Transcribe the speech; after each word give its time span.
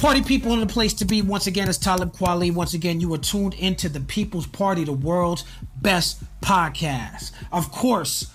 Party. 0.00 0.22
People 0.22 0.54
in 0.54 0.60
the 0.60 0.66
place 0.66 0.94
to 0.94 1.04
be. 1.04 1.20
Once 1.20 1.46
again, 1.46 1.68
it's 1.68 1.76
Talib 1.76 2.14
Kweli. 2.14 2.54
Once 2.54 2.72
again, 2.72 3.02
you 3.02 3.12
are 3.12 3.18
tuned 3.18 3.52
into 3.52 3.86
the 3.86 4.00
People's 4.00 4.46
Party, 4.46 4.82
the 4.82 4.94
world's 4.94 5.44
best 5.82 6.22
podcast. 6.40 7.32
Of 7.52 7.70
course, 7.70 8.30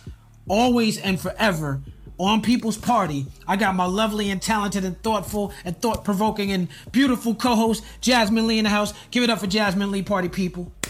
always 0.47 0.99
and 0.99 1.19
forever 1.19 1.81
on 2.19 2.43
People's 2.43 2.77
Party, 2.77 3.25
I 3.47 3.55
got 3.55 3.73
my 3.73 3.85
lovely 3.85 4.29
and 4.29 4.39
talented 4.39 4.85
and 4.85 5.01
thoughtful 5.01 5.51
and 5.65 5.75
thought 5.81 6.05
provoking 6.05 6.51
and 6.51 6.67
beautiful 6.91 7.33
co 7.33 7.55
host, 7.55 7.83
Jasmin 7.99 8.45
Leigh, 8.45 8.59
in 8.59 8.65
the 8.65 8.69
house. 8.69 8.93
Give 9.09 9.23
it 9.23 9.31
up 9.31 9.39
for 9.39 9.47
Jasmin 9.47 9.89
Leigh, 9.89 10.03
party 10.03 10.29
people. 10.29 10.71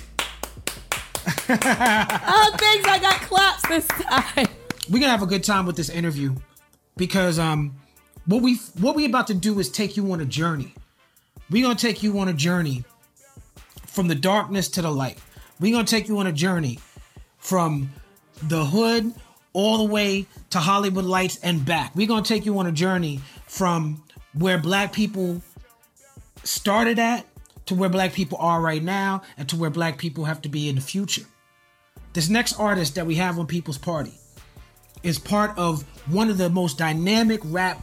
Oh, 1.47 2.55
thanks. 2.57 2.87
I 2.87 2.99
got 2.99 3.21
claps 3.21 3.67
this 3.67 3.87
time. 3.87 4.47
we're 4.89 4.99
gonna 4.99 5.11
have 5.11 5.21
a 5.21 5.27
good 5.27 5.43
time 5.43 5.65
with 5.65 5.75
this 5.75 5.89
interview 5.89 6.35
because 6.97 7.39
um 7.39 7.75
what 8.25 8.41
we 8.41 8.55
what 8.79 8.95
we 8.95 9.05
about 9.05 9.27
to 9.27 9.33
do 9.33 9.59
is 9.59 9.69
take 9.69 9.97
you 9.97 10.11
on 10.11 10.21
a 10.21 10.25
journey. 10.25 10.73
We're 11.49 11.63
gonna 11.63 11.75
take 11.75 12.01
you 12.03 12.19
on 12.19 12.27
a 12.27 12.33
journey 12.33 12.83
from 13.85 14.07
the 14.07 14.15
darkness 14.15 14.67
to 14.69 14.81
the 14.81 14.91
light. 14.91 15.19
We're 15.59 15.71
gonna 15.71 15.85
take 15.85 16.07
you 16.07 16.17
on 16.19 16.27
a 16.27 16.31
journey 16.31 16.79
from 17.37 17.91
the 18.41 18.65
hood 18.65 19.13
all 19.53 19.77
the 19.77 19.91
way 19.91 20.25
to 20.49 20.59
hollywood 20.59 21.05
lights 21.05 21.37
and 21.41 21.65
back. 21.65 21.95
We're 21.95 22.07
gonna 22.07 22.25
take 22.25 22.45
you 22.45 22.57
on 22.59 22.67
a 22.67 22.71
journey 22.71 23.21
from 23.47 24.03
where 24.33 24.57
black 24.57 24.91
people 24.91 25.41
started 26.43 26.99
at 26.99 27.25
to 27.67 27.75
where 27.75 27.89
black 27.89 28.13
people 28.13 28.37
are 28.39 28.61
right 28.61 28.83
now 28.83 29.21
and 29.37 29.47
to 29.49 29.55
where 29.55 29.69
black 29.69 29.97
people 29.97 30.25
have 30.25 30.41
to 30.41 30.49
be 30.49 30.67
in 30.67 30.75
the 30.75 30.81
future. 30.81 31.23
This 32.13 32.29
next 32.29 32.59
artist 32.59 32.95
that 32.95 33.05
we 33.05 33.15
have 33.15 33.39
on 33.39 33.47
people's 33.47 33.77
party 33.77 34.13
is 35.03 35.19
part 35.19 35.57
of 35.57 35.83
one 36.07 36.29
of 36.29 36.37
the 36.37 36.49
most 36.49 36.77
dynamic 36.77 37.39
rap 37.43 37.81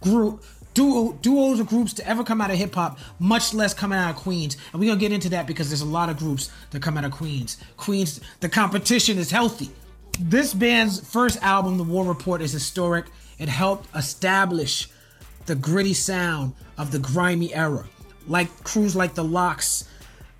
group 0.00 0.42
duo, 0.74 1.12
duos 1.20 1.60
or 1.60 1.64
groups 1.64 1.92
to 1.94 2.08
ever 2.08 2.24
come 2.24 2.40
out 2.40 2.50
of 2.50 2.56
hip 2.56 2.74
hop, 2.74 2.98
much 3.18 3.54
less 3.54 3.74
coming 3.74 3.98
out 3.98 4.10
of 4.10 4.16
Queens. 4.16 4.56
And 4.72 4.80
we're 4.80 4.88
gonna 4.88 5.00
get 5.00 5.12
into 5.12 5.30
that 5.30 5.46
because 5.46 5.68
there's 5.68 5.80
a 5.80 5.86
lot 5.86 6.08
of 6.08 6.18
groups 6.18 6.50
that 6.70 6.82
come 6.82 6.96
out 6.96 7.04
of 7.04 7.12
Queens. 7.12 7.58
Queens, 7.76 8.20
the 8.40 8.48
competition 8.48 9.18
is 9.18 9.30
healthy. 9.30 9.70
This 10.18 10.52
band's 10.52 11.00
first 11.00 11.42
album, 11.42 11.78
The 11.78 11.84
War 11.84 12.04
Report, 12.04 12.42
is 12.42 12.52
historic. 12.52 13.06
It 13.38 13.48
helped 13.48 13.94
establish 13.96 14.88
the 15.46 15.54
gritty 15.54 15.94
sound 15.94 16.54
of 16.76 16.90
the 16.90 16.98
grimy 16.98 17.54
era. 17.54 17.86
Like 18.28 18.64
crews 18.64 18.94
like 18.94 19.14
the 19.14 19.24
LOX 19.24 19.88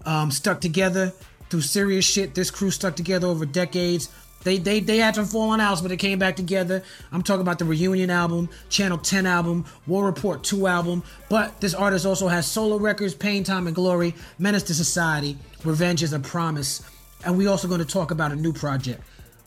um, 0.04 0.30
stuck 0.30 0.60
together 0.60 1.12
through 1.48 1.62
serious 1.62 2.04
shit. 2.04 2.34
This 2.34 2.50
crew 2.50 2.70
stuck 2.70 2.94
together 2.94 3.26
over 3.26 3.46
decades. 3.46 4.10
They, 4.42 4.56
they 4.56 4.80
they 4.80 4.96
had 4.98 5.14
some 5.14 5.26
falling 5.26 5.60
outs, 5.60 5.80
but 5.82 5.88
they 5.88 5.96
came 5.98 6.18
back 6.18 6.34
together. 6.36 6.82
I'm 7.12 7.22
talking 7.22 7.42
about 7.42 7.58
the 7.58 7.66
Reunion 7.66 8.08
album, 8.10 8.48
Channel 8.70 8.98
10 8.98 9.26
album, 9.26 9.66
War 9.86 10.06
Report 10.06 10.42
2 10.42 10.66
album. 10.66 11.02
But 11.28 11.60
this 11.60 11.74
artist 11.74 12.06
also 12.06 12.28
has 12.28 12.46
solo 12.46 12.78
records, 12.78 13.14
Pain, 13.14 13.44
Time, 13.44 13.66
and 13.66 13.76
Glory, 13.76 14.14
Menace 14.38 14.62
to 14.64 14.74
Society, 14.74 15.36
Revenge 15.62 16.02
is 16.02 16.12
a 16.14 16.18
Promise. 16.20 16.82
And 17.24 17.36
we 17.36 17.46
also 17.48 17.68
going 17.68 17.80
to 17.80 17.86
talk 17.86 18.10
about 18.10 18.32
a 18.32 18.36
new 18.36 18.52
project 18.52 19.02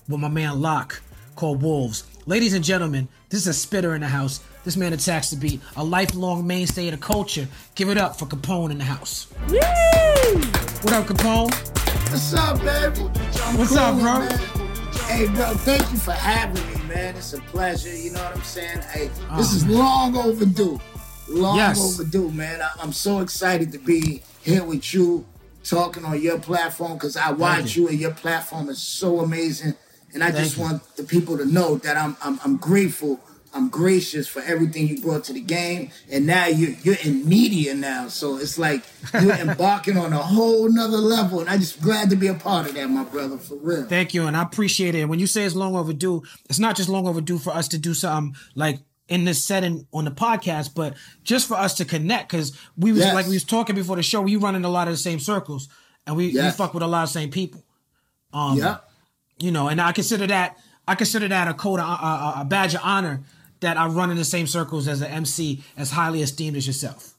with 0.08 0.20
my 0.20 0.28
man 0.28 0.62
Locke 0.62 1.02
called 1.36 1.64
Wolves. 1.64 2.04
Ladies 2.28 2.54
and 2.54 2.64
gentlemen, 2.64 3.08
this 3.30 3.42
is 3.42 3.48
a 3.48 3.54
spitter 3.54 3.96
in 3.96 4.02
the 4.02 4.08
house. 4.08 4.42
This 4.64 4.78
man 4.78 4.94
attacks 4.94 5.32
the 5.32 5.38
beat, 5.38 5.60
a 5.76 5.84
lifelong 5.84 6.46
mainstay 6.46 6.88
of 6.88 6.92
the 6.92 7.06
culture. 7.06 7.48
Give 7.74 7.90
it 7.90 7.98
up 7.98 8.18
for 8.18 8.26
Capone 8.28 8.70
in 8.72 8.78
the 8.78 8.84
house. 8.84 9.28
Woo! 9.50 9.58
What 10.84 10.94
up, 10.94 11.06
Capone? 11.08 11.52
What's 12.12 12.34
up, 12.36 12.60
baby? 12.60 13.10
I'm 13.44 13.58
What's 13.58 13.76
up, 13.76 13.96
bro? 14.00 14.20
man. 14.20 14.63
Hey, 15.08 15.28
bro, 15.28 15.54
thank 15.54 15.92
you 15.92 15.98
for 16.00 16.12
having 16.12 16.66
me, 16.68 16.88
man. 16.94 17.16
It's 17.16 17.34
a 17.34 17.40
pleasure. 17.42 17.96
You 17.96 18.12
know 18.12 18.24
what 18.24 18.36
I'm 18.36 18.42
saying? 18.44 18.80
Hey, 18.92 19.10
ah. 19.30 19.38
this 19.38 19.54
is 19.54 19.68
long 19.68 20.18
overdue. 20.18 20.80
Long. 21.30 21.56
Yes. 21.58 21.80
overdue, 22.00 22.32
man. 22.32 22.62
I, 22.62 22.72
I'm 22.82 22.92
so 22.92 23.20
excited 23.20 23.72
to 23.74 23.78
be 23.78 24.24
here 24.42 24.64
with 24.64 24.94
you, 24.94 25.26
talking 25.64 26.04
on 26.04 26.20
your 26.22 26.40
platform, 26.40 26.94
because 26.94 27.16
I 27.16 27.32
watch 27.32 27.76
you. 27.76 27.88
and 27.90 28.00
your 28.00 28.14
platform 28.14 28.70
is 28.70 28.82
so 28.82 29.20
amazing. 29.20 29.76
And 30.14 30.24
I 30.24 30.32
Thank 30.32 30.46
just 30.46 30.58
you. 30.58 30.64
want 30.64 30.96
the 30.96 31.04
people 31.04 31.38
to 31.38 31.46
know 31.46 31.78
that 31.78 31.98
I'm, 31.98 32.18
I'm 32.22 32.40
I'm 32.44 32.58
grateful. 32.58 33.20
I'm 33.56 33.70
gracious 33.70 34.28
for 34.28 34.42
everything 34.42 34.88
you 34.88 35.00
brought 35.02 35.26
to 35.26 35.34
the 35.34 35.40
game, 35.42 35.92
and 36.12 36.26
now 36.26 36.48
you're 36.48 36.72
you're 36.84 36.98
in 37.04 37.28
media 37.30 37.76
now, 37.76 38.08
so 38.08 38.38
it's 38.38 38.58
like 38.58 38.84
you're 39.14 39.36
embarking 39.48 39.98
on 39.98 40.12
a 40.12 40.18
whole 40.18 40.68
nother 40.70 40.98
level, 40.98 41.40
and 41.40 41.50
I'm 41.50 41.60
just 41.60 41.82
glad 41.82 42.10
to 42.10 42.16
be 42.16 42.28
a 42.28 42.34
part 42.34 42.68
of 42.68 42.74
that, 42.76 42.90
my 42.90 43.04
brother, 43.04 43.38
for 43.38 43.56
real. 43.56 43.86
Thank 43.86 44.14
you, 44.16 44.26
and 44.26 44.36
I 44.36 44.42
appreciate 44.42 44.96
it. 44.96 45.06
When 45.08 45.20
you 45.20 45.28
say 45.28 45.44
it's 45.44 45.54
long 45.56 45.76
overdue, 45.76 46.24
it's 46.50 46.58
not 46.60 46.76
just 46.76 46.90
long 46.90 47.08
overdue 47.08 47.38
for 47.38 47.52
us 47.52 47.68
to 47.70 47.78
do 47.78 47.94
something 47.94 48.36
like 48.56 48.80
in 49.08 49.26
this 49.26 49.44
setting 49.46 49.86
on 49.94 50.06
the 50.06 50.12
podcast, 50.12 50.74
but 50.74 50.96
just 51.24 51.48
for 51.48 51.56
us 51.56 51.76
to 51.76 51.86
connect 51.86 52.32
because 52.32 52.58
we 52.78 52.92
was 52.92 53.02
Yes. 53.02 53.14
like 53.14 53.28
we 53.28 53.34
was 53.34 53.44
talking 53.44 53.76
before 53.76 53.98
the 53.98 54.04
show. 54.04 54.22
We 54.22 54.36
run 54.38 54.56
in 54.56 54.66
a 54.66 54.70
lot 54.70 54.88
of 54.88 54.94
the 54.94 54.98
same 54.98 55.20
circles, 55.20 55.70
and 56.08 56.16
we, 56.16 56.34
we 56.34 56.50
fuck 56.52 56.74
with 56.74 56.82
a 56.82 56.88
lot 56.88 57.04
of 57.04 57.10
same 57.10 57.30
people. 57.30 57.64
Um, 58.34 58.58
yeah, 58.58 58.78
You 59.38 59.52
know, 59.52 59.68
and 59.68 59.80
I 59.80 59.92
consider 59.92 60.26
that 60.28 60.58
I 60.88 60.96
consider 60.96 61.28
that 61.28 61.48
a 61.48 61.54
code, 61.54 61.80
of, 61.80 61.86
a, 61.88 62.42
a 62.42 62.46
badge 62.48 62.74
of 62.74 62.82
honor 62.84 63.24
that 63.64 63.78
I 63.78 63.88
run 63.88 64.12
in 64.12 64.18
the 64.18 64.26
same 64.26 64.46
circles 64.48 64.88
as 64.88 65.02
an 65.02 65.08
MC, 65.12 65.64
as 65.76 65.92
highly 65.92 66.22
esteemed 66.22 66.56
as 66.58 66.68
yourself. 66.68 67.14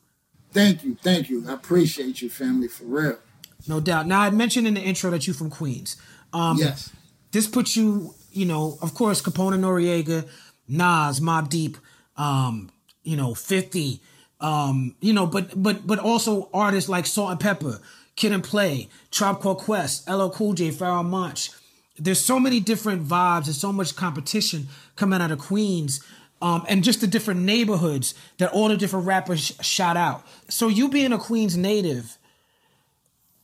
thank 0.53 0.85
you, 0.85 0.97
thank 1.03 1.29
you. 1.29 1.45
I 1.49 1.55
appreciate 1.55 2.23
you, 2.23 2.31
family, 2.31 2.69
for 2.69 2.85
real. 2.85 3.19
No 3.67 3.81
doubt. 3.81 4.07
Now 4.07 4.21
I 4.21 4.31
mentioned 4.31 4.67
in 4.67 4.75
the 4.75 4.81
intro 4.81 5.11
that 5.11 5.27
you're 5.27 5.35
from 5.35 5.51
Queens. 5.51 5.97
Um, 6.33 6.59
Yes, 6.59 6.91
this 7.33 7.47
puts 7.49 7.77
you, 7.77 8.15
you 8.31 8.47
know, 8.47 8.79
of 8.81 8.95
course, 8.95 9.21
Capone 9.21 9.59
Noreaga, 9.59 10.29
Nas, 10.69 11.21
Mobb 11.21 11.49
Deep, 11.49 11.77
um, 12.17 12.71
you 13.03 13.17
know, 13.17 13.35
50, 13.35 14.01
um, 14.41 14.95
you 15.01 15.13
know, 15.13 15.27
but 15.27 15.61
but 15.61 15.87
but 15.87 15.99
also 15.99 16.49
artists 16.53 16.89
like 16.89 17.07
Salt-N-Pepa, 17.07 17.81
Kid 18.17 18.33
and 18.33 18.45
Play, 18.45 18.89
Tribe 19.11 19.41
Called 19.41 19.59
Quest, 19.59 20.09
LL 20.09 20.29
Cool 20.29 20.53
J, 20.55 20.71
Pharoah 20.71 21.03
Monch. 21.03 21.51
There's 21.99 22.21
so 22.21 22.39
many 22.39 22.61
different 22.61 23.07
vibes 23.07 23.47
and 23.47 23.55
so 23.55 23.73
much 23.73 23.95
competition 23.97 24.69
coming 24.97 25.21
out 25.21 25.31
of 25.31 25.39
Queens. 25.39 26.01
Um, 26.43 26.65
and 26.69 26.85
just 26.85 27.01
the 27.01 27.07
different 27.07 27.41
neighborhoods 27.41 28.15
that 28.39 28.53
all 28.53 28.69
the 28.69 28.77
different 28.77 29.07
rappers 29.07 29.41
sh- 29.41 29.65
shot 29.67 29.97
out. 29.97 30.27
So 30.49 30.69
you 30.69 30.89
being 30.91 31.13
a 31.13 31.19
Queens 31.19 31.57
native, 31.57 32.19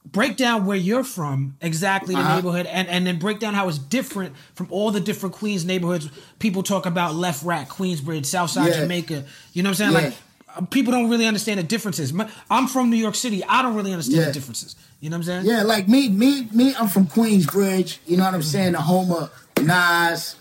break 0.04 0.36
down 0.36 0.66
where 0.66 0.76
you're 0.76 1.04
from 1.04 1.56
exactly 1.60 2.14
the 2.14 2.20
Uh-huh. 2.20 2.36
neighborhood 2.36 2.66
and, 2.66 2.88
and 2.88 3.06
then 3.06 3.18
break 3.18 3.38
down 3.38 3.54
how 3.54 3.68
it's 3.68 3.78
different 3.78 4.34
from 4.54 4.66
all 4.70 4.90
the 4.90 5.00
different 5.00 5.34
queens 5.34 5.64
neighborhoods 5.64 6.08
people 6.38 6.62
talk 6.62 6.86
about 6.86 7.14
LeFrak 7.14 7.68
queensbridge 7.68 8.24
southside 8.26 8.68
Yeah. 8.72 8.80
jamaica 8.80 9.24
you 9.52 9.62
know 9.62 9.68
what 9.70 9.80
i'm 9.80 9.92
saying 9.92 10.04
like 10.04 10.14
uh, 10.56 10.62
people 10.66 10.92
don't 10.92 11.10
really 11.10 11.26
understand 11.26 11.58
the 11.60 11.64
differences 11.64 12.12
i'm 12.50 12.66
from 12.66 12.88
new 12.90 12.96
york 12.96 13.14
city 13.14 13.44
i 13.44 13.60
don't 13.62 13.74
really 13.74 13.92
understand 13.92 14.20
Yeah. 14.20 14.26
the 14.28 14.32
differences 14.32 14.74
you 15.00 15.10
know 15.10 15.16
what 15.18 15.28
i'm 15.28 15.44
saying 15.44 15.46
yeah. 15.46 15.62
Like 15.64 15.86
me, 15.86 16.08
me, 16.08 16.48
me. 16.52 16.74
I'm 16.78 16.88
from 16.88 17.06
Queensbridge. 17.06 17.98
You 18.06 18.16
know 18.18 18.24
what 18.24 18.34
I'm 18.34 18.42
saying? 18.42 18.72
The 18.72 18.80
home 18.82 19.10
of 19.12 19.30
Nas, 19.62 20.34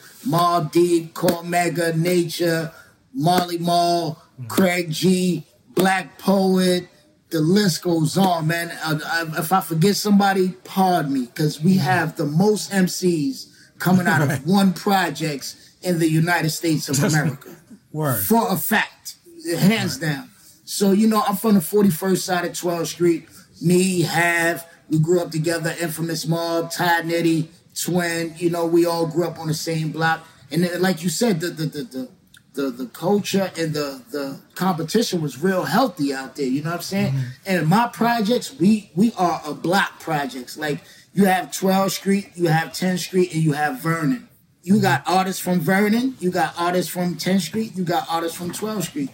Deep, 0.71 1.13
Cormega, 1.13 1.95
Nature, 1.95 2.71
Marley 3.13 3.57
Marl, 3.57 4.21
Craig 4.47 4.91
G, 4.91 5.45
Black 5.75 6.17
Poet. 6.19 6.87
The 7.29 7.41
list 7.41 7.83
goes 7.83 8.17
on, 8.17 8.47
man. 8.47 8.71
Uh, 8.83 8.99
uh, 9.05 9.25
if 9.37 9.51
I 9.51 9.61
forget 9.61 9.95
somebody, 9.95 10.49
pardon 10.63 11.13
me, 11.13 11.25
because 11.25 11.61
we 11.61 11.75
have 11.77 12.15
the 12.17 12.25
most 12.25 12.71
MCs 12.71 13.47
coming 13.77 14.07
out 14.07 14.21
of 14.21 14.45
one 14.47 14.73
projects 14.73 15.77
in 15.81 15.99
the 15.99 16.09
United 16.09 16.49
States 16.49 16.89
of 16.89 17.03
America. 17.03 17.55
word 17.91 18.21
for 18.23 18.51
a 18.51 18.57
fact, 18.57 19.15
hands 19.57 19.97
down. 19.97 20.29
So 20.65 20.91
you 20.91 21.07
know, 21.07 21.23
I'm 21.27 21.35
from 21.35 21.55
the 21.55 21.61
41st 21.61 22.17
side 22.17 22.45
of 22.45 22.51
12th 22.51 22.87
Street. 22.87 23.27
Me, 23.61 24.01
Have, 24.01 24.67
we 24.89 24.99
grew 24.99 25.21
up 25.21 25.31
together. 25.31 25.75
Infamous 25.79 26.25
Mobb, 26.25 26.73
Ty 26.73 27.01
Nitty, 27.03 27.47
Twin. 27.75 28.33
You 28.37 28.49
know, 28.49 28.65
we 28.65 28.85
all 28.85 29.07
grew 29.07 29.25
up 29.25 29.39
on 29.39 29.47
the 29.47 29.53
same 29.53 29.91
block. 29.91 30.25
And 30.51 30.63
then, 30.63 30.81
like 30.81 31.03
you 31.03 31.09
said, 31.09 31.39
the 31.39 31.47
the 31.47 31.65
the 31.65 31.83
the, 31.83 32.09
the, 32.53 32.69
the 32.71 32.85
culture 32.87 33.51
and 33.57 33.73
the 33.73 34.01
the 34.11 34.39
competition 34.55 35.21
was 35.21 35.41
real 35.41 35.63
healthy 35.63 36.13
out 36.13 36.35
there. 36.35 36.47
You 36.47 36.63
know 36.63 36.71
what 36.71 36.77
I'm 36.77 36.81
saying? 36.81 37.13
Mm-hmm. 37.13 37.27
And 37.45 37.67
my 37.67 37.87
projects, 37.87 38.57
we 38.57 38.91
we 38.95 39.13
are 39.17 39.41
a 39.45 39.53
block 39.53 39.99
projects. 39.99 40.57
Like 40.57 40.81
you 41.13 41.25
have 41.25 41.47
12th 41.47 41.91
Street, 41.91 42.31
you 42.35 42.47
have 42.47 42.69
10th 42.69 42.99
Street, 42.99 43.33
and 43.33 43.43
you 43.43 43.53
have 43.53 43.81
Vernon. 43.81 44.29
You 44.61 44.75
mm-hmm. 44.75 44.83
got 44.83 45.03
artists 45.07 45.41
from 45.41 45.59
Vernon, 45.59 46.15
you 46.19 46.31
got 46.31 46.53
artists 46.57 46.91
from 46.91 47.15
10th 47.15 47.41
Street, 47.41 47.75
you 47.75 47.83
got 47.83 48.05
artists 48.09 48.37
from 48.37 48.51
12th 48.51 48.83
Street. 48.83 49.09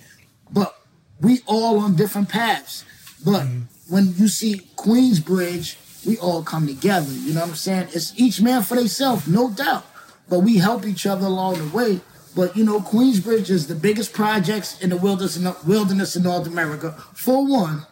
But 0.52 0.76
we 1.22 1.40
all 1.46 1.80
on 1.80 1.96
different 1.96 2.30
paths. 2.30 2.86
But 3.24 3.44
mm-hmm. 3.44 3.94
when 3.94 4.14
you 4.18 4.28
see 4.28 4.70
Queensbridge, 4.76 5.78
we 6.06 6.18
all 6.18 6.44
come 6.44 6.68
together. 6.68 7.12
You 7.12 7.34
know 7.34 7.42
what 7.42 7.50
I'm 7.50 7.56
saying? 7.56 7.88
It's 7.94 8.14
each 8.18 8.42
man 8.42 8.64
for 8.64 8.76
themselves, 8.76 9.28
no 9.28 9.50
doubt. 9.52 9.86
But 10.30 10.40
we 10.40 10.58
help 10.58 10.86
each 10.86 11.06
other 11.06 11.26
along 11.26 11.56
the 11.58 11.76
way. 11.76 12.02
But 12.36 12.58
you 12.58 12.66
know, 12.66 12.82
Queensbridge 12.82 13.50
is 13.50 13.68
the 13.68 13.76
biggest 13.76 14.14
projects 14.14 14.82
in 14.82 14.90
the 14.90 14.98
wilderness 14.98 15.38
wilderness 15.64 16.16
in 16.16 16.24
North 16.24 16.48
America, 16.48 16.92
for 17.14 17.46
one. 17.46 17.86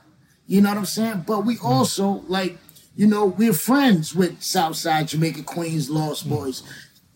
You 0.47 0.61
know 0.61 0.69
what 0.69 0.77
I'm 0.79 0.85
saying? 0.85 1.23
But 1.25 1.45
we 1.45 1.55
mm. 1.55 1.63
also 1.63 2.23
like, 2.27 2.57
you 2.95 3.07
know, 3.07 3.25
we're 3.25 3.53
friends 3.53 4.13
with 4.13 4.41
Southside 4.43 5.07
Jamaica 5.07 5.43
Queens 5.43 5.89
Lost 5.89 6.27
mm. 6.27 6.31
Boys, 6.31 6.63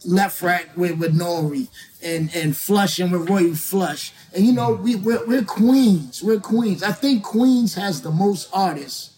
LeFrak 0.06 0.78
with 0.78 0.98
with 0.98 1.18
Nori, 1.18 1.68
and 2.02 2.34
and 2.34 2.56
Flushing 2.56 3.12
with 3.12 3.30
Roy 3.30 3.54
Flush. 3.54 4.14
And 4.34 4.46
you 4.46 4.54
know, 4.54 4.78
mm. 4.78 4.82
we 4.82 4.96
we're, 4.96 5.26
we're 5.28 5.44
Queens. 5.44 6.24
We're 6.24 6.40
Queens. 6.40 6.82
I 6.82 6.94
think 6.94 7.24
Queens 7.24 7.76
has 7.76 8.02
the 8.02 8.12
most 8.12 8.50
artists. 8.54 9.17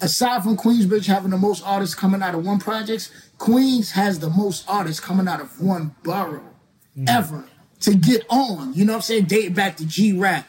Aside 0.00 0.42
from 0.42 0.56
Queensbridge 0.56 1.06
having 1.06 1.30
the 1.30 1.38
most 1.38 1.64
artists 1.64 1.94
coming 1.94 2.22
out 2.22 2.34
of 2.34 2.44
one 2.44 2.58
projects, 2.58 3.10
Queens 3.38 3.92
has 3.92 4.18
the 4.18 4.28
most 4.28 4.68
artists 4.68 5.00
coming 5.00 5.26
out 5.26 5.40
of 5.40 5.60
one 5.60 5.94
borough 6.02 6.54
mm. 6.96 7.08
ever 7.08 7.44
to 7.80 7.94
get 7.94 8.24
on. 8.28 8.74
You 8.74 8.84
know 8.84 8.92
what 8.92 8.98
I'm 8.98 9.02
saying? 9.02 9.24
Dating 9.24 9.54
back 9.54 9.76
to 9.78 9.86
G 9.86 10.12
Rap, 10.12 10.46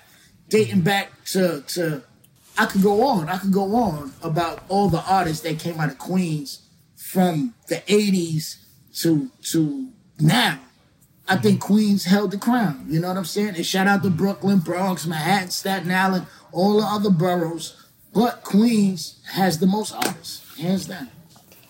dating 0.50 0.82
mm. 0.82 0.86
back 0.86 1.12
to 1.28 1.62
to 1.62 2.04
I 2.58 2.66
could 2.66 2.82
go 2.82 3.04
on. 3.04 3.30
I 3.30 3.38
could 3.38 3.54
go 3.54 3.76
on 3.76 4.14
about 4.24 4.64
all 4.68 4.90
the 4.90 5.02
artists 5.02 5.44
that 5.44 5.60
came 5.60 5.80
out 5.80 5.92
of 5.92 5.98
Queens 5.98 6.64
from 6.96 7.54
the 7.68 7.76
80s 7.76 8.58
to 9.02 9.30
to 9.52 9.90
now. 10.20 10.60
I 11.28 11.34
mm-hmm. 11.34 11.44
think 11.44 11.62
Queens 11.62 12.06
held 12.06 12.32
the 12.32 12.38
crown. 12.38 12.86
You 12.90 13.00
know 13.00 13.10
what 13.10 13.18
I'm 13.18 13.26
saying? 13.26 13.56
And 13.56 13.66
shout 13.66 13.88
out 13.88 14.02
to 14.04 14.10
Brooklyn, 14.10 14.60
Bronx, 14.60 15.06
Manhattan, 15.06 15.52
Staten 15.52 15.92
Island, 15.92 16.26
all 16.52 16.80
the 16.80 16.86
other 16.86 17.10
boroughs. 17.10 17.84
But 18.14 18.44
Queens 18.44 19.20
has 19.32 19.60
the 19.60 19.68
most 19.68 19.94
artists, 19.94 20.58
hands 20.58 20.86
down. 20.88 21.10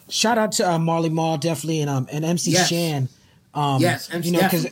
Shout 0.09 0.37
out 0.37 0.53
to 0.53 0.71
uh, 0.71 0.79
Marley 0.79 1.09
Marl 1.09 1.37
definitely 1.37 1.81
and 1.81 1.89
um 1.89 2.07
and 2.11 2.23
MC 2.23 2.51
Yes. 2.51 2.69
Shan. 2.69 3.09
Um, 3.53 3.81
Yes, 3.81 4.09
MC 4.13 4.29
you 4.29 4.33
know 4.37 4.43
because. 4.43 4.67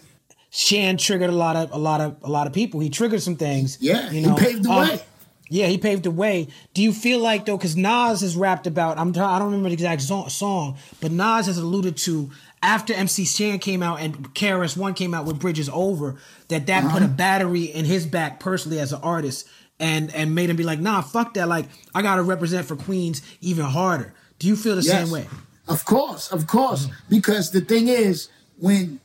Shan 0.52 0.96
triggered 0.96 1.30
a 1.30 1.34
lot 1.34 1.58
of 1.58 1.74
a 1.74 1.78
lot 1.78 2.00
of 2.00 2.16
a 2.24 2.30
lot 2.30 2.48
of 2.48 2.54
people. 2.54 2.80
He 2.80 2.90
triggered 2.90 3.22
some 3.22 3.36
things. 3.36 3.78
Yeah, 3.82 4.06
you 4.10 4.22
he 4.22 4.26
know, 4.26 4.36
paved 4.36 4.64
the 4.64 4.70
um, 4.70 4.88
way. 4.88 5.02
Yeah, 5.50 5.68
he 5.68 5.78
paved 5.78 6.04
the 6.04 6.12
way. 6.12 6.48
Do 6.74 6.82
you 6.82 6.94
feel 6.94 7.20
like 7.20 7.46
though, 7.46 7.58
because 7.58 7.76
Nas 7.76 8.22
has 8.22 8.38
rapped 8.38 8.66
about, 8.66 8.98
I'm 8.98 9.10
I 9.10 9.38
don't 9.38 9.48
remember 9.52 9.68
the 9.68 9.74
exact 9.74 10.02
song, 10.02 10.30
song, 10.30 10.78
but 11.02 11.12
Nas 11.12 11.48
has 11.48 11.58
alluded 11.58 11.98
to 11.98 12.32
after 12.64 12.94
MC 12.94 13.26
Shan 13.26 13.60
came 13.60 13.84
out 13.84 14.00
and 14.00 14.34
KRS 14.34 14.78
One 14.78 14.94
came 14.94 15.14
out 15.14 15.26
with 15.26 15.40
Bridge 15.40 15.60
Is 15.60 15.70
Over, 15.74 16.16
that 16.48 16.68
that 16.68 16.84
put 16.86 17.04
Uh-huh. 17.04 17.06
a 17.06 17.10
battery 17.10 17.66
in 17.66 17.84
his 17.84 18.06
back 18.06 18.40
personally 18.40 18.80
as 18.80 18.94
an 18.94 19.02
artist, 19.04 19.48
and 19.80 20.13
and 20.13 20.33
made 20.33 20.50
him 20.50 20.56
be 20.56 20.63
like, 20.63 20.80
nah, 20.80 21.01
fuck 21.01 21.33
that. 21.36 21.48
Like 21.48 21.66
I 21.94 22.01
gotta 22.01 22.24
represent 22.24 22.68
for 22.68 22.75
Queens 22.75 23.22
even 23.42 23.66
harder. 23.66 24.13
Do 24.39 24.48
you 24.48 24.56
feel 24.56 24.75
the 24.75 24.83
same 24.83 25.10
way? 25.10 25.27
Of 25.68 25.86
course, 25.86 26.31
of 26.31 26.48
course. 26.48 26.88
Because 27.10 27.51
the 27.51 27.62
thing 27.62 27.88
is, 27.88 28.30
when 28.57 29.00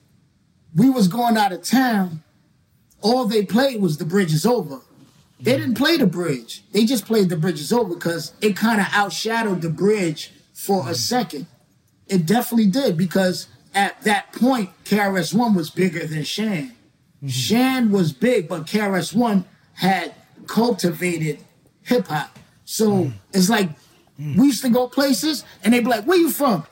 we 0.75 0.91
was 0.91 1.09
going 1.09 1.37
out 1.37 1.53
of 1.53 1.63
town, 1.63 2.23
all 3.01 3.25
they 3.25 3.45
played 3.45 3.81
was 3.81 3.99
the 3.99 4.05
bridge 4.05 4.33
is 4.33 4.45
over. 4.45 4.81
They 5.41 5.57
didn't 5.57 5.77
play 5.77 5.97
the 5.97 6.07
bridge. 6.07 6.65
They 6.73 6.85
just 6.85 7.07
played 7.07 7.31
the 7.31 7.37
bridge 7.37 7.61
is 7.61 7.73
over 7.73 7.95
because 7.95 8.35
it 8.43 8.57
kind 8.57 8.81
of 8.81 8.87
outshadowed 8.89 9.63
the 9.63 9.71
bridge 9.71 10.33
for 10.53 10.89
a 10.89 10.95
second. 10.95 11.47
It 12.09 12.27
definitely 12.27 12.67
did 12.67 12.99
because 12.99 13.47
at 13.75 14.03
that 14.03 14.33
point, 14.33 14.71
KRS 14.85 15.33
One 15.33 15.55
was 15.55 15.71
bigger 15.71 16.07
than 16.07 16.25
Shan. 16.25 16.73
Mm-hmm. 17.17 17.29
Shan 17.29 17.91
was 17.91 18.13
big, 18.13 18.49
but 18.49 18.67
KRS 18.67 19.15
One 19.15 19.47
had 19.75 20.15
cultivated 20.51 21.39
hip 21.83 22.07
hop. 22.09 22.39
So 22.65 23.11
it's 23.33 23.49
like 23.49 23.71
we 24.19 24.47
used 24.47 24.63
to 24.63 24.69
go 24.69 24.89
places 24.89 25.45
and 25.65 25.73
they'd 25.73 25.81
be 25.81 25.87
like, 25.91 26.05
"Where 26.05 26.19
you 26.19 26.31
from? 26.31 26.67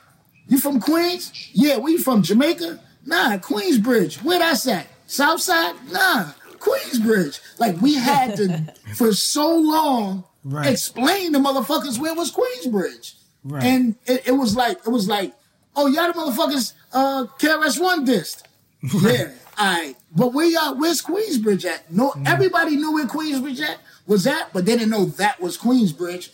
You 0.48 0.58
from 0.58 0.80
Queens? 0.80 1.32
Yeah. 1.52 1.76
Where 1.78 1.92
you 1.92 1.98
from? 2.00 2.22
Jamaica? 2.22 2.80
Nah, 3.06 3.38
Queensbridge. 3.38 4.22
Where 4.22 4.38
that's 4.38 4.66
at? 4.66 4.86
Southside? 5.06 5.74
Nah, 5.90 6.32
Queensbridge. 6.58 7.40
Like 7.58 7.80
we 7.80 7.94
had 7.94 8.36
to 8.36 8.74
for 8.94 9.12
so 9.12 9.56
long 9.56 10.24
Right. 10.44 10.70
explain 10.70 11.32
to 11.34 11.38
motherfuckers 11.40 11.98
where 11.98 12.14
was 12.14 12.32
Queensbridge. 12.32 13.14
Right. 13.44 13.62
And 13.64 13.96
it, 14.06 14.28
it 14.28 14.32
was 14.32 14.56
like 14.56 14.78
it 14.86 14.90
was 14.90 15.06
like, 15.08 15.32
oh 15.76 15.86
y'all 15.88 16.12
the 16.12 16.18
motherfuckers 16.18 16.72
uh 16.92 17.26
KRS 17.38 17.80
One 17.80 18.04
dissed. 18.06 18.42
Yeah, 19.02 19.30
all 19.58 19.66
right. 19.66 19.96
But 20.14 20.32
where 20.32 20.46
y'all 20.46 20.76
where's 20.76 21.02
Queensbridge 21.02 21.64
at? 21.64 21.90
No, 21.92 22.10
mm-hmm. 22.10 22.26
everybody 22.26 22.76
knew 22.76 22.92
where 22.92 23.06
Queensbridge 23.06 23.60
at 23.60 23.78
was 24.06 24.26
at, 24.26 24.52
but 24.52 24.64
they 24.64 24.76
didn't 24.76 24.90
know 24.90 25.06
that 25.06 25.40
was 25.40 25.58
Queensbridge 25.58 26.30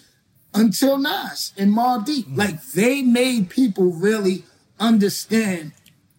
until 0.53 0.99
Nas 0.99 1.53
and 1.57 1.73
Mobb 1.73 2.05
Deep. 2.05 2.27
Mm-hmm. 2.27 2.39
Like 2.39 2.63
they 2.73 3.03
made 3.03 3.49
people 3.49 3.93
really 3.93 4.45
understand 4.79 5.73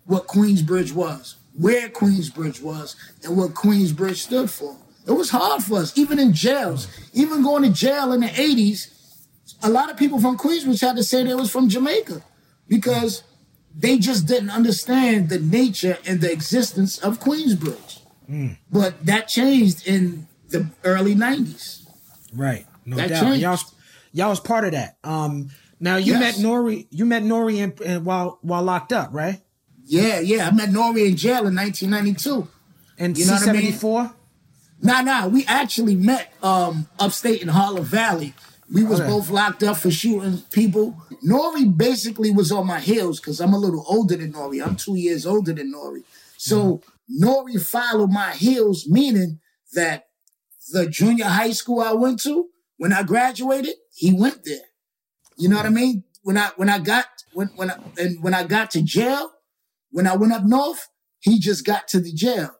what 0.06 0.28
Queensbridge 0.28 0.94
was, 0.94 1.36
where 1.54 1.90
Queensbridge 1.90 2.62
was, 2.62 2.96
and 3.24 3.38
what 3.38 3.54
Queensbridge 3.54 4.18
stood 4.18 4.50
for. 4.50 4.76
It 5.08 5.12
was 5.12 5.30
hard 5.30 5.64
for 5.64 5.78
us, 5.78 5.96
even 5.98 6.18
in 6.18 6.34
jails, 6.34 6.88
mm-hmm. 6.88 7.22
even 7.22 7.44
going 7.44 7.64
to 7.64 7.70
jail 7.70 8.14
in 8.14 8.22
the 8.22 8.28
80s. 8.28 8.92
A 9.62 9.70
lot 9.70 9.92
of 9.92 9.98
people 9.98 10.20
from 10.20 10.38
Queensbridge 10.38 10.82
had 10.82 10.96
to 10.96 11.04
say 11.04 11.24
they 11.24 11.36
was 11.36 11.52
from 11.52 11.70
Jamaica 11.70 12.22
because 12.68 13.24
they 13.78 13.98
just 14.00 14.26
didn't 14.28 14.50
understand 14.52 15.30
the 15.30 15.40
nature 15.40 15.98
and 16.06 16.22
the 16.22 16.32
existence 16.32 16.98
of 17.00 17.20
Queensbridge. 17.20 18.00
But 18.72 19.06
that 19.06 19.28
changed 19.28 19.86
in 19.88 20.28
the 20.50 20.68
early 20.84 21.16
90s. 21.16 21.84
Right. 22.34 22.66
No 22.86 22.96
That 22.98 23.10
doubt. 23.10 23.24
changed. 23.24 23.42
Y'all, 23.42 23.52
was- 23.52 23.74
y'all 24.14 24.30
was 24.30 24.40
part 24.40 24.64
of 24.66 24.72
that. 24.72 24.98
Um, 25.04 25.50
now 25.80 25.98
you 25.98 26.14
Yes. 26.14 26.38
met 26.40 26.46
Nori. 26.46 26.88
You 26.90 27.06
met 27.06 27.24
Nori 27.24 27.58
in, 27.58 27.74
in, 27.86 28.04
while 28.06 28.40
while 28.42 28.64
locked 28.64 28.94
up, 28.94 29.10
right? 29.12 29.42
Yeah, 29.86 30.20
yeah. 30.20 30.48
I 30.48 30.52
met 30.52 30.70
Nori 30.70 31.08
in 31.08 31.16
jail 31.18 31.46
in 31.46 31.54
1992. 31.56 32.48
And 32.98 33.18
You 33.18 33.26
know 33.26 33.34
what 33.34 33.48
I 33.50 33.52
mean? 33.54 34.10
Nah, 34.82 35.02
nah. 35.02 35.28
We 35.28 35.46
actually 35.46 35.96
met 35.96 36.34
um 36.42 36.88
upstate 37.00 37.42
in 37.42 37.50
Harlem 37.50 37.84
Valley. 37.84 38.34
We 38.72 38.84
was 38.84 39.00
Okay. 39.00 39.10
both 39.10 39.30
locked 39.30 39.64
up 39.64 39.78
for 39.78 39.92
shooting 39.92 40.40
people. 40.52 40.98
Nori 41.24 41.76
basically 41.76 42.32
was 42.32 42.52
on 42.52 42.66
my 42.66 42.80
heels 42.80 43.20
because 43.20 43.40
I'm 43.40 43.54
a 43.54 43.60
little 43.60 43.86
older 43.88 44.16
than 44.16 44.34
Nori. 44.34 44.66
I'm 44.66 44.76
two 44.76 44.96
years 44.96 45.26
older 45.26 45.54
than 45.54 45.74
Nori. 45.74 46.04
So 46.38 46.82
mm-hmm. 47.10 47.24
Nori 47.24 47.62
followed 47.64 48.12
my 48.12 48.32
heels, 48.32 48.88
meaning 48.88 49.40
that 49.74 50.08
the 50.72 50.88
junior 50.88 51.26
high 51.26 51.52
school 51.52 51.82
I 51.82 51.94
went 51.94 52.22
to, 52.24 52.48
when 52.78 52.92
I 52.92 53.04
graduated, 53.04 53.76
he 53.94 54.14
went 54.14 54.44
there. 54.46 54.66
You 55.38 55.50
know 55.50 55.58
what 55.58 55.66
I 55.66 55.70
mm-hmm. 55.70 55.76
mean? 55.76 56.04
When 56.24 56.38
I 56.38 56.50
when 56.56 56.70
I 56.70 56.80
got 56.80 57.06
when 57.34 57.48
when 57.56 57.70
I, 57.70 57.78
and 57.98 58.24
when 58.24 58.34
I 58.34 58.44
got 58.46 58.72
to 58.72 58.82
jail, 58.82 59.32
when 59.92 60.08
I 60.08 60.16
went 60.16 60.34
up 60.34 60.44
north, 60.44 60.88
he 61.20 61.40
just 61.40 61.66
got 61.66 61.88
to 61.90 62.00
the 62.00 62.12
jail. 62.12 62.56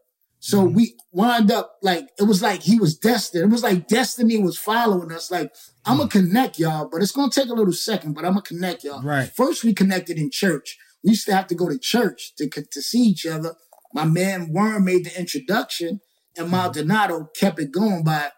So 0.46 0.60
mm-hmm. 0.60 0.76
we 0.76 0.96
wound 1.12 1.50
up 1.50 1.78
like 1.82 2.08
it 2.20 2.24
was 2.26 2.44
like 2.44 2.62
he 2.62 2.78
was 2.78 2.96
destined. 2.96 3.46
It 3.46 3.50
was 3.50 3.64
like 3.64 3.88
destiny 3.88 4.38
was 4.38 4.60
following 4.60 5.12
us. 5.12 5.32
Like 5.32 5.52
I'm 5.88 5.98
gonna 5.98 6.08
mm. 6.08 6.12
connect 6.12 6.60
y'all, 6.60 6.88
but 6.88 7.02
it's 7.02 7.12
gonna 7.12 7.32
take 7.32 7.50
a 7.50 7.56
little 7.56 7.74
second. 7.74 8.14
But 8.14 8.26
I'm 8.26 8.34
gonna 8.34 8.44
connect 8.44 8.84
y'all. 8.84 9.02
Right. 9.02 9.28
First, 9.36 9.64
we 9.64 9.74
connected 9.74 10.20
in 10.20 10.30
church. 10.30 10.78
We 11.04 11.10
used 11.12 11.26
to 11.26 11.36
have 11.36 11.48
to 11.48 11.56
go 11.56 11.68
to 11.68 11.80
church 11.80 12.36
to 12.38 12.48
to 12.48 12.82
see 12.84 13.00
each 13.00 13.26
other. 13.26 13.56
My 13.92 14.06
man 14.06 14.54
Worm 14.54 14.86
made 14.86 15.06
the 15.06 15.20
introduction, 15.20 16.00
and 16.38 16.52
Maldonado 16.52 17.22
mm-hmm. 17.22 17.40
kept 17.40 17.60
it 17.60 17.72
going 17.72 18.04
by 18.04 18.30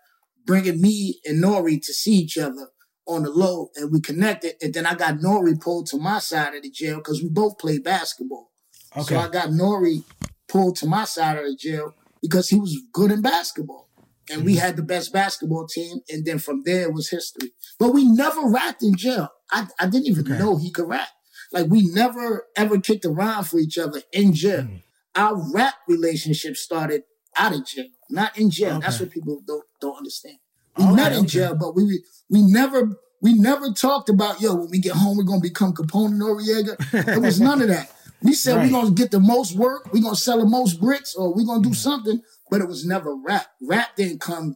bringing 0.45 0.79
me 0.79 1.19
and 1.25 1.43
Nori 1.43 1.81
to 1.85 1.93
see 1.93 2.13
each 2.13 2.37
other 2.37 2.69
on 3.05 3.23
the 3.23 3.31
low, 3.31 3.67
and 3.75 3.91
we 3.91 3.99
connected. 3.99 4.53
And 4.61 4.73
then 4.73 4.85
I 4.85 4.95
got 4.95 5.15
Nori 5.15 5.59
pulled 5.59 5.87
to 5.87 5.97
my 5.97 6.19
side 6.19 6.55
of 6.55 6.63
the 6.63 6.71
jail 6.71 6.99
because 6.99 7.21
we 7.21 7.27
both 7.27 7.57
played 7.59 7.83
basketball. 7.83 8.49
Okay. 8.95 9.13
So 9.13 9.19
I 9.19 9.27
got 9.27 9.49
Nori 9.49 10.05
pulled 10.47 10.77
to 10.77 10.85
my 10.85 11.03
side 11.03 11.37
of 11.37 11.43
the 11.43 11.55
jail 11.57 11.93
because 12.21 12.49
he 12.49 12.59
was 12.59 12.77
good 12.93 13.11
in 13.11 13.21
basketball. 13.21 13.89
And 14.29 14.43
we 14.43 14.55
had 14.55 14.75
the 14.75 14.83
best 14.83 15.13
basketball 15.13 15.67
team. 15.67 15.99
And 16.09 16.25
then 16.25 16.39
from 16.39 16.63
there 16.65 16.81
it 16.83 16.93
was 16.93 17.09
history. 17.09 17.51
But 17.79 17.93
we 17.93 18.03
never 18.05 18.41
rapped 18.45 18.83
in 18.83 18.95
jail. 18.95 19.29
I, 19.51 19.67
I 19.79 19.87
didn't 19.87 20.07
even 20.07 20.25
Okay. 20.29 20.37
know 20.37 20.57
he 20.57 20.69
could 20.71 20.87
rap. 20.89 21.07
Like 21.53 21.67
we 21.67 21.87
never 21.87 22.45
ever 22.57 22.77
kicked 22.79 23.05
around 23.05 23.45
for 23.45 23.57
each 23.57 23.77
other 23.77 24.01
in 24.11 24.33
jail. 24.33 24.63
Mm. 24.63 24.81
Our 25.15 25.51
rap 25.53 25.75
relationship 25.87 26.57
started 26.57 27.03
out 27.37 27.53
of 27.55 27.65
jail, 27.65 27.87
not 28.09 28.37
in 28.37 28.49
jail. 28.49 28.79
That's 28.81 28.99
what 28.99 29.11
people 29.11 29.41
don't 29.47 29.63
don't 29.79 29.95
understand. 29.97 30.37
We 30.77 30.83
Okay, 30.83 30.95
met 30.95 31.11
in 31.13 31.19
okay. 31.19 31.27
jail, 31.27 31.55
but 31.55 31.73
we 31.73 32.03
we 32.29 32.41
never 32.41 32.99
we 33.21 33.33
never 33.33 33.71
talked 33.71 34.09
about 34.09 34.41
yo 34.41 34.55
when 34.55 34.69
we 34.69 34.79
get 34.79 34.91
home 34.93 35.15
we're 35.17 35.23
gonna 35.23 35.39
become 35.39 35.73
Capone 35.73 36.07
and 36.07 36.21
Noreaga. 36.21 37.15
It 37.15 37.21
was 37.21 37.39
none 37.47 37.61
of 37.61 37.69
that. 37.69 37.89
We 38.21 38.33
said 38.33 38.57
Right. 38.57 38.65
we're 38.71 38.81
gonna 38.81 38.91
get 38.95 39.11
the 39.11 39.19
most 39.19 39.55
work, 39.55 39.91
we're 39.93 40.01
gonna 40.01 40.15
sell 40.15 40.39
the 40.39 40.45
most 40.45 40.79
bricks, 40.79 41.15
or 41.15 41.33
we're 41.33 41.45
gonna 41.45 41.61
do 41.63 41.73
something, 41.73 42.21
but 42.49 42.61
it 42.61 42.67
was 42.67 42.85
never 42.85 43.15
rap. 43.15 43.47
Rap 43.61 43.95
didn't 43.95 44.19
come 44.21 44.55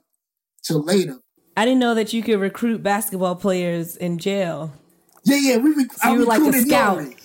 till 0.64 0.82
later. 0.84 1.20
I 1.56 1.66
didn't 1.66 1.80
know 1.80 1.94
that 1.96 2.14
you 2.14 2.24
could 2.24 2.40
recruit 2.40 2.82
basketball 2.82 3.36
players 3.36 3.96
in 3.98 4.18
jail. 4.18 4.72
Yeah, 5.26 5.38
yeah. 5.38 5.58
We 5.58 5.74
rec- 5.74 6.04
I 6.04 6.14
you 6.14 6.20
were 6.20 6.26
like 6.26 6.40
a 6.42 6.46
recruited 6.46 6.68
scout. 6.68 6.98
Nori. 7.00 7.18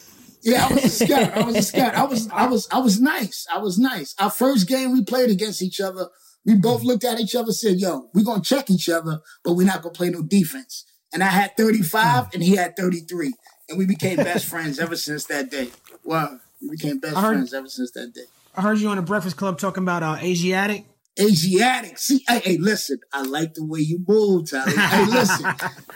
Yeah, 0.42 0.66
I 0.68 0.74
was 0.74 0.84
a 0.84 0.88
scout. 0.90 1.36
I 1.36 1.42
was 1.44 1.56
a 1.56 1.62
scout. 1.70 1.94
I 1.94 2.04
was, 2.04 2.28
I 2.30 2.46
was, 2.46 2.68
I 2.70 2.78
was 2.78 3.00
nice. 3.00 3.46
I 3.52 3.58
was 3.58 3.78
nice. 3.78 4.14
Our 4.18 4.30
first 4.30 4.68
game 4.68 4.92
we 4.92 5.02
played 5.04 5.30
against 5.30 5.62
each 5.62 5.80
other 5.80 6.08
We 6.44 6.54
both 6.54 6.82
mm. 6.82 6.86
looked 6.86 7.04
at 7.04 7.18
each 7.18 7.34
other, 7.34 7.52
said, 7.52 7.80
"Yo, 7.80 8.08
we're 8.14 8.24
gonna 8.24 8.42
check 8.42 8.70
each 8.70 8.88
other, 8.88 9.20
but 9.42 9.54
we're 9.54 9.66
not 9.66 9.82
gonna 9.82 9.92
play 9.92 10.10
no 10.10 10.22
defense." 10.22 10.84
And 11.12 11.22
I 11.22 11.28
had 11.28 11.56
35, 11.56 12.26
mm. 12.26 12.34
and 12.34 12.42
he 12.42 12.56
had 12.56 12.76
33, 12.76 13.32
and 13.68 13.78
we 13.78 13.86
became 13.86 14.16
best 14.16 14.46
friends 14.46 14.78
ever 14.78 14.96
since 14.96 15.24
that 15.26 15.50
day. 15.50 15.70
Wow, 16.06 16.38
we 16.62 16.70
became 16.70 16.98
best 16.98 17.16
heard- 17.16 17.34
friends 17.34 17.52
ever 17.54 17.68
since 17.68 17.90
that 17.92 18.14
day. 18.14 18.24
I 18.54 18.62
heard 18.62 18.78
you 18.78 18.88
on 18.88 18.96
the 18.96 19.02
Breakfast 19.02 19.36
Club 19.36 19.58
talking 19.58 19.82
about 19.82 20.02
uh, 20.02 20.16
Asiatic. 20.22 20.86
Asiatic. 21.20 21.98
See, 21.98 22.24
hey, 22.28 22.40
hey, 22.44 22.56
listen, 22.58 23.00
I 23.12 23.22
like 23.22 23.54
the 23.54 23.64
way 23.64 23.80
you 23.80 24.02
move, 24.06 24.50
Tyler. 24.50 24.70
Hey, 24.70 25.04
listen, 25.10 25.46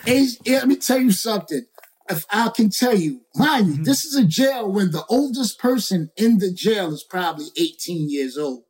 Asi- 0.07 0.39
let 0.45 0.67
me 0.67 0.75
tell 0.75 0.99
you 0.99 1.11
something. 1.11 1.65
If 2.09 2.25
I 2.29 2.49
can 2.49 2.69
tell 2.69 2.95
you, 2.95 3.21
mind 3.35 3.67
you, 3.77 3.83
this 3.83 4.03
is 4.05 4.15
a 4.15 4.25
jail 4.25 4.71
when 4.71 4.91
the 4.91 5.03
oldest 5.09 5.59
person 5.59 6.11
in 6.17 6.39
the 6.39 6.51
jail 6.51 6.93
is 6.93 7.03
probably 7.03 7.45
18 7.57 8.09
years 8.09 8.37
old. 8.37 8.63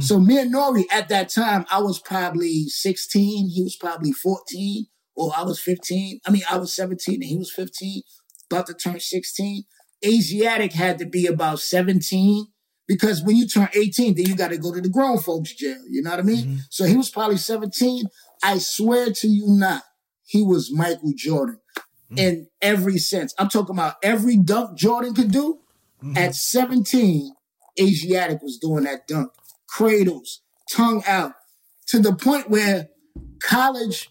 So 0.00 0.18
me 0.18 0.38
and 0.40 0.52
Nori 0.52 0.84
at 0.90 1.08
that 1.08 1.28
time, 1.28 1.64
I 1.70 1.80
was 1.80 2.00
probably 2.00 2.64
16, 2.68 3.48
he 3.50 3.62
was 3.62 3.76
probably 3.76 4.10
14, 4.12 4.86
or 5.14 5.32
I 5.36 5.42
was 5.42 5.60
15. 5.60 6.20
I 6.26 6.30
mean, 6.30 6.42
I 6.50 6.56
was 6.56 6.72
17 6.72 7.14
and 7.16 7.24
he 7.24 7.36
was 7.36 7.52
15, 7.52 8.02
about 8.50 8.66
to 8.66 8.74
turn 8.74 8.98
16. 8.98 9.64
Asiatic 10.04 10.72
had 10.72 10.98
to 10.98 11.06
be 11.06 11.26
about 11.26 11.60
17 11.60 12.46
because 12.86 13.22
when 13.22 13.36
you 13.36 13.46
turn 13.46 13.68
18, 13.74 14.14
then 14.14 14.26
you 14.26 14.34
got 14.34 14.48
to 14.48 14.58
go 14.58 14.72
to 14.72 14.80
the 14.80 14.88
grown 14.88 15.18
folks 15.18 15.54
jail. 15.54 15.82
You 15.88 16.02
know 16.02 16.10
what 16.10 16.20
I 16.20 16.22
mean? 16.22 16.44
Mm-hmm. 16.44 16.56
So 16.70 16.84
he 16.84 16.96
was 16.96 17.10
probably 17.10 17.36
17. 17.36 18.06
I 18.42 18.58
swear 18.58 19.12
to 19.12 19.28
you 19.28 19.46
not, 19.48 19.82
he 20.24 20.42
was 20.42 20.72
Michael 20.72 21.12
Jordan 21.14 21.60
mm. 22.10 22.18
in 22.18 22.48
every 22.62 22.98
sense. 22.98 23.34
I'm 23.38 23.48
talking 23.48 23.76
about 23.76 23.96
every 24.02 24.36
dunk 24.36 24.78
Jordan 24.78 25.14
could 25.14 25.30
do. 25.30 25.60
Mm-hmm. 26.02 26.16
At 26.16 26.34
17, 26.34 27.34
Asiatic 27.80 28.40
was 28.42 28.58
doing 28.58 28.84
that 28.84 29.06
dunk. 29.06 29.32
Cradles, 29.68 30.40
tongue 30.72 31.02
out, 31.06 31.32
to 31.88 31.98
the 31.98 32.14
point 32.14 32.48
where 32.48 32.88
college 33.42 34.10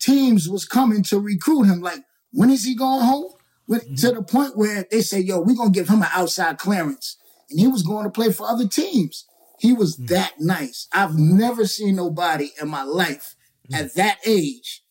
teams 0.00 0.48
was 0.48 0.64
coming 0.64 1.02
to 1.04 1.18
recruit 1.18 1.64
him. 1.64 1.80
Like, 1.80 2.00
when 2.32 2.50
is 2.50 2.64
he 2.64 2.74
going 2.74 3.04
home? 3.04 3.32
When, 3.66 3.80
To 3.96 4.10
the 4.12 4.22
point 4.22 4.56
where 4.56 4.86
they 4.90 5.00
say, 5.00 5.20
yo, 5.20 5.40
we're 5.40 5.56
going 5.56 5.72
to 5.72 5.78
give 5.78 5.88
him 5.88 6.02
an 6.02 6.08
outside 6.12 6.58
clearance. 6.58 7.16
And 7.50 7.58
he 7.58 7.66
was 7.66 7.82
going 7.82 8.04
to 8.04 8.10
play 8.10 8.30
for 8.32 8.46
other 8.46 8.68
teams. 8.68 9.26
He 9.58 9.72
was 9.72 9.96
that 9.96 10.34
nice. 10.40 10.88
I've 10.92 11.16
never 11.16 11.66
seen 11.66 11.96
nobody 11.96 12.50
in 12.60 12.68
my 12.68 12.82
life 12.82 13.36
at 13.72 13.94
that 13.94 14.18
age 14.26 14.82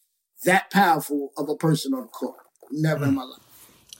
that 0.45 0.69
powerful 0.71 1.31
of 1.37 1.49
a 1.49 1.55
person 1.55 1.93
on 1.93 2.01
the 2.01 2.07
court. 2.07 2.37
Never 2.71 3.05
in 3.05 3.15
my 3.15 3.23
life. 3.23 3.39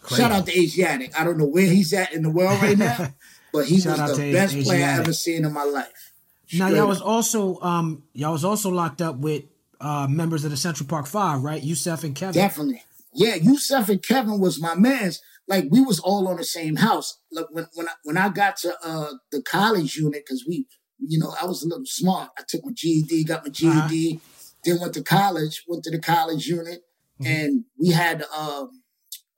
Shout 0.10 0.32
out 0.32 0.46
to 0.48 0.58
Asiatic. 0.60 1.18
I 1.20 1.24
don't 1.24 1.38
know 1.38 1.46
where 1.46 1.66
he's 1.66 1.94
at 1.94 2.14
in 2.14 2.24
the 2.24 2.30
world 2.30 2.62
right 2.62 2.78
now, 2.78 3.14
but 3.54 3.66
he 3.66 3.80
Shout 3.80 4.00
was 4.00 4.18
the 4.18 4.32
best 4.34 4.54
player 4.60 4.80
I 4.84 4.90
Asiatic. 4.90 5.00
ever 5.04 5.14
seen 5.14 5.46
in 5.46 5.54
my 5.54 5.64
life. 5.64 6.14
Now 6.54 6.68
Straight 6.68 6.78
y'all 6.78 6.84
up. 6.84 6.90
was 6.90 7.02
also 7.02 7.60
um 7.62 8.04
y'all 8.14 8.34
was 8.34 8.44
also 8.44 8.70
locked 8.70 9.02
up 9.02 9.18
with 9.18 9.44
uh 9.80 10.08
members 10.10 10.44
of 10.44 10.52
the 10.52 10.58
Central 10.58 10.88
Park 10.88 11.06
Five, 11.08 11.44
right? 11.44 11.62
Yusef 11.64 12.04
and 12.04 12.16
Kevin. 12.16 12.34
Definitely. 12.34 12.84
Yeah, 13.16 13.36
Yusef 13.36 13.90
and 13.90 14.02
Kevin 14.04 14.40
was 14.40 14.62
my 14.62 14.76
mans. 14.76 15.22
Like 15.48 15.66
we 15.70 15.82
was 15.82 16.00
all 16.00 16.28
on 16.28 16.38
the 16.38 16.44
same 16.44 16.78
house. 16.78 17.20
Like 17.32 17.48
when 17.52 17.68
when 17.74 17.88
I, 17.88 17.94
when 18.04 18.18
I 18.18 18.30
got 18.30 18.58
to 18.58 18.76
uh 18.84 19.12
the 19.32 19.42
college 19.42 19.96
unit, 19.96 20.24
because 20.26 20.46
we, 20.48 20.68
you 21.00 21.20
know, 21.20 21.34
I 21.42 21.46
was 21.46 21.64
a 21.64 21.68
little 21.68 21.86
smart. 21.86 22.30
I 22.38 22.44
took 22.48 22.66
my 22.66 22.72
GED, 22.74 23.26
got 23.26 23.46
my 23.46 23.52
GED, 23.52 24.20
then 24.64 24.80
went 24.80 24.94
to 24.94 25.04
college, 25.04 25.64
went 25.68 25.84
to 25.84 25.92
the 25.92 26.00
college 26.00 26.48
unit, 26.48 26.82
and 27.24 27.66
we 27.80 27.90
had 27.90 28.24
um 28.36 28.84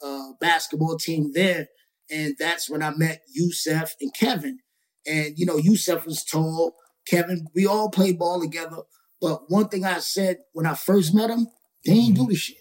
a 0.02 0.32
basketball 0.40 0.98
team 0.98 1.32
there, 1.34 1.68
and 2.12 2.36
that's 2.38 2.70
when 2.70 2.84
I 2.84 2.92
met 2.92 3.22
Yusef 3.34 3.96
and 4.00 4.14
Kevin. 4.14 4.60
And 5.08 5.38
you 5.38 5.46
know, 5.46 5.58
Yusef 5.58 6.06
was 6.06 6.24
tall. 6.24 6.76
Kevin, 7.08 7.48
we 7.56 7.66
all 7.66 7.90
played 7.90 8.20
ball 8.20 8.42
together. 8.42 8.84
But 9.22 9.50
one 9.50 9.70
thing 9.70 9.86
I 9.86 10.00
said 10.00 10.38
when 10.54 10.66
I 10.66 10.76
first 10.76 11.14
met 11.14 11.30
him, 11.30 11.48
they 11.86 11.94
ain't 11.94 12.16
do 12.16 12.28
the 12.28 12.36
shit. 12.36 12.58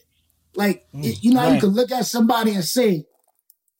Like 0.54 0.86
mm, 0.94 1.04
it- 1.04 1.22
you 1.22 1.32
know, 1.32 1.40
how 1.40 1.46
you 1.46 1.52
Right. 1.52 1.60
can 1.60 1.70
look 1.70 1.92
at 1.92 2.06
somebody 2.06 2.52
and 2.52 2.64
say, 2.64 3.06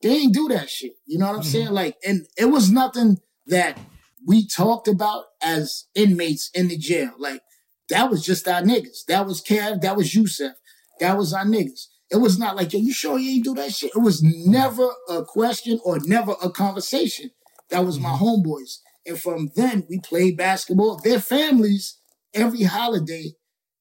they 0.03 0.11
ain't 0.11 0.35
do 0.35 0.49
that 0.49 0.69
shit. 0.69 0.93
You 1.07 1.19
know 1.19 1.27
what 1.27 1.37
I'm 1.37 1.41
mm-hmm. 1.41 1.51
saying? 1.51 1.71
Like, 1.71 1.97
and 2.07 2.27
it 2.37 2.47
was 2.47 2.71
nothing 2.71 3.21
that 3.47 3.79
we 4.27 4.47
talked 4.47 4.87
about 4.89 5.25
as 5.43 5.85
inmates 5.95 6.51
in 6.55 6.69
the 6.69 6.77
jail. 6.77 7.13
Like, 7.19 7.41
that 7.89 8.11
was 8.11 8.25
just 8.25 8.47
our 8.47 8.63
niggas. 8.63 9.05
That 9.09 9.27
was 9.27 9.43
Kev. 9.43 9.81
That 9.81 9.97
was 9.97 10.15
Yusef. 10.15 10.53
That 11.01 11.17
was 11.17 11.33
our 11.33 11.45
niggas. 11.45 11.87
It 12.11 12.19
was 12.19 12.39
not 12.39 12.55
like, 12.55 12.73
yo, 12.73 12.81
you 12.81 12.93
sure 12.93 13.19
you 13.19 13.31
ain't 13.31 13.45
do 13.45 13.55
that 13.55 13.73
shit? 13.73 13.93
It 13.95 14.01
was 14.01 14.23
never 14.23 14.89
a 15.09 15.25
question 15.25 15.81
or 15.85 15.99
never 16.01 16.35
a 16.43 16.51
conversation. 16.51 17.31
That 17.71 17.85
was 17.85 17.99
my 17.99 18.11
mm-hmm. 18.11 18.25
homeboys. 18.25 18.79
And 19.07 19.21
from 19.21 19.51
then, 19.57 19.87
we 19.89 20.01
played 20.01 20.37
basketball. 20.37 21.01
Their 21.03 21.21
families, 21.21 21.99
every 22.33 22.63
holiday, 22.63 23.33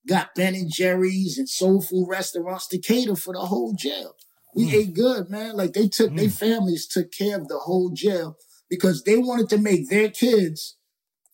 got 0.08 0.36
Ben 0.36 0.56
and 0.56 0.72
Jerry's 0.72 1.38
and 1.38 1.50
soul 1.50 1.82
food 1.82 2.08
restaurants 2.10 2.68
to 2.68 2.80
cater 2.80 3.16
for 3.16 3.34
the 3.34 3.42
whole 3.42 3.74
jail. 3.74 4.16
We 4.56 4.68
mm. 4.68 4.74
ate 4.74 4.94
good, 4.94 5.30
man. 5.30 5.56
Like 5.56 5.74
they 5.74 5.88
took 5.88 6.16
their 6.16 6.28
mm. 6.28 6.40
families 6.40 6.88
took 6.88 7.12
care 7.12 7.38
of 7.38 7.48
the 7.48 7.60
whole 7.60 7.92
jail 7.92 8.38
because 8.70 9.04
they 9.04 9.18
wanted 9.18 9.50
to 9.50 9.58
make 9.58 9.90
their 9.90 10.10
kids 10.10 10.78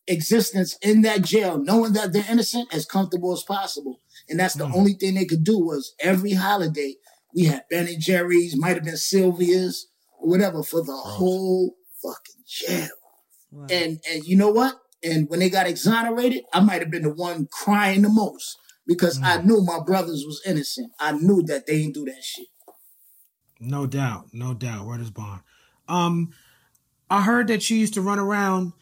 existence 0.08 0.78
in 0.82 1.02
that 1.02 1.22
jail, 1.22 1.58
knowing 1.58 1.94
that 1.94 2.14
they're 2.14 2.26
innocent, 2.30 2.74
as 2.74 2.86
comfortable 2.86 3.32
as 3.32 3.44
possible. 3.44 4.02
And 4.28 4.40
that's 4.40 4.56
the 4.56 4.66
mm. 4.66 4.76
only 4.76 4.94
thing 4.94 5.16
they 5.16 5.26
could 5.26 5.44
do 5.44 5.60
was 5.60 5.94
every 6.00 6.34
holiday 6.34 6.96
we 7.34 7.46
had 7.46 7.66
Ben 7.70 7.88
and 7.88 8.02
Jerry's, 8.02 8.58
might 8.58 8.76
have 8.76 8.84
been 8.84 8.98
Sylvia's, 8.98 9.88
or 10.18 10.30
whatever, 10.30 10.64
for 10.64 10.84
the 10.84 10.96
whole 10.96 11.76
fucking 12.02 12.44
jail. 12.48 12.90
And 13.70 14.00
and 14.10 14.24
you 14.26 14.36
know 14.36 14.52
what? 14.52 14.76
And 15.03 15.29
when 15.29 15.39
they 15.39 15.50
got 15.50 15.68
exonerated, 15.68 16.44
I 16.53 16.60
might 16.60 16.82
have 16.82 16.91
been 16.91 17.03
the 17.03 17.13
one 17.13 17.48
crying 17.51 18.01
the 18.01 18.10
most 18.10 18.58
because 18.86 19.22
I 19.22 19.38
mm. 19.38 19.46
knew 19.46 19.62
my 19.63 19.79
brothers 19.86 20.25
was 20.25 20.41
innocent. 20.46 20.91
I 21.00 21.12
knew 21.13 21.41
that 21.44 21.68
they 21.68 21.79
didn't 21.79 21.94
do 21.94 22.06
that 22.06 22.24
shit. 22.24 22.48
No 23.60 23.86
doubt, 23.86 24.27
no 24.34 24.53
doubt. 24.53 24.86
Word 24.86 25.01
is 25.01 25.12
bond. 25.12 25.41
Um, 25.88 26.32
I 27.10 27.22
heard 27.22 27.48
that 27.48 27.70
you 27.70 27.77
used 27.77 27.94
to 27.96 28.01
run 28.01 28.20
around 28.20 28.74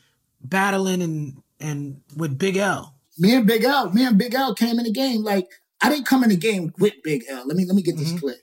battling 0.41 1.01
and 1.01 1.43
and 1.59 2.01
with 2.15 2.37
Big 2.37 2.57
L. 2.57 2.95
Me 3.17 3.35
and 3.35 3.47
Big 3.47 3.63
L, 3.63 3.91
me 3.91 4.05
and 4.05 4.17
Big 4.17 4.35
L 4.35 4.53
came 4.53 4.77
in 4.77 4.85
the 4.85 4.91
game. 4.91 5.23
Like 5.23 5.47
I 5.81 5.89
didn't 5.89 6.05
come 6.05 6.23
in 6.23 6.29
the 6.29 6.37
game 6.37 6.73
with 6.77 6.93
Big 7.03 7.23
L. 7.29 7.47
Let 7.47 7.57
me 7.57 7.65
let 7.65 7.75
me 7.75 7.81
get 7.81 7.97
this 7.97 8.09
mm-hmm. 8.09 8.19
clear. 8.19 8.35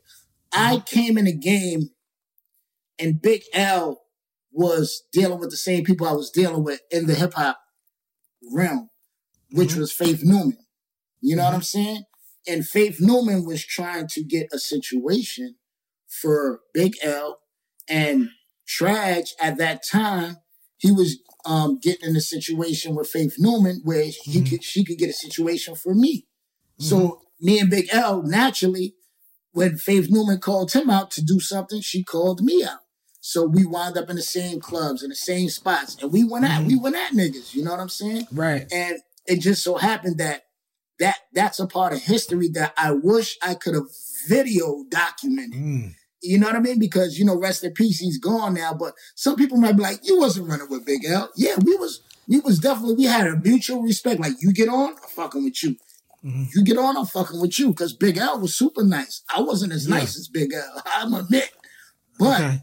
I 0.53 0.77
mm-hmm. 0.77 0.85
came 0.85 1.19
in 1.19 1.27
the 1.27 1.37
game, 1.37 1.91
and 2.99 3.23
Big 3.23 3.43
L 3.53 4.03
was 4.53 5.05
dealing 5.13 5.39
with 5.39 5.51
the 5.51 5.57
same 5.57 5.85
people 5.85 6.07
I 6.07 6.13
was 6.13 6.31
dealing 6.31 6.65
with 6.65 6.81
in 6.91 7.07
the 7.07 7.15
hip 7.15 7.35
hop 7.35 7.59
realm, 8.53 8.89
which 9.51 9.71
mm-hmm. 9.71 9.81
was 9.81 9.93
Faith 9.93 10.21
Newman. 10.23 10.59
You 11.21 11.37
know 11.37 11.45
what 11.45 11.49
mm-hmm. 11.49 11.57
I'm 11.57 11.63
saying? 11.63 12.03
And 12.47 12.67
Faith 12.67 13.01
Newman 13.01 13.45
was 13.47 13.65
trying 13.65 14.07
to 14.09 14.23
get 14.23 14.49
a 14.53 14.59
situation 14.59 15.57
for 16.09 16.61
Big 16.73 16.95
L 17.03 17.39
and 17.89 18.29
Traj 18.69 19.31
at 19.41 19.57
that 19.59 19.83
time. 19.87 20.37
He 20.77 20.93
was 20.93 21.19
um, 21.47 21.79
getting 21.81 22.11
in 22.11 22.17
a 22.17 22.21
situation 22.21 22.95
with 22.95 23.09
Faith 23.09 23.37
Newman 23.39 23.81
where 23.85 24.05
he 24.05 24.41
mm-hmm. 24.41 24.45
could 24.45 24.65
she 24.65 24.85
could 24.85 24.99
get 24.99 25.11
a 25.11 25.15
situation 25.15 25.75
for 25.75 25.95
me. 25.95 26.27
So 26.79 27.21
me 27.41 27.61
and 27.61 27.71
Big 27.71 27.89
L 27.93 28.23
naturally, 28.23 28.95
when 29.53 29.77
Faith 29.77 30.09
Newman 30.11 30.39
called 30.39 30.73
him 30.73 30.91
out 30.91 31.11
to 31.13 31.23
do 31.23 31.41
something, 31.41 31.81
she 31.81 32.03
called 32.03 32.43
me 32.43 32.65
out. 32.65 32.81
So 33.27 33.47
we 33.47 33.65
wound 33.65 33.97
up 33.97 34.11
in 34.11 34.17
the 34.17 34.23
same 34.23 34.61
clubs 34.61 35.03
in 35.03 35.09
the 35.09 35.17
same 35.17 35.49
spots, 35.49 35.97
and 36.03 36.13
we 36.13 36.25
went 36.25 36.45
at 36.45 36.63
we 36.65 36.77
went 36.77 36.95
at 36.95 37.13
niggas. 37.13 37.55
You 37.55 37.65
know 37.65 37.71
what 37.71 37.81
I'm 37.81 37.89
saying? 37.89 38.27
Right. 38.31 38.71
And 38.71 38.99
it 39.25 39.41
just 39.41 39.63
so 39.65 39.77
happened 39.79 40.19
that 40.19 40.43
that 40.99 41.17
that's 41.33 41.59
a 41.59 41.67
part 41.67 41.95
of 41.95 42.03
history 42.03 42.49
that 42.49 42.75
I 42.77 42.91
wish 42.93 43.39
I 43.43 43.55
could 43.55 43.73
have 43.75 43.87
video 44.29 44.85
documented. 44.91 45.59
Mm. 45.59 45.95
You 46.21 46.39
know 46.39 46.49
what 46.49 46.57
I 46.57 46.61
mean? 46.61 46.79
Because 46.79 47.19
you 47.19 47.25
know, 47.25 47.35
rest 47.35 47.65
in 47.65 47.73
peace, 47.73 47.99
he's 47.99 48.19
gone 48.19 48.53
now. 48.53 48.75
But 48.75 48.93
some 49.15 49.37
people 49.37 49.57
might 49.57 49.73
be 49.77 49.83
like, 49.83 50.01
"You 50.07 50.19
wasn't 50.19 50.47
running 50.51 50.69
with 50.69 50.85
Big 50.85 51.07
L." 51.07 51.31
Yeah, 51.35 51.57
we 51.65 51.77
was. 51.77 52.03
We 52.29 52.41
was 52.41 52.59
definitely. 52.59 52.97
We 52.97 53.05
had 53.05 53.27
a 53.27 53.37
mutual 53.37 53.81
respect. 53.81 54.21
Like 54.21 54.35
you 54.41 54.53
get 54.53 54.69
on, 54.69 54.91
I'm 54.91 55.09
fucking 55.17 55.43
with 55.45 55.63
you. 55.63 55.77
You 56.23 56.63
get 56.63 56.77
on, 56.77 56.97
I'm 56.99 57.07
fucking 57.07 57.41
with 57.41 57.59
you. 57.59 57.69
Because 57.69 57.95
Big 57.95 58.19
L 58.19 58.39
was 58.39 58.55
super 58.55 58.85
nice. 58.85 59.23
I 59.35 59.41
wasn't 59.41 59.73
as 59.73 59.89
Yeah. 59.89 59.97
nice 59.97 60.15
as 60.19 60.29
Big 60.29 60.53
L. 60.53 60.83
I'm 60.95 61.15
admit. 61.15 61.51
But 62.19 62.41
Okay. 62.43 62.63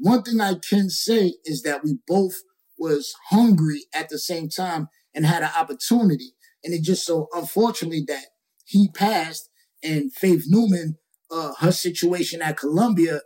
One 0.00 0.22
thing 0.22 0.40
I 0.40 0.54
can 0.54 0.90
say 0.90 1.34
is 1.44 1.62
that 1.62 1.84
we 1.84 1.98
both 2.06 2.40
was 2.78 3.14
hungry 3.28 3.84
at 3.94 4.08
the 4.08 4.18
same 4.18 4.48
time 4.48 4.88
and 5.14 5.26
had 5.26 5.42
an 5.42 5.50
opportunity. 5.56 6.34
And 6.64 6.74
it 6.74 6.82
just 6.82 7.04
so 7.04 7.28
unfortunately 7.34 8.04
that 8.08 8.26
he 8.64 8.88
passed 8.88 9.50
and 9.82 10.12
Faith 10.12 10.44
Newman, 10.46 10.96
uh, 11.30 11.52
her 11.60 11.72
situation 11.72 12.42
at 12.42 12.56
Columbia, 12.56 13.20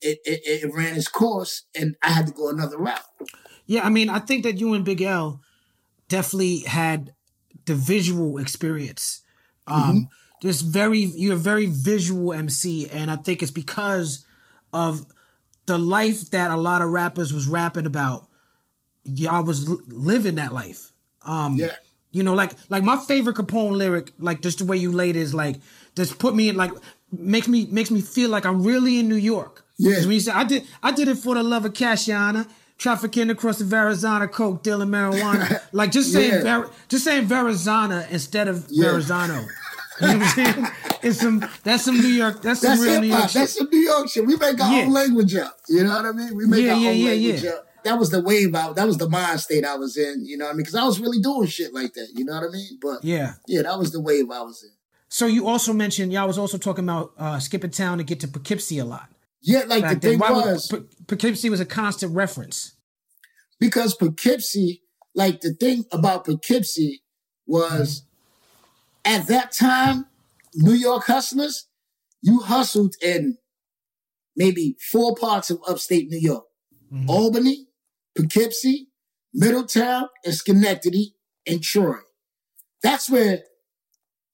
it, 0.00 0.18
it, 0.24 0.64
it 0.64 0.74
ran 0.74 0.96
its 0.96 1.08
course 1.08 1.64
and 1.78 1.96
I 2.02 2.10
had 2.10 2.28
to 2.28 2.32
go 2.32 2.48
another 2.48 2.78
route. 2.78 3.00
Yeah, 3.66 3.84
I 3.84 3.90
mean, 3.90 4.08
I 4.08 4.20
think 4.20 4.44
that 4.44 4.58
you 4.58 4.74
and 4.74 4.84
Big 4.84 5.02
L 5.02 5.40
definitely 6.08 6.60
had 6.60 7.14
the 7.64 7.74
visual 7.74 8.38
experience. 8.38 9.22
Um, 9.66 10.08
just 10.40 10.64
very, 10.64 11.00
you're 11.00 11.34
a 11.34 11.36
very 11.36 11.66
visual 11.66 12.32
MC, 12.32 12.88
and 12.88 13.10
I 13.10 13.16
think 13.16 13.42
it's 13.42 13.50
because 13.50 14.24
of 14.72 15.04
the 15.66 15.78
life 15.78 16.30
that 16.30 16.50
a 16.50 16.56
lot 16.56 16.82
of 16.82 16.90
rappers 16.90 17.32
was 17.32 17.46
rapping 17.48 17.86
about. 17.86 18.26
Y'all 19.04 19.44
was 19.44 19.68
l- 19.68 19.80
living 19.88 20.36
that 20.36 20.52
life. 20.52 20.92
Um, 21.24 21.56
Yeah. 21.56 21.72
You 22.12 22.22
know, 22.22 22.34
like 22.34 22.52
like 22.70 22.82
my 22.82 22.96
favorite 22.96 23.36
Capone 23.36 23.72
lyric, 23.76 24.12
like 24.18 24.40
just 24.40 24.58
the 24.58 24.64
way 24.64 24.76
you 24.78 24.90
laid 24.90 25.16
it 25.16 25.20
is 25.20 25.34
like 25.34 25.56
just 25.96 26.18
put 26.18 26.34
me 26.34 26.48
in 26.48 26.56
like 26.56 26.70
makes 27.12 27.46
me 27.46 27.66
makes 27.66 27.90
me 27.90 28.00
feel 28.00 28.30
like 28.30 28.46
I'm 28.46 28.62
really 28.62 28.98
in 29.00 29.08
New 29.08 29.16
York. 29.16 29.64
Yeah. 29.76 30.00
When 30.00 30.12
you 30.12 30.20
say 30.20 30.32
I 30.32 30.44
did 30.44 30.64
I 30.82 30.92
did 30.92 31.08
it 31.08 31.18
for 31.18 31.34
the 31.34 31.42
love 31.42 31.64
of 31.66 31.74
Honor. 32.10 32.46
Trafficking 32.78 33.30
across 33.30 33.58
the 33.58 33.64
Verrazana, 33.64 34.30
coke, 34.30 34.62
dealing 34.62 34.88
marijuana. 34.90 35.62
Like 35.72 35.92
just 35.92 36.12
saying, 36.12 36.44
Yeah. 36.44 36.60
Ver- 36.60 36.70
just 36.88 37.04
saying 37.04 37.26
Verrazana 37.26 38.06
instead 38.10 38.48
of 38.48 38.66
Yeah. 38.70 38.90
Verrazano. 38.90 39.46
You 40.00 40.06
know 40.08 40.18
what 40.18 40.22
I'm 40.22 40.54
saying? 40.54 40.66
It's 41.02 41.20
some 41.20 41.44
that's 41.62 41.84
some 41.84 41.96
New 42.00 42.08
York. 42.08 42.42
That's 42.42 42.60
some 42.60 42.70
That's 42.70 42.82
real 42.82 43.00
New 43.00 43.06
York 43.08 43.22
shit. 43.24 43.32
That's 43.34 43.58
some 43.58 43.68
New 43.70 43.78
York 43.78 44.08
shit. 44.08 44.26
We 44.26 44.36
make 44.36 44.60
our 44.60 44.72
Yeah. 44.72 44.82
own 44.86 44.92
language 44.92 45.34
up. 45.36 45.56
You 45.68 45.84
know 45.84 45.90
what 45.96 46.04
I 46.06 46.12
mean? 46.12 46.36
We 46.36 46.46
make 46.46 46.64
Yeah, 46.64 46.74
our 46.74 46.80
yeah, 46.80 46.90
own 46.90 47.04
language 47.04 47.44
up. 47.46 47.66
That 47.84 47.98
was 47.98 48.10
the 48.10 48.20
wave 48.20 48.54
out. 48.54 48.74
That 48.76 48.86
was 48.86 48.96
the 48.98 49.08
mind 49.08 49.38
state 49.40 49.64
I 49.64 49.76
was 49.76 49.96
in. 49.96 50.24
You 50.26 50.36
know 50.36 50.46
what 50.46 50.50
I 50.50 50.54
mean? 50.54 50.58
Because 50.64 50.74
I 50.74 50.84
was 50.84 50.98
really 50.98 51.20
doing 51.20 51.46
shit 51.46 51.72
like 51.72 51.94
that. 51.94 52.08
You 52.14 52.24
know 52.24 52.34
what 52.34 52.44
I 52.44 52.48
mean? 52.52 52.78
But 52.82 53.04
Yeah. 53.04 53.34
yeah, 53.46 53.62
that 53.62 53.78
was 53.78 53.92
the 53.92 54.00
wave 54.00 54.30
I 54.30 54.42
was 54.42 54.62
in. 54.64 54.70
So 55.08 55.26
you 55.26 55.46
also 55.46 55.72
mentioned 55.72 56.12
y'all 56.12 56.26
was 56.26 56.36
also 56.38 56.58
talking 56.58 56.84
about 56.84 57.12
uh, 57.16 57.38
skipping 57.38 57.70
town 57.70 57.98
to 57.98 58.04
get 58.04 58.18
to 58.20 58.28
Poughkeepsie 58.28 58.78
a 58.78 58.84
lot. 58.84 59.08
Yeah, 59.40 59.62
like 59.68 59.82
Back 59.82 60.00
the 60.00 60.08
thing 60.10 60.18
was 60.18 60.66
Pou- 60.66 60.88
Poughkeepsie 61.06 61.48
was 61.48 61.60
a 61.60 61.64
constant 61.64 62.12
reference. 62.14 62.72
because 63.60 63.94
Poughkeepsie, 63.94 64.82
like 65.14 65.40
the 65.40 65.54
thing 65.54 65.84
about 65.92 66.24
Poughkeepsie 66.24 67.02
was 67.46 68.02
at 69.06 69.28
that 69.28 69.52
time, 69.52 70.06
New 70.54 70.74
York 70.74 71.04
hustlers, 71.04 71.68
you 72.20 72.40
hustled 72.40 72.96
in 73.00 73.38
maybe 74.36 74.76
four 74.90 75.14
parts 75.14 75.48
of 75.48 75.60
upstate 75.66 76.10
New 76.10 76.18
York. 76.18 76.44
Mm-hmm. 76.92 77.08
Albany, 77.08 77.68
Poughkeepsie, 78.16 78.88
Middletown, 79.32 80.08
and 80.24 80.34
Schenectady, 80.34 81.14
and 81.46 81.62
Troy. 81.62 81.98
That's 82.82 83.08
where 83.08 83.42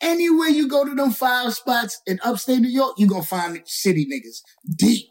anywhere 0.00 0.49
you 0.49 0.69
go 0.69 0.85
to 0.85 0.95
them 0.95 1.11
five 1.11 1.55
spots 1.55 2.00
in 2.07 2.19
upstate 2.25 2.61
New 2.61 2.69
York, 2.69 2.95
you're 2.97 3.09
gonna 3.09 3.23
find 3.23 3.61
city 3.67 4.07
niggas 4.07 4.43
deep. 4.76 5.09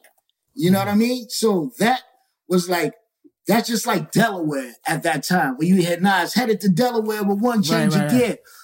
You 0.53 0.71
know 0.71 0.79
what 0.79 0.87
I 0.87 0.95
mean? 0.95 1.29
So 1.29 1.71
that 1.79 2.01
was 2.47 2.69
like 2.69 2.93
that's 3.47 3.67
just 3.67 3.87
like 3.87 4.11
Delaware 4.11 4.73
at 4.87 5.03
that 5.03 5.23
time 5.23 5.55
where 5.55 5.67
you 5.67 5.83
had 5.83 6.01
Nas 6.01 6.33
headed 6.33 6.61
to 6.61 6.69
Delaware 6.69 7.23
with 7.23 7.39
one 7.39 7.63
change 7.63 7.95
right, 7.95 8.05
of 8.05 8.11
right. 8.11 8.21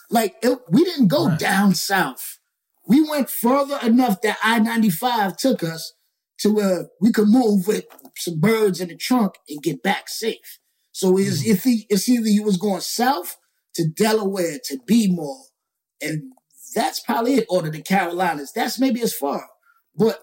Like 0.09 0.35
it, 0.41 0.57
we 0.69 0.83
didn't 0.83 1.07
go 1.07 1.27
Right. 1.27 1.39
down 1.39 1.75
south. 1.75 2.39
We 2.87 3.01
went 3.07 3.29
further 3.29 3.77
enough 3.83 4.21
that 4.21 4.37
I 4.43 4.59
ninety 4.59 4.89
five 4.89 5.35
took 5.37 5.63
us 5.63 5.93
to 6.39 6.53
where 6.53 6.87
we 7.01 7.11
could 7.11 7.27
move 7.27 7.67
with 7.67 7.85
some 8.15 8.39
birds 8.39 8.79
in 8.79 8.87
the 8.89 8.95
trunk 8.95 9.35
and 9.49 9.61
get 9.61 9.81
back 9.83 10.07
safe. 10.07 10.59
So 10.91 11.17
it's, 11.17 11.41
Mm-hmm. 11.41 11.51
if 11.51 11.63
he, 11.63 11.85
it's 11.89 12.07
either 12.07 12.27
you 12.29 12.43
was 12.43 12.57
going 12.57 12.81
south 12.81 13.37
to 13.75 13.87
Delaware 13.87 14.57
to 14.65 14.79
B-more, 14.85 15.43
and 16.01 16.31
that's 16.73 16.99
probably 16.99 17.35
it, 17.35 17.45
or 17.49 17.61
to 17.63 17.69
the 17.69 17.81
Carolinas. 17.81 18.51
That's 18.53 18.79
maybe 18.79 19.01
as 19.01 19.13
far. 19.13 19.47
But 19.95 20.19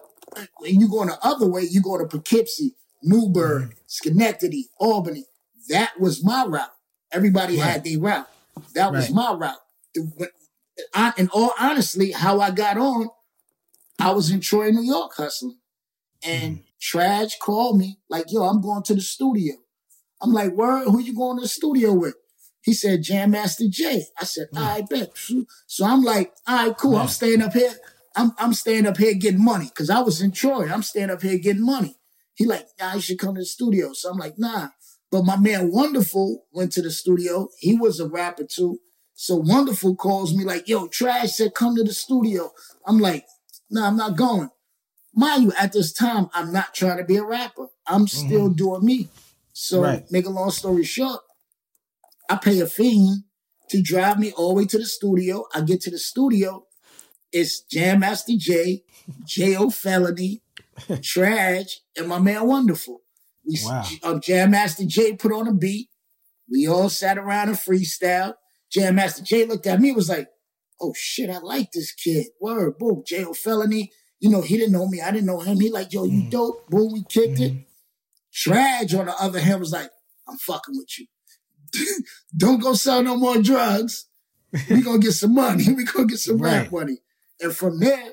when 0.59 0.79
you 0.79 0.89
going 0.89 1.07
the 1.09 1.17
other 1.21 1.47
way, 1.47 1.63
you 1.69 1.81
go 1.81 1.97
to 1.97 2.05
Poughkeepsie, 2.05 2.75
Newburgh, 3.03 3.63
Mm-hmm. 3.63 3.71
Schenectady, 3.87 4.67
Albany. 4.79 5.25
That 5.69 5.99
was 5.99 6.23
my 6.23 6.45
route. 6.45 6.69
Everybody 7.11 7.57
had 7.57 7.83
their 7.85 7.99
route. 7.99 8.27
That 8.73 8.91
was 8.91 9.11
my 9.11 9.33
route. 9.33 9.57
I, 10.93 11.13
and 11.17 11.29
all 11.31 11.51
honestly, 11.59 12.11
how 12.11 12.39
I 12.39 12.51
got 12.51 12.77
on, 12.77 13.09
I 13.99 14.11
was 14.11 14.31
in 14.31 14.41
Troy, 14.41 14.71
New 14.71 14.83
York 14.83 15.13
hustling. 15.15 15.57
And 16.23 16.57
mm-hmm. 16.57 16.97
Traj 16.97 17.39
called 17.39 17.77
me, 17.77 17.99
like, 18.09 18.25
yo, 18.29 18.43
I'm 18.43 18.61
going 18.61 18.83
to 18.83 18.95
the 18.95 19.01
studio. 19.01 19.55
I'm 20.21 20.31
like, 20.31 20.53
word, 20.53 20.85
who 20.85 20.99
you 20.99 21.15
going 21.15 21.37
to 21.37 21.41
the 21.41 21.47
studio 21.47 21.93
with? 21.93 22.15
He 22.61 22.73
said, 22.73 23.03
Jam 23.03 23.31
Master 23.31 23.65
Jay. 23.69 24.05
I 24.19 24.25
said, 24.25 24.47
I 24.55 24.81
bet. 24.89 25.11
So 25.67 25.85
I'm 25.85 26.01
like, 26.01 26.33
all 26.47 26.67
right, 26.67 26.77
cool. 26.77 26.95
I'm 26.95 27.07
staying 27.07 27.43
up 27.43 27.53
here. 27.53 27.73
I'm 28.15 28.31
I'm 28.39 28.53
staying 28.53 28.87
up 28.87 28.97
here 28.97 29.13
getting 29.13 29.43
money. 29.43 29.69
Cause 29.75 29.89
I 29.89 29.99
was 29.99 30.21
in 30.21 30.31
Troy. 30.31 30.67
I'm 30.71 30.81
staying 30.81 31.11
up 31.11 31.21
here 31.21 31.37
getting 31.37 31.65
money. 31.65 31.97
He 32.33 32.45
like, 32.45 32.65
nah, 32.79 32.95
you 32.95 33.01
should 33.01 33.19
come 33.19 33.35
to 33.35 33.41
the 33.41 33.45
studio. 33.45 33.93
So 33.93 34.09
I'm 34.09 34.17
like, 34.17 34.39
nah. 34.39 34.69
But 35.11 35.25
my 35.25 35.37
man 35.37 35.71
Wonderful 35.71 36.45
went 36.51 36.71
to 36.73 36.81
the 36.81 36.91
studio. 36.91 37.49
He 37.59 37.77
was 37.77 37.99
a 37.99 38.07
rapper 38.07 38.45
too. 38.45 38.79
So 39.15 39.37
Wonderful 39.37 39.95
calls 39.95 40.35
me 40.35 40.43
like, 40.43 40.67
yo, 40.67 40.87
Trash 40.87 41.31
said 41.33 41.53
come 41.53 41.75
to 41.77 41.83
the 41.83 41.93
studio. 41.93 42.51
I'm 42.85 42.99
like, 42.99 43.25
nah, 43.69 43.87
I'm 43.87 43.95
not 43.97 44.17
going. 44.17 44.49
Mind 45.13 45.43
you, 45.43 45.53
at 45.57 45.71
this 45.71 45.93
time, 45.93 46.29
I'm 46.33 46.51
not 46.51 46.73
trying 46.73 46.97
to 46.97 47.05
be 47.05 47.15
a 47.15 47.23
rapper. 47.23 47.67
I'm 47.87 48.07
still 48.07 48.49
doing 48.49 48.83
me. 48.85 49.07
So 49.53 49.81
Right. 49.81 50.03
make 50.11 50.25
a 50.25 50.29
long 50.29 50.51
story 50.51 50.83
short, 50.83 51.21
I 52.29 52.35
pay 52.35 52.59
a 52.59 52.67
fiend 52.67 53.23
to 53.69 53.81
drive 53.81 54.19
me 54.19 54.33
all 54.33 54.49
the 54.49 54.55
way 54.55 54.65
to 54.65 54.77
the 54.77 54.85
studio. 54.85 55.45
I 55.53 55.61
get 55.61 55.79
to 55.81 55.91
the 55.91 55.97
studio. 55.97 56.65
It's 57.31 57.61
Jam 57.61 58.01
Master 58.01 58.33
Jay, 58.37 58.83
Jayo 59.25 59.73
Felony, 59.73 60.41
Trash, 61.01 61.79
and 61.97 62.07
my 62.09 62.19
man 62.19 62.45
Wonderful. 62.47 63.01
We, 63.47 63.57
Wow. 63.63 63.85
uh, 64.03 64.19
Jam 64.19 64.51
Master 64.51 64.85
Jay 64.85 65.13
put 65.13 65.31
on 65.31 65.47
a 65.47 65.53
beat. 65.53 65.89
We 66.49 66.67
all 66.67 66.89
sat 66.89 67.17
around 67.17 67.49
and 67.49 67.57
freestyle. 67.57 68.35
Jam 68.75 68.95
Master 68.95 69.23
Jay 69.23 69.45
looked 69.45 69.67
at 69.67 69.79
me 69.79 69.93
was 69.93 70.09
like, 70.09 70.27
oh 70.81 70.93
shit, 70.97 71.29
I 71.29 71.37
like 71.37 71.71
this 71.71 71.93
kid. 71.93 72.27
Word, 72.41 72.77
boom, 72.77 73.03
Jayo 73.09 73.35
Felony. 73.35 73.89
You 74.19 74.29
know, 74.29 74.41
he 74.41 74.57
didn't 74.57 74.73
know 74.73 74.85
me. 74.85 75.01
I 75.01 75.11
didn't 75.11 75.27
know 75.27 75.39
him. 75.39 75.61
He 75.61 75.69
like, 75.69 75.93
yo, 75.93 76.03
you 76.03 76.23
mm. 76.23 76.29
dope. 76.29 76.69
Boom, 76.69 76.91
we 76.91 77.05
kicked 77.07 77.39
it. 77.39 77.53
Mm-hmm. 77.53 78.51
Trage, 78.51 78.99
on 78.99 79.05
the 79.05 79.15
other 79.17 79.39
hand, 79.39 79.61
was 79.61 79.71
like, 79.71 79.89
I'm 80.27 80.37
fucking 80.37 80.75
with 80.75 80.99
you. 80.99 81.05
Don't 82.37 82.61
go 82.61 82.73
sell 82.73 83.01
no 83.01 83.15
more 83.15 83.41
drugs. 83.41 84.07
We 84.69 84.81
gonna 84.81 84.99
get 84.99 85.13
some 85.13 85.35
money. 85.35 85.65
We 85.73 85.85
gonna 85.85 86.07
get 86.07 86.19
some 86.19 86.41
rap 86.41 86.69
money. 86.69 86.97
And 87.41 87.55
from 87.55 87.79
there, 87.79 88.09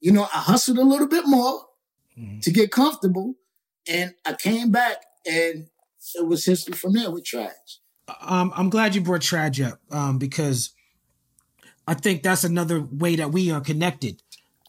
you 0.00 0.12
know, 0.12 0.24
I 0.24 0.40
hustled 0.40 0.78
a 0.78 0.84
little 0.84 1.08
bit 1.08 1.26
more 1.26 1.60
mm-hmm. 2.18 2.40
to 2.40 2.50
get 2.50 2.70
comfortable. 2.70 3.36
And 3.88 4.12
I 4.26 4.34
came 4.34 4.70
back 4.70 4.98
and 5.26 5.68
it 6.14 6.26
was 6.26 6.44
history 6.44 6.74
from 6.74 6.92
there 6.92 7.10
with 7.10 7.24
Trash. 7.24 7.80
Um, 8.20 8.52
I'm 8.54 8.70
glad 8.70 8.94
you 8.94 9.00
brought 9.00 9.22
Traj 9.22 9.64
up 9.66 9.78
um, 9.90 10.18
because 10.18 10.70
I 11.86 11.94
think 11.94 12.22
that's 12.22 12.44
another 12.44 12.80
way 12.80 13.16
that 13.16 13.30
we 13.32 13.50
are 13.50 13.60
connected. 13.60 14.22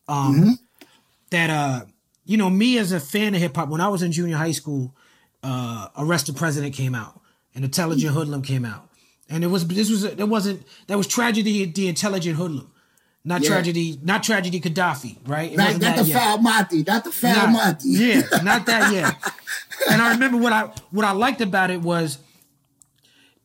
Um, 0.07 0.57
That 1.31 1.49
uh, 1.49 1.85
you 2.25 2.37
know, 2.37 2.49
me 2.49 2.77
as 2.77 2.91
a 2.91 2.99
fan 2.99 3.35
of 3.35 3.41
hip 3.41 3.55
hop, 3.55 3.69
when 3.69 3.81
I 3.81 3.87
was 3.89 4.01
in 4.03 4.11
junior 4.11 4.37
high 4.37 4.51
school, 4.53 4.93
uh, 5.43 5.89
Arrest 5.97 6.27
the 6.27 6.33
President 6.33 6.73
came 6.73 6.95
out 6.95 7.19
and 7.53 7.65
Intelligent 7.65 8.13
Hoodlum 8.13 8.41
came 8.43 8.63
out, 8.63 8.89
and 9.29 9.43
it 9.43 9.47
was 9.47 9.67
this 9.67 9.89
was 9.89 10.03
it 10.03 10.27
wasn't 10.29 10.63
that 10.87 10.97
was 10.97 11.07
tragedy 11.07 11.65
the 11.65 11.87
Intelligent 11.87 12.37
Hoodlum, 12.37 12.71
not 13.25 13.41
Yeah. 13.41 13.49
tragedy 13.49 13.99
not 14.03 14.23
tragedy 14.23 14.61
Khadafi, 14.61 15.17
right? 15.27 15.51
It 15.51 15.57
Not, 15.57 15.65
wasn't 15.65 15.83
not 15.83 15.95
that 15.95 16.03
the 16.03 16.09
yet. 16.09 16.17
foul 16.21 16.37
Monty, 16.37 16.83
not 16.83 17.03
the 17.03 17.11
foul 17.11 17.35
Not- 17.35 17.51
Monty. 17.51 17.89
Yeah, 17.89 18.21
not 18.43 18.65
that 18.67 18.93
yet. 18.97 19.15
and 19.91 20.01
I 20.01 20.11
remember 20.13 20.37
what 20.37 20.53
I 20.53 20.71
what 20.91 21.05
I 21.05 21.11
liked 21.11 21.41
about 21.41 21.69
it 21.71 21.81
was 21.81 22.19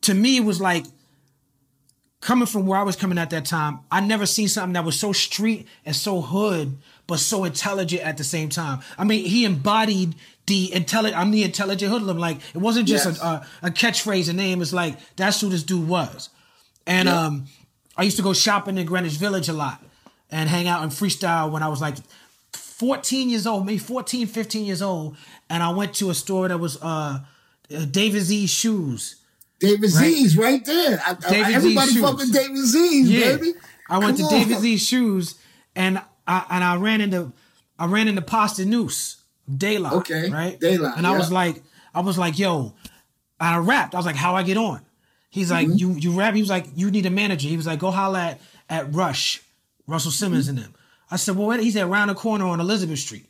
to 0.01 0.13
me 0.13 0.37
it 0.37 0.43
was 0.45 0.59
like 0.61 0.85
coming 2.21 2.45
from 2.45 2.65
where 2.67 2.79
I 2.79 2.83
was 2.83 2.95
coming 2.95 3.17
at 3.17 3.31
that 3.31 3.45
time, 3.45 3.79
I 3.89 3.99
never 3.99 4.25
seen 4.25 4.47
something 4.47 4.73
that 4.73 4.85
was 4.85 4.99
so 4.99 5.11
street 5.11 5.67
and 5.85 5.95
so 5.95 6.21
hood, 6.21 6.77
but 7.07 7.19
so 7.19 7.43
intelligent 7.45 8.03
at 8.03 8.17
the 8.17 8.23
same 8.23 8.49
time. 8.49 8.79
I 8.97 9.03
mean, 9.03 9.25
he 9.25 9.43
embodied 9.45 10.15
the 10.45 10.71
intelligent. 10.73 11.19
I'm 11.19 11.31
the 11.31 11.43
intelligent 11.43 11.91
hoodlum. 11.91 12.17
Like 12.19 12.37
it 12.53 12.59
wasn't 12.59 12.87
just 12.87 13.05
Yes. 13.05 13.21
a, 13.21 13.25
a 13.25 13.47
a 13.63 13.71
catchphrase, 13.71 14.29
a 14.29 14.33
name. 14.33 14.61
It's 14.61 14.73
like 14.73 14.97
that's 15.15 15.41
who 15.41 15.49
this 15.49 15.63
dude 15.63 15.87
was. 15.87 16.29
And 16.85 17.07
Yeah. 17.07 17.25
um, 17.25 17.45
I 17.97 18.03
used 18.03 18.17
to 18.17 18.23
go 18.23 18.33
shopping 18.33 18.77
in 18.77 18.85
Greenwich 18.85 19.13
Village 19.13 19.49
a 19.49 19.53
lot 19.53 19.83
and 20.29 20.49
hang 20.49 20.67
out 20.67 20.81
and 20.83 20.91
freestyle 20.91 21.51
when 21.51 21.61
I 21.63 21.67
was 21.67 21.81
like 21.81 21.95
14 22.53 23.29
years 23.29 23.45
old, 23.45 23.65
maybe 23.65 23.77
14, 23.77 24.27
15 24.27 24.65
years 24.65 24.81
old. 24.81 25.17
And 25.49 25.61
I 25.61 25.69
went 25.71 25.93
to 25.95 26.09
a 26.09 26.13
store 26.13 26.47
that 26.47 26.57
was 26.59 26.77
uh, 26.81 27.19
uh 27.75 27.85
David 27.85 28.21
Z 28.21 28.47
shoes. 28.47 29.15
David 29.61 29.89
Z's 29.89 30.35
right 30.37 30.63
there. 30.65 31.01
I, 31.05 31.11
I- 31.11 31.29
David 31.29 31.45
Z's 31.47 31.55
everybody 31.55 31.91
shoes. 31.93 32.01
fuck 32.01 32.17
David 32.19 32.65
Z's, 32.65 33.09
Yeah. 33.09 33.35
baby. 33.37 33.53
I 33.89 33.97
went 33.99 34.17
Come 34.17 34.27
to 34.29 34.35
on. 34.35 34.41
David 34.41 34.59
Z's 34.59 34.85
shoes 34.85 35.35
and 35.75 36.01
I 36.27 36.45
and 36.49 36.63
I 36.63 36.75
ran 36.77 36.99
into 37.01 37.31
I 37.79 37.85
ran 37.85 38.07
into 38.07 38.21
Posdnuos, 38.21 39.17
Daylight. 39.57 39.93
Okay, 39.93 40.29
Right? 40.29 40.59
Daylight, 40.59 40.93
And 40.97 41.07
I 41.07 41.17
was 41.17 41.31
like, 41.31 41.63
I 41.95 42.01
was 42.01 42.17
like, 42.17 42.37
yo, 42.39 42.73
I 43.39 43.57
rapped. 43.57 43.95
I 43.95 43.97
was 43.97 44.05
like, 44.05 44.15
how 44.15 44.35
I 44.35 44.43
get 44.43 44.57
on? 44.57 44.81
He's 45.29 45.51
like, 45.51 45.67
Mm-hmm. 45.67 45.77
you 45.77 45.93
you 45.93 46.11
rap. 46.11 46.33
He 46.35 46.41
was 46.41 46.49
like, 46.49 46.67
you 46.75 46.91
need 46.91 47.05
a 47.05 47.09
manager. 47.09 47.47
He 47.47 47.57
was 47.57 47.65
like, 47.67 47.79
go 47.79 47.91
holla 47.91 48.19
at, 48.31 48.41
at 48.69 48.93
Rush, 48.93 49.41
Russell 49.87 50.11
Simmons 50.11 50.47
and 50.47 50.57
them. 50.57 50.73
I 51.09 51.17
said, 51.17 51.35
well, 51.35 51.47
what? 51.47 51.59
He 51.61 51.71
said, 51.71 51.83
around 51.87 52.07
the 52.09 52.15
corner 52.15 52.45
on 52.45 52.59
Elizabeth 52.59 52.99
Street. 52.99 53.25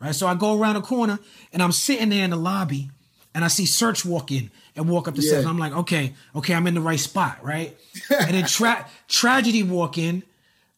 Right. 0.00 0.14
So 0.14 0.26
I 0.26 0.34
go 0.34 0.58
around 0.58 0.74
the 0.74 0.80
corner 0.82 1.18
and 1.52 1.62
I'm 1.62 1.72
sitting 1.72 2.08
there 2.10 2.24
in 2.24 2.30
the 2.30 2.36
lobby 2.36 2.90
and 3.34 3.44
I 3.44 3.48
see 3.48 3.64
Serch 3.64 4.04
walk 4.04 4.30
in 4.30 4.50
and 4.76 4.88
walk 4.88 5.08
up 5.08 5.14
the 5.14 5.22
steps. 5.22 5.46
I'm 5.46 5.58
like, 5.58 5.72
okay, 5.72 6.14
okay, 6.36 6.54
I'm 6.54 6.66
in 6.66 6.74
the 6.74 6.80
right 6.80 7.00
spot, 7.00 7.38
right? 7.42 7.76
and 8.10 8.30
then 8.34 8.46
tra- 8.46 8.86
Tragedy 9.08 9.62
walk 9.62 9.98
in 9.98 10.22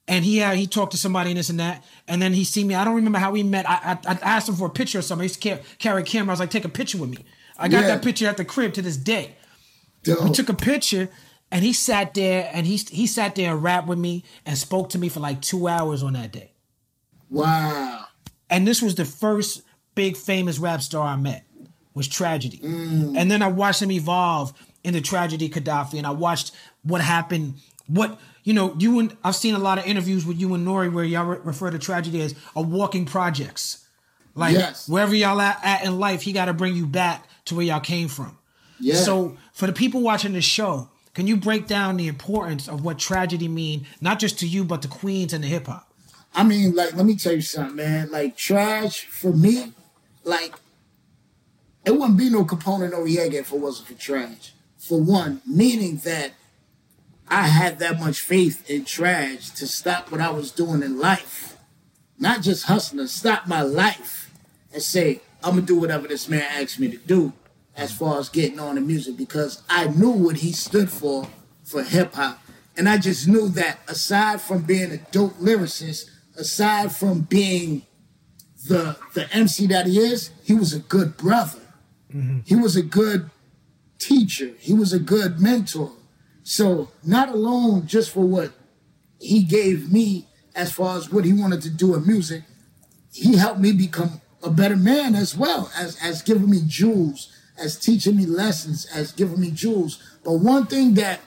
and 0.08 0.24
he 0.24 0.38
had, 0.38 0.56
he 0.56 0.66
talked 0.66 0.92
to 0.92 0.98
somebody 0.98 1.30
and 1.30 1.38
this 1.38 1.50
and 1.50 1.60
that, 1.60 1.84
and 2.08 2.22
then 2.22 2.32
he 2.32 2.44
see 2.44 2.64
me. 2.64 2.74
I 2.74 2.84
don't 2.84 2.94
remember 2.94 3.18
how 3.18 3.30
we 3.32 3.42
met. 3.42 3.68
I, 3.68 3.98
I, 4.06 4.12
I 4.12 4.18
asked 4.22 4.48
him 4.48 4.54
for 4.54 4.66
a 4.68 4.70
picture 4.70 4.98
or 4.98 5.02
something. 5.02 5.22
He 5.24 5.30
used 5.30 5.42
to 5.42 5.60
carry 5.78 6.02
a 6.02 6.04
camera. 6.04 6.30
I 6.30 6.34
was 6.34 6.40
like, 6.40 6.50
take 6.50 6.64
a 6.64 6.68
picture 6.68 6.98
with 6.98 7.10
me. 7.10 7.24
I 7.58 7.68
got 7.68 7.82
Yeah. 7.82 7.88
that 7.88 8.02
picture 8.02 8.26
at 8.26 8.36
the 8.36 8.44
crib 8.44 8.72
to 8.74 8.82
this 8.82 8.96
day. 8.96 9.32
Dope. 10.04 10.22
We 10.24 10.30
took 10.30 10.48
a 10.48 10.54
picture, 10.54 11.08
and 11.50 11.64
he 11.64 11.72
sat 11.72 12.14
there 12.14 12.48
and 12.52 12.66
he 12.66 12.76
he 12.76 13.06
sat 13.06 13.34
there 13.34 13.52
and 13.52 13.62
rapped 13.62 13.88
with 13.88 13.98
me 13.98 14.22
and 14.44 14.56
spoke 14.56 14.90
to 14.90 14.98
me 14.98 15.08
for 15.08 15.20
like 15.20 15.40
two 15.42 15.66
hours 15.66 16.02
on 16.02 16.12
that 16.12 16.30
day. 16.32 16.52
Wow. 17.30 18.04
And 18.50 18.66
this 18.66 18.80
was 18.82 18.94
the 18.94 19.04
first 19.04 19.62
big 19.94 20.16
famous 20.16 20.58
rap 20.58 20.82
star 20.82 21.06
I 21.06 21.16
met 21.16 21.44
was 21.96 22.06
Tragedy. 22.06 22.58
Mm. 22.58 23.16
And 23.16 23.30
then 23.30 23.40
I 23.42 23.48
watched 23.48 23.80
him 23.80 23.90
evolve 23.90 24.52
into 24.84 25.00
Tragedy 25.00 25.48
Khadafi 25.48 25.94
and 25.94 26.06
I 26.06 26.10
watched 26.10 26.52
what 26.84 27.00
happened 27.00 27.54
what 27.88 28.20
you 28.44 28.52
know 28.52 28.74
you 28.78 28.98
and 28.98 29.16
I've 29.24 29.34
seen 29.34 29.54
a 29.54 29.58
lot 29.58 29.78
of 29.78 29.86
interviews 29.86 30.26
with 30.26 30.38
you 30.38 30.52
and 30.54 30.66
Nori 30.66 30.92
where 30.92 31.04
y'all 31.04 31.24
re- 31.24 31.38
refer 31.42 31.70
to 31.70 31.78
Tragedy 31.78 32.20
as 32.20 32.34
a 32.54 32.60
walking 32.62 33.06
projects. 33.06 33.86
Like 34.34 34.54
Yes. 34.54 34.88
wherever 34.88 35.14
y'all 35.14 35.40
at, 35.40 35.58
at 35.64 35.84
in 35.84 35.98
life, 35.98 36.22
he 36.22 36.32
got 36.32 36.44
to 36.44 36.52
bring 36.52 36.76
you 36.76 36.86
back 36.86 37.26
to 37.46 37.54
where 37.54 37.64
y'all 37.64 37.80
came 37.80 38.08
from. 38.08 38.36
Yeah. 38.78 38.96
So 38.96 39.36
for 39.54 39.66
the 39.66 39.72
people 39.72 40.02
watching 40.02 40.34
this 40.34 40.44
show, 40.44 40.90
can 41.14 41.26
you 41.26 41.36
break 41.38 41.66
down 41.66 41.96
the 41.96 42.08
importance 42.08 42.68
of 42.68 42.84
what 42.84 42.98
tragedy 42.98 43.48
mean, 43.48 43.86
not 44.02 44.18
just 44.18 44.38
to 44.40 44.46
you, 44.46 44.64
but 44.64 44.82
to 44.82 44.88
Queens 44.88 45.32
and 45.32 45.42
the 45.42 45.48
hip 45.48 45.66
hop? 45.66 45.90
I 46.34 46.44
mean, 46.44 46.74
like, 46.74 46.94
let 46.94 47.06
me 47.06 47.16
tell 47.16 47.32
you 47.32 47.40
something, 47.40 47.76
man. 47.76 48.10
Like, 48.10 48.36
trash 48.36 49.06
for 49.06 49.32
me, 49.32 49.72
like, 50.24 50.54
it 51.86 51.92
wouldn't 51.92 52.18
be 52.18 52.28
no 52.28 52.44
Capone 52.44 52.90
Noreaga 52.90 53.34
if 53.34 53.52
it 53.52 53.60
wasn't 53.60 53.88
for 53.88 53.94
trash. 53.94 54.52
For 54.76 55.00
one, 55.00 55.40
meaning 55.46 55.98
that 55.98 56.32
I 57.28 57.46
had 57.46 57.78
that 57.78 58.00
much 58.00 58.20
faith 58.20 58.68
in 58.68 58.84
trash 58.84 59.50
to 59.50 59.68
stop 59.68 60.10
what 60.10 60.20
I 60.20 60.30
was 60.30 60.50
doing 60.50 60.82
in 60.82 60.98
life, 60.98 61.56
not 62.18 62.42
just 62.42 62.66
hustling, 62.66 63.06
stop 63.06 63.46
my 63.46 63.62
life 63.62 64.32
and 64.72 64.82
say, 64.82 65.22
I'm 65.44 65.54
gonna 65.54 65.62
do 65.62 65.78
whatever 65.78 66.08
this 66.08 66.28
man 66.28 66.42
asked 66.42 66.80
me 66.80 66.88
to 66.88 66.96
do 66.96 67.32
as 67.76 67.92
far 67.92 68.18
as 68.18 68.28
getting 68.28 68.58
on 68.58 68.74
the 68.74 68.80
music 68.80 69.16
because 69.16 69.62
I 69.68 69.86
knew 69.86 70.10
what 70.10 70.38
he 70.38 70.50
stood 70.52 70.90
for 70.90 71.28
for 71.62 71.84
hip 71.84 72.14
hop. 72.14 72.40
And 72.76 72.88
I 72.88 72.98
just 72.98 73.28
knew 73.28 73.48
that 73.50 73.78
aside 73.88 74.40
from 74.40 74.62
being 74.62 74.90
a 74.90 74.98
dope 75.12 75.38
lyricist, 75.38 76.10
aside 76.36 76.94
from 76.94 77.20
being 77.22 77.82
the 78.68 78.96
the 79.14 79.32
MC 79.32 79.66
that 79.68 79.86
he 79.86 79.98
is, 79.98 80.30
he 80.42 80.54
was 80.54 80.72
a 80.72 80.80
good 80.80 81.16
brother. 81.16 81.60
Mm-hmm. 82.16 82.38
He 82.44 82.56
was 82.56 82.76
a 82.76 82.82
good 82.82 83.30
teacher. 83.98 84.52
He 84.58 84.72
was 84.72 84.92
a 84.92 84.98
good 84.98 85.40
mentor. 85.40 85.92
So 86.42 86.88
not 87.04 87.28
alone 87.28 87.86
just 87.86 88.10
for 88.10 88.24
what 88.24 88.52
he 89.20 89.42
gave 89.42 89.92
me 89.92 90.26
as 90.54 90.72
far 90.72 90.96
as 90.96 91.10
what 91.10 91.24
he 91.24 91.32
wanted 91.32 91.60
to 91.62 91.70
do 91.70 91.94
in 91.94 92.06
music, 92.06 92.42
he 93.12 93.36
helped 93.36 93.60
me 93.60 93.72
become 93.72 94.20
a 94.42 94.50
better 94.50 94.76
man 94.76 95.14
as 95.14 95.36
well 95.36 95.70
as 95.76 95.98
as 96.02 96.22
giving 96.22 96.48
me 96.50 96.60
jewels, 96.66 97.32
as 97.58 97.78
teaching 97.78 98.16
me 98.16 98.26
lessons, 98.26 98.86
as 98.94 99.12
giving 99.12 99.40
me 99.40 99.50
jewels. 99.50 99.98
But 100.24 100.34
one 100.34 100.66
thing 100.66 100.94
that 100.94 101.20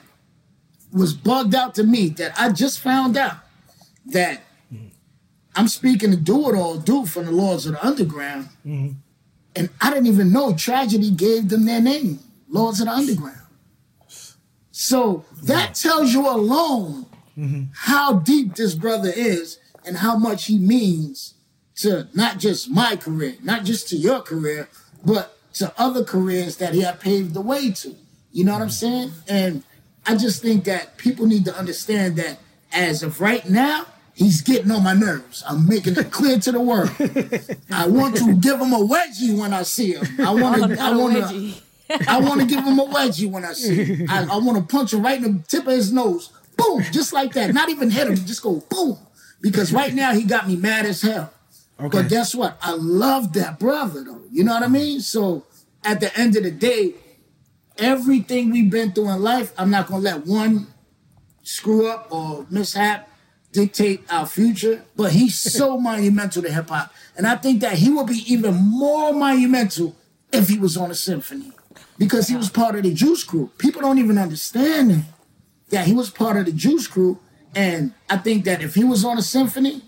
was 0.92 1.14
bugged 1.14 1.54
out 1.54 1.76
to 1.76 1.84
me 1.84 2.10
that 2.10 2.40
I 2.40 2.52
just 2.52 2.80
found 2.80 3.18
out 3.18 3.38
that 4.08 4.42
mm-hmm. 4.74 4.88
I'm 5.56 5.68
speaking 5.68 6.12
to 6.12 6.18
Do 6.18 6.50
It 6.50 6.56
All 6.56 6.78
Do 6.78 7.06
from 7.06 7.26
the 7.26 7.32
Lords 7.32 7.66
of 7.66 7.74
the 7.74 7.86
Underground, 7.86 8.50
mm-hmm. 8.66 8.94
And 9.60 9.70
I 9.82 9.90
didn't 9.90 10.08
even 10.08 10.32
know 10.32 10.54
Tragedy 10.54 11.12
gave 11.12 11.50
them 11.50 11.66
their 11.66 11.82
name, 11.82 12.20
Lords 12.48 12.80
of 12.80 12.86
the 12.86 12.94
Underground. 12.94 13.42
So 14.72 15.26
that 15.44 15.76
tells 15.76 16.14
you 16.14 16.30
alone 16.30 17.06
mm-hmm. 17.38 17.64
how 17.74 18.14
deep 18.14 18.56
this 18.56 18.74
brother 18.74 19.12
is 19.14 19.60
and 19.86 19.98
how 19.98 20.18
much 20.18 20.46
he 20.46 20.58
means 20.58 21.34
to 21.76 22.08
not 22.14 22.40
just 22.40 22.70
my 22.70 22.96
career, 22.96 23.36
not 23.44 23.66
just 23.66 23.90
to 23.90 23.98
your 23.98 24.22
career, 24.22 24.70
but 25.06 25.38
to 25.56 25.74
other 25.78 26.06
careers 26.06 26.56
that 26.58 26.74
he 26.74 26.82
had 26.82 27.02
paved 27.02 27.34
the 27.34 27.42
way 27.42 27.70
to. 27.72 27.94
You 28.32 28.46
know 28.46 28.54
what 28.54 28.62
I'm 28.62 28.70
mm-hmm. 28.70 28.72
saying? 28.72 29.12
And 29.28 29.64
I 30.06 30.16
just 30.16 30.42
think 30.42 30.64
that 30.64 30.96
people 30.96 31.26
need 31.26 31.44
to 31.46 31.56
understand 31.56 32.16
that 32.16 32.40
as 32.72 33.04
of 33.04 33.20
right 33.20 33.48
now, 33.50 33.88
he's 34.20 34.42
getting 34.42 34.70
on 34.70 34.84
my 34.84 34.94
nerves. 34.94 35.44
I'm 35.48 35.68
making 35.68 35.98
it 35.98 36.12
clear 36.12 36.38
to 36.40 36.52
the 36.52 36.60
world. 36.60 36.92
I 37.72 37.88
want 37.88 38.18
to 38.18 38.36
give 38.36 38.60
him 38.60 38.74
a 38.74 38.80
wedgie 38.80 39.38
when 39.40 39.54
I 39.54 39.64
see 39.64 39.94
him. 39.94 40.06
I 40.20 40.34
want 40.34 40.62
to. 40.62 40.68
not 40.76 40.80
I 40.80 40.92
a 40.92 40.98
want 40.98 41.30
to. 41.30 41.54
I 42.08 42.20
want 42.20 42.42
to 42.42 42.46
give 42.46 42.64
him 42.64 42.78
a 42.78 42.86
wedgie 42.86 43.32
when 43.32 43.46
I 43.46 43.54
see 43.54 43.84
him. 43.84 44.10
I, 44.10 44.24
I 44.24 44.38
want 44.38 44.58
to 44.58 44.64
punch 44.76 44.94
him 44.94 45.02
right 45.02 45.24
in 45.24 45.38
the 45.38 45.44
tip 45.44 45.66
of 45.66 45.74
his 45.74 45.92
nose. 45.92 46.32
Boom, 46.58 46.84
just 46.92 47.14
like 47.14 47.34
that. 47.34 47.54
Not 47.54 47.70
even 47.70 47.90
hit 47.90 48.08
him, 48.08 48.16
just 48.16 48.44
go 48.44 48.62
boom. 48.70 48.98
Because 49.42 49.72
right 49.72 49.94
now 49.94 50.14
he 50.14 50.24
got 50.24 50.48
me 50.48 50.58
mad 50.58 50.86
as 50.86 51.02
hell. 51.02 51.32
Okay. 51.80 51.90
But 51.98 52.10
guess 52.10 52.36
what? 52.36 52.58
I 52.62 52.74
love 52.74 53.32
that 53.34 53.58
brother 53.58 54.04
though. 54.04 54.22
You 54.30 54.44
know 54.44 54.54
what 54.54 54.64
I 54.64 54.66
mm-hmm. 54.66 54.74
mean? 54.74 55.00
So 55.00 55.46
at 55.86 56.02
the 56.02 56.16
end 56.20 56.36
of 56.36 56.44
the 56.44 56.52
day, 56.52 56.96
everything 57.78 58.52
we've 58.52 58.70
been 58.70 58.92
through 58.92 59.10
in 59.12 59.22
life, 59.22 59.54
I'm 59.58 59.70
not 59.72 59.88
gonna 59.88 60.02
let 60.02 60.28
one 60.28 60.68
screw 61.44 61.88
up 61.88 62.12
or 62.12 62.46
mishap 62.50 63.10
dictate 63.52 64.04
our 64.10 64.26
future. 64.26 64.84
But 64.96 65.12
he's 65.12 65.38
so 65.38 65.78
monumental 65.80 66.42
to 66.44 66.52
hip 66.52 66.70
hop. 66.70 66.94
And 67.16 67.28
I 67.28 67.36
think 67.36 67.62
that 67.62 67.74
he 67.74 67.90
would 67.90 68.08
be 68.08 68.24
even 68.28 68.56
more 68.56 69.14
monumental 69.14 69.96
if 70.32 70.48
he 70.48 70.58
was 70.58 70.78
on 70.78 70.92
a 70.92 70.96
symphony. 70.96 71.52
Because 71.98 72.28
he 72.28 72.36
was 72.36 72.50
part 72.50 72.76
of 72.76 72.84
the 72.84 72.94
Juice 72.94 73.24
Crew. 73.24 73.52
People 73.58 73.82
don't 73.82 74.00
even 74.00 74.18
understand 74.18 74.92
that. 74.92 75.04
That 75.70 75.88
he 75.88 75.94
was 75.94 76.10
part 76.10 76.38
of 76.38 76.46
the 76.46 76.52
Juice 76.52 76.88
Crew. 76.88 77.20
And 77.54 77.94
I 78.10 78.18
think 78.18 78.46
that 78.46 78.62
if 78.62 78.76
he 78.76 78.84
was 78.84 79.04
on 79.04 79.18
a 79.18 79.22
symphony, 79.22 79.84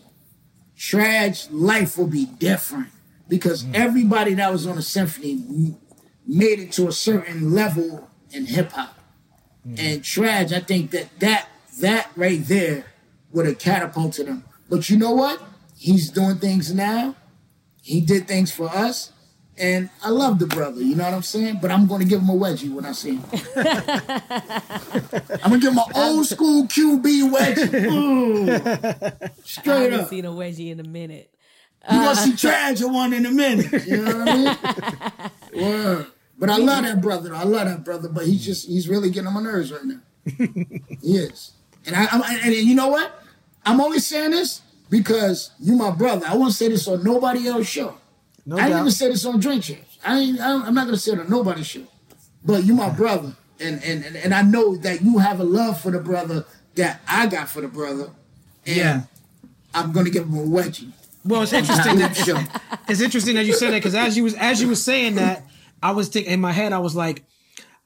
Trag's 0.78 1.50
life 1.52 1.98
will 1.98 2.08
be 2.08 2.26
different. 2.26 2.90
Because 3.30 3.64
mm. 3.64 3.74
everybody 3.74 4.34
that 4.34 4.52
was 4.52 4.68
on 4.68 4.78
a 4.78 4.82
symphony 4.82 5.78
made 6.28 6.60
it 6.60 6.72
to 6.74 6.88
a 6.88 6.92
certain 6.92 7.54
level 7.54 8.10
in 8.32 8.46
hip 8.46 8.72
hop. 8.72 8.98
Mm. 9.68 9.80
And 9.80 10.02
Trag, 10.02 10.52
I 10.52 10.60
think 10.60 10.92
that 10.92 11.20
that 11.20 11.48
that 11.80 12.12
right 12.16 12.44
there 12.46 12.86
would 13.34 13.46
have 13.46 13.60
catapulted 13.60 14.28
him. 14.28 14.44
But 14.70 14.90
you 14.90 14.98
know 14.98 15.12
what? 15.12 15.42
He's 15.78 16.10
doing 16.10 16.38
things 16.38 16.74
now. 16.74 17.16
He 17.82 18.02
did 18.02 18.28
things 18.28 18.52
for 18.52 18.70
us. 18.70 19.12
And 19.58 19.90
I 20.04 20.10
love 20.10 20.40
the 20.40 20.48
brother, 20.48 20.82
you 20.82 20.96
know 20.96 21.04
what 21.04 21.14
I'm 21.14 21.22
saying? 21.22 21.60
But 21.62 21.72
I'm 21.72 21.86
going 21.86 22.02
to 22.02 22.08
give 22.08 22.22
him 22.22 22.30
a 22.30 22.34
wedgie 22.34 22.74
when 22.74 22.86
I 22.86 22.94
see 22.94 23.18
him. 23.18 23.24
I'm 25.44 25.50
going 25.50 25.60
to 25.60 25.68
give 25.68 25.74
him 25.74 25.78
an 25.78 25.92
old 25.94 26.26
school 26.26 26.64
QB 26.66 27.32
wedgie. 27.32 27.92
Ooh. 27.92 28.50
I 29.22 29.30
Straight 29.44 29.82
haven't 29.84 30.00
up. 30.00 30.10
seen 30.10 30.26
a 30.26 30.32
wedgie 30.32 30.72
in 30.72 30.80
a 30.80 30.84
minute. 30.88 31.32
You 31.90 31.98
gonna 31.98 32.16
see 32.16 32.32
uh, 32.32 32.36
Trage 32.54 32.86
in 32.86 32.94
one 32.94 33.14
in 33.14 33.26
a 33.26 33.32
minute. 33.32 33.86
You 33.88 33.98
know 33.98 34.18
what 34.20 34.30
I 34.30 35.30
mean? 35.56 35.64
Word. 35.64 36.08
But 36.38 36.50
I 36.50 36.58
love 36.58 36.84
that 36.84 37.02
brother. 37.02 37.36
I 37.36 37.44
love 37.44 37.68
that 37.68 37.84
brother. 37.84 38.08
But 38.10 38.26
he's 38.28 38.46
just 38.46 38.68
he's 38.68 38.88
really 38.88 39.10
getting 39.10 39.28
on 39.28 39.34
my 39.34 39.42
nerves 39.42 39.72
right 39.72 39.84
now. 39.84 40.00
he 41.02 41.18
is. 41.18 41.54
And 41.86 41.96
I 41.96 42.08
I'm, 42.12 42.22
and 42.24 42.54
you 42.54 42.76
know 42.76 42.88
what? 42.90 43.21
I'm 43.66 43.80
only 43.82 44.00
saying 44.00 44.32
this 44.32 44.62
because 44.90 45.52
you 45.60 45.76
my 45.76 45.92
brother. 45.92 46.26
I 46.28 46.36
won't 46.36 46.54
say 46.54 46.68
this 46.70 46.88
on 46.88 47.04
nobody 47.04 47.48
else's 47.48 47.68
show. 47.68 47.96
No 48.46 48.58
I 48.58 48.70
doubt. 48.70 48.80
even 48.82 48.92
say 48.92 49.08
this 49.10 49.26
on 49.26 49.40
Drink 49.40 49.64
Champs. 49.64 49.98
I 50.06 50.18
ain't, 50.20 50.40
I 50.40 50.52
I'm 50.66 50.74
not 50.74 50.86
gonna 50.86 50.98
say 50.98 51.12
it 51.14 51.20
on 51.20 51.30
nobody's 51.30 51.68
show. 51.68 51.84
But 52.44 52.64
you 52.64 52.74
my 52.74 52.90
brother, 52.90 53.34
and 53.60 53.84
and 53.84 54.04
and, 54.16 54.34
I 54.34 54.42
know 54.42 54.76
that 54.78 55.02
you 55.02 55.20
have 55.20 55.40
a 55.40 55.44
love 55.44 55.80
for 55.80 55.92
the 55.92 56.00
brother 56.00 56.46
that 56.76 57.02
I 57.08 57.28
got 57.28 57.50
for 57.50 57.62
the 57.62 57.68
brother. 57.68 58.10
And 58.66 58.78
Yeah. 58.78 59.02
I'm 59.74 59.92
gonna 59.92 60.10
give 60.10 60.24
him 60.26 60.34
a 60.36 60.42
wedgie. 60.42 60.92
Well, 61.24 61.44
it's 61.44 61.54
interesting 61.54 62.00
that 62.00 62.16
Show. 62.16 62.40
it's 62.90 63.00
interesting 63.00 63.36
that 63.36 63.46
you 63.46 63.54
said 63.54 63.72
that 63.72 63.78
because 63.78 63.94
as 63.96 64.18
you 64.18 64.24
was 64.24 64.34
as 64.34 64.60
you 64.62 64.68
was 64.68 64.84
saying 64.84 65.16
that, 65.16 65.44
I 65.84 65.92
was 65.92 66.10
thinking 66.10 66.34
in 66.34 66.42
my 66.42 66.52
head, 66.52 66.74
I 66.74 66.80
was 66.80 66.96
like, 66.96 67.24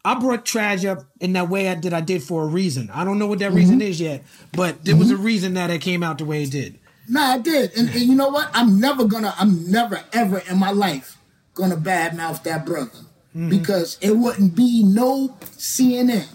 I 0.05 0.13
brought 0.19 0.45
Trage 0.45 0.87
up 0.87 1.03
in 1.19 1.33
that 1.33 1.49
way 1.49 1.67
I 1.67 1.73
did. 1.73 1.91
I 1.91 1.99
did 1.99 2.21
for 2.21 2.43
a 2.43 2.45
reason. 2.45 2.91
I 2.93 3.03
don't 3.03 3.17
know 3.17 3.25
what 3.25 3.39
that 3.39 3.51
reason 3.51 3.79
mm-hmm. 3.79 3.89
is 3.89 3.99
yet, 3.99 4.23
but 4.51 4.85
there 4.85 4.95
was 4.95 5.09
a 5.09 5.17
reason 5.17 5.55
that 5.55 5.71
it 5.71 5.81
came 5.81 6.03
out 6.03 6.19
the 6.19 6.25
way 6.25 6.43
it 6.43 6.51
did. 6.51 6.77
Nah, 7.09 7.21
I 7.33 7.37
did. 7.39 7.75
And, 7.75 7.89
and 7.89 7.99
you 8.01 8.13
know 8.13 8.29
what? 8.29 8.51
I'm 8.53 8.79
never 8.79 9.05
gonna, 9.05 9.33
I'm 9.39 9.69
never 9.71 10.03
ever 10.13 10.43
in 10.47 10.59
my 10.59 10.69
life 10.69 11.17
gonna 11.55 11.75
badmouth 11.75 12.43
that 12.43 12.67
brother. 12.67 12.91
Mm-hmm. 13.35 13.49
Because 13.49 13.97
it 13.99 14.11
wouldn't 14.11 14.55
be 14.55 14.83
no 14.83 15.29
CNN 15.57 16.27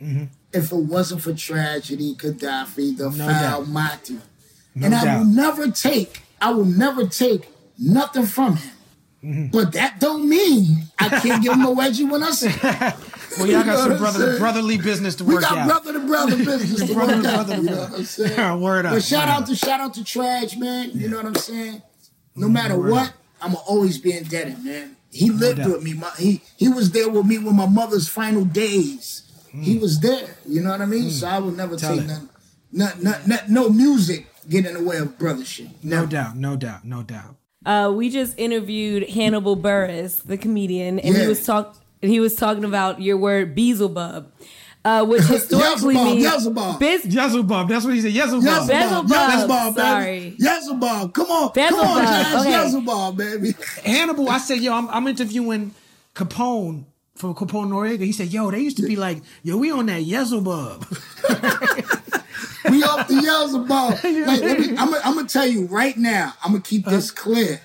mm-hmm. 0.00 0.24
if 0.52 0.70
it 0.70 0.76
wasn't 0.76 1.22
for 1.22 1.32
tragedy, 1.32 2.14
Khadafi, 2.14 2.96
the 2.96 3.04
No 3.10 3.26
foul 3.26 3.64
doubt. 3.64 3.68
Mati. 3.68 4.18
and 4.76 4.94
I 4.94 5.16
will 5.16 5.24
never 5.24 5.70
take, 5.70 6.22
I 6.42 6.52
will 6.52 6.66
never 6.66 7.06
take 7.06 7.48
nothing 7.78 8.26
from 8.26 8.56
him. 8.56 8.77
Mm-hmm. 9.24 9.46
But 9.48 9.72
that 9.72 9.98
don't 9.98 10.28
mean 10.28 10.84
I 10.98 11.08
can't 11.20 11.42
give 11.42 11.52
him 11.52 11.64
a 11.64 11.74
wedgie 11.74 12.08
when 12.10 12.22
I 12.22 12.30
see. 12.30 12.50
Well, 13.38 13.46
y'all 13.46 13.62
got 13.62 13.66
You 13.66 13.88
know 13.88 13.88
some 13.88 13.98
brother 13.98 14.38
brotherly 14.38 14.78
business 14.78 15.14
to 15.16 15.24
We 15.24 15.34
work 15.34 15.42
got 15.42 15.58
out. 15.58 15.68
brother 15.68 15.92
to 15.92 16.06
brother 16.06 16.36
business 16.44 16.88
to 16.88 16.94
Brother 16.94 17.14
work 17.16 17.22
to 17.22 17.28
out. 17.28 17.46
brother 17.46 17.54
to 17.56 17.60
You 17.62 17.66
know 17.68 17.76
brother. 17.76 17.90
what 17.90 17.98
I'm 18.00 18.04
saying? 18.04 18.60
Word 18.60 18.86
up, 18.86 18.92
But 18.94 19.02
shout 19.04 19.28
word 19.28 19.32
out 19.32 19.42
up. 19.42 19.48
to 19.48 19.54
shout 19.54 19.80
out 19.80 19.94
to 19.94 20.00
Trage, 20.00 20.58
man. 20.58 20.90
You 20.94 21.08
know 21.08 21.18
what 21.18 21.26
I'm 21.26 21.34
saying? 21.36 21.82
No 22.34 22.46
mm-hmm. 22.46 22.52
matter 22.54 22.78
what, 22.78 23.12
I'ma 23.40 23.58
always 23.68 23.98
be 23.98 24.16
indebted, 24.16 24.64
man. 24.64 24.96
He 25.10 25.30
lived 25.30 25.64
with 25.66 25.82
me. 25.82 25.94
My, 25.94 26.10
he 26.18 26.40
he 26.56 26.68
was 26.68 26.90
there 26.90 27.08
with 27.08 27.26
me 27.26 27.38
with 27.38 27.54
my 27.54 27.66
mother's 27.66 28.08
final 28.08 28.44
days. 28.44 29.22
He 29.52 29.76
mm. 29.76 29.80
was 29.80 30.00
there. 30.00 30.36
You 30.46 30.62
know 30.62 30.70
what 30.70 30.80
I 30.82 30.86
mean? 30.86 31.04
Mm. 31.04 31.10
So 31.10 31.26
I 31.28 31.38
will 31.38 31.52
never 31.52 31.76
Tell 31.76 31.96
take 31.96 32.06
none, 32.06 32.28
none, 32.72 33.02
none, 33.26 33.40
no 33.48 33.68
music 33.70 34.26
get 34.48 34.66
in 34.66 34.74
the 34.74 34.82
way 34.82 34.96
of 34.98 35.16
brothership. 35.18 35.70
No 35.82 36.06
doubt, 36.06 36.36
no 36.36 36.56
doubt, 36.56 36.84
no 36.84 37.02
doubt. 37.02 37.36
Uh, 37.68 37.90
we 37.92 38.08
just 38.08 38.38
interviewed 38.38 39.08
Hannibal 39.10 39.56
Buress, 39.56 40.22
the 40.24 40.38
comedian, 40.38 40.98
and 40.98 41.14
Yeah. 41.14 41.22
he 41.22 41.28
was 41.28 41.44
talk 41.44 41.76
he 42.00 42.18
was 42.18 42.34
talking 42.34 42.64
about 42.64 43.02
your 43.02 43.16
word 43.18 43.54
Beelzebub. 43.54 44.32
uh, 44.84 45.04
which 45.04 45.22
historically 45.36 45.94
Beelzebub, 45.94 46.04
means 46.06 46.22
Beelzebub. 46.24 46.78
biz- 46.78 47.02
Yezubub. 47.04 47.68
That's 47.68 47.84
what 47.84 47.92
he 47.94 48.00
said. 48.00 48.12
Yezubub. 48.12 48.68
Beelzebub. 48.68 49.08
Beelzebub, 49.08 49.74
Sorry. 49.76 50.20
baby. 50.20 50.36
Beelzebub. 50.40 51.12
Come 51.12 51.26
on. 51.30 51.52
Come 51.52 51.74
on, 51.80 52.02
Jazz. 52.04 52.40
okay. 52.40 52.50
Beelzebub, 52.52 53.16
baby. 53.18 53.54
Hannibal. 53.84 54.30
I 54.30 54.38
said, 54.38 54.60
yo, 54.60 54.72
I'm, 54.72 54.88
I'm 54.88 55.06
interviewing 55.08 55.74
Capone 56.14 56.84
from 57.16 57.34
Capone 57.34 57.68
Noreaga. 57.68 58.00
He 58.04 58.12
said, 58.12 58.28
yo, 58.28 58.50
they 58.50 58.60
used 58.60 58.76
to 58.78 58.84
be 58.86 58.96
like, 58.96 59.20
yo, 59.42 59.56
we 59.58 59.70
on 59.72 59.86
that 59.86 60.02
Yezubub. 60.04 60.86
We 62.70 62.82
off 62.82 63.08
the 63.08 63.20
Beelzebub. 63.20 63.98
Like, 64.28 64.42
me, 64.42 64.76
I'm 64.76 65.26
to 65.26 65.32
tell 65.32 65.46
you 65.46 65.66
right 65.66 65.96
now, 65.96 66.34
I'm 66.44 66.54
to 66.54 66.60
keep 66.60 66.86
uh-huh. 66.86 66.96
this 66.96 67.10
clear. 67.10 67.60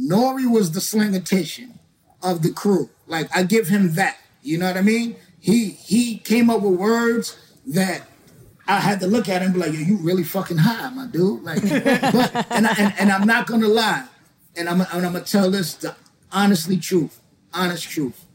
Nori 0.00 0.50
was 0.50 0.72
the 0.72 0.80
slingatician 0.80 1.78
of 2.22 2.42
the 2.42 2.50
crew. 2.50 2.90
Like, 3.06 3.34
I 3.36 3.42
give 3.42 3.68
him 3.68 3.94
that. 3.94 4.18
You 4.42 4.58
know 4.58 4.66
what 4.66 4.76
I 4.76 4.82
mean? 4.82 5.16
He 5.40 5.70
he 5.70 6.18
came 6.18 6.50
up 6.50 6.62
with 6.62 6.78
words 6.78 7.38
that 7.66 8.02
I 8.68 8.80
had 8.80 9.00
to 9.00 9.06
look 9.06 9.28
at 9.28 9.40
him 9.40 9.46
and 9.46 9.54
be 9.54 9.60
like, 9.60 9.72
yo, 9.72 9.80
you 9.80 9.96
really 9.96 10.24
fucking 10.24 10.58
high, 10.58 10.90
my 10.90 11.06
dude. 11.06 11.42
Like, 11.42 11.62
but, 11.62 12.46
and, 12.50 12.66
I, 12.66 12.74
and, 12.78 12.94
and 12.98 13.12
I'm 13.12 13.26
not 13.26 13.46
to 13.46 13.68
lie. 13.68 14.06
And 14.56 14.68
I'm, 14.68 14.82
and 14.82 15.06
I'm 15.06 15.14
to 15.14 15.20
tell 15.20 15.50
this 15.50 15.74
the 15.74 15.96
honestly 16.30 16.76
truth. 16.76 17.20
Honest 17.54 17.88
truth. 17.88 18.26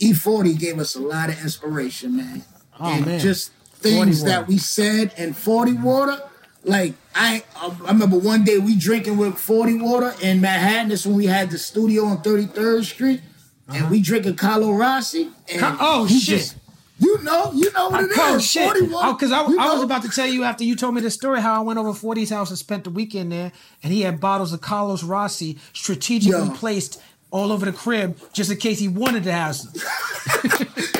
E40 0.00 0.58
gave 0.58 0.78
us 0.78 0.94
a 0.94 1.00
lot 1.00 1.28
of 1.28 1.40
inspiration, 1.42 2.16
man. 2.16 2.44
Oh, 2.78 2.92
and 2.92 3.06
man. 3.06 3.18
just 3.18 3.50
40 3.50 3.65
things 3.78 4.24
that 4.24 4.46
we 4.46 4.58
said 4.58 5.12
in 5.16 5.32
40 5.32 5.72
mm-hmm. 5.72 5.82
water. 5.82 6.22
Like 6.64 6.94
I, 7.14 7.44
I 7.56 7.76
remember 7.92 8.18
one 8.18 8.44
day 8.44 8.58
we 8.58 8.76
drinking 8.76 9.16
with 9.16 9.38
40 9.38 9.80
water 9.80 10.14
in 10.20 10.40
Manhattan. 10.40 10.88
That's 10.88 11.06
when 11.06 11.16
we 11.16 11.26
had 11.26 11.50
the 11.50 11.58
studio 11.58 12.06
on 12.06 12.22
33rd 12.22 12.84
Street, 12.84 13.20
and 13.68 13.76
uh-huh. 13.76 13.88
we 13.90 14.02
drinking 14.02 14.34
Carlo 14.36 14.72
Rossi. 14.72 15.30
And 15.52 15.62
oh, 15.62 16.08
shit. 16.08 16.56
you 16.98 17.22
know, 17.22 17.52
you 17.54 17.70
know 17.70 17.90
what 17.90 18.04
it 18.04 18.10
is. 18.10 18.18
Oh 18.18 18.38
shit! 18.40 18.64
40 18.64 18.82
water. 18.88 19.08
Oh, 19.08 19.12
because 19.12 19.30
I, 19.30 19.42
I 19.42 19.72
was 19.74 19.82
about 19.82 20.02
to 20.02 20.08
tell 20.08 20.26
you 20.26 20.42
after 20.42 20.64
you 20.64 20.74
told 20.74 20.96
me 20.96 21.00
the 21.00 21.10
story 21.10 21.40
how 21.40 21.54
I 21.54 21.60
went 21.60 21.78
over 21.78 21.90
40's 21.90 22.30
house 22.30 22.50
and 22.50 22.58
spent 22.58 22.82
the 22.82 22.90
weekend 22.90 23.30
there, 23.30 23.52
and 23.84 23.92
he 23.92 24.02
had 24.02 24.18
bottles 24.18 24.52
of 24.52 24.60
Carlos 24.60 25.04
Rossi 25.04 25.58
strategically 25.72 26.48
Yo. 26.48 26.50
placed 26.50 27.00
all 27.30 27.52
over 27.52 27.64
the 27.64 27.72
crib 27.72 28.18
just 28.32 28.50
in 28.50 28.56
case 28.56 28.80
he 28.80 28.88
wanted 28.88 29.22
to 29.24 29.32
have 29.32 29.54
some. 29.54 29.72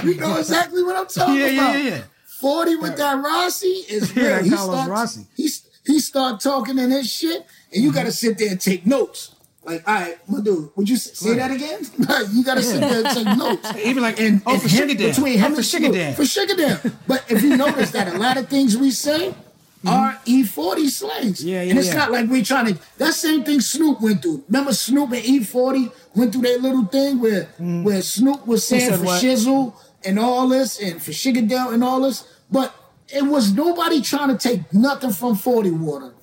You 0.04 0.14
know 0.16 0.38
exactly 0.38 0.82
what 0.82 0.96
I'm 0.96 1.06
talking 1.06 1.34
Yeah, 1.40 1.46
yeah, 1.46 1.76
yeah, 1.76 1.88
yeah. 1.88 2.02
40 2.46 2.76
with 2.76 2.96
that 2.96 3.20
Rossi 3.24 3.66
is 3.66 4.14
Yeah, 4.16 4.22
real. 4.22 4.30
that 4.36 4.44
he 4.44 4.50
Carlos 4.50 4.74
start, 4.76 4.90
Rossi. 4.90 5.26
He, 5.36 5.48
he 5.84 5.98
start 5.98 6.40
talking 6.40 6.78
in 6.78 6.92
his 6.92 7.10
shit, 7.10 7.44
and 7.74 7.82
you 7.82 7.92
got 7.92 8.02
to 8.02 8.08
mm-hmm. 8.08 8.12
sit 8.12 8.38
there 8.38 8.50
and 8.50 8.60
take 8.60 8.86
notes. 8.86 9.34
Like, 9.64 9.82
all 9.88 9.94
right, 9.94 10.16
my 10.28 10.40
dude, 10.40 10.70
would 10.76 10.88
you 10.88 10.96
say 10.96 11.34
that 11.34 11.50
again? 11.50 11.80
you 12.32 12.44
got 12.44 12.54
to 12.54 12.62
sit 12.62 12.80
there 12.80 13.04
and 13.04 13.16
take 13.16 13.36
notes. 13.36 13.68
He'd 13.82 13.96
like, 13.96 14.20
and, 14.20 14.42
oh, 14.46 14.52
and 14.52 14.62
for 14.62 14.68
him- 14.68 14.88
Sugar 14.88 15.08
between 15.08 15.42
Oh, 15.42 15.48
for 15.48 15.56
and 15.56 15.64
Sugar. 15.64 15.90
Dad. 15.90 16.14
For 16.14 16.24
Sugar 16.24 16.54
Dad. 16.54 16.92
But 17.08 17.24
if 17.28 17.42
you 17.42 17.56
notice 17.56 17.90
that 17.90 18.14
a 18.14 18.16
lot 18.16 18.36
of 18.36 18.48
things 18.48 18.76
we 18.76 18.92
say 18.92 19.30
mm-hmm. 19.30 19.88
are 19.88 20.12
E40 20.24 20.88
slangs. 20.88 21.44
Yeah, 21.44 21.62
yeah, 21.62 21.70
And 21.70 21.78
it's 21.80 21.88
yeah. 21.88 21.94
not 21.96 22.12
like 22.12 22.28
we're 22.28 22.44
trying 22.44 22.74
to, 22.74 22.80
that 22.98 23.14
same 23.14 23.42
thing 23.42 23.60
Snoop 23.60 24.00
went 24.00 24.22
through. 24.22 24.44
Remember 24.46 24.72
Snoop 24.72 25.10
and 25.10 25.24
E40 25.24 25.92
went 26.14 26.32
through 26.32 26.42
their 26.42 26.60
little 26.60 26.84
thing 26.84 27.20
where, 27.20 27.48
mm. 27.58 27.82
where 27.82 28.02
Snoop 28.02 28.46
was 28.46 28.64
saying 28.64 28.92
for 28.92 29.04
what? 29.04 29.20
shizzle 29.20 29.74
and 30.04 30.18
all 30.18 30.48
this 30.48 30.80
and 30.80 31.02
for 31.02 31.12
Sugar 31.12 31.42
Dad 31.42 31.72
and 31.72 31.82
all 31.82 32.00
this. 32.00 32.24
But 32.50 32.74
it 33.08 33.22
was 33.22 33.52
nobody 33.52 34.00
trying 34.00 34.36
to 34.36 34.38
take 34.38 34.72
nothing 34.72 35.12
from 35.12 35.36
40 35.36 35.70
water. 35.72 36.14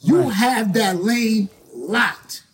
You 0.00 0.30
have 0.30 0.72
that 0.74 1.02
lane 1.02 1.48
locked. 1.74 2.44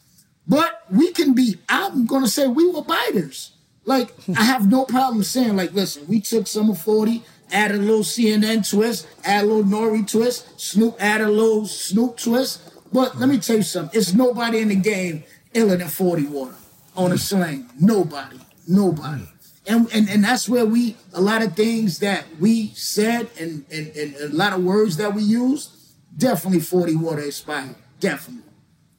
But 0.46 0.82
we 0.90 1.12
can 1.12 1.34
be, 1.34 1.56
I'm 1.68 2.06
gonna 2.06 2.28
say 2.28 2.46
we 2.46 2.70
were 2.70 2.82
biters. 2.82 3.52
Like, 3.84 4.12
I 4.36 4.42
have 4.44 4.70
no 4.70 4.84
problem 4.84 5.22
saying, 5.22 5.56
like, 5.56 5.72
listen, 5.72 6.06
we 6.08 6.20
took 6.20 6.46
some 6.46 6.68
of 6.70 6.78
40, 6.78 7.22
added 7.50 7.78
a 7.78 7.80
little 7.80 8.02
CNN 8.02 8.68
twist, 8.68 9.06
added 9.24 9.48
a 9.48 9.52
little 9.54 9.64
Nori 9.64 10.10
twist, 10.10 10.60
Snoop 10.60 10.96
added 11.00 11.28
a 11.28 11.30
little 11.30 11.66
Snoop 11.66 12.18
twist. 12.18 12.60
But 12.92 13.18
let 13.18 13.28
me 13.28 13.38
tell 13.38 13.56
you 13.56 13.62
something, 13.62 13.98
it's 13.98 14.12
nobody 14.14 14.58
in 14.58 14.68
the 14.68 14.76
game 14.76 15.24
iller 15.54 15.76
than 15.76 15.88
40 15.88 16.26
water 16.26 16.54
on 16.96 17.12
a 17.12 17.14
mm. 17.14 17.18
slang. 17.18 17.70
Nobody. 17.80 18.38
Nobody. 18.66 19.26
And, 19.68 19.86
and 19.92 20.08
and 20.08 20.24
that's 20.24 20.48
where 20.48 20.64
we 20.64 20.96
a 21.12 21.20
lot 21.20 21.42
of 21.42 21.54
things 21.54 21.98
that 21.98 22.24
we 22.40 22.68
said 22.68 23.28
and, 23.38 23.64
and, 23.70 23.94
and 23.94 24.16
a 24.16 24.28
lot 24.28 24.54
of 24.54 24.64
words 24.64 24.96
that 24.96 25.14
we 25.14 25.22
used, 25.22 25.70
definitely 26.16 26.60
40 26.60 26.96
water 26.96 27.20
inspired. 27.22 27.76
Definitely. 28.00 28.50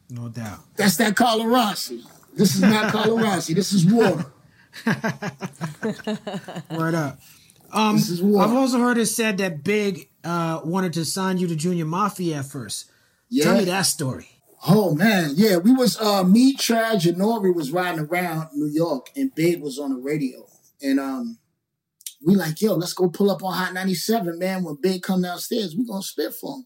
No 0.10 0.30
doubt. 0.30 0.60
That's 0.76 0.98
that 0.98 1.20
Rossi. 1.20 2.04
This 2.36 2.56
is 2.56 2.62
not 2.62 2.94
Rossi. 2.94 3.54
This 3.54 3.74
is 3.74 3.86
water. 3.86 4.26
Word 6.76 6.96
up. 6.96 7.20
Um, 7.72 7.96
This 7.98 8.10
is 8.10 8.22
water. 8.22 8.48
I've 8.50 8.56
also 8.56 8.80
heard 8.80 8.98
it 8.98 9.08
said 9.08 9.38
that 9.40 9.64
Big 9.64 10.10
uh, 10.24 10.62
wanted 10.64 10.94
to 10.94 11.06
sign 11.06 11.38
you 11.38 11.48
to 11.48 11.56
Junior 11.56 11.86
Mafia 11.86 12.38
at 12.38 12.46
first. 12.46 12.90
Tell 13.42 13.58
me 13.58 13.66
that 13.66 13.84
story. 13.84 14.30
Oh 14.68 14.94
man, 14.94 15.32
yeah. 15.36 15.58
We 15.58 15.74
was 15.74 16.00
uh 16.00 16.24
me, 16.24 16.54
Trash, 16.54 17.06
and 17.06 17.18
Nori 17.18 17.54
was 17.54 17.72
riding 17.72 18.02
around 18.02 18.50
New 18.54 18.68
York 18.68 19.10
and 19.16 19.34
Big 19.34 19.62
was 19.62 19.80
on 19.80 19.92
the 19.94 20.02
radio. 20.02 20.46
And 20.82 21.00
um 21.00 21.40
we 22.26 22.36
like, 22.36 22.62
yo, 22.62 22.76
let's 22.76 22.94
go 22.94 23.10
pull 23.10 23.32
up 23.32 23.44
on 23.44 23.54
Hot 23.54 23.74
97, 23.74 24.38
man. 24.38 24.64
When 24.64 24.78
Big 24.82 25.02
come 25.02 25.22
downstairs, 25.22 25.76
we 25.76 25.86
gonna 25.86 26.02
spit 26.02 26.34
for 26.34 26.58
him. 26.58 26.66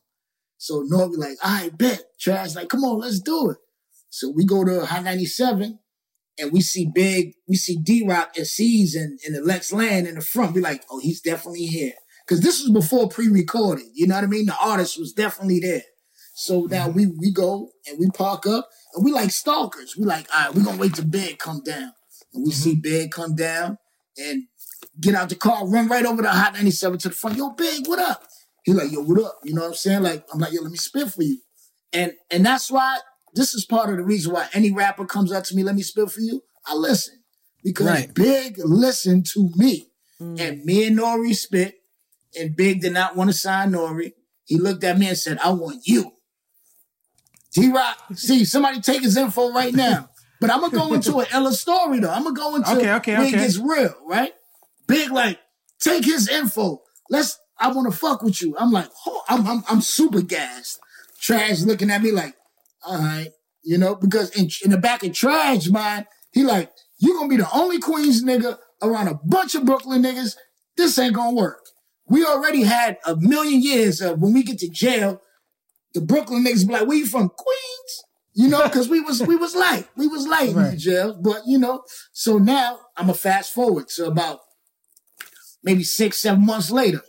So 0.58 0.84
Nori 0.84 1.18
like, 1.18 1.38
all 1.44 1.52
right, 1.52 1.78
bet. 1.78 2.04
Trash 2.20 2.56
like, 2.56 2.70
come 2.70 2.84
on, 2.84 3.00
let's 3.00 3.20
do 3.20 3.52
it. 3.52 3.58
So 4.10 4.32
we 4.36 4.46
go 4.46 4.64
to 4.64 4.86
Hot 4.86 5.04
97 5.04 5.80
and 6.40 6.52
we 6.52 6.62
see 6.62 6.90
Big, 6.94 7.34
we 7.48 7.56
see 7.56 7.78
D-Roc 7.78 8.38
and 8.38 8.48
Cease 8.48 8.96
and, 8.96 9.20
and 9.26 9.36
the 9.36 9.42
Lex 9.42 9.72
Land 9.72 10.08
in 10.08 10.16
the 10.16 10.22
front. 10.22 10.56
We 10.56 10.62
like, 10.62 10.84
oh, 10.90 11.00
he's 11.00 11.22
definitely 11.22 11.66
here. 11.66 11.94
Cause 12.28 12.40
this 12.40 12.62
was 12.62 12.72
before 12.72 13.10
pre-recorded. 13.10 13.86
You 13.94 14.08
know 14.08 14.16
what 14.16 14.24
I 14.24 14.28
mean? 14.28 14.46
The 14.46 14.56
artist 14.58 14.98
was 14.98 15.12
definitely 15.12 15.60
there. 15.60 15.84
So 16.36 16.62
now 16.62 16.90
we 16.90 17.06
we 17.06 17.32
go 17.32 17.70
and 17.86 18.00
we 18.00 18.10
park 18.10 18.48
up 18.48 18.68
and 18.96 19.06
we 19.06 19.12
like 19.12 19.30
stalkers. 19.30 19.96
We 19.98 20.06
like, 20.06 20.28
all 20.34 20.46
right, 20.46 20.56
we're 20.56 20.64
gonna 20.64 20.78
wait 20.78 20.96
till 20.96 21.06
Big 21.06 21.38
come 21.38 21.62
down. 21.64 21.92
And 22.34 22.44
we 22.46 22.52
see 22.52 22.76
Big 22.76 23.12
come 23.12 23.36
down 23.36 23.78
and 24.18 24.44
get 25.00 25.16
out 25.16 25.30
the 25.30 25.36
car, 25.36 25.68
run 25.68 25.88
right 25.88 26.06
over 26.06 26.22
to 26.22 26.30
Hot 26.30 26.54
97 26.54 27.00
to 27.00 27.10
the 27.10 27.16
front. 27.16 27.38
Yo, 27.38 27.52
Big, 27.52 27.88
what 27.88 28.00
up? 28.00 28.24
He 28.64 28.74
like, 28.74 28.92
yo, 28.92 29.02
what 29.02 29.24
up? 29.24 29.40
You 29.44 29.54
know 29.54 29.62
what 29.62 29.70
I'm 29.70 29.74
saying? 29.76 30.04
Like, 30.04 30.26
I'm 30.34 30.40
like, 30.40 30.54
yo, 30.54 30.62
let 30.62 30.72
me 30.72 30.78
spit 30.78 31.10
for 31.12 31.24
you. 31.24 31.40
And 31.92 32.14
and 32.32 32.46
that's 32.46 32.72
why 32.72 33.00
this 33.34 33.54
is 33.54 33.66
part 33.66 33.90
of 33.90 33.98
the 33.98 34.04
reason 34.04 34.34
why 34.34 34.48
any 34.54 34.72
rapper 34.72 35.06
comes 35.06 35.32
up 35.32 35.44
to 35.46 35.56
me, 35.56 35.64
let 35.64 35.76
me 35.76 35.82
spit 35.82 36.10
for 36.10 36.22
you. 36.22 36.42
I 36.66 36.76
listen. 36.76 37.24
Because 37.64 37.88
Right. 37.88 38.14
Big 38.14 38.58
listened 38.64 39.26
to 39.34 39.50
me. 39.56 39.90
Mm. 40.22 40.40
And 40.40 40.66
me 40.66 40.88
and 40.88 40.98
Nori 40.98 41.36
spit, 41.36 41.76
and 42.40 42.56
Big 42.56 42.82
did 42.82 42.94
not 42.94 43.16
want 43.16 43.30
to 43.30 43.36
sign 43.36 43.72
Nori. 43.72 44.14
He 44.46 44.58
looked 44.58 44.84
at 44.84 44.98
me 44.98 45.08
and 45.08 45.18
said, 45.18 45.40
I 45.40 45.52
want 45.52 45.88
you. 45.88 46.12
D 47.54 47.72
Rock, 47.72 47.98
see, 48.16 48.46
somebody 48.46 48.82
take 48.82 49.04
his 49.04 49.16
info 49.16 49.54
right 49.54 49.74
now. 49.74 50.10
But 50.44 50.52
I'm 50.52 50.60
gonna 50.60 50.76
go 50.76 50.94
into 50.94 51.20
an 51.20 51.28
iller 51.34 51.54
story 51.54 52.00
though. 52.00 52.12
I'm 52.12 52.26
gonna 52.26 52.36
go 52.36 52.58
into 52.58 52.70
Okay, 52.74 52.92
okay, 52.96 53.14
it 53.14 53.20
okay. 53.20 53.32
gets 53.32 53.58
real, 53.58 53.96
right? 54.06 54.34
Big 54.88 55.10
like, 55.10 55.40
take 55.80 56.04
his 56.04 56.28
info. 56.28 56.82
Let's. 57.10 57.40
I 57.58 57.72
want 57.72 57.90
to 57.90 57.98
fuck 57.98 58.22
with 58.22 58.42
you. 58.42 58.54
I'm 58.60 58.70
like, 58.70 58.90
oh, 59.08 59.24
I'm, 59.30 59.48
I'm 59.48 59.64
I'm 59.70 59.80
super 59.80 60.22
gassed. 60.22 60.82
Trash 61.22 61.62
looking 61.62 61.90
at 61.90 62.02
me 62.02 62.12
like, 62.12 62.36
all 62.86 62.98
right, 62.98 63.30
you 63.64 63.78
know, 63.78 63.96
because 63.96 64.32
in, 64.32 64.50
in 64.66 64.72
the 64.72 64.78
back 64.78 65.04
of 65.04 65.14
Trash 65.14 65.70
mind, 65.70 66.08
he 66.34 66.44
like, 66.44 66.74
you 66.98 67.14
gonna 67.14 67.30
be 67.30 67.38
the 67.38 67.48
only 67.56 67.80
Queens 67.80 68.22
nigga 68.22 68.58
around 68.82 69.08
a 69.08 69.14
bunch 69.14 69.56
of 69.56 69.64
Brooklyn 69.64 70.04
niggas. 70.04 70.36
This 70.76 71.00
ain't 71.00 71.16
gonna 71.16 71.38
work. 71.38 71.62
We 72.10 72.26
already 72.26 72.64
had 72.64 72.98
a 73.06 73.16
million 73.16 73.62
years 73.62 74.02
of 74.02 74.20
when 74.20 74.34
we 74.34 74.44
get 74.44 74.60
to 74.60 74.68
jail, 74.68 75.22
the 75.94 76.02
Brooklyn 76.02 76.44
niggas 76.44 76.68
be 76.68 76.74
like, 76.74 76.86
where 76.86 76.98
you 76.98 77.06
from? 77.06 77.30
Queens? 77.30 78.04
You 78.36 78.48
know, 78.48 78.64
because 78.64 78.90
we 78.90 79.00
was 79.00 79.22
we 79.22 79.36
was 79.36 79.56
light. 79.56 79.88
We 79.96 80.08
was 80.08 80.28
light 80.28 80.50
in 80.50 80.56
the 80.56 80.76
jail. 80.76 81.20
But 81.22 81.44
you 81.46 81.60
know, 81.60 81.84
so 82.14 82.40
now 82.40 82.80
I'm 82.98 83.10
a 83.10 83.14
fast 83.14 83.54
forward 83.54 83.88
to 83.90 84.08
about 84.08 84.40
maybe 85.64 85.84
six, 85.84 86.18
seven 86.18 86.46
months 86.46 86.72
later. 86.72 87.02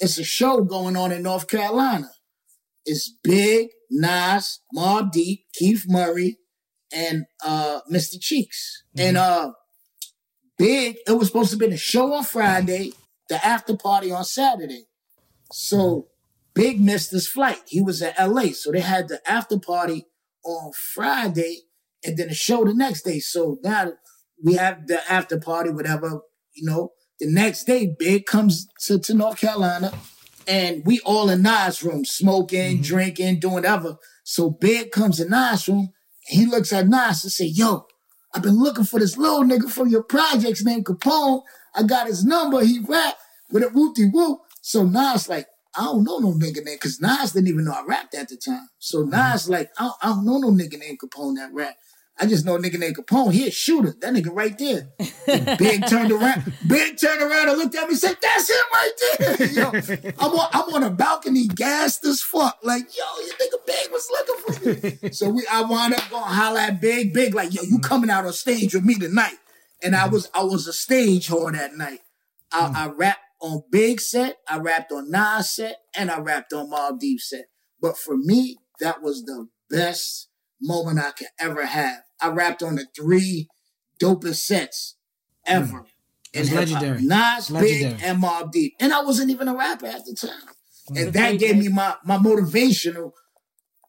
It's 0.00 0.18
a 0.18 0.24
show 0.24 0.64
going 0.64 0.96
on 0.96 1.12
in 1.12 1.22
North 1.22 1.46
Carolina. 1.46 2.10
It's 2.84 3.14
Big, 3.22 3.68
Nas, 3.88 4.60
Mobb 4.76 5.12
Deep, 5.12 5.44
Keith 5.54 5.84
Murray, 5.88 6.38
and 6.92 7.26
uh 7.44 7.80
Mr. 7.90 8.20
Cheeks. 8.20 8.82
And 8.96 9.16
uh 9.16 9.52
Big, 10.58 10.96
it 11.06 11.12
was 11.12 11.28
supposed 11.28 11.52
to 11.52 11.56
be 11.56 11.68
the 11.68 11.76
show 11.76 12.12
on 12.14 12.24
Friday, 12.24 12.92
the 13.28 13.44
after 13.46 13.76
party 13.76 14.10
on 14.10 14.24
Saturday. 14.24 14.86
So 15.52 16.08
Big 16.54 16.80
missed 16.80 17.12
his 17.12 17.28
flight. 17.28 17.60
He 17.66 17.80
was 17.80 18.02
at 18.02 18.18
LA. 18.18 18.48
So 18.54 18.72
they 18.72 18.80
had 18.80 19.08
the 19.08 19.20
after 19.30 19.58
party 19.58 20.06
on 20.44 20.72
Friday 20.94 21.62
and 22.04 22.16
then 22.16 22.30
a 22.30 22.34
show 22.34 22.64
the 22.64 22.74
next 22.74 23.02
day. 23.02 23.20
So 23.20 23.58
now 23.62 23.92
we 24.42 24.54
have 24.54 24.86
the 24.86 25.00
after 25.10 25.38
party, 25.38 25.70
whatever, 25.70 26.20
you 26.54 26.68
know. 26.68 26.92
The 27.20 27.30
next 27.30 27.64
day, 27.64 27.94
Big 27.96 28.26
comes 28.26 28.66
to, 28.86 28.98
to 28.98 29.14
North 29.14 29.38
Carolina 29.38 29.92
and 30.48 30.84
we 30.84 30.98
all 31.00 31.30
in 31.30 31.42
Nas' 31.42 31.82
room, 31.82 32.04
smoking, 32.04 32.74
mm-hmm. 32.74 32.82
drinking, 32.82 33.40
doing 33.40 33.54
whatever. 33.54 33.96
So 34.24 34.50
Big 34.50 34.90
comes 34.90 35.20
in 35.20 35.30
Nas' 35.30 35.68
room 35.68 35.92
and 36.28 36.40
he 36.40 36.46
looks 36.46 36.72
at 36.72 36.88
Nas 36.88 37.22
and 37.22 37.32
say, 37.32 37.44
yo, 37.44 37.86
I've 38.34 38.42
been 38.42 38.58
looking 38.58 38.84
for 38.84 38.98
this 38.98 39.16
little 39.16 39.44
nigga 39.44 39.70
from 39.70 39.88
your 39.88 40.02
projects 40.02 40.64
named 40.64 40.86
Capone. 40.86 41.42
I 41.74 41.82
got 41.84 42.06
his 42.06 42.24
number. 42.24 42.64
He 42.64 42.80
rap. 42.80 43.16
with 43.50 43.62
a 43.62 43.66
whoopty 43.66 44.10
whoop. 44.12 44.40
So 44.62 44.84
Nas 44.84 45.28
like, 45.28 45.46
I 45.74 45.84
don't 45.84 46.04
know 46.04 46.18
no 46.18 46.32
nigga 46.32 46.64
name 46.64 46.76
because 46.76 47.00
Nas 47.00 47.32
didn't 47.32 47.48
even 47.48 47.64
know 47.64 47.72
I 47.72 47.84
rapped 47.86 48.14
at 48.14 48.28
the 48.28 48.36
time. 48.36 48.68
So 48.78 49.00
mm-hmm. 49.00 49.10
Nas 49.10 49.48
like, 49.48 49.70
I 49.78 49.84
don't, 49.84 49.96
I 50.02 50.06
don't 50.08 50.24
know 50.26 50.38
no 50.38 50.50
nigga 50.50 50.78
named 50.78 51.00
Capone 51.00 51.36
that 51.36 51.52
rap. 51.52 51.76
I 52.20 52.26
just 52.26 52.44
know 52.44 52.56
a 52.56 52.58
nigga 52.58 52.78
named 52.78 52.96
Capone. 52.96 53.32
He 53.32 53.48
a 53.48 53.50
shooter. 53.50 53.94
That 54.00 54.12
nigga 54.12 54.28
right 54.32 54.56
there. 54.58 54.88
And 55.26 55.58
Big 55.58 55.86
turned 55.86 56.12
around. 56.12 56.52
Big 56.68 57.00
turned 57.00 57.22
around 57.22 57.48
and 57.48 57.58
looked 57.58 57.74
at 57.74 57.84
me 57.84 57.88
and 57.88 57.98
said, 57.98 58.16
"That's 58.20 58.50
him 58.50 58.56
right 58.72 58.92
there." 59.18 59.46
Yo, 60.04 60.12
I'm 60.20 60.32
on, 60.32 60.48
I'm 60.52 60.74
on 60.74 60.82
a 60.84 60.90
balcony, 60.90 61.48
gassed 61.48 62.04
as 62.04 62.20
fuck. 62.20 62.58
Like, 62.62 62.84
yo, 62.96 63.04
you 63.24 63.32
nigga 63.32 63.66
Big 63.66 63.90
was 63.90 64.08
looking 64.10 64.98
for 65.00 65.06
me. 65.06 65.10
so 65.10 65.30
we, 65.30 65.46
I 65.50 65.62
wound 65.62 65.94
up 65.94 66.10
going 66.10 66.22
holler 66.22 66.60
at 66.60 66.80
Big. 66.80 67.14
Big 67.14 67.34
like, 67.34 67.54
yo, 67.54 67.62
you 67.62 67.78
mm-hmm. 67.78 67.80
coming 67.80 68.10
out 68.10 68.26
on 68.26 68.32
stage 68.32 68.74
with 68.74 68.84
me 68.84 68.94
tonight? 68.94 69.36
And 69.82 69.96
I 69.96 70.04
mm-hmm. 70.04 70.12
was, 70.12 70.30
I 70.34 70.44
was 70.44 70.68
a 70.68 70.72
stage 70.72 71.28
whore 71.28 71.52
that 71.52 71.74
night. 71.74 72.00
I, 72.52 72.84
I 72.84 72.88
rapped 72.88 73.21
on 73.42 73.64
Big 73.70 74.00
set, 74.00 74.38
I 74.48 74.58
rapped 74.58 74.92
on 74.92 75.10
Nas 75.10 75.50
set, 75.50 75.78
and 75.94 76.10
I 76.10 76.20
rapped 76.20 76.52
on 76.52 76.70
Mobb 76.70 77.00
Deep 77.00 77.20
set. 77.20 77.46
But 77.80 77.98
for 77.98 78.16
me, 78.16 78.56
that 78.80 79.02
was 79.02 79.24
the 79.24 79.48
best 79.68 80.28
moment 80.60 81.00
I 81.00 81.10
could 81.10 81.28
ever 81.40 81.66
have. 81.66 82.02
I 82.20 82.28
rapped 82.28 82.62
on 82.62 82.76
the 82.76 82.86
three 82.96 83.48
dopest 84.00 84.36
sets 84.36 84.96
hmm. 85.46 85.52
ever. 85.54 85.78
in 86.32 86.42
It's 86.42 86.52
legendary. 86.52 87.02
Nas, 87.02 87.50
legendary. 87.50 87.94
Big, 87.94 88.02
and 88.02 88.22
Mobb 88.22 88.52
Deep. 88.52 88.74
And 88.80 88.92
I 88.92 89.02
wasn't 89.02 89.30
even 89.30 89.48
a 89.48 89.56
rapper 89.56 89.86
at 89.86 90.04
the 90.04 90.14
time. 90.14 90.96
And 90.96 91.12
that 91.12 91.38
gave 91.38 91.56
me 91.56 91.68
my, 91.68 91.94
my 92.04 92.18
motivational 92.18 93.12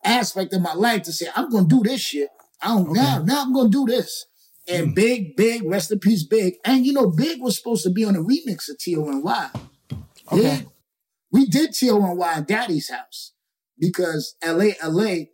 aspect 0.03 0.53
of 0.53 0.61
my 0.61 0.73
life 0.73 1.03
to 1.03 1.13
say, 1.13 1.27
I'm 1.35 1.49
gonna 1.49 1.67
do 1.67 1.81
this 1.83 2.01
shit. 2.01 2.29
I 2.61 2.67
don't 2.69 2.93
now, 2.93 3.21
now 3.23 3.43
I'm 3.43 3.53
gonna 3.53 3.69
do 3.69 3.85
this. 3.85 4.25
And 4.67 4.87
Hmm. 4.87 4.93
Big, 4.93 5.35
Big, 5.35 5.63
rest 5.65 5.91
in 5.91 5.99
peace, 5.99 6.23
Big. 6.23 6.55
And 6.63 6.85
you 6.85 6.93
know, 6.93 7.09
Big 7.09 7.41
was 7.41 7.57
supposed 7.57 7.83
to 7.83 7.89
be 7.89 8.05
on 8.05 8.15
a 8.15 8.23
remix 8.23 8.69
of 8.69 8.77
T.O.N.Y. 8.79 9.49
Okay. 10.31 10.57
Big, 10.57 10.67
we 11.31 11.45
did 11.45 11.73
T.O.N.Y. 11.73 12.33
at 12.33 12.47
Daddy's 12.47 12.89
house 12.89 13.33
because 13.77 14.35
LA, 14.45 14.69
LA, 14.83 15.25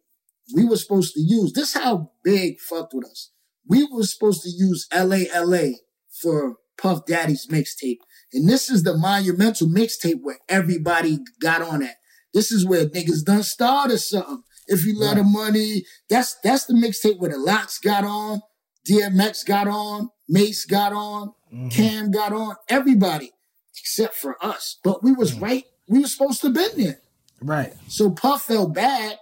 we 0.55 0.65
were 0.65 0.77
supposed 0.77 1.13
to 1.13 1.21
use 1.21 1.53
this 1.53 1.73
how 1.73 2.11
Big 2.23 2.59
fucked 2.59 2.93
with 2.93 3.05
us. 3.05 3.31
We 3.67 3.87
were 3.91 4.03
supposed 4.03 4.41
to 4.43 4.49
use 4.49 4.87
LA, 4.93 5.25
LA 5.35 5.73
for 6.21 6.55
Puff 6.81 7.05
Daddy's 7.05 7.47
mixtape. 7.47 7.99
And 8.33 8.47
this 8.47 8.69
is 8.69 8.83
the 8.83 8.97
monumental 8.97 9.67
mixtape 9.67 10.21
where 10.21 10.39
everybody 10.47 11.19
got 11.39 11.61
on 11.61 11.81
that. 11.81 11.95
This 12.33 12.51
is 12.51 12.65
where 12.65 12.85
niggas 12.87 13.23
done 13.25 13.43
started 13.43 13.99
something. 13.99 14.43
If 14.67 14.85
you 14.85 14.97
love 14.97 15.17
the 15.17 15.23
money, 15.23 15.83
that's 16.09 16.35
that's 16.43 16.65
the 16.65 16.73
mixtape 16.73 17.19
where 17.19 17.31
the 17.31 17.37
LOX 17.39 17.79
got 17.79 18.03
on, 18.03 18.41
DMX 18.89 19.45
got 19.45 19.67
on, 19.67 20.09
Mase 20.27 20.65
got 20.65 20.93
on, 20.93 21.33
Cam 21.71 22.11
got 22.11 22.31
on, 22.33 22.55
everybody 22.67 23.31
except 23.77 24.15
for 24.15 24.35
us. 24.43 24.77
But 24.83 25.03
we 25.03 25.11
was 25.13 25.33
right. 25.35 25.63
We 25.87 25.99
were 25.99 26.07
supposed 26.07 26.41
to 26.41 26.47
have 26.47 26.53
been 26.55 26.83
there. 26.85 26.99
Right. 27.41 27.73
So 27.87 28.09
Puff 28.11 28.43
felt 28.43 28.73
bad 28.73 29.17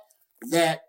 that 0.51 0.81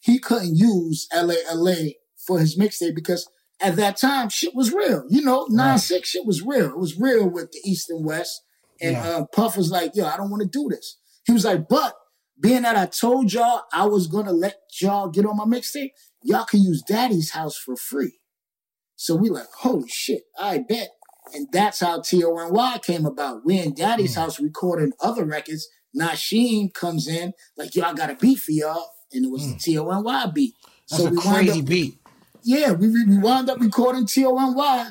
he 0.00 0.18
couldn't 0.18 0.54
use 0.56 1.08
LA 1.14 1.34
LA 1.52 1.92
for 2.16 2.38
his 2.38 2.58
mixtape 2.58 2.94
because 2.94 3.28
at 3.60 3.76
that 3.76 3.96
time 3.96 4.28
shit 4.28 4.54
was 4.54 4.72
real. 4.72 5.04
You 5.08 5.22
know, 5.22 5.46
9-6 5.46 6.04
shit 6.04 6.26
was 6.26 6.42
real. 6.42 6.66
It 6.70 6.78
was 6.78 6.98
real 6.98 7.28
with 7.28 7.50
the 7.52 7.60
East 7.64 7.90
and 7.90 8.04
West. 8.04 8.42
And 8.80 8.92
Yeah. 8.92 9.08
uh, 9.08 9.24
Puff 9.26 9.56
was 9.56 9.70
like, 9.70 9.92
yo, 9.94 10.04
I 10.06 10.16
don't 10.16 10.30
want 10.30 10.42
to 10.42 10.48
do 10.48 10.68
this. 10.68 10.98
He 11.26 11.32
was 11.32 11.44
like, 11.44 11.68
but 11.68 11.94
being 12.38 12.62
that 12.62 12.76
I 12.76 12.86
told 12.86 13.32
y'all 13.32 13.62
I 13.72 13.86
was 13.86 14.06
gonna 14.08 14.32
let 14.32 14.56
y'all 14.80 15.08
get 15.08 15.24
on 15.24 15.36
my 15.36 15.44
mixtape, 15.44 15.92
y'all 16.24 16.44
can 16.44 16.60
use 16.62 16.82
daddy's 16.82 17.30
house 17.30 17.56
for 17.56 17.76
free. 17.76 18.18
So 18.96 19.14
we 19.14 19.28
like, 19.30 19.46
holy 19.58 19.88
shit, 19.88 20.22
I 20.38 20.58
bet. 20.58 20.88
And 21.32 21.48
that's 21.52 21.80
how 21.80 22.00
T.O.N.Y. 22.00 22.78
came 22.82 23.06
about. 23.06 23.44
We 23.44 23.58
in 23.58 23.70
Hmm. 23.70 23.74
daddy's 23.74 24.14
house 24.16 24.40
recording 24.40 24.92
other 25.00 25.24
records. 25.24 25.68
Nashiem 25.98 26.72
comes 26.74 27.06
in, 27.06 27.32
like, 27.56 27.74
yo, 27.76 27.84
I 27.84 27.94
got 27.94 28.10
a 28.10 28.14
beat 28.16 28.40
for 28.40 28.50
y'all. 28.52 28.90
And 29.12 29.24
it 29.24 29.30
was 29.30 29.46
the 29.52 29.58
T.O.N.Y. 29.58 30.26
beat. 30.34 30.54
Hmm. 30.64 30.70
That's 30.90 31.00
a 31.02 31.04
wound 31.10 31.20
crazy 31.20 31.60
up, 31.60 31.66
beat. 31.66 31.98
yeah, 32.42 32.72
we, 32.72 32.88
we 32.90 33.04
we 33.06 33.18
wound 33.18 33.48
up 33.48 33.60
recording 33.60 34.06
T.O.N.Y. 34.06 34.90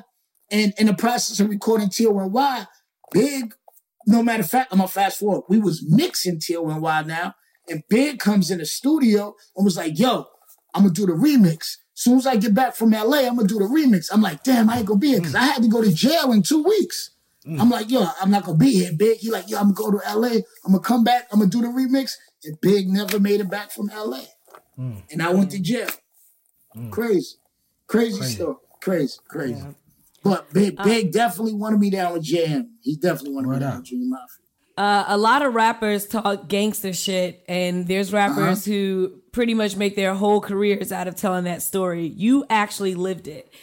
And 0.51 0.73
in 0.77 0.87
the 0.87 0.93
process 0.93 1.39
of 1.39 1.49
recording 1.49 1.89
T.O.N.Y., 1.89 2.67
Big, 3.11 3.53
no 4.07 4.23
matter 4.23 4.41
of 4.43 4.49
fact, 4.49 4.71
I'm 4.71 4.79
gonna 4.79 4.87
fast 4.87 5.19
forward. 5.19 5.43
We 5.49 5.59
was 5.59 5.83
mixing 5.87 6.39
T.O.N.Y. 6.39 7.01
now, 7.03 7.35
and 7.69 7.83
Big 7.89 8.19
comes 8.19 8.49
in 8.49 8.57
the 8.57 8.65
studio 8.65 9.35
and 9.55 9.63
was 9.63 9.77
like, 9.77 9.97
yo, 9.99 10.25
I'm 10.73 10.83
gonna 10.83 10.93
do 10.93 11.05
the 11.05 11.13
remix. 11.13 11.77
As 11.95 12.01
soon 12.01 12.17
as 12.17 12.27
I 12.27 12.35
get 12.35 12.53
back 12.53 12.75
from 12.75 12.91
LA, 12.91 13.19
I'm 13.19 13.35
gonna 13.35 13.47
do 13.47 13.59
the 13.59 13.65
remix. 13.65 14.09
I'm 14.11 14.21
like, 14.21 14.43
damn, 14.43 14.69
I 14.69 14.77
ain't 14.77 14.85
gonna 14.85 14.99
be 14.99 15.09
here 15.09 15.19
because 15.19 15.35
I 15.35 15.43
had 15.43 15.61
to 15.61 15.67
go 15.67 15.81
to 15.81 15.93
jail 15.93 16.31
in 16.31 16.41
two 16.41 16.63
weeks. 16.63 17.11
Mm. 17.45 17.59
I'm 17.59 17.69
like, 17.69 17.89
yo, 17.89 18.07
I'm 18.21 18.31
not 18.31 18.43
gonna 18.43 18.57
be 18.57 18.71
here, 18.71 18.91
Big. 18.93 19.17
He 19.17 19.29
like, 19.29 19.49
yo, 19.49 19.57
I'm 19.57 19.73
gonna 19.73 19.91
go 19.91 19.99
to 19.99 20.17
LA. 20.17 20.41
I'm 20.65 20.71
gonna 20.71 20.79
come 20.79 21.03
back. 21.03 21.27
I'm 21.31 21.39
gonna 21.39 21.51
do 21.51 21.61
the 21.61 21.67
remix. 21.67 22.13
And 22.45 22.59
Big 22.61 22.87
never 22.87 23.19
made 23.19 23.41
it 23.41 23.49
back 23.49 23.71
from 23.71 23.87
LA. 23.87 24.21
Mm. 24.77 25.03
And 25.11 25.21
I 25.21 25.31
went 25.33 25.51
to 25.51 25.59
mm. 25.59 25.63
jail. 25.63 25.89
Crazy. 26.89 27.35
Crazy, 27.87 28.17
Crazy. 28.17 28.35
story. 28.35 28.55
Crazy, 28.81 29.19
crazy. 29.27 29.63
But 30.23 30.51
Big, 30.53 30.75
uh, 30.77 30.83
Big 30.83 31.11
definitely 31.11 31.53
wanted 31.53 31.79
me 31.79 31.89
down 31.89 32.13
with 32.13 32.23
Jam. 32.23 32.77
He 32.81 32.95
definitely 32.95 33.33
wanted 33.33 33.47
Word 33.47 33.53
me 33.55 33.59
down 33.59 33.71
up. 33.71 33.77
with 33.79 33.85
Junior 33.85 34.07
Mafia. 34.07 34.43
Uh, 34.75 35.05
a 35.07 35.17
lot 35.17 35.41
of 35.41 35.53
rappers 35.53 36.07
talk 36.07 36.47
gangster 36.47 36.93
shit, 36.93 37.43
and 37.47 37.87
there's 37.87 38.13
uh-huh. 38.13 38.29
rappers 38.29 38.65
who 38.65 39.21
pretty 39.33 39.53
much 39.53 39.75
make 39.75 39.95
their 39.97 40.13
whole 40.13 40.39
careers 40.39 40.91
out 40.93 41.07
of 41.09 41.15
telling 41.15 41.43
that 41.43 41.61
story. 41.61 42.05
You 42.05 42.45
actually 42.49 42.95
lived 42.95 43.27
it. 43.27 43.53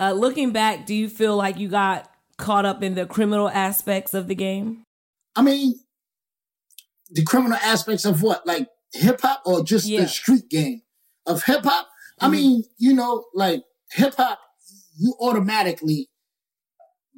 Uh, 0.00 0.12
looking 0.12 0.52
back, 0.52 0.86
do 0.86 0.94
you 0.94 1.08
feel 1.10 1.36
like 1.36 1.58
you 1.58 1.68
got 1.68 2.08
caught 2.38 2.64
up 2.64 2.82
in 2.82 2.94
the 2.94 3.04
criminal 3.06 3.48
aspects 3.48 4.14
of 4.14 4.28
the 4.28 4.34
game? 4.34 4.84
I 5.34 5.42
mean, 5.42 5.74
the 7.10 7.24
criminal 7.24 7.58
aspects 7.62 8.04
of 8.04 8.22
what? 8.22 8.46
Like 8.46 8.68
hip 8.94 9.20
hop 9.20 9.42
or 9.44 9.62
just 9.64 9.86
Yeah. 9.86 10.02
the 10.02 10.08
street 10.08 10.48
game 10.48 10.82
of 11.26 11.44
hip 11.44 11.64
hop? 11.64 11.88
I 12.20 12.28
mean, 12.28 12.62
you 12.78 12.94
know, 12.94 13.24
like 13.34 13.62
hip 13.92 14.14
hop, 14.16 14.38
you 14.98 15.14
automatically 15.20 16.08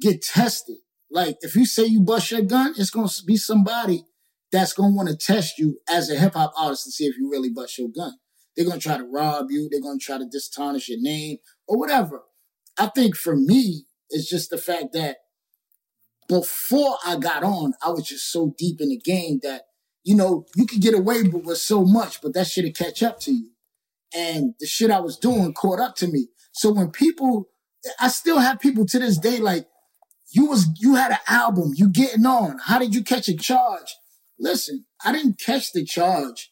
get 0.01 0.21
tested. 0.21 0.77
Like 1.11 1.37
if 1.41 1.55
you 1.55 1.65
say 1.65 1.85
you 1.85 2.01
bust 2.01 2.31
your 2.31 2.41
gun, 2.41 2.73
it's 2.77 2.89
gonna 2.89 3.09
be 3.25 3.37
somebody 3.37 4.03
that's 4.51 4.73
gonna 4.73 4.95
want 4.95 5.09
to 5.09 5.17
test 5.17 5.57
you 5.57 5.79
as 5.89 6.09
a 6.09 6.15
hip 6.15 6.33
hop 6.33 6.53
artist 6.57 6.85
to 6.85 6.91
see 6.91 7.05
if 7.05 7.17
you 7.17 7.29
really 7.29 7.49
bust 7.49 7.77
your 7.77 7.89
gun. 7.89 8.13
They're 8.55 8.65
gonna 8.65 8.79
try 8.79 8.97
to 8.97 9.03
rob 9.03 9.47
you. 9.49 9.69
They're 9.69 9.81
gonna 9.81 9.99
try 9.99 10.17
to 10.17 10.25
distarnish 10.25 10.87
your 10.87 11.01
name 11.01 11.37
or 11.67 11.77
whatever. 11.77 12.23
I 12.77 12.87
think 12.87 13.15
for 13.15 13.35
me, 13.35 13.85
it's 14.09 14.29
just 14.29 14.49
the 14.49 14.57
fact 14.57 14.93
that 14.93 15.17
before 16.27 16.97
I 17.05 17.17
got 17.17 17.43
on, 17.43 17.73
I 17.83 17.89
was 17.89 18.07
just 18.07 18.31
so 18.31 18.53
deep 18.57 18.79
in 18.79 18.89
the 18.89 18.99
game 18.99 19.39
that, 19.43 19.63
you 20.03 20.15
know, 20.15 20.45
you 20.55 20.65
could 20.65 20.81
get 20.81 20.93
away 20.93 21.23
with 21.23 21.45
with 21.45 21.57
so 21.57 21.83
much, 21.83 22.21
but 22.21 22.33
that 22.33 22.47
shit'll 22.47 22.71
catch 22.71 23.03
up 23.03 23.19
to 23.21 23.31
you. 23.31 23.51
And 24.15 24.53
the 24.59 24.65
shit 24.65 24.91
I 24.91 24.99
was 24.99 25.17
doing 25.17 25.53
caught 25.53 25.79
up 25.79 25.95
to 25.97 26.07
me. 26.07 26.29
So 26.51 26.71
when 26.71 26.91
people, 26.91 27.49
I 27.99 28.07
still 28.09 28.39
have 28.39 28.59
people 28.59 28.85
to 28.85 28.99
this 28.99 29.17
day 29.17 29.39
like, 29.39 29.67
you 30.31 30.45
was, 30.45 30.67
you 30.79 30.95
had 30.95 31.11
an 31.11 31.17
album, 31.27 31.71
you 31.75 31.89
getting 31.89 32.25
on. 32.25 32.59
How 32.63 32.77
did 32.77 32.93
you 32.93 33.03
catch 33.03 33.27
a 33.27 33.35
charge? 33.35 33.95
Listen, 34.39 34.85
I 35.03 35.11
didn't 35.11 35.39
catch 35.39 35.73
the 35.73 35.83
charge 35.85 36.51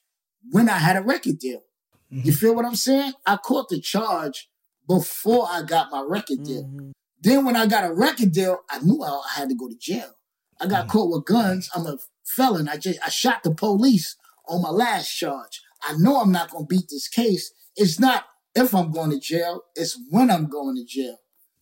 when 0.51 0.69
I 0.69 0.77
had 0.77 0.97
a 0.97 1.01
record 1.01 1.39
deal. 1.39 1.61
You 2.09 2.21
mm-hmm. 2.21 2.31
feel 2.31 2.55
what 2.55 2.65
I'm 2.65 2.75
saying? 2.75 3.13
I 3.25 3.37
caught 3.37 3.69
the 3.69 3.81
charge 3.81 4.49
before 4.87 5.47
I 5.49 5.63
got 5.63 5.91
my 5.91 6.01
record 6.01 6.43
deal. 6.43 6.63
Mm-hmm. 6.63 6.91
Then 7.21 7.45
when 7.45 7.55
I 7.55 7.65
got 7.65 7.89
a 7.89 7.93
record 7.93 8.31
deal, 8.31 8.59
I 8.69 8.79
knew 8.79 9.01
I 9.03 9.21
had 9.35 9.49
to 9.49 9.55
go 9.55 9.67
to 9.67 9.75
jail. 9.75 10.13
I 10.59 10.67
got 10.67 10.81
mm-hmm. 10.81 10.91
caught 10.91 11.11
with 11.11 11.25
guns. 11.25 11.69
I'm 11.75 11.85
a 11.85 11.97
felon. 12.25 12.69
I 12.69 12.77
just 12.77 12.99
I 13.05 13.09
shot 13.09 13.43
the 13.43 13.53
police 13.53 14.15
on 14.47 14.61
my 14.61 14.69
last 14.69 15.09
charge. 15.09 15.61
I 15.81 15.95
know 15.97 16.21
I'm 16.21 16.31
not 16.31 16.49
gonna 16.49 16.65
beat 16.65 16.89
this 16.89 17.07
case. 17.07 17.51
It's 17.75 17.99
not 17.99 18.25
if 18.57 18.73
I'm 18.73 18.91
going 18.91 19.11
to 19.11 19.19
jail, 19.19 19.63
it's 19.75 19.99
when 20.09 20.31
I'm 20.31 20.47
going 20.47 20.75
to 20.75 20.83
jail. 20.83 21.17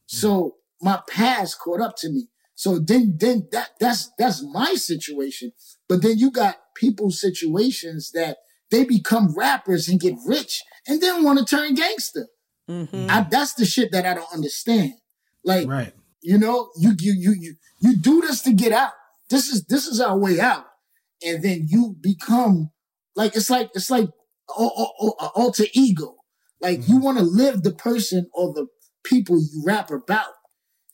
So 0.06 0.56
my 0.82 1.02
past 1.10 1.60
caught 1.60 1.82
up 1.82 1.96
to 1.98 2.10
me. 2.10 2.30
So 2.56 2.80
then 2.80 3.18
then 3.20 3.48
that 3.52 3.72
that's 3.80 4.12
that's 4.18 4.44
my 4.44 4.76
situation. 4.76 5.52
But 5.88 6.02
then 6.02 6.18
you 6.18 6.32
got 6.32 6.58
people's 6.76 7.20
situations 7.20 8.12
that 8.12 8.38
they 8.72 8.86
become 8.86 9.36
rappers 9.36 9.88
and 9.88 10.00
get 10.00 10.16
rich 10.26 10.64
and 10.88 11.02
then 11.02 11.24
want 11.24 11.40
to 11.40 11.46
turn 11.46 11.76
gangster. 11.76 12.28
Mm-hmm. 12.70 13.08
I, 13.10 13.28
that's 13.30 13.54
the 13.54 13.66
shit 13.66 13.92
that 13.92 14.06
I 14.06 14.14
don't 14.16 14.34
understand. 14.34 14.94
Like 15.44 15.68
Right. 15.68 15.94
you 16.22 16.38
know, 16.38 16.70
you 16.78 16.94
you 16.98 17.14
you 17.14 17.34
you 17.34 17.56
you 17.80 17.96
do 17.98 18.22
this 18.22 18.42
to 18.44 18.54
get 18.54 18.72
out. 18.72 18.94
This 19.30 19.50
is 19.50 19.66
this 19.66 19.86
is 19.86 20.00
our 20.00 20.18
way 20.18 20.40
out, 20.40 20.66
and 21.24 21.44
then 21.44 21.68
you 21.70 21.96
become 22.02 22.72
like 23.16 23.36
it's 23.36 23.50
like 23.50 23.70
it's 23.76 23.92
like 23.92 24.10
alter 24.48 25.66
ego. 25.74 26.16
Like 26.62 26.88
you 26.88 26.96
mm-hmm. 26.96 27.04
want 27.04 27.18
to 27.18 27.24
live 27.24 27.64
the 27.64 27.74
person 27.74 28.28
or 28.34 28.54
the 28.54 28.68
people 29.04 29.38
you 29.38 29.64
rap 29.66 29.92
about. 29.92 30.30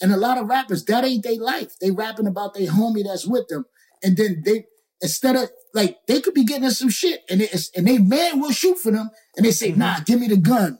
And 0.01 0.11
a 0.11 0.17
lot 0.17 0.37
of 0.37 0.47
rappers 0.47 0.83
that 0.85 1.05
ain't 1.05 1.23
their 1.23 1.39
life. 1.39 1.73
They 1.79 1.91
rapping 1.91 2.27
about 2.27 2.53
their 2.53 2.67
homie 2.67 3.03
that's 3.03 3.27
with 3.27 3.47
them, 3.47 3.65
and 4.03 4.17
then 4.17 4.41
they 4.43 4.65
instead 5.01 5.35
of 5.35 5.49
like 5.73 5.99
they 6.07 6.21
could 6.21 6.33
be 6.33 6.43
getting 6.43 6.63
in 6.63 6.71
some 6.71 6.89
shit, 6.89 7.21
and 7.29 7.41
they, 7.41 7.49
and 7.75 7.87
they 7.87 7.97
man 7.99 8.39
will 8.39 8.51
shoot 8.51 8.77
for 8.79 8.91
them, 8.91 9.09
and 9.35 9.45
they 9.45 9.51
say, 9.51 9.69
mm-hmm. 9.69 9.79
"Nah, 9.79 9.99
give 10.05 10.19
me 10.19 10.27
the 10.27 10.37
gun." 10.37 10.79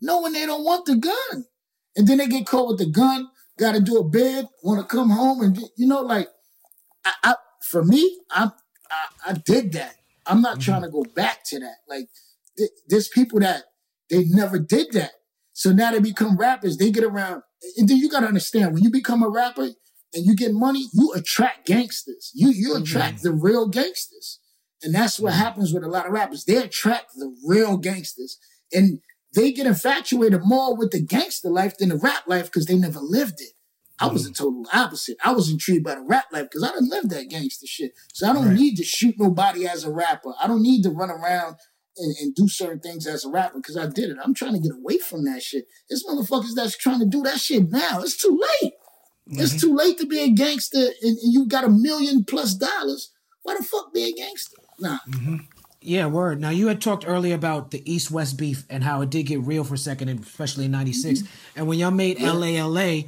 No, 0.00 0.22
when 0.22 0.32
they 0.32 0.46
don't 0.46 0.64
want 0.64 0.86
the 0.86 0.96
gun. 0.96 1.46
And 1.96 2.06
then 2.06 2.18
they 2.18 2.26
get 2.26 2.46
caught 2.46 2.68
with 2.68 2.78
the 2.78 2.86
gun, 2.90 3.28
got 3.58 3.72
to 3.72 3.80
do 3.80 3.96
a 3.96 4.04
bid, 4.04 4.46
want 4.62 4.80
to 4.80 4.86
come 4.86 5.10
home, 5.10 5.40
and 5.42 5.58
you 5.76 5.86
know, 5.86 6.02
like 6.02 6.28
I, 7.04 7.12
I 7.22 7.34
for 7.62 7.84
me, 7.84 8.20
I, 8.30 8.50
I 8.90 9.30
I 9.30 9.32
did 9.32 9.72
that. 9.72 9.96
I'm 10.26 10.42
not 10.42 10.60
trying 10.60 10.82
to 10.82 10.88
mm-hmm. 10.88 11.02
go 11.02 11.14
back 11.14 11.44
to 11.46 11.60
that. 11.60 11.76
Like 11.88 12.08
th- 12.58 12.70
there's 12.88 13.08
people 13.08 13.40
that 13.40 13.64
they 14.10 14.24
never 14.24 14.58
did 14.58 14.92
that. 14.92 15.12
So 15.56 15.72
now 15.72 15.90
they 15.90 16.00
become 16.00 16.36
rappers. 16.36 16.76
They 16.76 16.90
get 16.90 17.02
around, 17.02 17.42
and 17.78 17.88
then 17.88 17.96
you 17.96 18.10
gotta 18.10 18.26
understand 18.26 18.74
when 18.74 18.82
you 18.82 18.90
become 18.90 19.22
a 19.22 19.28
rapper 19.30 19.62
and 19.62 20.26
you 20.26 20.36
get 20.36 20.52
money, 20.52 20.84
you 20.92 21.14
attract 21.14 21.66
gangsters. 21.66 22.30
You 22.34 22.50
you 22.50 22.74
mm-hmm. 22.74 22.82
attract 22.82 23.22
the 23.22 23.32
real 23.32 23.66
gangsters, 23.66 24.38
and 24.82 24.94
that's 24.94 25.18
what 25.18 25.32
mm-hmm. 25.32 25.40
happens 25.40 25.72
with 25.72 25.82
a 25.82 25.88
lot 25.88 26.04
of 26.04 26.12
rappers. 26.12 26.44
They 26.44 26.58
attract 26.58 27.14
the 27.14 27.34
real 27.46 27.78
gangsters, 27.78 28.38
and 28.70 29.00
they 29.34 29.50
get 29.50 29.66
infatuated 29.66 30.42
more 30.44 30.76
with 30.76 30.90
the 30.90 31.00
gangster 31.00 31.48
life 31.48 31.78
than 31.78 31.88
the 31.88 31.96
rap 31.96 32.24
life 32.26 32.46
because 32.46 32.66
they 32.66 32.76
never 32.76 33.00
lived 33.00 33.40
it. 33.40 33.52
I 33.98 34.08
was 34.08 34.24
the 34.24 34.32
mm-hmm. 34.32 34.44
total 34.44 34.66
opposite. 34.74 35.16
I 35.24 35.32
was 35.32 35.50
intrigued 35.50 35.84
by 35.84 35.94
the 35.94 36.02
rap 36.02 36.26
life 36.32 36.50
because 36.50 36.64
I 36.64 36.72
didn't 36.72 36.90
live 36.90 37.08
that 37.08 37.30
gangster 37.30 37.66
shit. 37.66 37.92
So 38.12 38.28
I 38.28 38.34
don't 38.34 38.54
need 38.54 38.76
to 38.76 38.84
shoot 38.84 39.14
nobody 39.18 39.66
as 39.66 39.84
a 39.84 39.90
rapper. 39.90 40.34
I 40.38 40.46
don't 40.46 40.62
need 40.62 40.82
to 40.82 40.90
run 40.90 41.10
around 41.10 41.56
and, 41.98 42.14
and 42.20 42.34
do 42.34 42.48
certain 42.48 42.80
things 42.80 43.06
as 43.06 43.24
a 43.24 43.30
rapper 43.30 43.58
because 43.58 43.76
I 43.76 43.86
did 43.86 44.10
it. 44.10 44.16
I'm 44.22 44.34
trying 44.34 44.54
to 44.54 44.60
get 44.60 44.72
away 44.72 44.98
from 44.98 45.24
that 45.24 45.42
shit. 45.42 45.66
There's 45.88 46.04
motherfuckers 46.04 46.54
that's 46.54 46.76
trying 46.76 47.00
to 47.00 47.06
do 47.06 47.22
that 47.22 47.40
shit 47.40 47.70
now. 47.70 48.00
It's 48.00 48.16
too 48.16 48.40
late. 48.62 48.72
It's 49.28 49.54
mm-hmm. 49.54 49.58
too 49.58 49.74
late 49.74 49.98
to 49.98 50.06
be 50.06 50.20
a 50.20 50.30
gangster 50.30 50.78
and, 50.78 51.18
and 51.18 51.32
you 51.32 51.46
got 51.46 51.64
a 51.64 51.68
million 51.68 52.24
plus 52.24 52.54
dollars. 52.54 53.10
Why 53.42 53.56
the 53.56 53.64
fuck 53.64 53.92
be 53.92 54.04
a 54.04 54.12
gangster? 54.12 54.56
Nah. 54.78 54.98
Mm-hmm. 55.08 55.36
Yeah, 55.80 56.06
word. 56.06 56.40
Now 56.40 56.50
you 56.50 56.66
had 56.66 56.80
talked 56.80 57.04
earlier 57.06 57.34
about 57.34 57.70
the 57.70 57.80
East 57.90 58.10
West 58.10 58.36
beef 58.36 58.64
and 58.68 58.82
how 58.82 59.02
it 59.02 59.10
did 59.10 59.24
get 59.24 59.40
real 59.42 59.62
for 59.62 59.74
a 59.74 59.78
second, 59.78 60.08
especially 60.08 60.64
in 60.64 60.72
'96. 60.72 61.20
Mm-hmm. 61.20 61.28
And 61.54 61.68
when 61.68 61.78
y'all 61.78 61.92
made 61.92 62.20
LA 62.20 62.64
LA, 62.64 63.02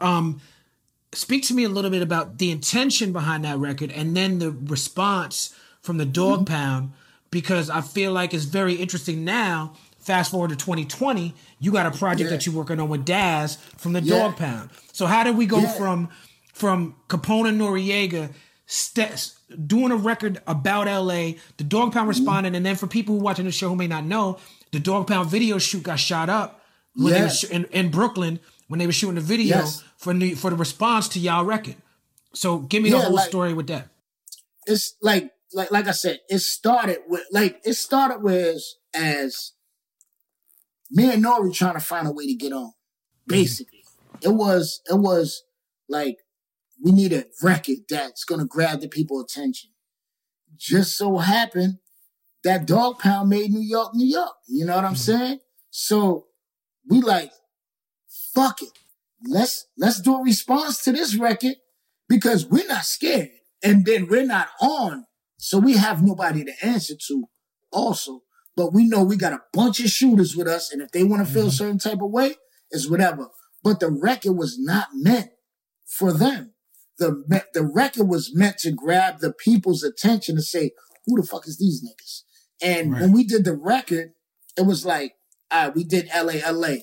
um, 0.00 0.40
speak 1.12 1.44
to 1.44 1.54
me 1.54 1.62
a 1.62 1.68
little 1.68 1.90
bit 1.90 2.02
about 2.02 2.38
the 2.38 2.50
intention 2.50 3.12
behind 3.12 3.44
that 3.44 3.58
record, 3.58 3.92
and 3.92 4.16
then 4.16 4.40
the 4.40 4.50
response 4.50 5.54
from 5.82 5.98
the 5.98 6.04
Dogg 6.04 6.46
Pound, 6.46 6.92
because 7.40 7.68
I 7.68 7.82
feel 7.82 8.12
like 8.12 8.32
it's 8.32 8.44
very 8.46 8.72
interesting 8.74 9.22
now. 9.24 9.74
Fast 9.98 10.30
forward 10.30 10.48
to 10.50 10.56
2020, 10.56 11.34
you 11.60 11.70
got 11.70 11.84
a 11.84 11.90
project 11.90 12.30
Yeah. 12.30 12.36
that 12.36 12.46
you're 12.46 12.54
working 12.54 12.80
on 12.80 12.88
with 12.88 13.04
Daz 13.04 13.58
from 13.76 13.92
the 13.92 14.00
Yeah. 14.00 14.18
Dogg 14.20 14.36
Pound. 14.36 14.70
So 14.92 15.04
how 15.04 15.22
did 15.22 15.36
we 15.36 15.44
go 15.44 15.58
Yeah. 15.58 15.72
from 15.72 16.08
from 16.54 16.94
Capone 17.10 17.48
and 17.50 17.60
Noreaga 17.60 18.32
st- 18.64 19.32
doing 19.66 19.92
a 19.92 19.96
record 19.96 20.40
about 20.46 20.88
LA, 20.88 21.34
the 21.58 21.64
Dogg 21.64 21.92
Pound 21.92 22.04
Mm-hmm. 22.04 22.08
responding, 22.08 22.54
and 22.56 22.64
then 22.64 22.76
for 22.76 22.86
people 22.86 23.14
who 23.16 23.20
watching 23.20 23.44
the 23.44 23.52
show 23.52 23.68
who 23.68 23.76
may 23.76 23.86
not 23.86 24.04
know, 24.06 24.38
the 24.72 24.80
Dogg 24.80 25.06
Pound 25.06 25.28
video 25.28 25.58
shoot 25.58 25.82
got 25.82 25.96
shot 26.00 26.30
up 26.30 26.62
when 26.94 27.12
they 27.12 27.28
sh- 27.28 27.44
in, 27.44 27.64
in 27.66 27.90
Brooklyn 27.90 28.40
when 28.68 28.78
they 28.78 28.86
were 28.86 28.92
shooting 28.92 29.16
the 29.16 29.20
video 29.20 29.58
Yes. 29.58 29.84
for 29.98 30.14
the, 30.14 30.34
for 30.34 30.48
the 30.50 30.56
response 30.56 31.08
to 31.08 31.18
y'all 31.20 31.44
record. 31.44 31.76
So 32.32 32.58
give 32.60 32.82
me 32.82 32.88
the 32.90 32.98
whole 33.00 33.12
like- 33.16 33.28
story 33.28 33.52
with 33.52 33.66
that. 33.66 33.88
it's 34.66 34.94
like 35.02 35.30
like 35.52 35.70
like 35.70 35.86
I 35.86 35.92
said, 35.92 36.20
it 36.28 36.40
started 36.40 36.98
with 37.08 37.24
like 37.30 37.60
it 37.64 37.74
started 37.74 38.22
with 38.22 38.62
as 38.94 39.52
me 40.90 41.12
and 41.12 41.24
Nori 41.24 41.54
trying 41.54 41.74
to 41.74 41.80
find 41.80 42.06
a 42.06 42.12
way 42.12 42.26
to 42.26 42.34
get 42.34 42.52
on. 42.52 42.68
Mm-hmm. 42.68 43.32
Basically, 43.32 43.84
it 44.22 44.30
was 44.30 44.80
it 44.90 44.98
was 44.98 45.42
like 45.88 46.18
we 46.82 46.92
need 46.92 47.12
a 47.12 47.24
record 47.42 47.78
that's 47.88 48.24
gonna 48.24 48.46
grab 48.46 48.80
the 48.80 48.88
people 48.88 49.20
attention. 49.20 49.70
Just 50.56 50.96
so 50.96 51.18
happened 51.18 51.78
that 52.44 52.66
Dogg 52.66 52.98
Pound 52.98 53.28
made 53.28 53.50
New 53.50 53.60
York, 53.60 53.94
New 53.94 54.06
York. 54.06 54.32
You 54.48 54.64
know 54.64 54.76
what 54.76 54.84
I'm 54.84 54.94
mm-hmm. 54.94 55.18
saying? 55.18 55.38
So 55.70 56.26
we 56.88 57.00
like, 57.02 57.32
fuck 58.34 58.62
it. 58.62 58.70
Let's 59.26 59.66
let's 59.76 60.00
do 60.00 60.16
a 60.16 60.22
response 60.22 60.82
to 60.84 60.92
this 60.92 61.16
record 61.16 61.56
because 62.08 62.46
we're 62.46 62.66
not 62.66 62.84
scared. 62.84 63.30
And 63.62 63.84
then 63.84 64.06
we're 64.06 64.26
not 64.26 64.48
on. 64.60 65.06
So 65.46 65.60
we 65.60 65.76
have 65.76 66.02
nobody 66.02 66.42
to 66.42 66.52
answer 66.60 66.94
to 67.06 67.28
also. 67.70 68.22
But 68.56 68.72
we 68.72 68.88
know 68.88 69.04
we 69.04 69.16
got 69.16 69.32
a 69.32 69.42
bunch 69.52 69.78
of 69.78 69.90
shooters 69.90 70.34
with 70.34 70.48
us. 70.48 70.72
And 70.72 70.82
if 70.82 70.90
they 70.90 71.04
want 71.04 71.24
to 71.24 71.32
feel 71.32 71.42
a 71.42 71.46
mm-hmm. 71.46 71.52
certain 71.52 71.78
type 71.78 72.02
of 72.02 72.10
way, 72.10 72.34
it's 72.72 72.90
whatever. 72.90 73.28
But 73.62 73.78
the 73.78 73.88
record 73.88 74.32
was 74.32 74.58
not 74.58 74.88
meant 74.92 75.30
for 75.86 76.12
them. 76.12 76.54
The, 76.98 77.44
the 77.54 77.62
record 77.62 78.08
was 78.08 78.34
meant 78.34 78.58
to 78.58 78.72
grab 78.72 79.20
the 79.20 79.32
people's 79.32 79.84
attention 79.84 80.34
to 80.34 80.42
say, 80.42 80.72
who 81.04 81.20
the 81.20 81.24
fuck 81.24 81.46
is 81.46 81.58
these 81.58 81.80
niggas? 81.80 82.22
And 82.60 82.94
when 82.94 83.12
we 83.12 83.22
did 83.22 83.44
the 83.44 83.54
record, 83.54 84.14
it 84.58 84.66
was 84.66 84.84
like, 84.84 85.14
all 85.52 85.66
right, 85.66 85.76
we 85.76 85.84
did 85.84 86.08
LA, 86.12 86.50
LA. 86.50 86.78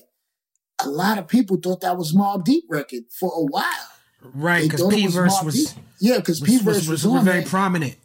A 0.82 0.88
lot 0.88 1.18
of 1.18 1.28
people 1.28 1.58
thought 1.62 1.82
that 1.82 1.98
was 1.98 2.14
Mobb 2.14 2.44
Deep 2.44 2.64
record 2.70 3.02
for 3.10 3.30
a 3.30 3.44
while. 3.44 3.90
Right, 4.22 4.62
because 4.62 4.86
P 4.88 5.06
verse 5.08 5.34
Mobb 5.34 5.44
was, 5.44 5.74
yeah, 6.00 6.16
because 6.16 6.40
P 6.40 6.52
was, 6.52 6.62
verse 6.62 6.76
was, 6.76 6.88
was, 6.88 7.06
was, 7.06 7.24
very 7.24 7.44
prominent. 7.44 7.96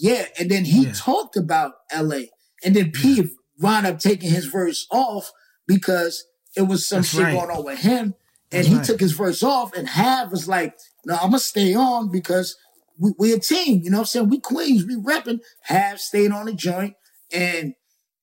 Yeah, 0.00 0.26
and 0.38 0.50
then 0.50 0.64
he 0.64 0.86
Yeah. 0.86 0.92
talked 0.94 1.36
about 1.36 1.74
L.A. 1.90 2.30
and 2.64 2.74
then 2.74 2.90
P 2.90 3.30
wound 3.58 3.86
up 3.86 3.98
taking 3.98 4.30
his 4.30 4.46
verse 4.46 4.86
off 4.90 5.30
because 5.66 6.24
it 6.56 6.62
was 6.62 6.86
some 6.86 6.98
That's 7.00 7.08
shit 7.10 7.22
right. 7.24 7.34
going 7.36 7.50
on 7.50 7.64
with 7.64 7.80
him, 7.80 8.02
and 8.04 8.14
That's 8.50 8.68
he 8.68 8.74
right. 8.76 8.84
took 8.84 9.00
his 9.00 9.12
verse 9.12 9.42
off, 9.42 9.74
and 9.76 9.86
Hav 9.88 10.30
was 10.30 10.48
like, 10.48 10.74
"No, 11.04 11.14
I'm 11.16 11.30
gonna 11.30 11.38
stay 11.38 11.74
on 11.74 12.10
because 12.10 12.56
we, 12.98 13.12
we 13.18 13.32
a 13.32 13.38
team. 13.38 13.82
You 13.84 13.90
know 13.90 13.98
what 13.98 14.02
I'm 14.02 14.06
saying? 14.06 14.28
We 14.30 14.40
Queens, 14.40 14.86
we 14.86 14.96
repping." 14.96 15.40
Hav 15.64 16.00
stayed 16.00 16.32
on 16.32 16.46
the 16.46 16.54
joint, 16.54 16.94
and 17.32 17.74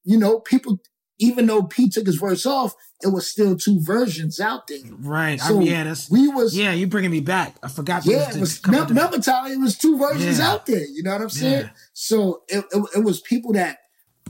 you 0.03 0.17
know, 0.17 0.39
people. 0.39 0.79
Even 1.19 1.47
though 1.47 1.63
P 1.63 1.89
took 1.89 2.05
his 2.05 2.17
verse 2.17 2.45
off, 2.45 2.75
it 3.01 3.09
was 3.09 3.29
still 3.29 3.55
two 3.55 3.79
versions 3.79 4.39
out 4.39 4.67
there. 4.67 4.79
Right. 4.99 5.39
So 5.39 5.59
yeah, 5.59 5.83
that's 5.83 6.09
we 6.09 6.27
was 6.27 6.57
yeah. 6.57 6.71
You 6.73 6.87
bringing 6.87 7.11
me 7.11 7.21
back. 7.21 7.55
I 7.61 7.67
forgot. 7.67 8.05
yeah, 8.05 8.29
it 8.29 8.37
was 8.39 8.59
remember, 8.65 8.89
remember 8.89 9.19
Tyler, 9.19 9.51
it 9.51 9.59
was 9.59 9.77
two 9.77 9.97
versions 9.97 10.39
Yeah. 10.39 10.51
out 10.51 10.65
there. 10.65 10.85
You 10.85 11.03
know 11.03 11.11
what 11.11 11.21
I'm 11.21 11.29
saying? 11.29 11.65
Yeah. 11.65 11.69
So 11.93 12.43
it, 12.47 12.65
it, 12.71 12.85
it 12.97 13.03
was 13.03 13.19
people 13.21 13.53
that 13.53 13.77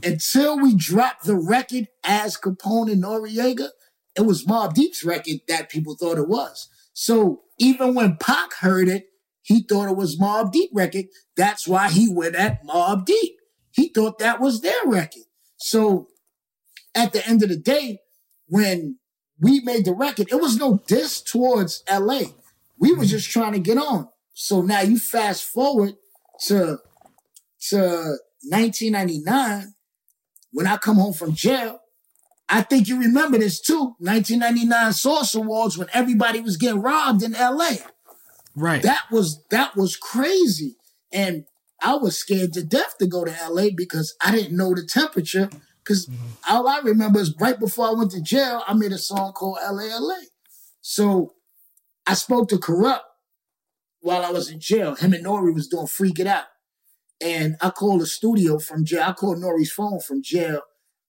until 0.03 0.59
we 0.59 0.75
dropped 0.75 1.23
the 1.25 1.35
record 1.35 1.87
as 2.03 2.37
Capone 2.37 2.91
and 2.91 3.03
Noreaga, 3.03 3.69
it 4.15 4.21
was 4.25 4.45
Mobb 4.45 4.73
Deep's 4.73 5.03
record 5.03 5.39
that 5.47 5.69
people 5.69 5.95
thought 5.95 6.17
it 6.17 6.27
was. 6.27 6.67
So 6.93 7.43
even 7.59 7.95
when 7.95 8.17
Pac 8.17 8.53
heard 8.55 8.89
it, 8.89 9.05
he 9.41 9.63
thought 9.63 9.89
it 9.89 9.95
was 9.95 10.19
Mobb 10.19 10.51
Deep 10.51 10.71
record. 10.73 11.05
That's 11.37 11.67
why 11.67 11.89
he 11.89 12.09
went 12.11 12.35
at 12.35 12.65
Mob 12.65 13.05
Deep. 13.05 13.35
He 13.71 13.87
thought 13.89 14.19
that 14.19 14.41
was 14.41 14.61
their 14.61 14.85
record. 14.85 15.23
So 15.55 16.09
at 16.93 17.13
the 17.13 17.25
end 17.25 17.43
of 17.43 17.49
the 17.49 17.55
day, 17.57 17.99
when 18.47 18.97
we 19.39 19.61
made 19.61 19.85
the 19.85 19.93
record, 19.93 20.27
it 20.31 20.41
was 20.41 20.57
no 20.57 20.81
diss 20.87 21.21
towards 21.21 21.83
LA. 21.89 22.21
We 22.79 22.91
were 22.91 22.97
mm-hmm. 22.97 23.05
just 23.05 23.29
trying 23.29 23.53
to 23.53 23.59
get 23.59 23.77
on. 23.77 24.09
So 24.33 24.61
now 24.61 24.81
you 24.81 24.99
fast 24.99 25.45
forward 25.45 25.95
to 26.45 26.79
to 27.69 28.17
1999 28.49 29.73
when 30.51 30.67
I 30.67 30.77
come 30.77 30.97
home 30.97 31.13
from 31.13 31.33
jail. 31.33 31.81
I 32.49 32.61
think 32.61 32.87
you 32.87 32.99
remember 32.99 33.37
this 33.37 33.59
too. 33.59 33.95
1999 33.99 34.93
Source 34.93 35.35
Awards 35.35 35.77
when 35.77 35.87
everybody 35.93 36.39
was 36.39 36.55
getting 36.55 36.81
robbed 36.81 37.23
in 37.23 37.33
LA. 37.33 37.71
right. 38.55 38.81
That 38.81 39.05
was 39.11 39.43
that 39.49 39.75
was 39.75 39.97
crazy. 39.97 40.75
And 41.11 41.45
I 41.81 41.95
was 41.95 42.17
scared 42.17 42.53
to 42.53 42.63
death 42.63 42.97
to 42.99 43.07
go 43.07 43.25
to 43.25 43.35
LA 43.49 43.67
because 43.75 44.15
I 44.21 44.31
didn't 44.31 44.55
know 44.57 44.73
the 44.73 44.85
temperature. 44.85 45.49
Because 45.87 46.09
all 46.49 46.67
I 46.67 46.79
remember 46.79 47.19
is 47.19 47.33
right 47.39 47.57
before 47.57 47.87
I 47.87 47.91
went 47.91 48.11
to 48.11 48.21
jail, 48.21 48.61
I 48.67 48.73
made 48.73 48.91
a 48.91 48.97
song 48.97 49.31
called 49.31 49.57
LA 49.63 49.97
LA. 49.97 50.15
So 50.81 51.33
I 52.05 52.13
spoke 52.13 52.49
to 52.49 52.57
Kurupt 52.57 53.01
while 54.01 54.23
I 54.23 54.31
was 54.31 54.49
in 54.49 54.59
jail. 54.59 54.95
Him 54.95 55.13
and 55.13 55.25
Nori 55.25 55.53
was 55.53 55.67
doing 55.67 55.87
Freak 55.87 56.19
It 56.19 56.27
Out. 56.27 56.45
And 57.21 57.55
I 57.61 57.69
called 57.69 58.01
the 58.01 58.05
studio 58.05 58.59
from 58.59 58.85
jail. 58.85 59.03
I 59.03 59.13
called 59.13 59.37
Nori's 59.37 59.71
phone 59.71 59.99
from 59.99 60.21
jail. 60.21 60.61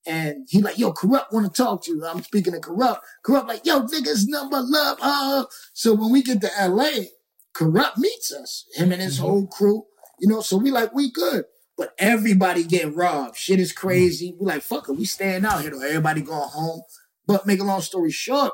And 0.07 0.47
he 0.49 0.63
like, 0.63 0.79
yo, 0.79 0.93
Kurupt 0.93 1.33
want 1.33 1.53
to 1.53 1.63
talk 1.63 1.83
to 1.85 1.91
you. 1.91 2.07
I'm 2.07 2.23
speaking 2.23 2.53
to 2.53 2.61
Kurupt. 2.61 3.01
Kurupt 3.27 3.49
like, 3.49 3.67
yo, 3.67 3.83
niggas 3.83 4.25
number 4.27 4.61
love. 4.63 4.99
Uh. 5.03 5.45
So 5.73 5.93
when 5.95 6.13
we 6.13 6.23
get 6.23 6.41
to 6.41 6.51
LA, 6.61 7.07
Corrupt 7.53 7.99
meets 7.99 8.33
us, 8.33 8.65
him 8.75 8.93
and 8.93 9.03
his 9.03 9.19
whole 9.19 9.47
crew. 9.49 9.85
You 10.21 10.29
know, 10.29 10.41
so 10.41 10.57
we 10.57 10.71
like, 10.71 10.95
we 10.95 11.11
good. 11.11 11.45
But 11.79 11.95
everybody 11.97 12.65
getting 12.65 12.95
robbed. 12.95 13.37
Shit 13.37 13.61
is 13.61 13.73
mm. 13.73 13.77
crazy. 13.77 14.35
We 14.39 14.47
like, 14.47 14.63
fuck 14.63 14.89
it, 14.89 14.93
we 14.93 15.05
staying 15.05 15.45
out 15.47 15.63
here 15.63 15.71
though. 15.71 15.81
Everybody 15.81 16.23
going 16.23 16.49
home. 16.51 16.83
But 17.27 17.47
make 17.47 17.61
a 17.61 17.65
long 17.65 17.83
story 17.83 18.11
short, 18.11 18.53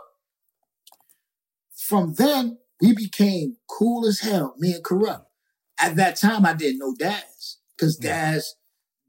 from 1.74 2.14
then 2.14 2.58
we 2.80 2.94
became 2.94 3.56
cool 3.68 4.06
as 4.06 4.20
hell, 4.20 4.54
me 4.58 4.72
and 4.74 4.84
Kurupt. 4.84 5.24
At 5.78 5.96
that 5.96 6.16
time, 6.16 6.44
I 6.44 6.54
didn't 6.54 6.78
know 6.78 6.94
Daz 6.94 7.58
because 7.76 7.96
Daz 7.96 8.56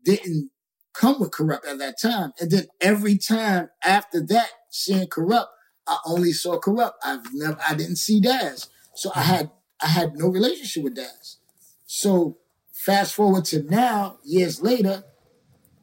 didn't 0.03 0.51
come 0.93 1.20
with 1.20 1.32
Kurupt 1.32 1.68
at 1.68 1.80
that 1.80 1.99
time. 1.99 2.32
And 2.39 2.51
then 2.51 2.68
every 2.80 3.18
time 3.18 3.70
after 3.84 4.22
that, 4.28 4.49
seeing 4.70 5.07
Kurupt, 5.07 5.47
I 5.88 5.97
only 6.05 6.32
saw 6.32 6.59
Kurupt. 6.59 6.93
I've 7.03 7.34
never, 7.34 7.57
I 7.68 7.76
didn't 7.76 7.97
see 7.97 8.22
Daz, 8.22 8.70
so 8.93 9.11
I 9.16 9.22
mm. 9.22 9.26
had, 9.26 9.51
I 9.82 9.88
had 9.88 10.16
no 10.16 10.28
relationship 10.28 10.84
with 10.84 10.95
Daz. 10.95 11.38
So 11.86 12.38
fast 12.86 13.16
forward 13.16 13.44
to 13.46 13.64
now, 13.64 14.18
years 14.24 14.62
later, 14.62 15.04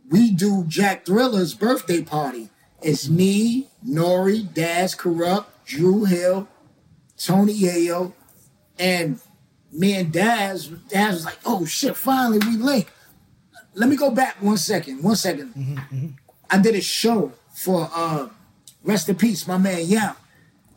we 0.08 0.30
do 0.30 0.64
Jack 0.68 1.04
Thriller's 1.04 1.52
birthday 1.52 2.00
party. 2.00 2.48
It's 2.80 3.08
me, 3.08 3.68
Nori, 3.84 4.52
Daz 4.54 4.94
Kurupt, 4.94 5.46
Drew 5.66 6.04
Hill, 6.04 6.46
Tony 7.16 7.54
Yayo, 7.54 8.12
and 8.78 9.18
me 9.72 9.94
and 9.96 10.12
Daz, 10.12 10.68
Daz 10.68 11.14
was 11.14 11.24
like, 11.24 11.38
oh 11.44 11.64
shit, 11.64 11.96
finally 11.96 12.38
we 12.38 12.56
link. 12.56 12.88
Let 13.74 13.88
me 13.88 13.96
go 13.96 14.10
back 14.10 14.40
one 14.40 14.56
second, 14.58 15.02
one 15.02 15.16
second. 15.16 16.14
I 16.50 16.58
did 16.58 16.76
a 16.76 16.80
show 16.80 17.32
for 17.52 17.90
uh 17.92 18.28
rest 18.84 19.08
in 19.08 19.16
peace, 19.16 19.48
my 19.48 19.58
man 19.58 19.86
Yam. 19.86 20.14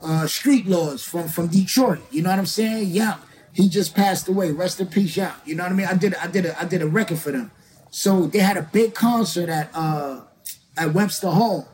Uh 0.01 0.25
Street 0.27 0.65
Laws 0.65 1.03
from 1.03 1.27
from 1.27 1.47
Detroit. 1.47 1.99
You 2.09 2.23
know 2.23 2.29
what 2.29 2.39
I'm 2.39 2.45
saying? 2.45 2.87
Yam. 2.89 3.19
He 3.55 3.69
just 3.69 3.95
passed 3.95 4.27
away. 4.27 4.51
Rest 4.51 4.81
in 4.81 4.87
peace, 4.87 5.15
y'all. 5.15 5.31
You 5.45 5.55
know 5.55 5.63
what 5.63 5.71
I 5.71 5.75
mean? 5.75 5.87
I 5.87 5.93
did 5.93 6.13
I 6.15 6.27
did 6.27 6.45
a 6.45 6.61
I 6.61 6.65
did 6.65 6.81
a 6.81 6.87
record 6.87 7.19
for 7.19 7.31
them. 7.31 7.51
So 7.89 8.27
they 8.27 8.39
had 8.39 8.57
a 8.57 8.61
big 8.61 8.93
concert 8.93 9.47
at 9.47 9.69
uh 9.73 10.21
at 10.77 10.93
Webster 10.93 11.29
Hall. 11.29 11.69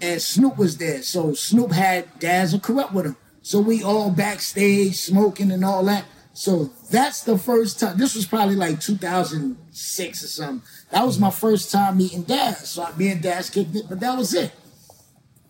And 0.00 0.22
Snoop 0.22 0.56
was 0.56 0.78
there. 0.78 1.02
So 1.02 1.34
Snoop 1.34 1.72
had 1.72 2.20
Daz 2.20 2.52
and 2.52 2.62
Kurupt 2.62 2.92
with 2.92 3.06
him. 3.06 3.16
So 3.42 3.58
we 3.58 3.82
all 3.82 4.10
backstage 4.10 4.94
smoking 4.94 5.50
and 5.50 5.64
all 5.64 5.84
that. 5.86 6.04
So 6.34 6.70
that's 6.88 7.24
the 7.24 7.36
first 7.36 7.80
time. 7.80 7.98
This 7.98 8.14
was 8.14 8.24
probably 8.24 8.54
like 8.54 8.80
2006 8.80 10.22
or 10.22 10.26
something. 10.28 10.68
That 10.92 11.04
was 11.04 11.18
my 11.18 11.30
first 11.30 11.72
time 11.72 11.98
meeting 11.98 12.22
Daz. 12.22 12.68
So 12.68 12.88
me 12.96 13.08
and 13.08 13.20
Daz 13.20 13.50
kicked 13.50 13.74
it, 13.74 13.86
but 13.88 13.98
that 13.98 14.16
was 14.16 14.34
it. 14.34 14.52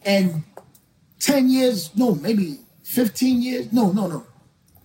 And 0.03 0.45
10 1.21 1.51
years, 1.51 1.95
no, 1.95 2.15
maybe 2.15 2.61
15 2.85 3.43
years, 3.43 3.73
no, 3.73 3.93
no, 3.93 4.07
no, 4.07 4.27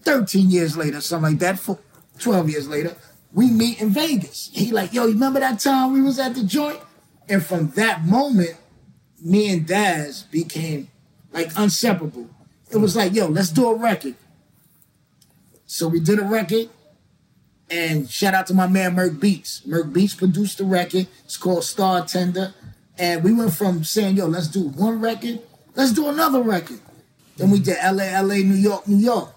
13 0.07 0.49
years 0.49 0.77
later, 0.77 1.01
something 1.01 1.31
like 1.31 1.39
that, 1.39 1.59
for 1.59 1.77
12 2.19 2.49
years 2.49 2.69
later, 2.69 2.95
we 3.33 3.51
meet 3.51 3.81
in 3.81 3.89
Vegas. 3.89 4.49
He 4.53 4.71
like, 4.71 4.93
yo, 4.93 5.05
you 5.05 5.13
remember 5.15 5.41
that 5.41 5.59
time 5.59 5.91
we 5.91 6.01
was 6.01 6.17
at 6.17 6.33
the 6.33 6.45
joint? 6.45 6.79
And 7.27 7.45
from 7.45 7.71
that 7.71 8.05
moment, 8.05 8.55
me 9.21 9.51
and 9.51 9.67
Daz 9.67 10.23
became 10.23 10.87
like 11.33 11.57
inseparable. 11.57 12.29
It 12.71 12.77
was 12.77 12.95
like, 12.95 13.13
yo, 13.13 13.27
let's 13.27 13.49
do 13.49 13.69
a 13.69 13.75
record. 13.75 14.15
So 15.65 15.89
we 15.89 15.99
did 15.99 16.19
a 16.19 16.23
record, 16.23 16.69
and 17.69 18.09
shout 18.09 18.33
out 18.33 18.47
to 18.47 18.53
my 18.53 18.67
man 18.67 18.95
Merc 18.95 19.19
Beats. 19.19 19.65
Merc 19.65 19.91
Beats 19.91 20.15
produced 20.15 20.59
the 20.59 20.63
record. 20.63 21.07
It's 21.25 21.35
called 21.35 21.65
Star 21.65 22.05
Tender. 22.05 22.53
And 22.97 23.25
we 23.25 23.33
went 23.33 23.53
from 23.53 23.83
saying, 23.83 24.15
yo, 24.15 24.27
let's 24.27 24.47
do 24.47 24.69
one 24.69 25.01
record, 25.01 25.41
let's 25.75 25.91
do 25.91 26.07
another 26.07 26.41
record. 26.41 26.79
Then 27.35 27.51
we 27.51 27.59
did 27.59 27.75
LA, 27.83 28.17
LA, 28.21 28.35
New 28.35 28.55
York, 28.55 28.87
New 28.87 28.95
York. 28.95 29.33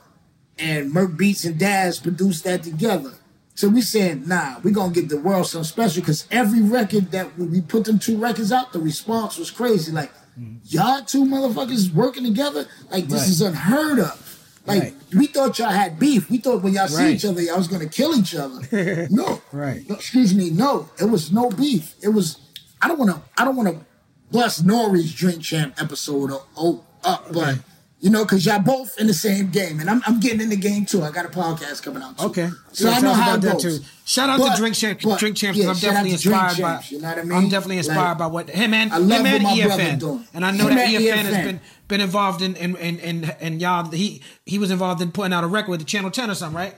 And 0.60 0.92
Merc 0.92 1.16
Beats 1.16 1.44
and 1.44 1.58
Daz 1.58 1.98
produced 1.98 2.44
that 2.44 2.62
together. 2.62 3.12
So 3.54 3.68
we 3.68 3.82
said, 3.82 4.26
nah, 4.26 4.58
we 4.62 4.72
gonna 4.72 4.92
get 4.92 5.08
the 5.08 5.18
world 5.20 5.46
something 5.46 5.64
special 5.66 6.00
because 6.02 6.26
every 6.30 6.62
record 6.62 7.10
that 7.12 7.36
we 7.38 7.60
put 7.60 7.84
them 7.84 7.98
two 7.98 8.16
records 8.18 8.52
out, 8.52 8.72
the 8.72 8.78
response 8.78 9.36
was 9.38 9.50
crazy. 9.50 9.92
Like, 9.92 10.10
mm-hmm. 10.38 10.56
y'all 10.64 11.02
two 11.04 11.24
motherfuckers 11.24 11.92
working 11.92 12.24
together, 12.24 12.66
like 12.90 13.08
this 13.08 13.20
Right. 13.22 13.28
is 13.28 13.40
unheard 13.42 13.98
of. 13.98 14.26
Like 14.66 14.82
Right. 14.82 14.94
we 15.14 15.26
thought 15.26 15.58
y'all 15.58 15.70
had 15.70 15.98
beef. 15.98 16.30
We 16.30 16.38
thought 16.38 16.62
when 16.62 16.72
y'all 16.74 16.88
see 16.88 17.14
each 17.14 17.24
other, 17.24 17.42
y'all 17.42 17.58
was 17.58 17.68
gonna 17.68 17.88
kill 17.88 18.14
each 18.16 18.34
other. 18.34 19.08
no, 19.10 19.42
Right. 19.52 19.86
No, 19.88 19.94
excuse 19.96 20.34
me, 20.34 20.50
no. 20.50 20.88
It 21.00 21.06
was 21.06 21.32
no 21.32 21.50
beef. 21.50 21.94
It 22.02 22.08
was. 22.10 22.38
I 22.80 22.88
don't 22.88 22.98
want 22.98 23.10
to. 23.10 23.20
I 23.36 23.44
don't 23.44 23.56
want 23.56 23.68
to 23.70 23.84
bless 24.30 24.62
Nori's 24.62 25.12
Drink 25.12 25.42
Champ 25.42 25.74
episode 25.82 26.30
o- 26.30 26.46
o- 26.56 26.84
up, 27.04 27.32
but 27.32 27.58
you 28.00 28.08
know, 28.08 28.24
because 28.24 28.46
y'all 28.46 28.58
both 28.58 28.98
in 28.98 29.06
the 29.06 29.14
same 29.14 29.50
game, 29.50 29.78
and 29.78 29.90
I'm, 29.90 30.02
I'm 30.06 30.20
getting 30.20 30.40
in 30.40 30.48
the 30.48 30.56
game 30.56 30.86
too. 30.86 31.02
I 31.02 31.10
got 31.10 31.26
a 31.26 31.28
podcast 31.28 31.82
coming 31.82 32.02
out. 32.02 32.16
Too. 32.16 32.24
Okay. 32.26 32.48
so 32.72 32.88
Yeah, 32.88 32.96
I 32.96 33.00
know 33.00 33.12
how 33.12 33.34
it 33.34 33.42
goes. 33.42 33.62
too. 33.62 33.78
Shout 34.06 34.30
out 34.30 34.38
But- 34.38 34.52
to 34.52 34.56
Drink 34.56 34.74
Champ, 34.74 35.00
but, 35.02 35.18
Drink 35.18 35.36
Champs. 35.36 35.58
yeah, 35.58 35.68
I'm 35.68 35.76
definitely 35.76 36.12
inspired 36.12 36.56
by. 36.62 36.72
Champs, 36.72 36.92
you 36.92 37.00
know 37.00 37.08
what 37.08 37.18
I 37.18 37.22
mean? 37.22 37.32
I'm 37.32 37.48
definitely 37.50 37.76
inspired 37.76 37.98
Like, 37.98 38.18
by 38.18 38.26
what 38.26 38.48
him 38.48 38.72
and 38.72 38.90
I 38.90 38.96
love 38.96 39.20
him 39.20 39.26
and 39.26 39.44
what 39.44 39.68
my 39.68 39.76
EFN. 39.76 39.98
doing. 39.98 40.26
And 40.32 40.46
I 40.46 40.50
know 40.50 40.68
Him 40.68 40.76
that 40.76 40.88
and 40.88 41.04
EFN, 41.04 41.24
has 41.24 41.46
been 41.46 41.60
been 41.88 42.00
involved 42.00 42.40
in 42.40 42.56
and 42.56 42.76
and 42.78 43.00
and 43.00 43.36
and 43.38 43.60
y'all. 43.60 43.90
He 43.90 44.22
he 44.46 44.58
was 44.58 44.70
involved 44.70 45.02
in 45.02 45.12
putting 45.12 45.34
out 45.34 45.44
a 45.44 45.46
record 45.46 45.70
with 45.70 45.80
the 45.80 45.86
Channel 45.86 46.10
Ten 46.10 46.30
or 46.30 46.34
something, 46.34 46.56
right? 46.56 46.74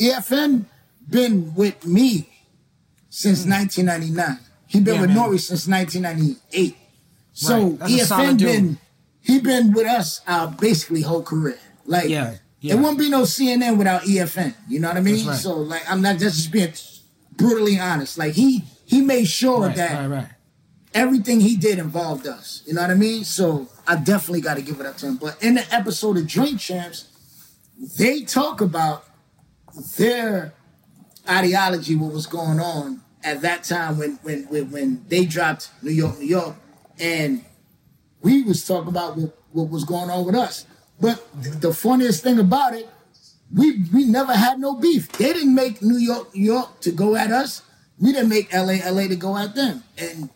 EFN 0.00 0.64
been 1.08 1.54
with 1.54 1.86
me 1.86 2.28
since 3.10 3.44
hmm. 3.44 3.50
1999. 3.50 4.38
He 4.66 4.80
been. 4.80 4.94
Yeah, 4.94 5.00
with 5.02 5.10
man. 5.10 5.18
Nori 5.18 5.40
since 5.40 5.68
1998. 5.68 6.76
So. 7.32 7.70
That's 7.70 7.92
EFN 7.92 8.38
been 8.38 8.78
he 9.20 9.40
been 9.40 9.72
with 9.72 9.86
us 9.86 10.20
our 10.26 10.48
basically 10.50 11.02
whole 11.02 11.22
career. 11.22 11.58
Like 11.84 12.08
Yeah, 12.08 12.36
yeah. 12.60 12.74
it 12.74 12.76
wouldn't 12.78 12.98
be 12.98 13.08
no 13.10 13.22
CNN 13.22 13.76
without 13.78 14.02
EFN. 14.02 14.54
You 14.68 14.80
know 14.80 14.88
what 14.88 14.96
I 14.96 15.00
mean? 15.00 15.26
Right. 15.26 15.36
So 15.36 15.54
like 15.56 15.82
I'm 15.90 16.00
not 16.02 16.18
just 16.18 16.50
being 16.52 16.72
brutally 17.36 17.78
honest. 17.78 18.18
Like 18.18 18.34
he 18.34 18.64
he 18.84 19.00
made 19.00 19.26
sure 19.26 19.66
Right, 19.66 19.76
that 19.76 19.92
right, 19.98 20.06
right. 20.06 20.28
everything 20.94 21.40
he 21.40 21.56
did 21.56 21.78
involved 21.78 22.26
us. 22.26 22.62
You 22.66 22.74
know 22.74 22.80
what 22.82 22.90
I 22.90 22.94
mean? 22.94 23.24
So 23.24 23.68
I 23.86 23.96
definitely 23.96 24.40
got 24.40 24.54
to 24.56 24.62
give 24.62 24.80
it 24.80 24.86
up 24.86 24.96
to 24.98 25.06
him. 25.06 25.16
But 25.16 25.42
in 25.42 25.54
the 25.54 25.74
episode 25.74 26.16
of 26.18 26.26
Drink 26.26 26.58
Champs, 26.60 27.06
they 27.98 28.22
talk 28.22 28.60
about 28.60 29.04
their 29.96 30.54
ideology, 31.28 31.94
what 31.94 32.12
was 32.12 32.26
going 32.26 32.58
on 32.60 33.02
at 33.22 33.42
that 33.42 33.64
time 33.64 33.98
when 33.98 34.18
when 34.22 34.44
when, 34.44 34.70
when 34.70 35.04
they 35.08 35.24
dropped 35.24 35.70
New 35.82 35.90
York, 35.92 36.18
New 36.18 36.26
York, 36.26 36.56
and 36.98 37.44
we 38.22 38.42
was 38.42 38.66
talking 38.66 38.88
about 38.88 39.16
what, 39.16 39.38
what 39.52 39.70
was 39.70 39.84
going 39.84 40.10
on 40.10 40.24
with 40.24 40.34
us. 40.34 40.66
But 41.00 41.24
the 41.60 41.72
funniest 41.72 42.22
thing 42.22 42.38
about 42.38 42.74
it, 42.74 42.88
we 43.54 43.84
we 43.92 44.04
never 44.04 44.34
had 44.34 44.58
no 44.58 44.74
beef. 44.74 45.10
They 45.12 45.32
didn't 45.32 45.54
make 45.54 45.80
New 45.80 45.96
York, 45.96 46.34
New 46.34 46.44
York 46.44 46.80
to 46.80 46.90
go 46.90 47.16
at 47.16 47.30
us. 47.30 47.62
We 48.00 48.12
didn't 48.12 48.28
make 48.28 48.52
LA, 48.52 48.78
LA 48.84 49.08
to 49.08 49.16
go 49.16 49.36
at 49.36 49.54
them. 49.54 49.84
And 49.96 50.30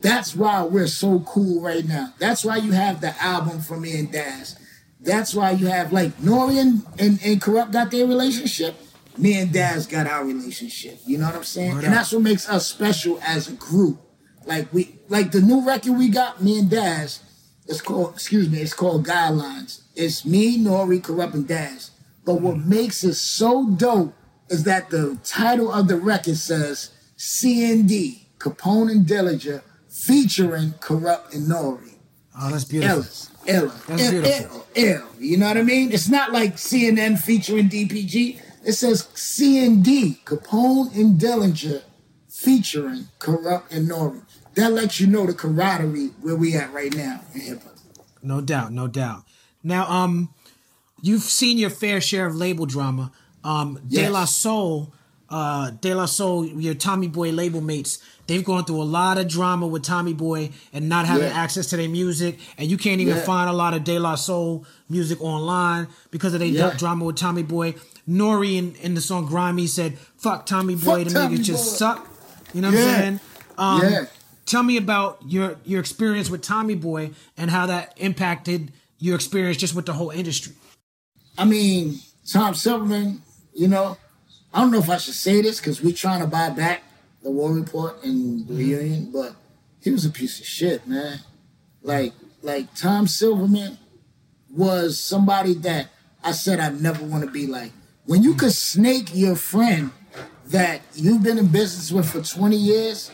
that's 0.00 0.34
why 0.36 0.62
we're 0.62 0.86
so 0.86 1.20
cool 1.20 1.60
right 1.62 1.84
now. 1.84 2.14
That's 2.18 2.44
why 2.44 2.56
you 2.56 2.72
have 2.72 3.00
the 3.00 3.20
album 3.22 3.60
from 3.60 3.82
me 3.82 3.98
and 3.98 4.10
Daz. 4.12 4.58
That's 5.00 5.34
why 5.34 5.52
you 5.52 5.66
have 5.66 5.92
like 5.92 6.16
Nori 6.18 6.60
and, 6.60 6.82
and, 6.98 7.18
and 7.24 7.40
Kurupt 7.40 7.72
got 7.72 7.90
their 7.90 8.06
relationship. 8.06 8.76
Me 9.16 9.40
and 9.40 9.52
Daz 9.52 9.86
got 9.86 10.06
our 10.06 10.24
relationship. 10.24 11.00
You 11.04 11.18
know 11.18 11.26
what 11.26 11.34
I'm 11.36 11.44
saying? 11.44 11.74
Word 11.76 11.84
and 11.84 11.92
that's 11.92 12.12
what 12.12 12.22
makes 12.22 12.48
us 12.48 12.66
special 12.66 13.18
as 13.22 13.48
a 13.48 13.52
group. 13.52 14.00
Like 14.46 14.72
we 14.72 14.98
like 15.08 15.32
the 15.32 15.40
new 15.40 15.66
record 15.66 15.92
we 15.92 16.08
got, 16.08 16.42
me 16.42 16.58
and 16.58 16.70
Daz, 16.70 17.20
it's 17.68 17.82
called, 17.82 18.14
excuse 18.14 18.50
me, 18.50 18.58
it's 18.60 18.74
called 18.74 19.06
Guidelines. 19.06 19.82
It's 19.94 20.24
me, 20.24 20.58
Nori, 20.58 21.00
Kurupt, 21.00 21.34
and 21.34 21.46
Daz. 21.46 21.90
But 22.24 22.40
what 22.40 22.56
makes 22.56 23.04
it 23.04 23.14
so 23.14 23.68
dope 23.70 24.14
is 24.48 24.64
that 24.64 24.90
the 24.90 25.18
title 25.22 25.70
of 25.72 25.86
the 25.86 25.96
record 25.96 26.36
says 26.36 26.90
CND, 27.16 28.26
Capone 28.38 28.90
and 28.90 29.06
Dillinger, 29.06 29.62
featuring 29.88 30.70
Kurupt 30.80 31.34
and 31.34 31.46
Nori. 31.46 31.94
Oh, 32.40 32.50
that's 32.50 32.64
beautiful. 32.64 32.96
Ellis. 32.96 33.30
Ella. 33.46 33.74
That's 33.86 34.02
Ill, 34.02 34.10
beautiful. 34.22 34.66
Ill, 34.74 34.84
Ill. 34.84 35.08
You 35.18 35.36
know 35.36 35.48
what 35.48 35.56
I 35.56 35.62
mean? 35.62 35.92
It's 35.92 36.08
not 36.08 36.32
like 36.32 36.56
CNN 36.56 37.18
featuring 37.18 37.68
DPG. 37.68 38.40
It 38.64 38.72
says 38.72 39.08
CND, 39.14 40.22
Capone 40.24 40.94
and 40.94 41.20
Dillinger, 41.20 41.82
featuring 42.28 43.08
Kurupt 43.18 43.70
and 43.70 43.90
Nori. 43.90 44.22
That 44.58 44.72
lets 44.72 44.98
you 44.98 45.06
know 45.06 45.24
the 45.24 45.34
camaraderie 45.34 46.08
where 46.20 46.34
we 46.34 46.54
at 46.56 46.72
right 46.72 46.92
now 46.94 47.20
in 47.34 47.40
hip 47.42 47.62
hop. 47.62 47.74
No 48.22 48.40
doubt, 48.40 48.72
no 48.72 48.88
doubt. 48.88 49.22
Now, 49.62 49.88
um, 49.88 50.30
you've 51.00 51.22
seen 51.22 51.58
your 51.58 51.70
fair 51.70 52.00
share 52.00 52.26
of 52.26 52.34
label 52.34 52.66
drama. 52.66 53.12
Um, 53.44 53.78
De 53.86 54.08
La 54.08 54.24
Soul, 54.24 54.92
uh, 55.30 55.70
De 55.80 55.94
La 55.94 56.06
Soul, 56.06 56.44
your 56.46 56.74
Tommy 56.74 57.06
Boy 57.06 57.30
label 57.30 57.60
mates, 57.60 58.00
they've 58.26 58.44
gone 58.44 58.64
through 58.64 58.82
a 58.82 58.90
lot 58.98 59.16
of 59.16 59.28
drama 59.28 59.66
with 59.68 59.84
Tommy 59.84 60.12
Boy 60.12 60.50
and 60.72 60.88
not 60.88 61.06
having 61.06 61.28
Yeah. 61.28 61.38
access 61.40 61.66
to 61.68 61.76
their 61.76 61.88
music, 61.88 62.40
and 62.58 62.68
you 62.68 62.76
can't 62.76 63.00
even 63.00 63.16
Yeah. 63.18 63.22
find 63.22 63.48
a 63.48 63.52
lot 63.52 63.74
of 63.74 63.84
De 63.84 63.96
La 64.00 64.16
Soul 64.16 64.66
music 64.88 65.20
online 65.22 65.86
because 66.10 66.34
of 66.34 66.40
their 66.40 66.48
Yeah. 66.48 66.74
drama 66.76 67.04
with 67.04 67.16
Tommy 67.16 67.44
Boy. 67.44 67.76
Nori 68.08 68.56
in, 68.56 68.74
in 68.82 68.94
the 68.94 69.00
song 69.00 69.26
Grimy 69.26 69.68
said, 69.68 69.98
"Fuck 70.16 70.46
Tommy 70.46 70.74
Boy, 70.74 71.04
Fuck 71.04 71.12
the 71.12 71.18
niggas 71.36 71.44
just 71.44 71.76
suck." 71.78 72.08
You 72.52 72.62
know 72.62 72.70
what. 72.72 72.78
I'm 72.78 72.84
saying? 73.00 73.20
Um, 73.56 73.82
Yeah. 73.82 74.04
Tell 74.48 74.62
me 74.62 74.78
about 74.78 75.18
your 75.26 75.56
your 75.66 75.78
experience 75.78 76.30
with 76.30 76.40
Tommy 76.40 76.74
Boy 76.74 77.10
and 77.36 77.50
how 77.50 77.66
that 77.66 77.92
impacted 77.98 78.72
your 78.98 79.14
experience 79.14 79.58
just 79.58 79.74
with 79.74 79.84
the 79.84 79.92
whole 79.92 80.08
industry. 80.08 80.54
I 81.36 81.44
mean, 81.44 81.98
Tom 82.26 82.54
Silverman, 82.54 83.20
you 83.52 83.68
know, 83.68 83.98
I 84.54 84.60
don't 84.60 84.70
know 84.70 84.78
if 84.78 84.88
I 84.88 84.96
should 84.96 85.12
say 85.12 85.42
this 85.42 85.60
because 85.60 85.82
we're 85.82 85.92
trying 85.92 86.20
to 86.20 86.26
buy 86.26 86.48
back 86.48 86.82
the 87.22 87.30
War 87.30 87.52
Report 87.52 88.02
and 88.02 88.48
the 88.48 88.54
mm-hmm. 88.54 88.56
reunion, 88.56 89.12
but 89.12 89.34
he 89.82 89.90
was 89.90 90.06
a 90.06 90.10
piece 90.10 90.40
of 90.40 90.46
shit, 90.46 90.86
man. 90.86 91.18
Like, 91.82 92.14
like 92.40 92.74
Tom 92.74 93.06
Silverman 93.06 93.76
was 94.50 94.98
somebody 94.98 95.52
that 95.54 95.88
I 96.24 96.32
said 96.32 96.58
I'd 96.58 96.80
never 96.80 97.04
want 97.04 97.22
to 97.22 97.30
be 97.30 97.46
like. 97.46 97.72
When 98.06 98.22
you 98.22 98.30
mm-hmm. 98.30 98.38
could 98.38 98.52
snake 98.54 99.10
your 99.12 99.36
friend 99.36 99.90
that 100.46 100.80
you've 100.94 101.22
been 101.22 101.36
in 101.36 101.48
business 101.48 101.92
with 101.92 102.08
for 102.08 102.22
20 102.22 102.56
years 102.56 103.10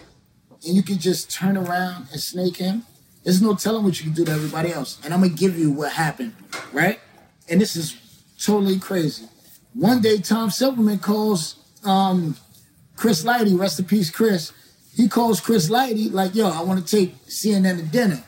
and 0.67 0.75
you 0.77 0.83
can 0.83 0.99
just 0.99 1.31
turn 1.31 1.57
around 1.57 2.09
and 2.13 2.21
snake 2.21 2.57
him, 2.57 2.85
there's 3.23 3.41
no 3.43 3.55
telling 3.55 3.85
what 3.85 3.99
you 3.99 4.05
can 4.05 4.13
do 4.13 4.25
to 4.25 4.33
everybody 4.33 4.73
else. 4.73 4.99
And 5.05 5.13
I'm 5.15 5.21
gonna 5.21 5.33
give 5.33 5.59
you 5.59 5.71
what 5.71 5.93
happened, 5.93 6.35
right? 6.73 7.01
And 7.49 7.61
this 7.61 7.77
is 7.77 7.97
totally 8.43 8.79
crazy. 8.79 9.27
One 9.75 10.01
day, 10.01 10.19
Tom 10.19 10.51
Silverman 10.51 10.99
calls 10.99 11.57
um, 11.85 12.37
Chris 12.97 13.25
Lighty, 13.25 13.59
rest 13.59 13.79
in 13.79 13.87
peace, 13.87 14.11
Chris. 14.11 14.53
He 14.95 15.09
calls 15.09 15.41
Chris 15.41 15.69
Lighty, 15.69 16.13
like, 16.13 16.35
yo, 16.35 16.49
I 16.49 16.63
want 16.63 16.87
to 16.87 16.97
take 16.97 17.17
CNN 17.27 17.79
to 17.79 17.83
dinner. 17.83 18.23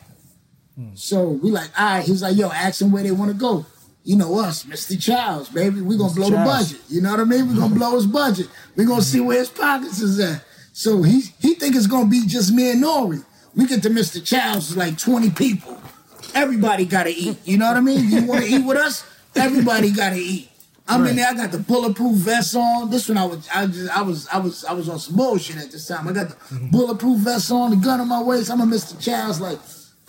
So 0.93 1.29
we 1.29 1.49
like, 1.49 1.69
all 1.79 1.85
right. 1.95 2.05
He's 2.05 2.21
like, 2.21 2.37
yo, 2.37 2.49
ask 2.51 2.79
them 2.79 2.91
where 2.91 3.01
they 3.01 3.11
want 3.11 3.31
to 3.31 3.37
go. 3.37 3.65
you 4.03 4.15
know 4.15 4.37
us, 4.39 4.63
Mr. 4.63 5.01
Childs, 5.01 5.49
baby. 5.49 5.81
We're 5.81 5.97
gonna 5.97 6.11
Mr. 6.11 6.15
blow 6.15 6.29
the 6.29 6.35
budget. 6.37 6.79
You 6.87 7.01
know 7.01 7.11
what 7.11 7.19
I 7.19 7.23
mean? 7.23 7.47
We're 7.47 7.61
gonna 7.61 7.75
blow 7.79 7.95
his 7.95 8.05
budget. 8.05 8.47
We're 8.75 8.85
gonna 8.87 9.01
see 9.01 9.19
where 9.19 9.39
his 9.39 9.49
pockets 9.49 10.01
is 10.01 10.19
at. 10.19 10.43
So 10.77 11.01
he 11.01 11.21
he 11.41 11.55
think 11.55 11.75
it's 11.75 11.87
gonna 11.87 12.05
be 12.05 12.27
just 12.27 12.53
me 12.53 12.69
and 12.69 12.83
Nori. 12.83 13.25
We 13.55 13.65
get 13.65 13.81
to 13.81 13.89
Mr. 13.89 14.23
Childs, 14.23 14.77
like 14.77 14.95
20 14.95 15.31
people. 15.31 15.81
Everybody 16.35 16.85
gotta 16.85 17.09
eat. 17.09 17.39
You 17.45 17.57
know 17.57 17.65
what 17.65 17.77
I 17.77 17.81
mean? 17.81 18.11
You 18.11 18.27
wanna 18.27 18.45
eat 18.45 18.63
with 18.63 18.77
us? 18.77 19.03
Everybody 19.35 19.89
gotta 19.89 20.17
eat. 20.17 20.51
I'm 20.87 21.07
in 21.07 21.15
there, 21.15 21.29
I 21.29 21.33
got 21.33 21.51
the 21.51 21.57
bulletproof 21.57 22.17
vest 22.17 22.55
on. 22.55 22.91
This 22.91 23.09
one 23.09 23.17
I 23.17 23.25
was 23.25 23.49
I 23.51 23.65
just 23.65 23.97
I 23.97 24.03
was 24.03 24.27
I 24.27 24.37
was 24.37 24.65
I 24.65 24.73
was 24.73 24.87
on 24.87 24.99
some 24.99 25.15
bullshit 25.15 25.57
at 25.57 25.71
this 25.71 25.87
time. 25.87 26.07
I 26.07 26.11
got 26.11 26.29
the 26.29 26.35
mm-hmm. 26.35 26.69
bulletproof 26.69 27.21
vest 27.21 27.51
on, 27.51 27.71
the 27.71 27.77
gun 27.77 27.99
on 27.99 28.07
my 28.07 28.21
waist. 28.21 28.51
I'm 28.51 28.61
a 28.61 28.65
Mr. 28.65 29.01
Childs 29.01 29.41
like 29.41 29.59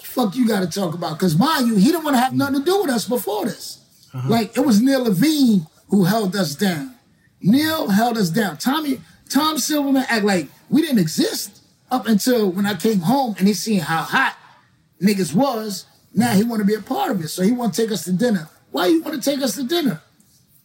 fuck 0.02 0.36
you 0.36 0.46
gotta 0.46 0.66
talk 0.66 0.92
about. 0.92 1.18
Cause 1.18 1.34
mind 1.34 1.66
you, 1.68 1.76
he 1.76 1.86
didn't 1.86 2.04
want 2.04 2.16
to 2.16 2.20
have 2.20 2.34
nothing 2.34 2.56
to 2.56 2.64
do 2.66 2.82
with 2.82 2.90
us 2.90 3.08
before 3.08 3.46
this. 3.46 3.82
Uh-huh. 4.12 4.28
Like 4.28 4.54
it 4.54 4.66
was 4.66 4.82
Neil 4.82 5.04
Levine 5.04 5.66
who 5.88 6.04
held 6.04 6.36
us 6.36 6.54
down. 6.54 6.94
Neil 7.40 7.88
held 7.88 8.18
us 8.18 8.28
down. 8.28 8.58
Tommy, 8.58 9.00
Tom 9.28 9.58
Silverman 9.58 10.04
act 10.08 10.24
like 10.24 10.48
we 10.68 10.82
didn't 10.82 10.98
exist 10.98 11.62
up 11.90 12.06
until 12.06 12.50
when 12.50 12.66
I 12.66 12.74
came 12.74 13.00
home 13.00 13.34
and 13.38 13.46
he 13.46 13.54
seen 13.54 13.80
how 13.80 14.02
hot 14.02 14.36
niggas 15.02 15.34
was. 15.34 15.86
Now 16.14 16.32
he 16.32 16.42
want 16.42 16.60
to 16.60 16.66
be 16.66 16.74
a 16.74 16.80
part 16.80 17.10
of 17.10 17.22
it. 17.22 17.28
So 17.28 17.42
he 17.42 17.52
want 17.52 17.74
to 17.74 17.82
take 17.82 17.92
us 17.92 18.04
to 18.04 18.12
dinner. 18.12 18.48
Why 18.70 18.86
you 18.86 19.02
want 19.02 19.22
to 19.22 19.30
take 19.30 19.42
us 19.42 19.54
to 19.56 19.64
dinner? 19.64 20.02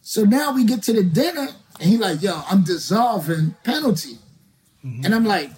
So 0.02 0.24
now 0.24 0.52
we 0.52 0.64
get 0.64 0.82
to 0.84 0.92
the 0.92 1.02
dinner 1.02 1.48
and 1.80 1.88
he 1.88 1.96
like, 1.96 2.22
yo, 2.22 2.42
I'm 2.48 2.62
dissolving 2.62 3.54
penalty. 3.64 4.18
Mm-hmm. 4.84 5.04
And 5.04 5.14
I'm 5.14 5.24
like, 5.24 5.50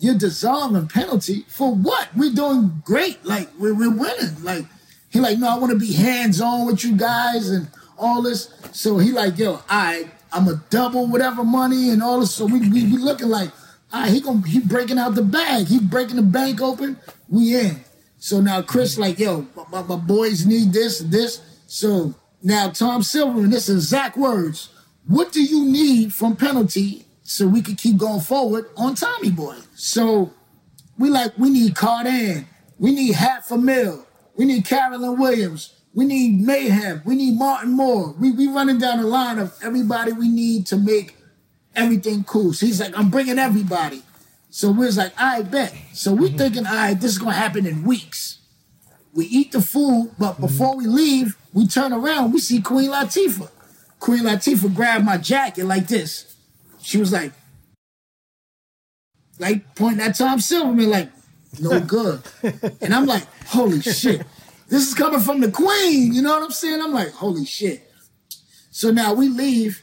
you're 0.00 0.18
dissolving 0.18 0.88
penalty 0.88 1.44
for 1.48 1.74
what? 1.74 2.08
We're 2.16 2.32
doing 2.32 2.82
great. 2.84 3.24
Like 3.24 3.48
we're, 3.58 3.74
we're 3.74 3.94
winning. 3.94 4.42
Like 4.42 4.64
he 5.10 5.20
like, 5.20 5.38
no, 5.38 5.48
I 5.48 5.58
want 5.58 5.72
to 5.72 5.78
be 5.78 5.92
hands 5.92 6.40
on 6.40 6.66
with 6.66 6.84
you 6.84 6.96
guys 6.96 7.50
and 7.50 7.68
all 7.98 8.22
this. 8.22 8.52
So 8.72 8.98
he 8.98 9.12
like, 9.12 9.38
yo, 9.38 9.60
I 9.68 10.10
I'm 10.32 10.48
a 10.48 10.62
double 10.70 11.06
whatever 11.06 11.44
money 11.44 11.90
and 11.90 12.02
all 12.02 12.20
this. 12.20 12.34
So 12.34 12.46
we 12.46 12.60
we, 12.60 12.84
we 12.84 12.98
looking 12.98 13.28
like, 13.28 13.50
all 13.92 14.02
right, 14.02 14.10
he 14.10 14.20
gonna 14.20 14.46
he 14.46 14.60
breaking 14.60 14.98
out 14.98 15.14
the 15.14 15.22
bag. 15.22 15.66
He 15.66 15.80
breaking 15.80 16.16
the 16.16 16.22
bank 16.22 16.60
open. 16.60 16.96
We 17.28 17.58
in. 17.58 17.84
So 18.18 18.40
now 18.40 18.62
Chris 18.62 18.98
like, 18.98 19.18
yo, 19.18 19.46
my, 19.70 19.82
my 19.82 19.96
boys 19.96 20.46
need 20.46 20.72
this 20.72 21.00
this. 21.00 21.40
So 21.66 22.14
now 22.42 22.70
Tom 22.70 23.02
Silverman, 23.02 23.50
this 23.50 23.68
is 23.68 23.84
exact 23.84 24.16
words. 24.16 24.68
What 25.06 25.32
do 25.32 25.42
you 25.42 25.64
need 25.64 26.12
from 26.12 26.36
penalty 26.36 27.04
so 27.22 27.46
we 27.46 27.62
could 27.62 27.78
keep 27.78 27.96
going 27.96 28.20
forward 28.20 28.66
on 28.76 28.94
Tommy 28.94 29.30
Boy? 29.30 29.56
So 29.74 30.32
we 30.98 31.10
like, 31.10 31.36
we 31.38 31.50
need 31.50 31.74
Cardan. 31.74 32.46
We 32.78 32.92
need 32.92 33.14
half 33.14 33.50
a 33.50 33.58
mil. 33.58 34.06
We 34.36 34.44
need 34.44 34.64
Carolyn 34.64 35.18
Williams. 35.18 35.74
We 35.94 36.04
need 36.04 36.40
Mayhem. 36.40 37.02
We 37.04 37.16
need 37.16 37.38
Martin 37.38 37.72
Moore. 37.72 38.14
We 38.18 38.30
we 38.30 38.46
running 38.46 38.78
down 38.78 39.00
the 39.00 39.06
line 39.06 39.38
of 39.38 39.56
everybody 39.62 40.12
we 40.12 40.28
need 40.28 40.66
to 40.66 40.76
make 40.76 41.16
everything 41.74 42.24
cool. 42.24 42.52
So 42.52 42.66
he's 42.66 42.80
like, 42.80 42.96
I'm 42.96 43.10
bringing 43.10 43.38
everybody. 43.38 44.02
So 44.50 44.70
we 44.70 44.86
was 44.86 44.96
like, 44.96 45.12
I 45.16 45.42
bet. 45.42 45.74
So 45.92 46.12
we 46.12 46.28
mm-hmm. 46.28 46.36
thinking, 46.36 46.66
all 46.66 46.74
right, 46.74 47.00
this 47.00 47.12
is 47.12 47.18
gonna 47.18 47.32
happen 47.32 47.66
in 47.66 47.84
weeks. 47.84 48.38
We 49.14 49.26
eat 49.26 49.52
the 49.52 49.60
food, 49.60 50.12
but 50.18 50.32
mm-hmm. 50.34 50.42
before 50.42 50.76
we 50.76 50.86
leave, 50.86 51.36
we 51.52 51.66
turn 51.66 51.92
around, 51.92 52.32
we 52.32 52.40
see 52.40 52.60
Queen 52.60 52.90
Latifah. 52.90 53.50
Queen 53.98 54.22
Latifah 54.22 54.74
grabbed 54.74 55.04
my 55.04 55.18
jacket 55.18 55.64
like 55.64 55.88
this. 55.88 56.36
She 56.80 56.98
was 56.98 57.12
like, 57.12 57.32
like 59.38 59.74
pointing 59.74 60.00
at 60.00 60.16
Tom 60.16 60.40
Silverman, 60.40 60.90
like, 60.90 61.10
no 61.60 61.80
good. 61.96 62.22
and 62.80 62.94
I'm 62.94 63.06
like, 63.06 63.26
holy 63.46 63.80
shit. 63.80 64.22
This 64.70 64.86
is 64.88 64.94
coming 64.94 65.20
from 65.20 65.40
the 65.40 65.50
queen. 65.50 66.14
You 66.14 66.22
know 66.22 66.30
what 66.32 66.44
I'm 66.44 66.52
saying? 66.52 66.80
I'm 66.80 66.92
like, 66.94 67.12
holy 67.12 67.44
shit. 67.44 67.90
So 68.70 68.92
now 68.92 69.12
we 69.14 69.28
leave. 69.28 69.82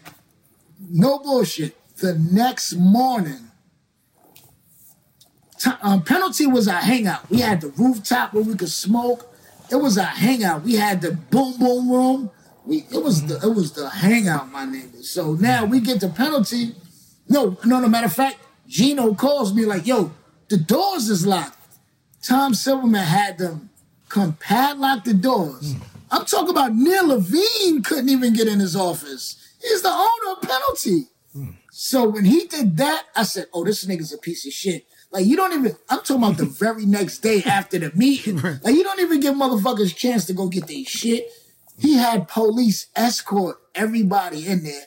No 0.90 1.20
bullshit. 1.20 1.76
The 1.98 2.18
next 2.32 2.74
morning, 2.74 3.52
ti- 5.60 5.72
um, 5.82 6.04
penalty 6.04 6.48
was 6.48 6.68
our 6.70 6.80
hangout. 6.80 7.30
We 7.30 7.42
had 7.42 7.60
the 7.62 7.70
rooftop 7.70 8.34
where 8.34 8.44
we 8.44 8.56
could 8.56 8.70
smoke. 8.70 9.34
It 9.70 9.76
was 9.76 9.98
our 9.98 10.06
hangout. 10.06 10.64
We 10.64 10.76
had 10.76 11.02
the 11.02 11.12
boom 11.12 11.58
boom 11.60 11.92
room. 11.92 12.32
We 12.66 12.86
it 12.92 13.04
was 13.04 13.26
the 13.26 13.36
it 13.46 13.54
was 13.56 13.74
the 13.74 13.90
hangout, 13.90 14.52
my 14.52 14.66
nigga. 14.66 15.04
So 15.04 15.34
now 15.34 15.66
we 15.66 15.82
get 15.82 16.00
the 16.00 16.10
penalty. 16.10 16.76
No, 17.28 17.58
no, 17.66 17.82
no. 17.82 17.90
Matter 17.90 18.06
of 18.06 18.14
fact, 18.14 18.38
Gino 18.68 19.14
calls 19.16 19.54
me 19.54 19.66
like, 19.66 19.86
"Yo, 19.86 20.12
the 20.50 20.58
doors 20.58 21.10
is 21.10 21.26
locked." 21.28 21.58
Tom 22.22 22.54
Silverman 22.54 23.04
had 23.04 23.38
them 23.38 23.67
come 24.10 24.34
padlock 24.34 25.04
the 25.04 25.14
doors. 25.14 25.74
Hmm. 25.74 25.82
I'm 26.10 26.26
talking 26.26 26.50
about 26.50 26.74
Neil 26.74 27.08
Levine 27.08 27.84
couldn't 27.84 28.10
even 28.10 28.34
get 28.34 28.48
in 28.48 28.60
his 28.60 28.76
office. 28.76 29.36
He's 29.62 29.82
the 29.82 29.90
owner 29.90 30.32
of 30.36 30.42
penalty. 30.42 31.08
Hmm. 31.34 31.50
So 31.72 32.08
when 32.10 32.26
he 32.26 32.46
did 32.48 32.78
that, 32.78 33.06
I 33.16 33.24
said, 33.24 33.48
"Oh, 33.54 33.64
this 33.64 33.86
nigga's 33.86 34.14
a 34.14 34.18
piece 34.18 34.46
of 34.46 34.54
shit." 34.54 34.86
Like 35.12 35.26
you 35.26 35.36
don't 35.36 35.54
even. 35.54 35.76
I'm 35.90 36.00
talking 36.00 36.18
about 36.18 36.38
the 36.38 36.46
very 36.66 36.86
next 36.86 37.20
day 37.20 37.44
after 37.44 37.80
the 37.80 37.92
meeting. 37.96 38.42
Like 38.42 38.76
you 38.76 38.84
don't 38.84 39.00
even 39.00 39.20
give 39.20 39.36
motherfuckers 39.36 39.92
a 39.92 39.96
chance 39.96 40.26
to 40.26 40.34
go 40.34 40.48
get 40.48 40.68
their 40.68 40.86
shit. 40.86 41.30
He 41.80 41.96
had 41.96 42.28
police 42.28 42.88
escort 42.96 43.58
everybody 43.76 44.48
in 44.48 44.64
there, 44.64 44.86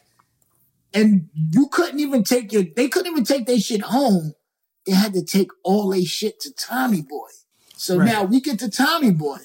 and 0.93 1.29
you 1.35 1.69
couldn't 1.69 2.01
even 2.01 2.25
take 2.25 2.53
your. 2.53 2.65
They 2.65 2.89
couldn't 2.89 3.13
even 3.13 3.25
take 3.25 3.47
their 3.47 3.61
shit 3.61 3.83
home. 3.83 4.35
They 4.87 4.93
had 4.93 5.13
to 5.15 5.25
take 5.25 5.51
all 5.63 5.91
their 5.91 6.05
shit 6.05 6.41
to 6.41 6.53
Tommy 6.53 7.03
Boy. 7.03 7.29
So 7.81 7.97
Right. 7.97 8.13
now 8.13 8.25
we 8.25 8.43
get 8.43 8.59
to 8.59 8.69
Tommy 8.69 9.11
Boy. 9.11 9.39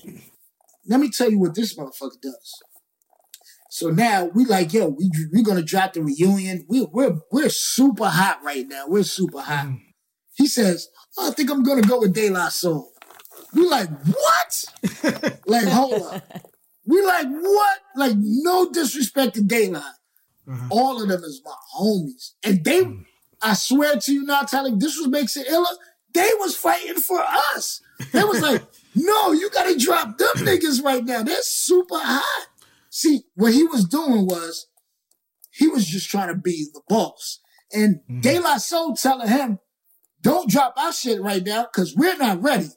Let 0.85 0.99
me 0.99 1.09
tell 1.09 1.31
you 1.31 1.39
what 1.39 1.55
this 1.55 1.77
motherfucker 1.77 2.19
does. 2.21 2.61
So 3.69 3.91
now 3.91 4.25
we 4.25 4.43
like, 4.43 4.73
yo, 4.73 4.89
we 4.89 5.09
we 5.31 5.41
gonna 5.41 5.63
drop 5.63 5.93
the 5.93 6.03
reunion. 6.03 6.65
We 6.67 6.81
we're 6.81 7.15
we're 7.31 7.47
super 7.47 8.09
hot 8.09 8.43
right 8.43 8.67
now. 8.67 8.87
We're 8.89 9.03
super 9.05 9.39
hot. 9.39 9.67
Mm-hmm. 9.67 9.75
He 10.33 10.47
says, 10.47 10.89
oh, 11.17 11.29
I 11.29 11.31
think 11.31 11.49
I'm 11.49 11.63
gonna 11.63 11.81
go 11.81 12.01
with 12.01 12.13
De 12.13 12.29
La 12.29 12.49
Soul. 12.49 12.91
We 13.53 13.69
like, 13.69 13.89
what? 14.03 14.65
like, 15.45 15.67
hold 15.69 16.01
up. 16.01 16.51
We 16.85 17.01
like, 17.05 17.27
what? 17.29 17.79
Like, 17.95 18.15
no 18.17 18.69
disrespect 18.69 19.35
to 19.35 19.43
De 19.43 19.69
La. 19.69 19.79
Uh-huh. 19.79 20.67
All 20.71 21.01
of 21.01 21.07
them 21.07 21.23
is 21.23 21.41
my 21.45 21.55
homies. 21.79 22.33
And 22.43 22.65
they, 22.65 22.83
mm-hmm. 22.83 23.03
I 23.41 23.53
swear 23.53 23.95
to 23.95 24.13
you 24.13 24.25
now, 24.25 24.41
Tyler, 24.41 24.75
this 24.75 24.97
was 24.97 25.07
makes 25.07 25.37
it 25.37 25.47
iller. 25.47 25.73
They 26.13 26.29
was 26.39 26.57
fighting 26.57 26.95
for 26.97 27.21
us. 27.21 27.79
They 28.11 28.23
was 28.23 28.41
like, 28.41 28.63
no, 28.95 29.31
you 29.31 29.49
gotta 29.49 29.77
drop 29.77 30.17
them 30.17 30.45
niggas 30.45 30.83
right 30.83 31.03
now. 31.03 31.23
They're 31.23 31.41
super 31.41 31.97
hot. 31.97 32.47
See, 32.89 33.23
what 33.35 33.53
he 33.53 33.63
was 33.63 33.85
doing 33.85 34.25
was 34.25 34.67
he 35.51 35.67
was 35.67 35.85
just 35.85 36.09
trying 36.09 36.29
to 36.29 36.35
be 36.35 36.67
the 36.73 36.81
boss. 36.87 37.39
And 37.73 38.01
mm-hmm. 38.09 38.21
De 38.21 38.39
La 38.39 38.57
Soul 38.57 38.95
telling 38.95 39.27
him, 39.27 39.59
don't 40.21 40.49
drop 40.49 40.73
our 40.77 40.93
shit 40.93 41.21
right 41.21 41.43
now, 41.43 41.63
because 41.63 41.95
we're 41.95 42.17
not 42.17 42.41
ready. 42.41 42.69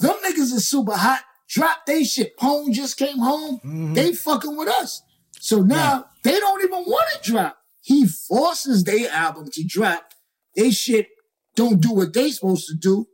Them 0.00 0.14
niggas 0.24 0.52
is 0.52 0.68
super 0.68 0.94
hot. 0.94 1.22
Drop 1.48 1.86
they 1.86 2.04
shit. 2.04 2.36
Pone 2.36 2.72
just 2.72 2.98
came 2.98 3.18
home. 3.18 3.56
Mm-hmm. 3.64 3.94
They 3.94 4.12
fucking 4.12 4.56
with 4.56 4.68
us. 4.68 5.02
So 5.40 5.62
now 5.62 6.06
they 6.22 6.38
don't 6.38 6.62
even 6.62 6.84
want 6.84 7.08
to 7.10 7.30
drop. 7.30 7.58
He 7.80 8.06
forces 8.06 8.84
their 8.84 9.10
album 9.10 9.48
to 9.52 9.64
drop. 9.64 10.12
They 10.54 10.70
shit 10.70 11.08
don't 11.54 11.80
do 11.80 11.92
what 11.92 12.12
they 12.12 12.30
supposed 12.30 12.66
to 12.68 12.74
do. 12.74 13.08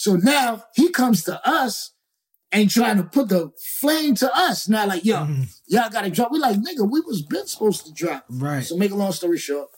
So 0.00 0.16
now 0.16 0.64
he 0.74 0.88
comes 0.88 1.24
to 1.24 1.46
us 1.46 1.92
and 2.50 2.70
trying 2.70 2.96
to 2.96 3.02
put 3.02 3.28
the 3.28 3.50
flame 3.78 4.14
to 4.14 4.34
us. 4.34 4.66
Now 4.66 4.86
like, 4.86 5.04
yo, 5.04 5.16
mm-hmm. 5.16 5.42
y'all 5.68 5.90
gotta 5.90 6.08
drop. 6.08 6.32
We 6.32 6.38
like, 6.38 6.56
nigga, 6.56 6.90
we 6.90 7.02
was 7.02 7.20
been 7.20 7.46
supposed 7.46 7.84
to 7.84 7.92
drop. 7.92 8.24
Right. 8.30 8.64
So 8.64 8.78
make 8.78 8.92
a 8.92 8.94
long 8.94 9.12
story 9.12 9.36
short, 9.36 9.68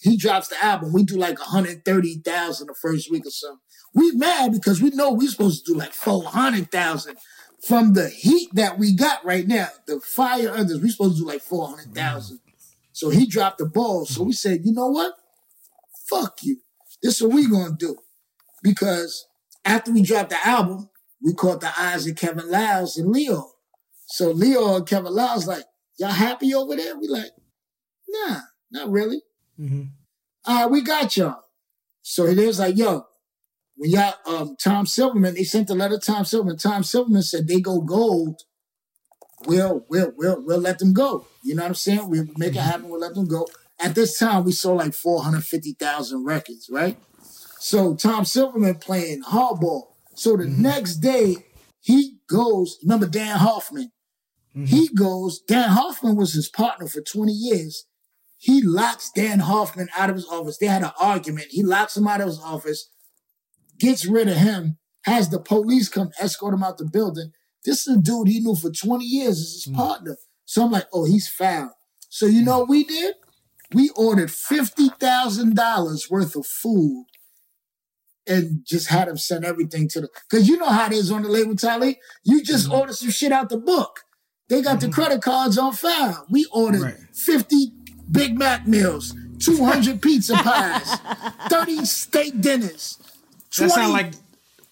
he 0.00 0.16
drops 0.16 0.48
the 0.48 0.56
album. 0.60 0.92
We 0.92 1.04
do 1.04 1.16
like 1.16 1.38
130,000 1.38 2.66
the 2.66 2.74
first 2.74 3.12
week 3.12 3.26
or 3.26 3.30
something. 3.30 3.60
We 3.94 4.10
mad 4.10 4.50
because 4.50 4.82
we 4.82 4.90
know 4.90 5.12
we 5.12 5.28
supposed 5.28 5.64
to 5.66 5.72
do 5.72 5.78
like 5.78 5.92
400,000 5.92 7.16
from 7.62 7.92
the 7.92 8.08
heat 8.08 8.48
that 8.54 8.76
we 8.76 8.92
got 8.92 9.24
right 9.24 9.46
now. 9.46 9.68
The 9.86 10.00
fire 10.00 10.50
others, 10.50 10.80
we 10.80 10.90
supposed 10.90 11.18
to 11.18 11.22
do 11.22 11.28
like 11.28 11.42
400,000. 11.42 12.40
So 12.90 13.10
he 13.10 13.24
dropped 13.24 13.58
the 13.58 13.66
ball. 13.66 14.04
So 14.04 14.24
we 14.24 14.32
said, 14.32 14.62
you 14.64 14.72
know 14.72 14.88
what? 14.88 15.12
Fuck 16.10 16.42
you. 16.42 16.56
This 17.00 17.20
is 17.20 17.22
what 17.22 17.34
we 17.36 17.48
gonna 17.48 17.76
do. 17.78 17.98
Because 18.64 19.27
after 19.68 19.92
we 19.92 20.02
dropped 20.02 20.30
the 20.30 20.46
album, 20.46 20.88
we 21.22 21.34
caught 21.34 21.60
the 21.60 21.70
eyes 21.78 22.06
of 22.06 22.16
Kevin 22.16 22.50
Liles 22.50 22.96
and 22.96 23.14
Lyor. 23.14 23.44
So 24.06 24.32
Lyor 24.32 24.76
and 24.78 24.86
Kevin 24.86 25.12
Liles 25.12 25.46
like, 25.46 25.64
y'all 25.98 26.08
happy 26.08 26.54
over 26.54 26.74
there? 26.74 26.96
We 26.98 27.06
like, 27.06 27.30
nah, 28.08 28.40
not 28.70 28.90
really. 28.90 29.20
All 30.46 30.62
right, 30.62 30.70
we 30.70 30.80
got 30.80 31.14
y'all. 31.16 31.42
So 32.00 32.24
it 32.24 32.38
is 32.38 32.58
like, 32.58 32.78
yo, 32.78 33.04
when 33.76 33.90
y'all, 33.90 34.14
um, 34.26 34.56
Tom 34.58 34.86
Silverman, 34.86 35.34
they 35.34 35.44
sent 35.44 35.68
the 35.68 35.74
letter 35.74 35.98
to 35.98 36.06
Tom 36.12 36.24
Silverman. 36.24 36.56
Tom 36.56 36.82
Silverman 36.82 37.22
said 37.22 37.46
they 37.46 37.60
go 37.60 37.82
gold. 37.82 38.40
We'll, 39.46 39.84
we'll, 39.90 40.12
we'll, 40.16 40.42
we'll 40.42 40.60
let 40.60 40.78
them 40.78 40.94
go. 40.94 41.26
You 41.42 41.54
know 41.54 41.62
what 41.62 41.68
I'm 41.68 41.74
saying? 41.74 42.08
We'll 42.08 42.26
make 42.38 42.56
it 42.56 42.60
happen. 42.60 42.88
We'll 42.88 43.00
let 43.00 43.14
them 43.14 43.26
go. 43.26 43.46
At 43.78 43.94
this 43.94 44.18
time, 44.18 44.44
we 44.44 44.52
sold 44.52 44.78
like 44.78 44.94
450,000 44.94 46.24
records, 46.24 46.70
right? 46.72 46.98
So 47.58 47.94
Tom 47.94 48.24
Silverman 48.24 48.76
playing 48.76 49.22
hardball. 49.22 49.88
So 50.14 50.36
the 50.36 50.44
mm-hmm. 50.44 50.62
next 50.62 50.96
day, 50.96 51.36
he 51.80 52.18
goes, 52.28 52.78
remember 52.82 53.06
Dan 53.06 53.38
Hoffman? 53.38 53.92
Mm-hmm. 54.56 54.64
He 54.66 54.88
goes, 54.88 55.40
Dan 55.40 55.70
Hoffman 55.70 56.16
was 56.16 56.32
his 56.32 56.48
partner 56.48 56.86
for 56.86 57.00
20 57.00 57.32
years. 57.32 57.86
He 58.36 58.62
locks 58.62 59.10
Dan 59.14 59.40
Hoffman 59.40 59.88
out 59.96 60.10
of 60.10 60.16
his 60.16 60.26
office. 60.26 60.58
They 60.58 60.66
had 60.66 60.82
an 60.82 60.92
argument. 61.00 61.48
He 61.50 61.62
locks 61.62 61.96
him 61.96 62.06
out 62.06 62.20
of 62.20 62.28
his 62.28 62.40
office, 62.40 62.88
gets 63.78 64.06
rid 64.06 64.28
of 64.28 64.36
him, 64.36 64.78
has 65.02 65.28
the 65.28 65.40
police 65.40 65.88
come 65.88 66.10
escort 66.20 66.54
him 66.54 66.62
out 66.62 66.78
the 66.78 66.84
building. 66.84 67.32
This 67.64 67.86
is 67.86 67.96
a 67.96 68.00
dude 68.00 68.28
he 68.28 68.40
knew 68.40 68.54
for 68.54 68.70
20 68.70 69.04
years 69.04 69.40
as 69.40 69.52
his 69.52 69.66
mm. 69.68 69.76
partner. 69.76 70.16
So 70.44 70.64
I'm 70.64 70.70
like, 70.70 70.86
oh, 70.92 71.04
he's 71.04 71.28
foul. 71.28 71.74
So 72.08 72.26
you 72.26 72.42
mm. 72.42 72.46
know 72.46 72.58
what 72.60 72.68
we 72.68 72.84
did? 72.84 73.14
We 73.74 73.90
ordered 73.96 74.30
$50,000 74.30 76.10
worth 76.10 76.36
of 76.36 76.46
food 76.46 77.06
and 78.28 78.64
just 78.64 78.88
had 78.88 79.08
him 79.08 79.16
send 79.16 79.44
everything 79.44 79.88
to 79.88 80.02
the, 80.02 80.08
cause 80.30 80.46
you 80.48 80.56
know 80.56 80.68
how 80.68 80.86
it 80.86 80.92
is 80.92 81.10
on 81.10 81.22
the 81.22 81.28
label, 81.28 81.56
Tally. 81.56 81.98
You 82.24 82.42
just 82.42 82.66
mm-hmm. 82.66 82.78
order 82.78 82.92
some 82.92 83.10
shit 83.10 83.32
out 83.32 83.48
the 83.48 83.58
book. 83.58 84.00
They 84.48 84.62
got 84.62 84.80
the 84.80 84.86
mm-hmm. 84.86 84.94
credit 84.94 85.22
cards 85.22 85.58
on 85.58 85.72
file. 85.72 86.26
We 86.30 86.46
ordered 86.52 86.82
Right. 86.82 86.96
50 87.12 87.72
Big 88.10 88.38
Mac 88.38 88.66
meals, 88.66 89.14
200 89.40 90.00
pizza 90.02 90.34
pies, 90.34 90.96
30 91.48 91.84
steak 91.84 92.40
dinners. 92.40 92.98
That 93.58 93.70
sound 93.70 93.92
like 93.92 94.12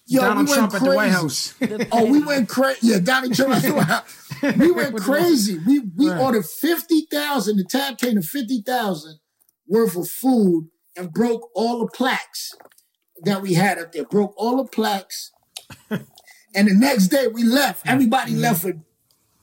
Yo, 0.09 0.21
Donald 0.21 0.47
we 0.47 0.53
Trump 0.53 0.71
went 0.73 0.83
at 0.83 0.89
the 0.89 0.95
White 0.95 1.11
crazy. 1.11 1.75
House. 1.75 1.87
Oh, 1.91 2.05
we 2.09 2.23
went 2.23 2.47
crazy. 2.47 2.79
Yeah, 2.87 2.99
Donald 2.99 3.35
Trump. 3.35 3.55
at 3.55 3.63
the 3.63 3.73
White 3.73 3.87
House. 3.87 4.41
we 4.57 4.71
went 4.71 4.93
With 4.93 5.03
the- 5.05 5.11
crazy. 5.11 5.59
We 5.67 5.79
we 5.97 6.09
Right. 6.09 6.21
ordered 6.21 6.45
fifty 6.45 7.07
thousand. 7.11 7.57
The 7.57 7.65
tab 7.65 7.97
came 7.97 8.15
to 8.15 8.21
fifty 8.21 8.61
thousand 8.61 9.19
worth 9.67 9.97
of 9.97 10.07
food 10.09 10.69
and 10.95 11.11
broke 11.11 11.49
all 11.53 11.79
the 11.79 11.87
plaques 11.87 12.53
that 13.23 13.41
we 13.41 13.53
had 13.53 13.77
up 13.79 13.91
there. 13.91 14.05
Broke 14.05 14.33
all 14.37 14.57
the 14.57 14.69
plaques. 14.69 15.31
and 15.89 16.67
the 16.67 16.73
next 16.73 17.07
day 17.07 17.27
we 17.27 17.43
left. 17.43 17.87
Everybody 17.87 18.31
Mm-hmm. 18.31 18.41
left 18.41 18.63
with 18.63 18.77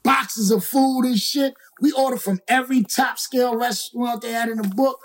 boxes 0.02 0.50
of 0.50 0.64
food 0.64 1.02
and 1.04 1.18
shit. 1.18 1.54
We 1.80 1.92
ordered 1.92 2.20
from 2.22 2.40
every 2.48 2.82
top 2.82 3.18
scale 3.18 3.56
restaurant 3.56 4.22
they 4.22 4.32
had 4.32 4.48
in 4.48 4.58
the 4.58 4.68
book, 4.68 4.98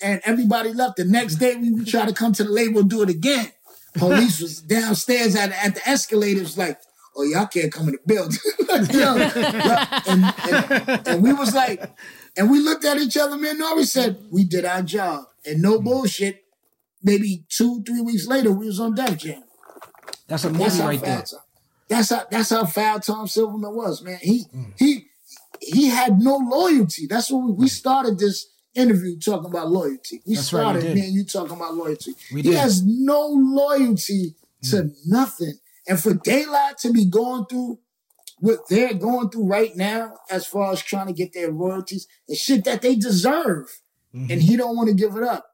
and 0.00 0.20
everybody 0.24 0.72
left. 0.72 0.96
The 0.96 1.04
next 1.04 1.36
day 1.36 1.56
we 1.56 1.70
would 1.72 1.86
try 1.86 2.04
to 2.06 2.12
come 2.12 2.32
to 2.34 2.44
the 2.44 2.50
label 2.50 2.80
and 2.80 2.90
do 2.90 3.02
it 3.02 3.08
again. 3.10 3.52
Police 3.94 4.40
was 4.40 4.60
downstairs 4.76 5.34
at, 5.36 5.52
at 5.64 5.74
the 5.76 5.88
escalators, 5.88 6.58
like, 6.58 6.78
"Oh, 7.16 7.22
y'all 7.22 7.46
can't 7.46 7.72
come 7.72 7.88
in 7.88 7.92
the 7.94 8.00
building." 8.06 8.38
Yo, 8.98 9.16
and, 10.06 10.34
and, 10.50 11.08
and 11.08 11.22
we 11.22 11.32
was 11.32 11.54
like, 11.54 11.82
and 12.36 12.50
we 12.50 12.58
looked 12.60 12.84
at 12.84 12.98
each 12.98 13.16
other, 13.16 13.36
man. 13.38 13.58
No, 13.58 13.76
we 13.76 13.84
said 13.84 14.18
we 14.30 14.44
did 14.44 14.64
our 14.64 14.82
job, 14.82 15.24
and 15.46 15.62
no 15.62 15.80
bullshit. 15.80 16.42
Maybe 17.06 17.44
two, 17.48 17.82
three 17.86 18.00
weeks 18.00 18.26
later, 18.26 18.50
we 18.52 18.66
was 18.66 18.80
on 18.80 18.94
Def 18.94 19.16
Jam. 19.16 19.44
That's 20.26 20.44
a 20.44 20.48
That's 20.48 20.58
movie 20.74 20.82
how 20.82 20.88
right 20.88 21.00
there. 21.00 21.22
Tom, 21.22 21.40
that's 21.88 22.10
how 22.10 22.26
that's 22.30 22.50
how 22.50 22.66
foul 22.66 22.98
Tom 23.00 23.28
Silverman 23.28 23.74
was, 23.74 24.02
man. 24.02 24.18
He 24.20 24.44
Mm. 24.54 24.72
he 24.76 25.06
he 25.60 25.86
had 25.88 26.18
no 26.20 26.36
loyalty. 26.36 27.06
That's 27.06 27.30
what 27.30 27.44
we, 27.46 27.52
we 27.52 27.68
started 27.68 28.18
this 28.18 28.48
interview 28.74 29.18
talking 29.18 29.48
about 29.50 29.70
loyalty. 29.70 30.20
We 30.26 30.34
That's 30.34 30.52
right, 30.52 30.74
we 30.74 30.80
started 30.80 30.94
did. 30.96 31.12
you 31.14 31.24
talking 31.24 31.56
about 31.56 31.74
loyalty. 31.76 32.12
We 32.32 32.42
he 32.42 32.50
did. 32.50 32.56
Mm. 32.58 32.60
has 32.60 32.84
no 32.84 33.28
loyalty 33.28 34.34
to 34.70 34.90
nothing. 35.06 35.54
And 35.88 36.00
for 36.00 36.14
Daylight 36.14 36.78
to 36.78 36.92
be 36.92 37.04
going 37.06 37.46
through 37.46 37.78
what 38.40 38.68
they're 38.68 38.92
going 38.94 39.30
through 39.30 39.46
right 39.46 39.74
now, 39.76 40.14
as 40.28 40.44
far 40.46 40.72
as 40.72 40.82
trying 40.82 41.06
to 41.06 41.12
get 41.12 41.32
their 41.32 41.52
royalties 41.52 42.06
and 42.28 42.36
shit 42.36 42.64
that 42.64 42.82
they 42.82 42.96
deserve, 42.96 43.66
Mm-hmm. 44.14 44.32
and 44.32 44.42
he 44.42 44.56
don't 44.56 44.76
want 44.76 44.88
to 44.88 44.94
give 44.94 45.14
it 45.16 45.22
up. 45.22 45.44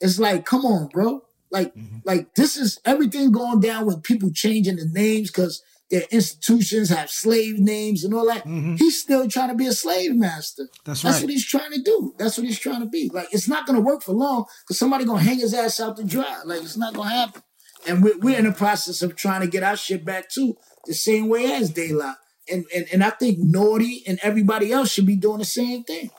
It's 0.00 0.18
like, 0.18 0.44
come 0.46 0.64
on, 0.64 0.88
bro. 0.88 1.22
Like, 1.50 1.74
Mm-hmm. 1.74 1.98
like 2.04 2.34
this 2.34 2.56
is 2.56 2.78
everything 2.84 3.32
going 3.32 3.60
down 3.60 3.86
with 3.86 4.02
people 4.02 4.30
changing 4.32 4.76
the 4.76 4.86
names 4.92 5.30
because 5.30 5.62
their 5.90 6.02
institutions 6.10 6.90
have 6.90 7.10
slave 7.10 7.58
names 7.58 8.04
and 8.04 8.12
all 8.12 8.26
that. 8.26 8.46
He's 8.78 9.00
still 9.00 9.26
trying 9.28 9.48
to 9.48 9.54
be 9.54 9.66
a 9.66 9.72
slave 9.72 10.14
master. 10.14 10.64
Mm-hmm. 10.64 10.82
That's 10.84 11.00
That's 11.02 11.16
right. 11.16 11.22
what 11.24 11.30
he's 11.30 11.46
trying 11.46 11.72
to 11.72 11.80
do. 11.82 12.14
That's 12.18 12.36
what 12.36 12.46
he's 12.46 12.58
trying 12.58 12.80
to 12.80 12.86
be. 12.86 13.08
Like, 13.12 13.28
it's 13.32 13.48
not 13.48 13.66
gonna 13.66 13.80
work 13.80 14.02
for 14.02 14.12
long 14.12 14.44
because 14.62 14.78
somebody 14.78 15.06
gonna 15.06 15.22
hang 15.22 15.38
his 15.38 15.54
ass 15.54 15.80
out 15.80 15.96
to 15.96 16.04
dry. 16.04 16.42
Like, 16.44 16.60
it's 16.62 16.76
not 16.76 16.92
gonna 16.92 17.08
happen. 17.08 17.42
And 17.86 18.02
we're, 18.02 18.18
we're 18.18 18.38
in 18.38 18.44
the 18.44 18.52
process 18.52 19.00
of 19.00 19.16
trying 19.16 19.40
to 19.40 19.46
get 19.46 19.62
our 19.62 19.76
shit 19.76 20.04
back 20.04 20.28
too, 20.28 20.56
the 20.84 20.92
same 20.92 21.28
way 21.30 21.50
as 21.54 21.70
Daylight. 21.70 22.16
And 22.52 22.66
and 22.74 22.86
and 22.92 23.02
I 23.02 23.10
think 23.10 23.38
Naughty 23.40 24.02
and 24.06 24.18
everybody 24.22 24.70
else 24.72 24.90
should 24.92 25.06
be 25.06 25.16
doing 25.16 25.38
the 25.38 25.44
same 25.46 25.84
thing. 25.84 26.10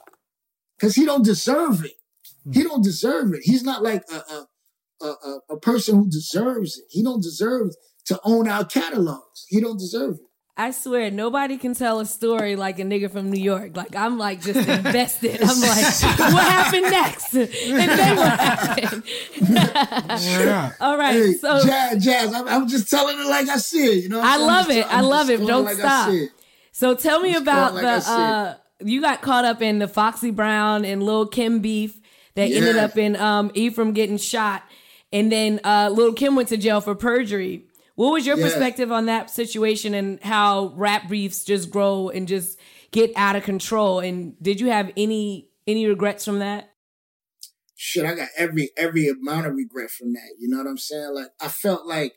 Cause 0.79 0.95
he 0.95 1.05
don't 1.05 1.25
deserve 1.25 1.85
it. 1.85 1.93
He 2.53 2.63
don't 2.63 2.83
deserve 2.83 3.33
it. 3.33 3.41
He's 3.43 3.63
not 3.63 3.83
like 3.83 4.03
a 4.11 4.15
a, 4.15 4.45
a, 5.01 5.07
a, 5.07 5.39
a 5.51 5.59
person 5.59 5.95
who 5.95 6.09
deserves 6.09 6.77
it. 6.77 6.85
He 6.89 7.03
don't 7.03 7.21
deserve 7.23 7.69
to 8.05 8.19
own 8.23 8.47
our 8.47 8.65
catalogs. 8.65 9.45
He 9.47 9.59
don't 9.61 9.77
deserve 9.79 10.15
it. 10.15 10.21
I 10.57 10.71
swear, 10.71 11.09
nobody 11.09 11.57
can 11.57 11.73
tell 11.73 12.01
a 12.01 12.05
story 12.05 12.57
like 12.57 12.79
a 12.79 12.83
nigga 12.83 13.09
from 13.09 13.31
New 13.31 13.41
York. 13.41 13.77
Like 13.77 13.95
I'm 13.95 14.17
like 14.17 14.41
just 14.41 14.67
invested. 14.77 15.41
I'm 15.41 15.61
like, 15.61 16.33
what 16.33 16.43
happened 16.43 16.81
next? 16.91 17.33
And 17.33 17.47
then 17.89 18.17
what 18.17 18.39
happened? 18.39 19.03
Yeah. 20.21 20.71
All 20.81 20.97
right, 20.97 21.13
Hey, 21.13 21.33
so 21.33 21.65
Jazz, 21.65 22.03
Jazz, 22.03 22.33
I'm, 22.33 22.45
I'm 22.47 22.67
just 22.67 22.89
telling 22.89 23.17
it 23.19 23.25
like 23.27 23.47
I 23.47 23.55
see 23.55 23.85
it. 23.85 24.03
You 24.03 24.09
know, 24.09 24.21
I 24.21 24.35
love 24.37 24.65
saying? 24.67 24.79
it. 24.81 24.87
I'm 24.87 24.97
I 25.05 25.07
love 25.07 25.29
it. 25.29 25.37
Don't 25.45 25.63
like 25.63 25.77
stop. 25.77 26.09
it. 26.11 26.29
So 26.73 26.93
tell 26.93 27.21
me 27.21 27.31
Just 27.31 27.43
about 27.43 27.75
like 27.75 27.83
the 27.83 28.11
uh 28.11 28.55
you 28.81 29.01
got 29.01 29.21
caught 29.21 29.45
up 29.45 29.61
in 29.61 29.79
the 29.79 29.87
Foxy 29.87 30.31
Brown 30.31 30.83
and 30.85 31.01
Lil 31.03 31.27
Kim 31.27 31.59
beef 31.59 31.99
that 32.35 32.51
ended 32.51 32.77
up 32.77 32.97
in 32.97 33.15
um 33.15 33.49
Efrain 33.51 33.93
getting 33.93 34.17
shot 34.17 34.63
and 35.11 35.31
then 35.31 35.59
uh 35.63 35.89
Lil 35.91 36.13
Kim 36.13 36.35
went 36.35 36.49
to 36.49 36.57
jail 36.57 36.81
for 36.81 36.95
perjury. 36.95 37.65
What 37.95 38.13
was 38.13 38.25
your 38.25 38.37
Yeah. 38.37 38.45
perspective 38.45 38.91
on 38.91 39.07
that 39.07 39.29
situation 39.29 39.93
and 39.93 40.21
how 40.23 40.73
rap 40.75 41.09
beefs 41.09 41.43
just 41.43 41.69
grow 41.69 42.09
and 42.09 42.27
just 42.27 42.57
get 42.91 43.11
out 43.15 43.35
of 43.35 43.43
control 43.43 43.99
and 43.99 44.35
did 44.41 44.59
you 44.61 44.67
have 44.69 44.91
any 44.95 45.49
any 45.67 45.85
regrets 45.87 46.25
from 46.25 46.39
that? 46.39 46.69
shit, 47.81 48.05
I 48.05 48.13
got 48.13 48.27
every 48.37 48.71
every 48.75 49.07
amount 49.07 49.47
of 49.47 49.55
regret 49.55 49.89
from 49.89 50.11
that. 50.13 50.35
You 50.37 50.49
know 50.49 50.57
what 50.57 50.67
I'm 50.67 50.77
saying? 50.77 51.13
Like 51.13 51.27
I 51.41 51.47
felt 51.47 51.85
like 51.87 52.13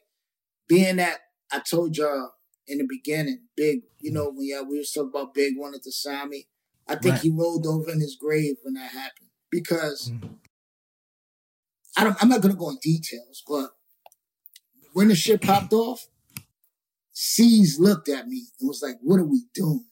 being 0.69 0.97
that 0.97 1.21
I 1.53 1.61
told 1.61 1.97
y'all 1.97 2.31
in 2.67 2.79
the 2.79 2.87
beginning, 2.89 3.43
Big, 3.57 3.83
you 4.01 4.11
know, 4.13 4.31
when 4.31 4.47
y'all 4.47 4.69
we 4.69 4.79
was 4.79 4.93
talking 4.93 5.11
about 5.11 5.35
Big 5.35 5.55
wanted 5.57 5.83
to 5.85 5.93
sign 5.93 6.31
me. 6.31 6.49
I 6.89 6.97
think 6.97 7.15
Right. 7.15 7.23
he 7.23 7.31
rolled 7.31 7.67
over 7.67 7.91
in 7.93 8.01
his 8.01 8.17
grave 8.17 8.57
when 8.63 8.75
that 8.75 8.91
happened. 8.91 9.29
Because 9.53 10.11
mm-hmm. 10.11 10.35
I 11.97 12.05
don't 12.05 12.17
I'm 12.21 12.29
not 12.29 12.41
gonna 12.41 12.55
go 12.55 12.71
in 12.71 12.79
details, 12.83 13.45
but 13.47 13.71
when 14.95 15.09
the 15.09 15.15
shit 15.15 15.43
popped 15.43 15.73
off, 15.73 16.09
Cease 17.13 17.79
looked 17.79 18.09
at 18.09 18.27
me 18.27 18.47
and 18.59 18.67
was 18.69 18.83
like, 18.83 18.97
What 19.03 19.21
are 19.21 19.27
we 19.27 19.45
doing? 19.55 19.85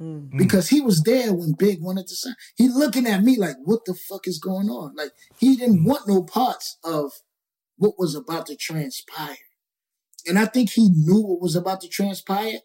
Mm. 0.00 0.36
because 0.36 0.68
he 0.68 0.82
was 0.82 1.02
there 1.04 1.32
when 1.32 1.54
Big 1.58 1.80
wanted 1.80 2.06
to 2.08 2.14
sign. 2.14 2.34
He 2.56 2.68
looking 2.68 3.06
at 3.06 3.22
me 3.22 3.38
like, 3.38 3.56
what 3.64 3.86
the 3.86 3.94
fuck 3.94 4.28
is 4.28 4.38
going 4.38 4.68
on? 4.68 4.94
Like 4.94 5.12
he 5.38 5.56
didn't 5.56 5.84
want 5.84 6.06
no 6.06 6.22
parts 6.22 6.76
of 6.84 7.12
what 7.78 7.94
was 7.98 8.14
about 8.14 8.46
to 8.46 8.56
transpire. 8.56 9.36
And 10.26 10.38
I 10.38 10.44
think 10.44 10.70
he 10.70 10.90
knew 10.90 11.22
what 11.22 11.40
was 11.40 11.56
about 11.56 11.80
to 11.80 11.88
transpire, 11.88 12.58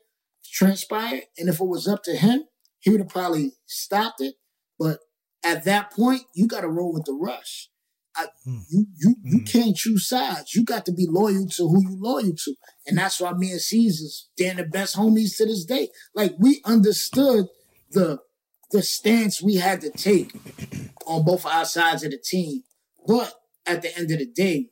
transpire. 0.43 1.21
And 1.37 1.47
if 1.47 1.61
it 1.61 1.67
was 1.67 1.87
up 1.87 2.03
to 2.03 2.15
him, 2.17 2.43
he 2.79 2.89
would 2.89 2.99
have 2.99 3.09
probably 3.09 3.53
stopped 3.65 4.19
it. 4.19 4.35
But 4.77 4.99
at 5.43 5.63
that 5.65 5.91
point, 5.91 6.23
you 6.33 6.47
got 6.47 6.61
to 6.61 6.67
roll 6.67 6.93
with 6.93 7.05
the 7.05 7.13
rush. 7.13 7.69
I, 8.15 8.25
hmm. 8.43 8.59
you 8.69 8.85
you 8.97 9.15
you 9.23 9.37
hmm. 9.39 9.45
can't 9.45 9.75
choose 9.75 10.07
sides. 10.07 10.53
You 10.53 10.63
got 10.65 10.85
to 10.85 10.91
be 10.91 11.07
loyal 11.09 11.47
to 11.47 11.67
who 11.67 11.81
you 11.81 11.97
loyal 11.97 12.33
to, 12.43 12.55
and 12.85 12.97
that's 12.97 13.21
why 13.21 13.31
me 13.33 13.51
and 13.51 13.61
Caesar's 13.61 14.29
they're 14.37 14.53
the 14.53 14.65
best 14.65 14.97
homies 14.97 15.37
to 15.37 15.45
this 15.45 15.63
day. 15.65 15.89
Like 16.13 16.33
we 16.37 16.61
understood 16.65 17.45
the 17.91 18.19
the 18.71 18.81
stance 18.81 19.41
we 19.41 19.55
had 19.55 19.81
to 19.81 19.89
take 19.91 20.33
on 21.05 21.23
both 21.23 21.45
our 21.45 21.65
sides 21.65 22.03
of 22.03 22.11
the 22.11 22.17
team, 22.17 22.63
but 23.07 23.33
at 23.65 23.81
the 23.81 23.97
end 23.97 24.11
of 24.11 24.19
the 24.19 24.25
day, 24.25 24.69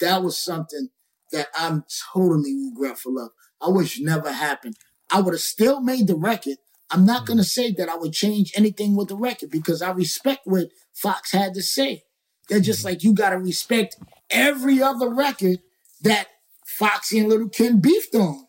that 0.00 0.22
was 0.22 0.36
something 0.36 0.88
that 1.32 1.48
I'm 1.58 1.84
totally 2.12 2.54
regretful 2.70 3.18
of. 3.18 3.30
I 3.60 3.68
wish 3.68 4.00
never 4.00 4.32
happened. 4.32 4.76
I 5.10 5.20
would 5.20 5.34
have 5.34 5.40
still 5.40 5.80
made 5.80 6.06
the 6.06 6.16
record. 6.16 6.56
I'm 6.90 7.04
not 7.04 7.26
gonna 7.26 7.42
mm. 7.42 7.46
say 7.46 7.72
that 7.72 7.88
I 7.88 7.96
would 7.96 8.12
change 8.12 8.52
anything 8.56 8.96
with 8.96 9.08
the 9.08 9.16
record 9.16 9.50
because 9.50 9.82
I 9.82 9.90
respect 9.90 10.40
what 10.46 10.70
Fox 10.94 11.32
had 11.32 11.54
to 11.54 11.62
say. 11.62 12.04
They're 12.48 12.60
just 12.60 12.82
mm. 12.82 12.86
like 12.86 13.04
you 13.04 13.14
gotta 13.14 13.38
respect 13.38 13.96
every 14.30 14.82
other 14.82 15.12
record 15.12 15.60
that 16.02 16.28
Foxy 16.66 17.18
and 17.18 17.28
Little 17.28 17.48
Kim 17.48 17.80
beefed 17.80 18.14
on. 18.14 18.46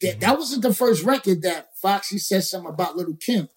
That 0.00 0.16
mm. 0.16 0.20
that 0.20 0.38
wasn't 0.38 0.62
the 0.62 0.74
first 0.74 1.04
record 1.04 1.42
that 1.42 1.68
Foxy 1.80 2.18
said 2.18 2.44
something 2.44 2.70
about 2.70 2.96
Little 2.96 3.16
Kim. 3.16 3.48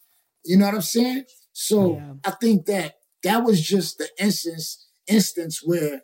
You 0.46 0.58
know 0.58 0.66
what 0.66 0.76
I'm 0.76 0.82
saying? 0.82 1.26
So 1.54 1.96
Yeah. 1.96 2.14
I 2.26 2.32
think 2.32 2.66
that 2.68 2.96
that 3.24 3.44
was 3.44 3.62
just 3.62 3.98
the 3.98 4.10
instance 4.20 4.88
instance 5.08 5.62
where 5.64 6.02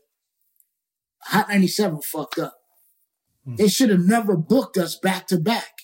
Hot 1.28 1.50
97 1.50 2.02
fucked 2.02 2.38
up. 2.38 2.54
They 3.46 3.68
should 3.68 3.90
have 3.90 4.06
never 4.06 4.36
booked 4.36 4.78
us 4.78 4.96
back 4.96 5.28
to 5.28 5.38
back, 5.38 5.82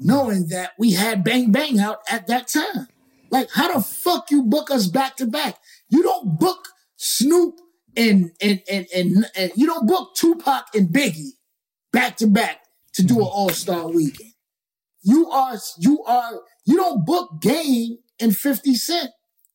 knowing 0.00 0.48
that 0.48 0.72
we 0.78 0.92
had 0.92 1.22
Bang 1.22 1.52
Bang 1.52 1.78
out 1.78 1.98
at 2.10 2.26
that 2.26 2.48
time. 2.48 2.88
Like, 3.30 3.48
how 3.52 3.72
the 3.72 3.82
fuck 3.82 4.30
you 4.30 4.42
book 4.42 4.70
us 4.70 4.88
back 4.88 5.16
to 5.18 5.26
back? 5.26 5.58
You 5.88 6.02
don't 6.02 6.38
book 6.38 6.68
Snoop 6.96 7.54
and 7.96 8.32
and 8.40 8.62
and 8.68 8.86
and, 8.94 9.26
and 9.36 9.52
you 9.54 9.66
don't 9.66 9.86
book 9.86 10.14
Tupac 10.16 10.74
and 10.74 10.88
Biggie 10.88 11.30
back 11.92 12.16
to 12.18 12.26
back 12.26 12.60
to 12.94 13.02
do 13.02 13.14
an 13.14 13.20
mm-hmm. 13.20 13.32
All 13.32 13.50
Star 13.50 13.88
weekend. 13.88 14.32
you 15.02 15.30
are 15.30 15.56
you 15.78 16.02
are 16.04 16.40
you 16.64 16.76
don't 16.76 17.04
book 17.04 17.40
Game 17.40 17.98
and 18.20 18.36
50 18.36 18.74
Cent 18.74 19.10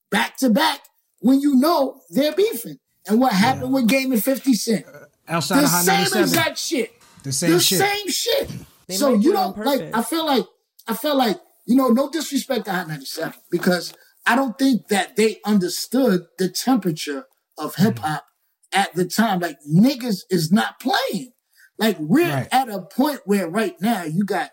back 0.10 0.38
to 0.38 0.50
back 0.50 0.82
when 1.20 1.42
you 1.42 1.56
know 1.56 2.02
they're 2.10 2.34
beefing. 2.34 2.78
And 3.08 3.20
what 3.20 3.34
happened 3.34 3.74
with 3.74 3.88
Game 3.88 4.12
and 4.12 4.24
50 4.24 4.54
Cent? 4.54 4.86
Outside 5.28 5.62
The 5.62 5.68
same 5.68 6.22
exact 6.24 6.58
shit. 6.58 6.94
The 7.24 7.32
same 7.32 7.52
the 7.52 7.60
shit. 7.60 7.80
same 7.80 8.10
shit. 8.10 8.52
They 8.88 8.96
so 8.96 9.14
you 9.14 9.34
don't 9.34 9.58
like. 9.58 9.94
I 9.94 10.02
feel 10.04 10.26
like 10.26 10.46
I 10.88 10.94
feel 10.94 11.18
like 11.18 11.40
you 11.66 11.76
know, 11.76 11.90
no 11.90 12.10
disrespect 12.10 12.66
to 12.66 12.72
Hot 12.72 12.88
97 12.88 13.34
because 13.50 13.94
I 14.26 14.36
don't 14.36 14.58
think 14.58 14.88
that 14.90 15.16
they 15.16 15.40
understood 15.46 16.22
the 16.38 16.50
temperature 16.50 17.26
of 17.58 17.76
hip 17.76 18.00
hop 18.00 18.26
at 18.72 18.94
the 18.94 19.06
time. 19.06 19.40
Like 19.40 19.58
niggas 19.68 20.22
is 20.30 20.52
not 20.52 20.80
playing. 20.80 21.32
Like 21.78 21.98
we're 22.00 22.30
Right. 22.30 22.48
at 22.52 22.70
a 22.70 22.82
point 22.82 23.22
where 23.26 23.50
right 23.50 23.76
now 23.82 24.04
you 24.04 24.24
got 24.24 24.52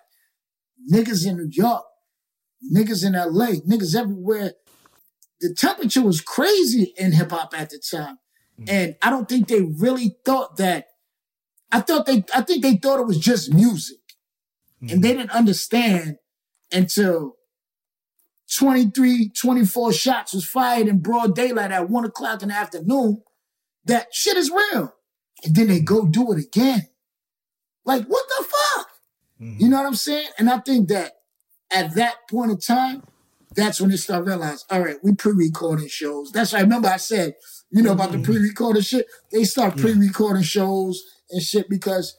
niggas 0.92 1.26
in 1.26 1.36
New 1.36 1.48
York, 1.50 1.84
niggas 2.74 3.04
in 3.06 3.12
LA, 3.12 3.60
niggas 3.68 3.94
everywhere. 3.94 4.54
The 5.40 5.54
temperature 5.54 6.02
was 6.02 6.20
crazy 6.20 6.94
in 6.96 7.12
hip 7.12 7.30
hop 7.30 7.52
at 7.58 7.70
the 7.70 7.78
time. 7.78 8.18
And 8.68 8.96
I 9.02 9.10
don't 9.10 9.28
think 9.28 9.48
they 9.48 9.62
really 9.62 10.16
thought 10.24 10.56
that. 10.58 10.86
I 11.72 11.80
thought 11.80 12.06
they, 12.06 12.24
I 12.34 12.42
think 12.42 12.62
they 12.62 12.76
thought 12.76 13.00
it 13.00 13.06
was 13.06 13.18
just 13.18 13.52
music. 13.52 13.96
And 14.90 15.02
they 15.02 15.14
didn't 15.14 15.30
understand 15.30 16.16
until 16.72 17.36
23, 18.56 19.30
24 19.30 19.92
shots 19.92 20.34
was 20.34 20.44
fired 20.44 20.88
in 20.88 20.98
broad 20.98 21.34
daylight 21.34 21.70
at 21.70 21.88
one 21.88 22.04
o'clock 22.04 22.42
in 22.42 22.48
the 22.48 22.54
afternoon 22.54 23.22
that 23.84 24.08
shit 24.12 24.36
is 24.36 24.50
real. 24.50 24.94
And 25.44 25.54
then 25.54 25.68
they 25.68 25.80
go 25.80 26.06
do 26.06 26.32
it 26.32 26.44
again. 26.44 26.88
Like, 27.84 28.04
what 28.04 28.24
the 28.28 28.44
fuck? 28.44 28.88
Mm-hmm. 29.40 29.62
You 29.62 29.68
know 29.68 29.78
what 29.78 29.86
I'm 29.86 29.94
saying? 29.94 30.28
And 30.38 30.50
I 30.50 30.58
think 30.58 30.88
that 30.88 31.12
at 31.72 31.94
that 31.94 32.28
point 32.30 32.50
in 32.50 32.58
time, 32.58 33.02
that's 33.54 33.80
when 33.80 33.90
they 33.90 33.96
start 33.96 34.24
realizing, 34.24 34.66
all 34.70 34.80
right, 34.80 34.96
we 35.02 35.14
pre-recording 35.14 35.88
shows. 35.88 36.32
That's 36.32 36.52
why 36.52 36.60
I 36.60 36.62
remember 36.62 36.88
I 36.88 36.96
said, 36.96 37.34
you 37.70 37.82
know, 37.82 37.92
about 37.92 38.12
the 38.12 38.18
mm-hmm. 38.18 38.32
pre-recording 38.32 38.82
shit. 38.82 39.06
They 39.30 39.44
start 39.44 39.76
pre-recording 39.76 40.42
shows 40.42 41.02
and 41.30 41.42
shit 41.42 41.68
because 41.68 42.16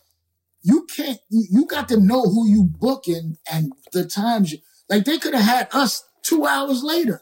you 0.64 0.86
can't, 0.86 1.20
you, 1.30 1.46
you 1.50 1.66
got 1.66 1.90
to 1.90 2.00
know 2.00 2.24
who 2.24 2.48
you 2.48 2.64
booking 2.64 3.38
and 3.52 3.74
the 3.92 4.06
times 4.06 4.52
you, 4.52 4.60
like 4.90 5.06
they 5.06 5.18
could 5.18 5.34
have 5.34 5.44
had 5.44 5.68
us 5.72 6.04
two 6.24 6.46
hours 6.46 6.84
later. 6.84 7.22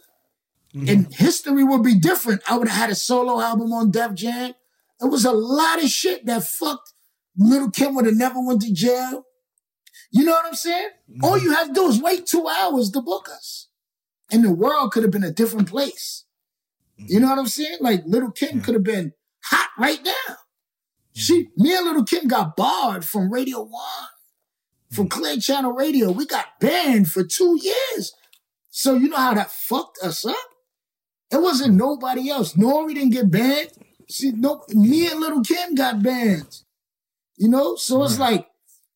Mm-hmm. 0.75 0.89
And 0.89 1.13
history 1.13 1.63
would 1.63 1.83
be 1.83 1.99
different. 1.99 2.41
I 2.49 2.57
would 2.57 2.67
have 2.67 2.77
had 2.77 2.89
a 2.89 2.95
solo 2.95 3.41
album 3.41 3.73
on 3.73 3.91
Def 3.91 4.13
Jam. 4.13 4.53
it 5.01 5.11
was 5.11 5.25
a 5.25 5.31
lot 5.31 5.83
of 5.83 5.89
shit 5.89 6.25
that 6.27 6.43
fucked 6.43 6.93
Little 7.37 7.71
Kim 7.71 7.95
would 7.95 8.05
have 8.05 8.15
never 8.15 8.39
went 8.39 8.61
to 8.61 8.73
jail. 8.73 9.25
You 10.11 10.25
know 10.25 10.31
what 10.31 10.45
I'm 10.45 10.53
saying? 10.53 10.89
Mm-hmm. 11.09 11.25
All 11.25 11.37
you 11.37 11.53
have 11.53 11.67
to 11.67 11.73
do 11.73 11.87
is 11.87 12.01
wait 12.01 12.25
two 12.25 12.47
hours 12.47 12.91
to 12.91 13.01
book 13.01 13.27
us. 13.29 13.67
And 14.31 14.43
the 14.45 14.53
world 14.53 14.91
could 14.91 15.03
have 15.03 15.11
been 15.11 15.23
a 15.23 15.31
different 15.31 15.69
place. 15.69 16.25
You 16.95 17.05
mm-hmm. 17.05 17.21
know 17.23 17.29
what 17.31 17.39
I'm 17.39 17.47
saying? 17.47 17.77
Like 17.81 18.03
Little 18.05 18.31
Kim 18.31 18.61
could 18.61 18.75
have 18.75 18.83
been 18.83 19.13
hot 19.43 19.69
right 19.77 19.99
now. 20.03 20.35
She, 21.14 21.49
me 21.57 21.76
and 21.76 21.86
Little 21.86 22.03
Kim 22.03 22.28
got 22.28 22.55
barred 22.55 23.03
from 23.03 23.32
Radio 23.32 23.62
One, 23.62 24.09
from 24.91 25.07
mm. 25.07 25.12
Clear 25.12 25.38
Channel 25.38 25.74
Radio. 25.74 26.12
We 26.12 26.26
got 26.26 26.59
banned 26.59 27.12
for 27.12 27.24
two 27.24 27.59
years. 27.62 28.14
So 28.70 28.95
you 28.95 29.09
know 29.09 29.18
how 29.18 29.34
that 29.34 29.51
fucked 29.51 29.99
us 30.01 30.26
up? 30.26 30.36
It 31.32 31.41
wasn't 31.41 31.76
mm. 31.76 31.80
nobody 31.80 32.30
else. 32.30 32.53
Nori 32.53 32.93
didn't 32.93 33.12
get 33.12 33.32
banned. 33.32 33.72
See, 34.09 34.32
no, 34.32 34.64
me 34.70 35.07
and 35.09 35.20
Little 35.20 35.41
Kim 35.41 35.76
got 35.76 36.01
banned. 36.01 36.62
You 37.38 37.49
know, 37.49 37.76
so 37.76 38.03
it's 38.03 38.20
like 38.20 38.47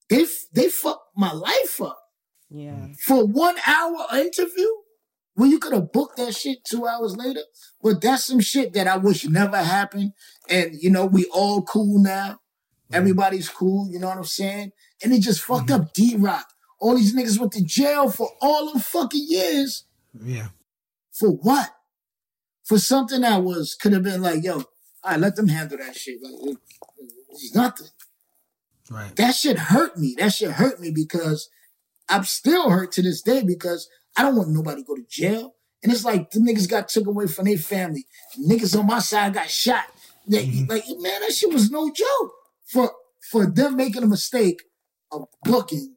they 0.09 0.25
they 0.53 0.69
fucked 0.69 1.17
my 1.17 1.31
life 1.31 1.81
up 1.81 1.99
Yeah. 2.49 2.87
for 3.03 3.25
one 3.25 3.55
hour 3.65 4.05
interview 4.13 4.67
when 5.35 5.51
you 5.51 5.59
could 5.59 5.73
have 5.73 5.91
booked 5.91 6.17
that 6.17 6.35
shit 6.35 6.65
two 6.65 6.87
hours 6.87 7.15
later. 7.15 7.41
But 7.81 8.01
that's 8.01 8.25
some 8.25 8.39
shit 8.39 8.73
that 8.73 8.87
I 8.87 8.97
wish 8.97 9.25
never 9.25 9.57
happened. 9.57 10.13
And 10.49 10.75
you 10.81 10.89
know, 10.89 11.05
we 11.05 11.25
all 11.25 11.61
cool 11.61 12.01
now. 12.01 12.39
Mm-hmm. 12.87 12.95
Everybody's 12.95 13.49
cool. 13.49 13.89
You 13.91 13.99
know 13.99 14.07
what 14.07 14.17
I'm 14.17 14.23
saying? 14.25 14.71
And 15.03 15.13
it 15.13 15.21
just 15.21 15.41
fucked 15.41 15.67
mm-hmm. 15.67 15.83
up 15.83 15.93
D-Roc. 15.93 16.45
All 16.79 16.95
these 16.95 17.15
niggas 17.15 17.39
went 17.39 17.53
to 17.53 17.63
jail 17.63 18.09
for 18.09 18.29
all 18.41 18.71
them 18.71 18.81
fucking 18.81 19.25
years. 19.27 19.85
Yeah. 20.21 20.47
For 21.11 21.29
what? 21.29 21.69
For 22.63 22.79
something 22.79 23.21
that 23.21 23.43
was 23.43 23.75
could 23.75 23.93
have 23.93 24.03
been 24.03 24.21
like, 24.21 24.43
yo, 24.43 24.55
all 24.55 24.65
right, 25.05 25.19
let 25.19 25.35
them 25.35 25.47
handle 25.47 25.77
that 25.77 25.95
shit. 25.95 26.21
Like 26.21 26.33
it, 26.33 26.57
it's 27.29 27.53
nothing. 27.53 27.87
Right. 28.89 29.15
That 29.15 29.35
shit 29.35 29.57
hurt 29.57 29.97
me. 29.97 30.15
That 30.17 30.33
shit 30.33 30.51
hurt 30.51 30.79
me 30.79 30.91
because 30.91 31.49
I'm 32.09 32.23
still 32.23 32.69
hurt 32.69 32.91
to 32.93 33.01
this 33.01 33.21
day 33.21 33.43
because 33.43 33.89
I 34.17 34.23
don't 34.23 34.35
want 34.35 34.49
nobody 34.49 34.81
to 34.81 34.87
go 34.87 34.95
to 34.95 35.05
jail. 35.09 35.55
And 35.83 35.91
it's 35.91 36.05
like 36.05 36.31
the 36.31 36.39
niggas 36.39 36.69
got 36.69 36.87
took 36.89 37.05
away 37.05 37.27
from 37.27 37.45
their 37.45 37.57
family. 37.57 38.05
Niggas 38.39 38.77
on 38.77 38.87
my 38.87 38.99
side 38.99 39.33
got 39.33 39.49
shot. 39.49 39.85
They, 40.27 40.45
mm-hmm. 40.45 40.69
Like 40.69 40.83
man, 40.87 41.21
that 41.21 41.33
shit 41.33 41.53
was 41.53 41.69
no 41.69 41.91
joke 41.91 42.33
for 42.65 42.91
for 43.21 43.45
them 43.45 43.75
making 43.75 44.03
a 44.03 44.07
mistake 44.07 44.63
of 45.11 45.27
booking 45.43 45.95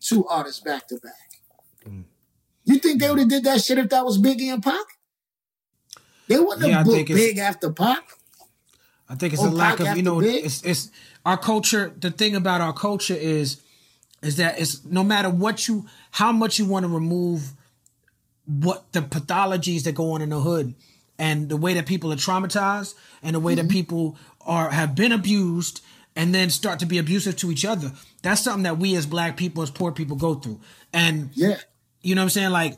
two 0.00 0.26
artists 0.26 0.60
back 0.60 0.86
to 0.88 0.96
back. 0.96 1.12
Mm. 1.88 2.04
You 2.64 2.78
think 2.78 3.00
they 3.00 3.08
would 3.08 3.18
have 3.18 3.28
did 3.28 3.44
that 3.44 3.62
shit 3.62 3.78
if 3.78 3.88
that 3.90 4.04
was 4.04 4.18
Biggie 4.18 4.52
and 4.52 4.62
Pac? 4.62 4.84
They 6.28 6.38
wouldn't 6.38 6.66
Yeah, 6.66 6.78
have 6.78 6.86
booked 6.86 7.08
Big 7.08 7.38
after 7.38 7.72
Pac. 7.72 8.02
I 9.08 9.14
think 9.14 9.32
it's 9.32 9.42
Or 9.42 9.48
a 9.48 9.50
lack 9.50 9.78
Pac 9.78 9.88
of 9.92 9.96
you 9.96 10.02
know 10.02 10.20
it's 10.20 10.62
it's 10.64 10.90
our 11.24 11.36
culture. 11.36 11.92
The 11.98 12.10
thing 12.10 12.34
about 12.34 12.60
our 12.60 12.72
culture 12.72 13.14
is 13.14 13.60
is 14.26 14.36
that 14.36 14.58
it's 14.60 14.84
no 14.84 15.02
matter 15.04 15.30
what 15.30 15.66
you 15.68 15.86
how 16.10 16.32
much 16.32 16.58
you 16.58 16.66
want 16.66 16.84
to 16.84 16.88
remove 16.88 17.52
what 18.46 18.92
the 18.92 19.00
pathologies 19.00 19.82
that 19.84 19.94
go 19.94 20.12
on 20.12 20.22
in 20.22 20.30
the 20.30 20.40
hood 20.40 20.74
and 21.18 21.48
the 21.48 21.56
way 21.56 21.74
that 21.74 21.86
people 21.86 22.12
are 22.12 22.16
traumatized 22.16 22.94
and 23.22 23.34
the 23.34 23.40
way 23.40 23.54
Mm-hmm. 23.54 23.66
that 23.66 23.72
people 23.72 24.16
are 24.42 24.70
have 24.70 24.94
been 24.94 25.12
abused 25.12 25.80
and 26.14 26.34
then 26.34 26.48
start 26.50 26.78
to 26.78 26.86
be 26.86 26.98
abusive 26.98 27.36
to 27.36 27.50
each 27.50 27.64
other. 27.64 27.92
That's 28.22 28.40
something 28.40 28.62
that 28.62 28.78
we 28.78 28.94
as 28.96 29.04
black 29.06 29.36
people 29.36 29.62
as 29.62 29.70
poor 29.70 29.92
people 29.92 30.16
go 30.16 30.34
through. 30.34 30.60
And 30.92 31.30
Yeah. 31.34 31.56
you 32.02 32.14
know 32.14 32.20
what 32.22 32.24
I'm 32.24 32.30
saying? 32.30 32.50
Like 32.50 32.76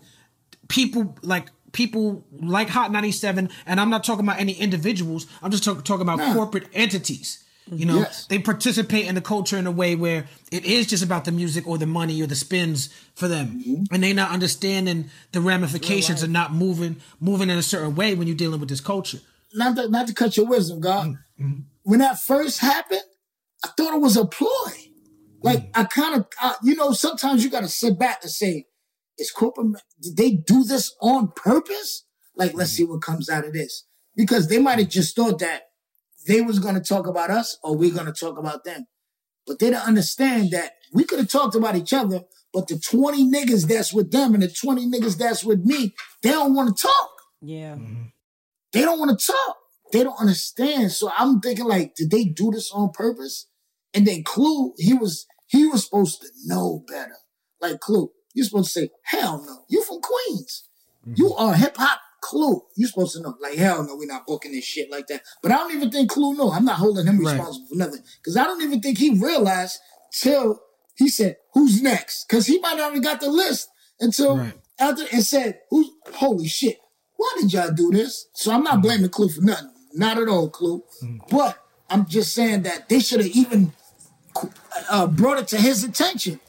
people 0.69 1.17
like 1.23 1.49
people 1.73 2.25
like 2.33 2.69
Hot 2.71 2.91
97, 2.91 3.51
and 3.67 3.81
I'm 3.81 3.91
not 3.91 4.03
talking 4.03 4.25
about 4.25 4.41
any 4.41 4.53
individuals. 4.55 5.27
I'm 5.43 5.51
just 5.51 5.65
talk, 5.65 5.85
talking 5.85 6.03
about 6.09 6.35
corporate 6.35 6.67
entities. 6.73 7.45
You 7.71 7.87
know, 7.87 7.99
Yes. 7.99 8.27
they 8.27 8.39
participate 8.39 9.07
in 9.07 9.15
the 9.15 9.21
culture 9.21 9.57
in 9.57 9.67
a 9.67 9.71
way 9.71 9.95
where 9.95 10.27
it 10.51 10.65
is 10.65 10.87
just 10.87 11.03
about 11.05 11.25
the 11.25 11.33
music 11.33 11.67
or 11.67 11.79
the 11.79 11.87
money 11.87 12.21
or 12.23 12.27
the 12.27 12.35
spins 12.37 12.89
for 13.15 13.29
them, 13.29 13.63
Mm-hmm. 13.67 13.95
and 13.95 14.03
they 14.03 14.13
not 14.13 14.31
understanding 14.31 15.11
the 15.33 15.41
ramifications 15.41 16.23
of 16.23 16.31
not 16.31 16.53
moving 16.55 16.97
moving 17.21 17.51
in 17.51 17.59
a 17.59 17.63
certain 17.63 17.95
way 17.95 18.15
when 18.15 18.27
you're 18.27 18.37
dealing 18.37 18.61
with 18.61 18.69
this 18.69 18.81
culture. 18.81 19.19
not 19.55 19.77
to, 19.77 19.89
not 19.89 20.07
to 20.07 20.15
cut 20.15 20.37
your 20.37 20.47
wisdom, 20.47 20.81
God. 20.81 21.17
Mm-hmm. 21.41 21.61
When 21.85 22.01
that 22.01 22.19
first 22.21 22.61
happened, 22.61 23.01
I 23.65 23.69
thought 23.77 23.95
it 23.95 24.01
was 24.01 24.17
a 24.17 24.27
ploy. 24.27 24.73
Like 25.43 25.61
Mm. 25.61 25.71
I 25.75 25.85
kind 25.85 26.15
of, 26.17 26.27
you 26.63 26.75
know, 26.75 26.93
sometimes 26.93 27.45
you 27.45 27.51
got 27.51 27.61
to 27.63 27.69
sit 27.69 27.99
back 27.99 28.19
and 28.23 28.31
say, 28.31 28.67
"Is 29.19 29.31
corporate? 29.31 29.81
Did 30.01 30.17
they 30.17 30.31
do 30.33 30.65
this 30.65 30.95
on 31.01 31.33
purpose? 31.37 32.05
Like, 32.37 32.55
let's 32.55 32.73
see 32.73 32.85
what 32.85 33.03
comes 33.03 33.29
out 33.31 33.45
of 33.47 33.53
this." 33.53 33.85
Because 34.17 34.49
they 34.49 34.59
might 34.59 34.79
have 34.81 34.89
just 34.89 35.15
thought 35.17 35.39
that 35.39 35.68
they 36.29 36.43
was 36.43 36.61
going 36.61 36.77
to 36.77 36.81
talk 36.81 37.09
about 37.09 37.31
us 37.31 37.59
or 37.65 37.77
we're 37.77 37.93
going 37.95 38.07
to 38.07 38.13
talk 38.13 38.39
about 38.39 38.63
them, 38.65 38.87
but 39.47 39.59
they 39.59 39.71
don't 39.71 39.87
understand 39.89 40.53
that 40.53 40.73
we 40.93 41.05
could 41.05 41.19
have 41.19 41.29
talked 41.31 41.57
about 41.57 41.75
each 41.75 41.93
other, 41.93 42.21
but 42.53 42.69
the 42.69 42.79
twenty 42.79 43.25
niggas 43.25 43.67
that's 43.67 43.93
with 43.93 44.13
them 44.13 44.35
and 44.35 44.43
the 44.43 44.49
twenty 44.49 44.87
niggas 44.87 45.19
that's 45.19 45.43
with 45.43 45.65
me, 45.65 45.95
they 46.23 46.31
don't 46.31 46.55
want 46.55 46.77
to 46.77 46.83
talk 46.87 47.11
Yeah. 47.43 47.75
Mm-hmm. 47.75 48.05
they 48.73 48.83
don't 48.83 49.01
want 49.01 49.19
to 49.19 49.27
talk. 49.27 49.57
They 49.93 50.05
don't 50.05 50.21
understand. 50.21 50.93
So 50.93 51.11
I'm 51.19 51.41
thinking 51.41 51.65
like, 51.65 51.95
did 51.95 52.11
they 52.11 52.25
do 52.25 52.51
this 52.51 52.71
on 52.73 52.91
purpose? 52.91 53.47
And 53.95 54.07
then 54.07 54.23
Clue, 54.23 54.75
he 54.77 54.93
was 54.95 55.27
he 55.47 55.67
was 55.67 55.85
supposed 55.85 56.21
to 56.21 56.29
know 56.45 56.85
better. 56.87 57.17
Like 57.61 57.81
Clue, 57.81 58.11
you're 58.35 58.45
supposed 58.45 58.73
to 58.75 58.81
say, 58.81 58.91
hell 59.05 59.43
no. 59.47 59.65
You 59.69 59.83
from 59.83 60.01
Queens. 60.03 60.65
You 61.07 61.31
mm-hmm. 61.31 61.43
are 61.43 61.55
hip 61.55 61.77
hop 61.79 62.01
Clue. 62.21 62.63
You're 62.77 62.89
supposed 62.89 63.17
to 63.17 63.23
know. 63.23 63.35
Like, 63.41 63.55
hell 63.57 63.83
no, 63.85 63.97
we're 63.97 64.07
not 64.07 64.27
booking 64.27 64.53
this 64.53 64.65
shit 64.65 64.91
like 64.91 65.07
that. 65.09 65.23
But 65.43 65.53
I 65.53 65.57
don't 65.57 65.75
even 65.75 65.91
think 65.91 66.11
Clue 66.11 66.35
know. 66.35 66.51
I'm 66.51 66.65
not 66.65 66.77
holding 66.77 67.07
him 67.07 67.19
Right. 67.19 67.33
responsible 67.35 67.67
for 67.69 67.77
nothing. 67.77 68.03
Because 68.19 68.37
I 68.37 68.45
don't 68.45 68.63
even 68.63 68.81
think 68.81 68.99
he 68.99 69.11
realized 69.11 69.79
till 70.13 70.61
he 70.97 71.09
said, 71.09 71.37
who's 71.55 71.81
next? 71.83 72.27
Because 72.29 72.47
he 72.47 72.59
might 72.61 72.77
not 72.77 72.93
have 72.95 73.03
got 73.03 73.21
the 73.21 73.31
list 73.31 73.69
until 74.01 74.39
Right. 74.39 74.55
after 74.79 75.05
and 75.13 75.25
said, 75.25 75.61
who's 75.71 75.89
holy 76.15 76.49
shit. 76.49 76.79
Why 77.17 77.35
did 77.41 77.53
y'all 77.53 77.71
do 77.73 77.91
this? 77.91 78.27
So 78.35 78.53
I'm 78.53 78.63
not 78.63 78.83
blaming 78.83 79.11
Clue 79.11 79.29
for 79.29 79.41
nothing. 79.43 79.71
Not 79.95 80.19
at 80.19 80.29
all, 80.29 80.49
Clue. 80.51 80.83
But 81.31 81.59
I'm 81.91 82.07
just 82.07 82.35
saying 82.35 82.63
that 82.63 82.89
they 82.89 83.01
should 83.01 83.21
have 83.21 83.29
even 83.35 83.73
uh, 84.91 85.07
brought 85.07 85.39
it 85.39 85.49
to 85.49 85.57
his 85.57 85.85
attention 85.85 86.41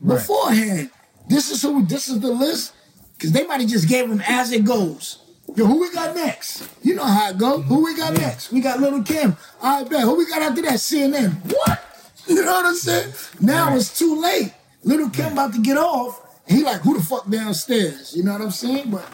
Right. 0.00 0.16
beforehand. 0.18 0.90
This 1.28 1.50
is 1.50 1.62
who. 1.62 1.84
This 1.84 2.08
is 2.08 2.20
the 2.20 2.28
list. 2.32 2.72
Because 3.18 3.32
they 3.32 3.44
might 3.46 3.60
have 3.60 3.68
just 3.68 3.88
gave 3.88 4.08
him 4.08 4.22
as 4.26 4.52
it 4.52 4.64
goes. 4.64 5.18
Yo, 5.56 5.66
who 5.66 5.80
we 5.80 5.90
got 5.92 6.14
next? 6.14 6.68
You 6.84 6.94
know 6.94 7.04
how 7.04 7.30
it 7.30 7.38
go. 7.38 7.60
Who 7.62 7.84
we 7.84 7.96
got 7.96 8.12
next? 8.14 8.52
We 8.52 8.60
got 8.60 8.78
Little 8.78 9.02
Kim. 9.02 9.36
I 9.60 9.82
bet. 9.82 10.02
Who 10.02 10.16
we 10.16 10.26
got 10.28 10.40
after 10.42 10.62
that? 10.62 10.74
CNN. 10.74 11.34
What? 11.52 11.84
You 12.28 12.44
know 12.44 12.52
what 12.52 12.66
I'm 12.66 12.74
saying? 12.74 13.10
Now 13.40 13.68
Right. 13.68 13.76
it's 13.78 13.98
too 13.98 14.20
late. 14.20 14.52
Little 14.84 15.08
Kim 15.08 15.32
about 15.32 15.54
to 15.54 15.62
get 15.62 15.78
off. 15.78 16.20
He 16.46 16.62
like, 16.62 16.82
who 16.82 16.98
the 16.98 17.02
fuck 17.02 17.26
downstairs? 17.30 18.14
You 18.14 18.22
know 18.22 18.32
what 18.32 18.42
I'm 18.42 18.50
saying? 18.50 18.90
But 18.90 19.08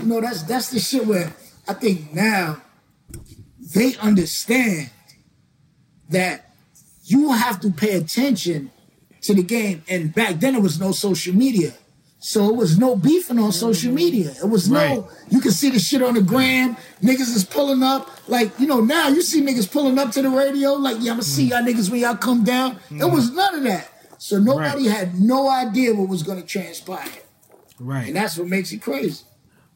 you 0.00 0.06
know, 0.06 0.20
that's 0.20 0.44
that's 0.44 0.70
the 0.70 0.78
shit 0.78 1.04
where 1.04 1.34
I 1.66 1.74
think 1.74 2.14
now 2.14 2.62
they 3.74 3.96
understand 3.96 4.90
that 6.10 6.52
you 7.04 7.32
have 7.32 7.58
to 7.62 7.72
pay 7.72 7.96
attention 7.96 8.70
to 9.22 9.34
the 9.34 9.42
game. 9.42 9.82
And 9.88 10.14
back 10.14 10.36
then 10.38 10.54
it 10.54 10.62
was 10.62 10.78
no 10.78 10.92
social 10.92 11.34
media. 11.34 11.72
So 12.22 12.50
it 12.50 12.56
was 12.56 12.78
no 12.78 12.96
beefing 12.96 13.38
on 13.38 13.50
social 13.50 13.92
media. 13.92 14.30
It 14.42 14.46
was 14.48 14.68
Right. 14.68 14.90
no, 14.98 15.08
you 15.30 15.40
can 15.40 15.52
see 15.52 15.70
the 15.70 15.78
shit 15.78 16.02
on 16.02 16.14
the 16.14 16.20
gram. 16.20 16.76
Niggas 17.02 17.34
is 17.34 17.44
pulling 17.44 17.82
up. 17.82 18.10
Like, 18.28 18.52
you 18.60 18.66
know, 18.66 18.80
now 18.82 19.08
you 19.08 19.22
see 19.22 19.40
niggas 19.40 19.70
pulling 19.70 19.98
up 19.98 20.12
to 20.12 20.22
the 20.22 20.28
radio. 20.28 20.74
Like, 20.74 20.96
yeah, 21.00 21.12
I'm 21.12 21.16
gonna 21.16 21.22
see 21.22 21.44
y'all 21.44 21.62
niggas 21.62 21.90
when 21.90 22.00
y'all 22.00 22.16
come 22.16 22.44
down. 22.44 22.78
It 22.90 23.10
was 23.10 23.32
none 23.32 23.54
of 23.54 23.62
that. 23.64 23.88
So 24.18 24.38
nobody 24.38 24.86
Right. 24.86 24.96
had 24.98 25.18
no 25.20 25.48
idea 25.48 25.94
what 25.94 26.08
was 26.10 26.22
gonna 26.22 26.42
transpire. 26.42 27.08
Right. 27.78 28.08
And 28.08 28.16
that's 28.16 28.36
what 28.36 28.48
makes 28.48 28.70
it 28.72 28.82
crazy. 28.82 29.22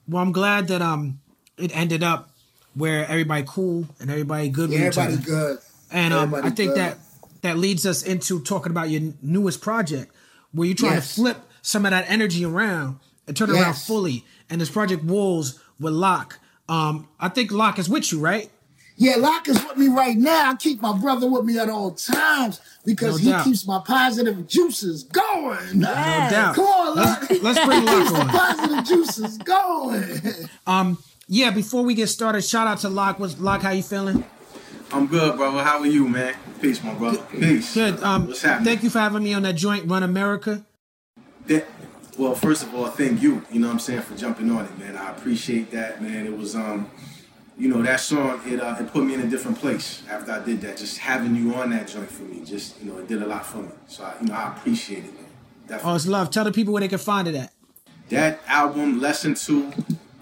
Well, 0.07 0.23
I'm 0.23 0.33
glad 0.33 0.69
that 0.69 0.83
um 0.83 1.21
it 1.57 1.75
ended 1.75 2.03
up 2.03 2.29
where 2.75 3.07
everybody 3.09 3.45
cool 3.47 3.87
and 4.01 4.11
everybody 4.11 4.51
good 4.51 4.69
Yeah, 4.69 4.81
with 4.85 4.93
each 4.93 4.99
everybody 4.99 5.15
other. 5.15 5.25
good. 5.55 5.59
And 5.91 6.13
um, 6.13 6.35
I 6.35 6.51
think 6.51 6.73
good. 6.73 6.77
that 6.77 6.99
that 7.41 7.57
leads 7.57 7.87
us 7.87 8.03
into 8.03 8.41
talking 8.41 8.71
about 8.71 8.91
your 8.91 9.15
newest 9.23 9.63
project, 9.63 10.13
where 10.53 10.67
you're 10.69 10.77
trying 10.77 10.95
Yes. 10.95 11.09
to 11.15 11.15
flip 11.15 11.39
some 11.65 11.85
of 11.87 11.91
that 11.91 12.05
energy 12.09 12.45
around 12.45 12.99
and 13.27 13.35
turn 13.37 13.49
it 13.51 13.55
around 13.59 13.75
fully. 13.75 14.25
And 14.51 14.61
this 14.61 14.71
project 14.71 15.03
Wolves 15.03 15.59
with 15.81 15.95
Locke. 15.95 16.39
Um, 16.69 17.09
I 17.19 17.29
think 17.31 17.51
Locke 17.51 17.79
is 17.79 17.89
with 17.89 18.13
you, 18.13 18.21
right? 18.21 18.51
Yeah, 18.97 19.17
Locke 19.17 19.49
is 19.49 19.57
with 19.65 19.77
me 19.77 19.89
right 19.89 20.17
now. 20.17 20.51
I 20.51 20.55
keep 20.55 20.81
my 20.81 20.97
brother 20.97 21.29
with 21.29 21.45
me 21.45 21.59
at 21.59 21.69
all 21.69 21.93
times 21.93 22.61
because 22.85 23.17
No 23.19 23.25
he 23.25 23.31
doubt. 23.31 23.45
keeps 23.45 23.67
my 23.67 23.81
positive 23.85 24.47
juices 24.47 25.03
going. 25.05 25.81
No 25.81 25.89
doubt. 25.93 26.55
Come 26.55 26.65
on, 26.67 26.97
Locke. 26.97 27.29
Let's, 27.31 27.43
let's 27.43 27.65
bring 27.67 27.81
Keeps 27.87 28.11
Locke 28.13 28.13
the 28.13 28.21
on. 28.21 28.29
positive 28.29 28.85
juices 28.85 29.39
going. 29.39 30.21
Um, 30.67 30.99
yeah. 31.27 31.51
Before 31.51 31.83
we 31.83 31.95
get 31.95 32.07
started, 32.09 32.43
shout 32.45 32.67
out 32.69 32.79
to 32.81 32.89
Locke. 32.89 33.19
What's 33.19 33.41
Locke? 33.41 33.63
How 33.63 33.71
you 33.71 33.83
feeling? 33.83 34.23
I'm 34.93 35.07
good, 35.09 35.37
brother. 35.39 35.65
How 35.65 35.81
are 35.81 35.87
you, 35.87 36.07
man? 36.09 36.35
Peace, 36.61 36.83
my 36.85 36.95
brother. 36.95 37.19
Peace. 37.33 37.75
Good. 37.75 38.01
Um, 38.03 38.29
What's 38.29 38.43
happening? 38.43 38.65
thank 38.67 38.85
you 38.85 38.91
for 38.91 39.01
having 39.01 39.25
me 39.25 39.35
on 39.35 39.43
that 39.43 39.55
joint 39.57 39.91
Run 39.91 40.05
America. 40.05 40.65
That- 41.47 41.67
well, 42.17 42.35
first 42.35 42.63
of 42.63 42.75
all, 42.75 42.87
thank 42.87 43.23
you. 43.23 43.43
You 43.51 43.61
know 43.61 43.67
what 43.67 43.75
I'm 43.75 43.79
saying 43.81 44.03
for 44.03 44.17
jumping 44.17 44.51
on 44.51 44.65
it, 44.65 44.79
man. 44.79 44.97
I 44.97 45.11
appreciate 45.11 45.71
that, 45.73 46.01
man. 46.01 46.27
It 46.27 46.37
was 46.37 46.55
um, 46.55 46.89
you 47.57 47.69
know, 47.69 47.83
that 47.83 48.01
song 48.01 48.41
it 48.47 48.61
uh, 48.61 48.77
it 48.79 48.93
put 48.93 49.05
me 49.05 49.15
in 49.15 49.21
a 49.21 49.29
different 49.29 49.59
place 49.59 50.03
after 50.09 50.33
I 50.33 50.45
did 50.45 50.61
that. 50.63 50.77
Just 50.77 50.99
having 50.99 51.37
you 51.37 51.55
on 51.55 51.71
that 51.71 51.89
joint 51.89 52.11
for 52.11 52.23
me, 52.25 52.45
just 52.45 52.81
you 52.81 52.91
know, 52.91 52.99
it 52.99 53.09
did 53.09 53.23
a 53.23 53.27
lot 53.27 53.47
for 53.47 53.59
me. 53.59 53.71
So 53.87 54.05
I, 54.05 54.15
you 54.21 54.29
know, 54.29 54.35
I 54.35 54.53
appreciate 54.57 55.05
it, 55.05 55.15
man. 55.15 55.25
Definitely. 55.67 55.93
Oh, 55.93 55.95
it's 55.97 56.07
love. 56.07 56.31
Tell 56.31 56.45
the 56.45 56.53
people 56.53 56.73
where 56.73 56.81
they 56.81 56.89
can 56.89 56.99
find 56.99 57.29
it 57.29 57.35
at. 57.35 57.53
That 58.11 58.41
album, 58.47 59.01
Lesson 59.01 59.35
Two, 59.35 59.73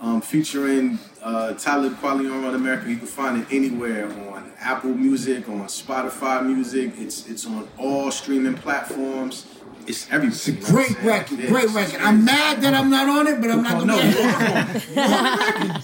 um, 0.00 0.20
featuring 0.20 0.98
uh, 1.22 1.54
Talib 1.54 1.94
Kweli 1.96 2.30
on 2.46 2.54
America. 2.54 2.88
You 2.88 2.96
can 2.96 3.06
find 3.06 3.42
it 3.42 3.46
anywhere 3.50 4.06
on 4.30 4.52
Apple 4.60 4.90
Music, 4.94 5.48
on 5.48 5.64
Spotify 5.64 6.44
Music. 6.44 6.92
It's 6.96 7.28
it's 7.28 7.46
on 7.46 7.66
all 7.78 8.10
streaming 8.10 8.54
platforms. 8.54 9.46
It's 9.86 10.06
everywhere. 10.10 10.28
It's 10.28 10.48
a 10.48 10.52
you 10.52 10.60
know 10.60 10.66
great 10.66 11.02
record, 11.02 11.40
It 11.40 11.48
great 11.48 11.68
record. 11.70 12.00
I'm 12.00 12.24
mad 12.24 12.60
that 12.62 12.72
I'm 12.74 12.88
not 12.90 13.08
on 13.08 13.26
it, 13.26 13.40
but 13.40 13.50
I'm 13.50 13.62
not 13.62 13.74
Oh, 13.74 13.78
gonna 13.80 13.96
no, 13.96 14.02
get 14.02 14.14
you 14.14 14.20
it. 14.96 14.98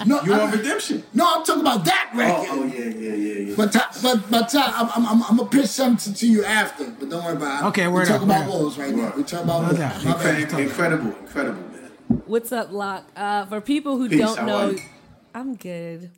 are 0.01 0.07
No, 0.07 0.23
you 0.23 0.33
I- 0.35 0.41
on 0.41 0.51
Redemption. 0.53 1.03
no, 1.15 1.25
I'm 1.27 1.45
talking 1.45 1.61
about 1.63 1.85
that 1.85 2.11
Oh, 2.15 2.19
record. 2.19 2.47
oh 2.51 2.65
yeah, 2.65 2.85
yeah, 2.85 3.15
yeah, 3.15 3.39
yeah. 3.49 3.55
But 3.57 3.73
Ta- 3.73 3.91
but 4.03 4.31
but 4.31 4.49
Ta, 4.49 4.93
I'm, 4.95 5.05
I'm, 5.05 5.11
I'm, 5.17 5.23
I'm 5.31 5.37
gonna 5.37 5.49
pitch 5.51 5.67
something 5.67 6.15
to 6.15 6.27
you 6.27 6.45
after. 6.45 6.85
But 6.91 7.09
don't 7.11 7.25
worry 7.25 7.37
about 7.37 7.65
it. 7.65 7.67
Okay, 7.69 7.89
we're 7.89 8.05
talking 8.07 8.29
about 8.29 8.47
word 8.47 8.55
up. 8.55 8.61
wolves 8.61 8.79
right 8.79 8.95
now. 8.95 9.03
Word. 9.05 9.17
We 9.17 9.23
talk 9.25 9.45
about 9.45 9.61
No 9.63 9.67
wolves. 9.69 9.79
doubt. 9.79 10.05
My 10.05 10.13
bad. 10.13 10.49
Incre- 10.49 10.59
incredible, 10.61 11.15
incredible, 11.21 11.63
man. 11.63 11.91
What's 12.27 12.53
up, 12.53 12.71
Locke? 12.73 13.05
Uh, 13.17 13.47
for 13.47 13.61
people 13.61 13.99
who 13.99 14.09
Peace, 14.09 14.21
don't 14.21 14.47
know. 14.47 14.77
I'm 15.35 15.57
good. 15.57 16.11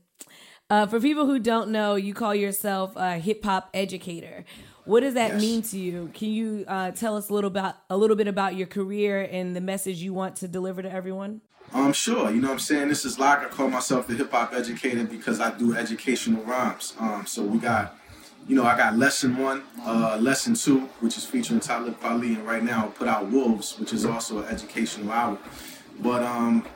Uh, 0.68 0.86
for 0.86 1.00
people 1.00 1.26
who 1.26 1.38
don't 1.40 1.70
know, 1.70 1.96
you 1.96 2.14
call 2.14 2.32
yourself 2.34 2.92
a 2.94 3.18
hip 3.18 3.44
hop 3.44 3.70
educator. 3.74 4.44
What 4.90 5.04
does 5.04 5.14
that 5.14 5.34
Yes. 5.34 5.40
mean 5.40 5.62
to 5.62 5.78
you? 5.78 6.10
Can 6.14 6.30
you 6.30 6.64
uh, 6.66 6.90
tell 6.90 7.16
us 7.16 7.28
a 7.28 7.32
little 7.32 7.46
about 7.46 7.76
a 7.88 7.96
little 7.96 8.16
bit 8.16 8.26
about 8.26 8.56
your 8.56 8.66
career 8.66 9.28
and 9.30 9.54
the 9.54 9.60
message 9.60 9.98
you 10.02 10.12
want 10.12 10.34
to 10.36 10.48
deliver 10.48 10.82
to 10.82 10.90
everyone? 10.90 11.42
Um, 11.72 11.92
sure. 11.92 12.28
You 12.32 12.40
know 12.40 12.48
what 12.48 12.54
I'm 12.54 12.58
saying? 12.58 12.88
This 12.88 13.04
is 13.04 13.16
like 13.16 13.38
I 13.38 13.44
call 13.44 13.68
myself 13.68 14.08
the 14.08 14.14
hip 14.14 14.32
hop 14.32 14.52
educator 14.52 15.04
because 15.04 15.38
I 15.38 15.56
do 15.56 15.76
educational 15.76 16.42
rhymes. 16.42 16.94
Um, 16.98 17.24
so 17.24 17.44
we 17.44 17.58
got, 17.58 17.96
you 18.48 18.56
know, 18.56 18.64
I 18.64 18.76
got 18.76 18.98
lesson 18.98 19.36
one, 19.36 19.62
uh, 19.86 20.18
lesson 20.20 20.54
two, 20.54 20.80
which 20.98 21.16
is 21.16 21.24
featuring 21.24 21.60
Talib 21.60 22.00
Kweli, 22.00 22.34
and 22.34 22.44
right 22.44 22.64
now 22.64 22.86
I 22.86 22.88
put 22.88 23.06
out 23.06 23.28
Wolves, 23.30 23.78
which 23.78 23.92
is 23.92 24.04
also 24.04 24.38
an 24.42 24.46
educational 24.46 25.12
album. 25.12 25.38
But 26.00 26.24
um, 26.24 26.66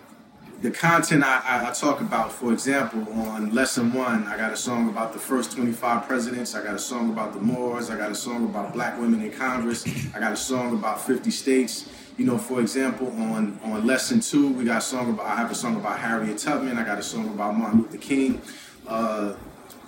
the 0.64 0.70
content 0.70 1.22
I, 1.22 1.42
I, 1.44 1.68
I 1.68 1.72
talk 1.72 2.00
about, 2.00 2.32
for 2.32 2.50
example, 2.50 3.06
on 3.12 3.54
lesson 3.54 3.92
one, 3.92 4.26
I 4.26 4.38
got 4.38 4.50
a 4.50 4.56
song 4.56 4.88
about 4.88 5.12
the 5.12 5.18
first 5.18 5.52
25 5.52 6.08
presidents. 6.08 6.54
I 6.54 6.64
got 6.64 6.74
a 6.74 6.78
song 6.78 7.10
about 7.10 7.34
the 7.34 7.40
Moors. 7.40 7.90
I 7.90 7.98
got 7.98 8.10
a 8.10 8.14
song 8.14 8.46
about 8.46 8.72
black 8.72 8.98
women 8.98 9.20
in 9.20 9.30
Congress. 9.30 9.84
I 10.14 10.20
got 10.20 10.32
a 10.32 10.36
song 10.38 10.72
about 10.72 11.02
50 11.02 11.30
states. 11.30 11.90
You 12.16 12.24
know, 12.24 12.38
for 12.38 12.62
example, 12.62 13.08
on 13.08 13.60
on 13.62 13.86
lesson 13.86 14.20
two, 14.20 14.54
we 14.54 14.64
got 14.64 14.78
a 14.78 14.80
song 14.80 15.10
about. 15.10 15.26
I 15.26 15.36
have 15.36 15.50
a 15.50 15.54
song 15.54 15.76
about 15.76 15.98
Harriet 15.98 16.38
Tubman. 16.38 16.78
I 16.78 16.84
got 16.84 16.98
a 16.98 17.02
song 17.02 17.26
about 17.28 17.58
Martin 17.58 17.82
Luther 17.82 17.98
King. 17.98 18.40
Uh, 18.86 19.34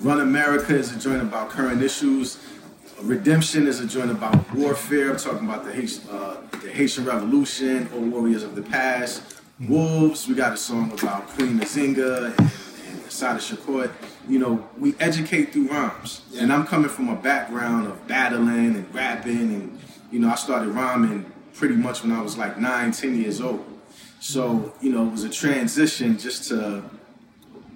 Run 0.00 0.20
America 0.20 0.74
is 0.74 0.94
a 0.94 0.98
joint 0.98 1.22
about 1.22 1.48
current 1.48 1.80
issues. 1.80 2.38
Redemption 3.00 3.66
is 3.66 3.80
a 3.80 3.86
joint 3.86 4.10
about 4.10 4.52
warfare. 4.54 5.10
I'm 5.10 5.16
talking 5.16 5.48
about 5.48 5.64
the 5.64 5.72
Haitian, 5.72 6.02
uh, 6.10 6.36
the 6.60 6.70
Haitian 6.70 7.06
Revolution 7.06 7.88
or 7.94 8.00
warriors 8.00 8.42
of 8.42 8.54
the 8.54 8.62
past. 8.62 9.35
Wolves, 9.60 10.28
we 10.28 10.34
got 10.34 10.52
a 10.52 10.56
song 10.56 10.92
about 10.92 11.28
Queen 11.28 11.58
Nzinga 11.58 12.26
and, 12.26 12.40
and 12.40 13.06
Assata 13.06 13.38
Shakur. 13.38 13.90
You 14.28 14.38
know, 14.38 14.68
we 14.78 14.94
educate 15.00 15.54
through 15.54 15.68
rhymes. 15.68 16.20
And 16.36 16.52
I'm 16.52 16.66
coming 16.66 16.90
from 16.90 17.08
a 17.08 17.16
background 17.16 17.86
of 17.86 18.06
battling 18.06 18.76
and 18.76 18.94
rapping. 18.94 19.54
And, 19.54 19.78
you 20.10 20.18
know, 20.18 20.28
I 20.28 20.34
started 20.34 20.68
rhyming 20.68 21.32
pretty 21.54 21.74
much 21.74 22.02
when 22.02 22.12
I 22.12 22.20
was 22.20 22.36
like 22.36 22.58
nine, 22.58 22.92
ten 22.92 23.18
years 23.18 23.40
old. 23.40 23.64
So, 24.20 24.74
you 24.82 24.92
know, 24.92 25.06
it 25.06 25.10
was 25.10 25.24
a 25.24 25.30
transition 25.30 26.18
just 26.18 26.48
to 26.50 26.84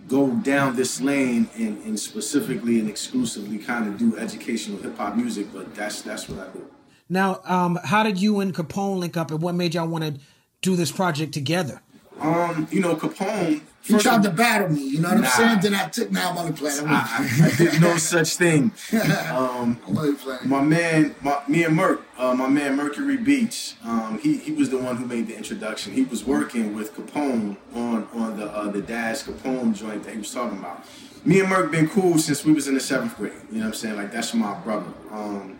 go 0.06 0.32
down 0.32 0.76
this 0.76 1.00
lane 1.00 1.48
and, 1.56 1.82
and 1.84 1.98
specifically 1.98 2.78
and 2.78 2.90
exclusively 2.90 3.56
kind 3.56 3.88
of 3.88 3.96
do 3.96 4.18
educational 4.18 4.82
hip 4.82 4.98
hop 4.98 5.16
music, 5.16 5.46
but 5.52 5.74
that's 5.74 6.02
that's 6.02 6.28
what 6.28 6.46
I 6.46 6.52
do. 6.52 6.68
Now, 7.08 7.40
um, 7.44 7.78
how 7.84 8.02
did 8.02 8.18
you 8.18 8.40
and 8.40 8.54
Capone 8.54 8.98
link 8.98 9.16
up, 9.16 9.30
and 9.30 9.40
what 9.40 9.54
made 9.54 9.74
y'all 9.74 9.86
want 9.86 10.04
to 10.04 10.20
do 10.62 10.76
this 10.76 10.92
project 10.92 11.32
together? 11.32 11.80
Um, 12.20 12.68
you 12.70 12.80
know, 12.80 12.96
Capone. 12.96 13.62
He 13.82 13.98
tried 13.98 14.16
of- 14.16 14.22
to 14.24 14.30
battle 14.30 14.68
me. 14.68 14.82
You 14.82 15.00
know 15.00 15.08
what 15.08 15.18
I'm 15.18 15.24
saying? 15.24 15.60
Then 15.62 15.74
I 15.74 15.88
took. 15.88 16.12
Now 16.12 16.30
I'm 16.30 16.38
only 16.38 16.52
playing. 16.52 16.80
I'm 16.80 16.88
I, 16.88 17.06
I, 17.08 17.46
I 17.46 17.56
did 17.56 17.80
no 17.80 17.96
such 17.96 18.36
thing. 18.36 18.72
Um, 19.30 19.80
I'm 19.86 19.96
only 19.96 20.14
playing. 20.16 20.40
my 20.48 20.60
man, 20.60 21.14
my, 21.22 21.40
me 21.48 21.64
and 21.64 21.74
Merc, 21.74 22.02
uh, 22.18 22.34
my 22.34 22.46
man 22.48 22.76
Mercury 22.76 23.16
Beach, 23.16 23.74
um, 23.84 24.18
he 24.22 24.36
he 24.36 24.52
was 24.52 24.68
the 24.68 24.76
one 24.76 24.96
who 24.98 25.06
made 25.06 25.28
the 25.28 25.36
introduction. 25.36 25.94
He 25.94 26.02
was 26.02 26.24
working 26.26 26.74
with 26.74 26.94
Capone 26.94 27.56
on 27.74 28.06
on 28.12 28.36
the 28.36 28.46
uh, 28.50 28.68
the 28.70 28.82
Dash 28.82 29.22
Capone 29.22 29.74
joint 29.74 30.04
that 30.04 30.12
he 30.12 30.18
was 30.18 30.32
talking 30.32 30.58
about. 30.58 30.84
Me 31.24 31.40
and 31.40 31.48
Merc 31.48 31.70
been 31.70 31.88
cool 31.88 32.18
since 32.18 32.44
we 32.44 32.52
was 32.52 32.68
in 32.68 32.74
the 32.74 32.80
seventh 32.80 33.16
grade. 33.16 33.32
You 33.50 33.58
know 33.58 33.60
what 33.60 33.66
I'm 33.68 33.74
saying? 33.74 33.96
Like 33.96 34.12
that's 34.12 34.34
my 34.34 34.54
brother. 34.60 34.92
Um, 35.10 35.58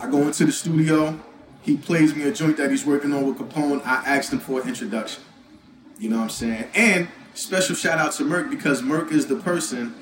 I 0.00 0.08
go 0.08 0.22
into 0.22 0.46
the 0.46 0.52
studio. 0.52 1.18
He 1.68 1.76
plays 1.76 2.14
me 2.14 2.22
a 2.22 2.32
joint 2.32 2.56
that 2.56 2.70
he's 2.70 2.86
working 2.86 3.12
on 3.12 3.26
with 3.26 3.36
Capone. 3.36 3.84
I 3.84 3.96
asked 3.96 4.32
him 4.32 4.38
for 4.38 4.62
an 4.62 4.68
introduction. 4.68 5.22
You 5.98 6.08
know 6.08 6.16
what 6.16 6.22
I'm 6.22 6.30
saying? 6.30 6.64
And 6.74 7.08
special 7.34 7.76
shout 7.76 7.98
out 7.98 8.12
to 8.12 8.24
Merc 8.24 8.48
because 8.48 8.80
Merc 8.82 9.12
is 9.12 9.26
the 9.26 9.36
person 9.36 9.94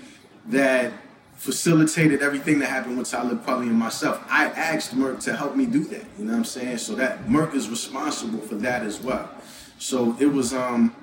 that 0.46 0.92
facilitated 1.34 2.22
everything 2.22 2.60
that 2.60 2.68
happened 2.68 2.96
with 2.96 3.10
Talib 3.10 3.44
Kweli 3.44 3.62
and 3.62 3.74
myself. 3.74 4.24
I 4.30 4.44
asked 4.46 4.94
Merc 4.94 5.18
to 5.22 5.34
help 5.34 5.56
me 5.56 5.66
do 5.66 5.82
that. 5.86 6.04
You 6.16 6.26
know 6.26 6.34
what 6.34 6.38
I'm 6.38 6.44
saying? 6.44 6.78
So 6.78 6.94
that 6.94 7.28
Merc 7.28 7.52
is 7.52 7.68
responsible 7.68 8.38
for 8.42 8.54
that 8.54 8.84
as 8.84 9.00
well. 9.00 9.28
So 9.80 10.16
it 10.20 10.26
was 10.26 10.54
um, 10.54 10.94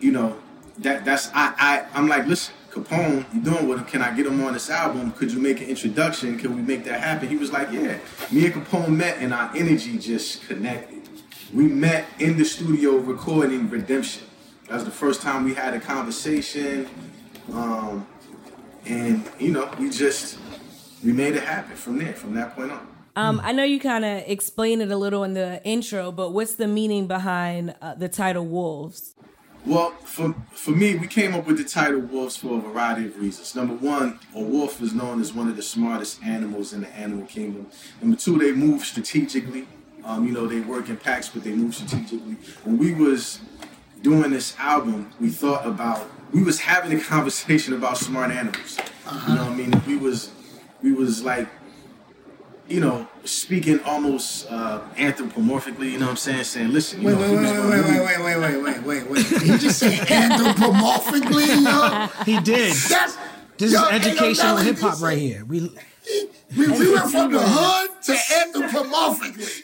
you 0.00 0.10
know, 0.10 0.38
that 0.78 1.04
that's 1.04 1.28
I 1.34 1.52
I 1.58 1.86
I'm 1.92 2.08
like, 2.08 2.24
listen, 2.24 2.54
Capone, 2.76 3.24
you 3.34 3.40
doing 3.40 3.66
with 3.68 3.78
him? 3.78 3.86
Can 3.86 4.02
I 4.02 4.14
get 4.14 4.26
him 4.26 4.44
on 4.44 4.52
this 4.52 4.68
album? 4.68 5.10
Could 5.12 5.32
you 5.32 5.38
make 5.38 5.60
an 5.60 5.68
introduction? 5.68 6.38
Can 6.38 6.54
we 6.54 6.60
make 6.60 6.84
that 6.84 7.00
happen? 7.00 7.28
He 7.28 7.36
was 7.36 7.50
like, 7.50 7.72
yeah. 7.72 7.98
Me 8.30 8.46
and 8.46 8.54
Capone 8.54 8.90
met 8.90 9.18
and 9.18 9.32
our 9.32 9.50
energy 9.56 9.98
just 9.98 10.46
connected. 10.46 11.08
We 11.54 11.64
met 11.64 12.04
in 12.18 12.36
the 12.36 12.44
studio 12.44 12.96
recording 12.98 13.70
Redemption. 13.70 14.24
That 14.68 14.74
was 14.74 14.84
the 14.84 14.90
first 14.90 15.22
time 15.22 15.44
we 15.44 15.54
had 15.54 15.72
a 15.72 15.80
conversation. 15.80 16.88
Um, 17.52 18.06
and 18.84 19.26
you 19.38 19.52
know, 19.52 19.70
we 19.78 19.88
just 19.88 20.38
we 21.02 21.12
made 21.12 21.34
it 21.34 21.44
happen 21.44 21.76
from 21.76 21.98
there, 21.98 22.12
from 22.12 22.34
that 22.34 22.54
point 22.54 22.72
on. 22.72 22.86
Um, 23.16 23.40
I 23.42 23.52
know 23.52 23.64
you 23.64 23.80
kind 23.80 24.04
of 24.04 24.24
explained 24.26 24.82
it 24.82 24.90
a 24.90 24.96
little 24.96 25.24
in 25.24 25.32
the 25.32 25.64
intro, 25.64 26.12
but 26.12 26.32
what's 26.32 26.56
the 26.56 26.68
meaning 26.68 27.06
behind 27.06 27.74
uh, 27.80 27.94
the 27.94 28.10
title 28.10 28.44
Wolves? 28.44 29.15
Well, 29.66 29.90
for 30.04 30.32
for 30.52 30.70
me, 30.70 30.94
we 30.94 31.08
came 31.08 31.34
up 31.34 31.44
with 31.48 31.58
the 31.58 31.64
title 31.64 31.98
wolves 31.98 32.36
for 32.36 32.58
a 32.58 32.60
variety 32.60 33.06
of 33.06 33.18
reasons. 33.18 33.56
Number 33.56 33.74
one, 33.74 34.20
a 34.32 34.40
wolf 34.40 34.80
is 34.80 34.94
known 34.94 35.20
as 35.20 35.32
one 35.32 35.48
of 35.48 35.56
the 35.56 35.62
smartest 35.62 36.22
animals 36.22 36.72
in 36.72 36.82
the 36.82 36.88
animal 36.90 37.26
kingdom. 37.26 37.66
Number 38.00 38.16
two, 38.16 38.38
they 38.38 38.52
move 38.52 38.82
strategically. 38.82 39.66
Um, 40.04 40.24
you 40.24 40.32
know, 40.32 40.46
they 40.46 40.60
work 40.60 40.88
in 40.88 40.96
packs, 40.96 41.28
but 41.28 41.42
they 41.42 41.50
move 41.50 41.74
strategically. 41.74 42.36
When 42.62 42.78
we 42.78 42.94
was 42.94 43.40
doing 44.02 44.30
this 44.30 44.56
album, 44.56 45.10
we 45.18 45.30
thought 45.30 45.66
about 45.66 46.08
we 46.32 46.44
was 46.44 46.60
having 46.60 46.96
a 46.96 47.02
conversation 47.14 47.74
about 47.74 47.98
smart 47.98 48.30
animals. 48.30 48.78
You 49.26 49.34
know 49.34 49.44
what 49.46 49.52
I 49.52 49.56
mean? 49.56 49.82
We 49.84 49.96
was 49.96 50.30
we 50.80 50.92
was 50.92 51.24
like, 51.24 51.48
you 52.68 52.80
know, 52.80 53.06
speaking 53.24 53.80
almost 53.80 54.50
uh, 54.50 54.80
anthropomorphically. 54.96 55.92
You 55.92 55.98
know 55.98 56.06
what 56.06 56.10
I'm 56.12 56.16
saying? 56.16 56.44
Saying, 56.44 56.72
listen, 56.72 57.00
you 57.00 57.08
Wait, 57.08 57.14
know, 57.14 57.20
wait, 57.20 57.30
we 57.30 57.36
wait, 57.36 57.44
wait, 57.44 57.84
wait, 57.84 58.20
wait, 58.20 58.38
wait, 58.38 58.38
wait, 58.38 58.62
wait, 58.62 58.86
wait, 58.86 59.10
wait. 59.10 59.28
Did 59.28 59.42
he 59.42 59.58
just 59.58 59.78
say 59.78 59.96
anthropomorphically, 59.96 61.64
yo? 61.64 62.24
He 62.24 62.40
did. 62.40 62.74
That's 62.74 63.16
This 63.58 63.72
yo, 63.72 63.82
is 63.84 64.06
educational 64.06 64.56
hip 64.58 64.78
hop 64.78 65.00
right 65.00 65.18
here. 65.18 65.44
We 65.44 65.70
We, 66.56 66.68
we 66.68 66.92
went 66.92 67.10
from 67.10 67.32
the 67.32 67.40
hood 67.42 67.90
to 68.04 68.12
anthropomorphically. 68.12 69.62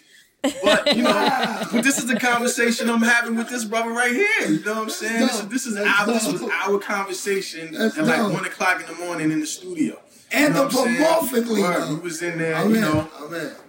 But 0.62 0.96
you 0.96 1.02
know, 1.04 1.62
but 1.72 1.84
this 1.84 1.98
is 1.98 2.06
the 2.06 2.18
conversation 2.18 2.90
I'm 2.90 3.02
having 3.02 3.36
with 3.36 3.48
this 3.48 3.64
brother 3.64 3.90
right 3.90 4.12
here. 4.12 4.48
You 4.48 4.64
know 4.64 4.74
what 4.74 4.82
I'm 4.82 4.90
saying? 4.90 5.20
This 5.20 5.40
is 5.40 5.48
this 5.48 5.66
is 5.66 5.76
our 5.76 6.06
this 6.06 6.26
was 6.32 6.42
our 6.42 6.78
conversation 6.80 7.76
at 7.76 7.96
like 7.98 8.32
one 8.32 8.44
o'clock 8.44 8.80
in 8.80 8.86
the 8.86 9.04
morning 9.04 9.30
in 9.30 9.40
the 9.40 9.46
studio. 9.46 10.00
You 10.32 10.48
know 10.48 10.64
what 10.64 10.64
I'm 10.64 10.70
saying? 10.70 10.96
Anthropomorphically, 11.02 11.62
Word. 11.62 11.88
We 11.90 12.00
was 12.00 12.22
in 12.22 12.38
there, 12.38 12.68
you 12.68 12.80
know, 12.80 13.08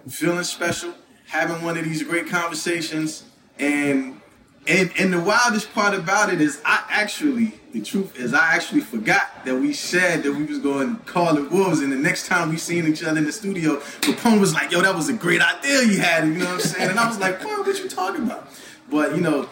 feeling 0.08 0.44
special, 0.44 0.94
having 1.26 1.62
one 1.62 1.76
of 1.76 1.84
these 1.84 2.02
great 2.02 2.28
conversations, 2.28 3.24
and 3.58 4.20
and 4.66 4.90
and 4.98 5.12
the 5.12 5.20
wildest 5.20 5.72
part 5.74 5.94
about 5.94 6.32
it 6.32 6.40
is 6.40 6.60
I 6.64 6.84
actually 6.88 7.52
the 7.72 7.82
truth 7.82 8.18
is 8.18 8.32
I 8.32 8.54
actually 8.54 8.80
forgot 8.80 9.44
that 9.44 9.56
we 9.56 9.72
said 9.72 10.22
that 10.22 10.32
we 10.32 10.44
was 10.44 10.58
going 10.58 10.96
to 10.96 11.02
call 11.02 11.36
it 11.36 11.50
wolves, 11.50 11.80
and 11.80 11.92
the 11.92 11.96
next 11.96 12.28
time 12.28 12.50
we 12.50 12.56
seen 12.56 12.86
each 12.86 13.02
other 13.02 13.18
in 13.18 13.24
the 13.24 13.32
studio, 13.32 13.76
Capone 14.00 14.40
was 14.40 14.54
like, 14.54 14.70
"Yo, 14.70 14.80
that 14.80 14.94
was 14.94 15.08
a 15.08 15.12
great 15.12 15.42
idea 15.42 15.82
you 15.82 16.00
had," 16.00 16.26
you 16.26 16.34
know 16.34 16.46
what 16.46 16.54
I'm 16.54 16.60
saying? 16.60 16.90
And 16.90 16.98
I 16.98 17.08
was 17.08 17.18
like, 17.18 17.44
"What? 17.44 17.66
What 17.66 17.78
you 17.78 17.88
talking 17.88 18.22
about?" 18.24 18.48
But 18.90 19.14
you 19.14 19.20
know, 19.20 19.48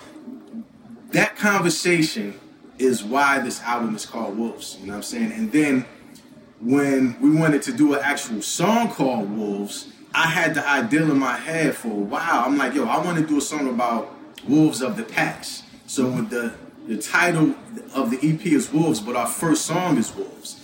that 1.11 1.37
conversation 1.37 2.39
is 2.79 3.05
why 3.05 3.39
this 3.41 3.61
album 3.63 3.95
is 3.95 4.07
called 4.07 4.37
Wolves. 4.39 4.79
You 4.81 4.87
know 4.87 4.93
what 4.93 4.97
I'm 4.99 5.03
saying? 5.03 5.33
And 5.33 5.53
then 5.53 5.85
when 6.63 7.21
we 7.21 7.31
wanted 7.31 7.61
to 7.63 7.73
do 7.73 7.95
an 7.95 8.01
actual 8.03 8.41
song 8.41 8.89
called 8.89 9.29
Wolves, 9.37 9.89
I 10.15 10.29
had 10.29 10.55
the 10.55 10.67
idea 10.67 11.03
in 11.03 11.19
my 11.19 11.37
head 11.37 11.75
for 11.75 11.89
a 11.89 11.91
while. 11.91 12.45
I'm 12.45 12.57
like, 12.57 12.75
yo, 12.75 12.85
I 12.85 13.05
want 13.05 13.19
to 13.19 13.27
do 13.27 13.39
a 13.39 13.41
song 13.41 13.69
about 13.69 14.15
wolves 14.47 14.81
of 14.81 14.97
the 14.97 15.03
past. 15.03 15.65
So 15.87 16.09
with 16.09 16.31
the 16.31 16.55
the 16.87 16.97
title 16.97 17.55
of 17.95 18.11
the 18.11 18.19
EP 18.29 18.45
is 18.45 18.73
Wolves, 18.73 19.01
but 19.01 19.15
our 19.15 19.27
first 19.27 19.67
song 19.67 19.99
is 19.99 20.15
Wolves. 20.17 20.59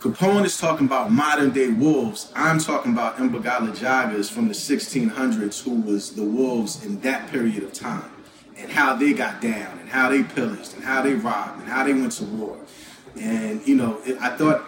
Capone 0.00 0.46
is 0.46 0.58
talking 0.58 0.86
about 0.86 1.12
modern 1.12 1.50
day 1.50 1.68
wolves. 1.68 2.32
I'm 2.34 2.58
talking 2.58 2.92
about 2.92 3.18
Imbangala 3.18 3.76
Jagas 3.76 4.32
from 4.32 4.48
the 4.48 4.54
1600s, 4.54 5.62
who 5.62 5.82
was 5.82 6.14
the 6.16 6.24
wolves 6.24 6.84
in 6.86 7.00
that 7.02 7.30
period 7.30 7.62
of 7.62 7.74
time, 7.74 8.10
and 8.56 8.72
how 8.72 8.96
they 8.96 9.12
got 9.12 9.42
down, 9.42 9.78
and 9.78 9.90
how 9.90 10.08
they 10.08 10.22
pillaged, 10.22 10.74
and 10.74 10.82
how 10.82 11.02
they 11.02 11.14
robbed, 11.14 11.60
and 11.60 11.68
how 11.68 11.84
they 11.84 11.92
went 11.92 12.12
to 12.12 12.24
war. 12.24 12.56
And 13.20 13.66
you 13.68 13.76
know, 13.76 14.00
it, 14.06 14.16
I 14.22 14.34
thought 14.36 14.66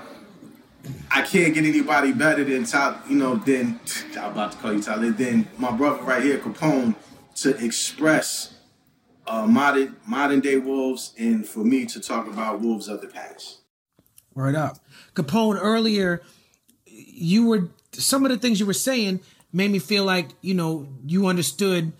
I 1.11 1.22
can't 1.22 1.55
get 1.55 1.64
anybody 1.64 2.12
better 2.12 2.45
than 2.45 2.64
Tyler, 2.64 2.99
you 3.09 3.16
know, 3.16 3.37
than 3.37 3.80
I'm 4.18 4.32
about 4.32 4.53
to 4.53 4.59
call 4.59 4.72
you 4.72 4.82
Tyler, 4.82 5.11
than 5.11 5.49
my 5.59 5.70
brother 5.70 6.03
right 6.03 6.22
here, 6.22 6.39
Capone, 6.39 6.95
to 7.37 7.57
express 7.64 8.55
uh, 9.26 9.47
modern 9.47 9.97
modern 10.07 10.41
day 10.41 10.59
wolves, 10.59 11.14
and 11.18 11.47
for 11.47 11.61
me 11.64 11.87
to 11.87 12.01
talk 12.01 12.26
about 12.26 12.61
wolves 12.61 12.89
of 12.89 13.01
the 13.01 13.07
past. 13.07 13.61
Right 14.35 14.55
up. 14.55 14.78
Capone, 15.14 15.59
earlier, 15.61 16.20
you 16.87 17.47
were 17.47 17.68
some 17.93 18.24
of 18.24 18.30
the 18.30 18.39
things 18.39 18.59
you 18.61 18.66
were 18.66 18.72
saying 18.72 19.20
made 19.53 19.70
me 19.70 19.78
feel 19.78 20.05
like, 20.05 20.30
you 20.41 20.55
know, 20.55 20.89
you 21.07 21.26
understood 21.26 21.93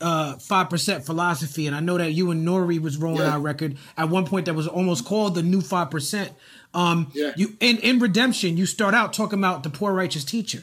uh 0.00 0.34
5% 0.36 1.04
philosophy. 1.06 1.66
And 1.66 1.74
I 1.76 1.80
know 1.80 1.96
that 1.96 2.12
you 2.12 2.30
and 2.30 2.46
Nori 2.46 2.78
was 2.78 2.96
rolling 2.98 3.20
Yeah. 3.22 3.32
our 3.32 3.40
record 3.40 3.76
at 3.96 4.08
one 4.10 4.26
point 4.26 4.44
that 4.46 4.54
was 4.54 4.66
almost 4.68 5.04
called 5.06 5.34
the 5.34 5.42
new 5.42 5.60
5%. 5.62 6.30
Um 6.76 7.10
Yeah. 7.14 7.32
you 7.36 7.56
in, 7.58 7.78
in 7.78 7.98
Redemption, 7.98 8.56
you 8.56 8.66
start 8.66 8.94
out 8.94 9.12
talking 9.12 9.38
about 9.40 9.62
the 9.64 9.70
poor 9.70 9.92
righteous 9.92 10.24
teacher. 10.24 10.62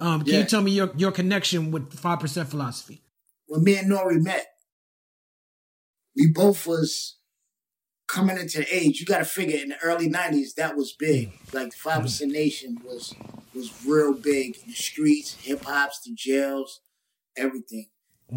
Um, 0.00 0.20
can 0.24 0.34
Yeah. 0.34 0.38
you 0.40 0.44
tell 0.46 0.60
me 0.60 0.72
your, 0.72 0.90
your 0.96 1.12
connection 1.12 1.70
with 1.70 1.94
5% 1.94 2.48
philosophy? 2.48 3.02
when 3.46 3.62
me 3.64 3.76
and 3.76 3.90
Nori 3.90 4.20
met, 4.20 4.46
we 6.16 6.26
both 6.32 6.66
was 6.66 7.18
coming 8.08 8.38
into 8.38 8.58
the 8.60 8.74
age. 8.74 8.98
You 8.98 9.06
got 9.06 9.18
to 9.18 9.24
figure 9.26 9.58
in 9.58 9.68
the 9.70 9.78
early 9.82 10.08
'90s 10.08 10.54
that 10.56 10.74
was 10.76 10.92
big. 10.92 11.32
Like 11.52 11.72
Five 11.74 12.02
Percent 12.02 12.32
Nation 12.32 12.78
was 12.84 13.14
was 13.54 13.70
real 13.86 14.14
big 14.14 14.56
in 14.62 14.68
the 14.68 14.74
streets, 14.74 15.36
hip 15.42 15.64
hops, 15.64 16.00
the 16.04 16.14
jails, 16.14 16.80
everything. 17.36 17.88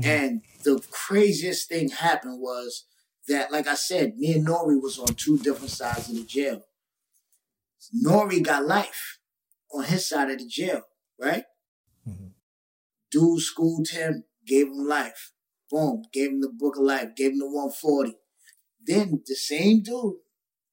And 0.04 0.42
the 0.66 0.82
craziest 0.92 1.70
thing 1.70 1.88
happened 1.88 2.42
was 2.42 2.84
that, 3.30 3.50
like 3.54 3.66
I 3.68 3.76
said, 3.76 4.18
me 4.18 4.34
and 4.34 4.46
Nori 4.46 4.82
was 4.82 5.00
on 5.00 5.16
two 5.16 5.38
different 5.38 5.72
sides 5.72 6.10
of 6.10 6.16
the 6.16 6.26
jail. 6.26 6.62
Nori 7.94 8.42
got 8.44 8.66
life 8.66 9.20
on 9.74 9.84
his 9.84 10.08
side 10.08 10.30
of 10.32 10.40
the 10.40 10.48
jail, 10.48 10.82
right? 11.20 11.44
Mm-hmm. 12.08 12.28
Dude 13.12 13.42
schooled 13.42 13.90
him, 13.90 14.24
gave 14.46 14.68
him 14.68 14.88
life. 14.88 15.32
Boom, 15.72 16.04
gave 16.14 16.30
him 16.30 16.42
the 16.42 16.50
book 16.50 16.78
of 16.78 16.84
life, 16.84 17.16
gave 17.16 17.32
him 17.32 17.40
the 17.40 17.48
140. 17.48 18.18
Then 18.86 19.24
the 19.26 19.36
same 19.36 19.82
dude 19.82 20.16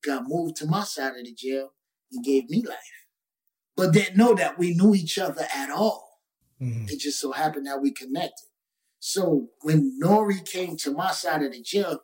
got 0.04 0.24
moved 0.26 0.56
to 0.56 0.66
my 0.66 0.84
side 0.84 1.16
of 1.18 1.24
the 1.24 1.32
jail 1.32 1.72
and 2.12 2.24
gave 2.24 2.50
me 2.50 2.62
life. 2.62 2.76
But 3.76 3.92
didn't 3.92 4.18
know 4.18 4.34
that 4.34 4.58
we 4.58 4.74
knew 4.74 4.94
each 4.94 5.18
other 5.18 5.46
at 5.54 5.70
all. 5.70 6.20
Mm-hmm. 6.60 6.88
It 6.88 7.00
just 7.00 7.20
so 7.20 7.32
happened 7.32 7.66
that 7.66 7.80
we 7.80 7.90
connected. 7.90 8.46
So 8.98 9.48
when 9.62 9.98
Nori 10.00 10.44
came 10.44 10.76
to 10.78 10.92
my 10.92 11.10
side 11.10 11.42
of 11.42 11.52
the 11.52 11.62
jail, 11.62 12.00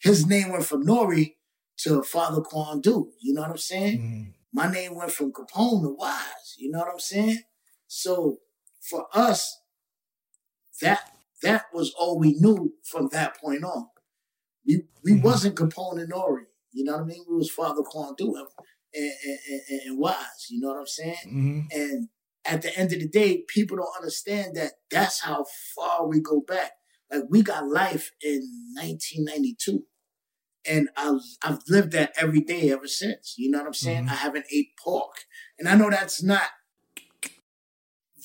his 0.00 0.26
name 0.26 0.50
went 0.50 0.64
from 0.64 0.86
Nori 0.86 1.34
to 1.78 2.02
Father 2.02 2.40
Kwandu. 2.40 3.10
You 3.20 3.34
know 3.34 3.42
what 3.42 3.50
I'm 3.50 3.58
saying? 3.58 3.98
Mm-hmm. 3.98 4.30
My 4.52 4.70
name 4.70 4.94
went 4.94 5.12
from 5.12 5.32
Capone 5.32 5.82
to 5.82 5.94
Wise. 5.96 6.56
You 6.58 6.70
know 6.70 6.78
what 6.78 6.92
I'm 6.92 7.00
saying? 7.00 7.42
So 7.86 8.38
for 8.80 9.06
us, 9.12 9.60
that 10.80 11.12
that 11.42 11.66
was 11.72 11.94
all 11.98 12.18
we 12.18 12.34
knew 12.34 12.74
from 12.84 13.08
that 13.12 13.36
point 13.38 13.64
on. 13.64 13.88
We 14.66 14.84
we 15.04 15.12
mm-hmm. 15.12 15.22
wasn't 15.22 15.56
Capone 15.56 16.00
and 16.00 16.12
Nori. 16.12 16.44
You 16.72 16.84
know 16.84 16.92
what 16.92 17.02
I 17.02 17.06
mean? 17.06 17.24
We 17.28 17.36
was 17.36 17.50
Father 17.50 17.82
Kwandu 17.82 18.34
and, 18.36 18.46
and, 18.94 19.12
and, 19.24 19.60
and, 19.68 19.80
and 19.86 19.98
Wise. 19.98 20.46
You 20.50 20.60
know 20.60 20.68
what 20.68 20.78
I'm 20.78 20.86
saying? 20.86 21.16
Mm-hmm. 21.26 21.60
And 21.72 22.08
at 22.44 22.62
the 22.62 22.76
end 22.78 22.92
of 22.92 23.00
the 23.00 23.08
day, 23.08 23.44
people 23.48 23.76
don't 23.76 23.96
understand 23.96 24.56
that 24.56 24.72
that's 24.90 25.20
how 25.20 25.44
far 25.74 26.06
we 26.06 26.20
go 26.20 26.40
back. 26.40 26.72
Like 27.10 27.24
we 27.28 27.42
got 27.42 27.66
life 27.66 28.12
in 28.22 28.40
1992. 28.74 29.84
And 30.68 30.88
I've, 30.96 31.20
I've 31.42 31.60
lived 31.68 31.92
that 31.92 32.12
every 32.18 32.40
day 32.40 32.70
ever 32.70 32.86
since. 32.86 33.34
You 33.38 33.50
know 33.50 33.58
what 33.58 33.66
I'm 33.66 33.74
saying? 33.74 34.04
Mm-hmm. 34.04 34.10
I 34.12 34.16
haven't 34.16 34.46
ate 34.52 34.76
pork. 34.82 35.24
And 35.58 35.68
I 35.68 35.74
know 35.74 35.90
that's 35.90 36.22
not 36.22 36.42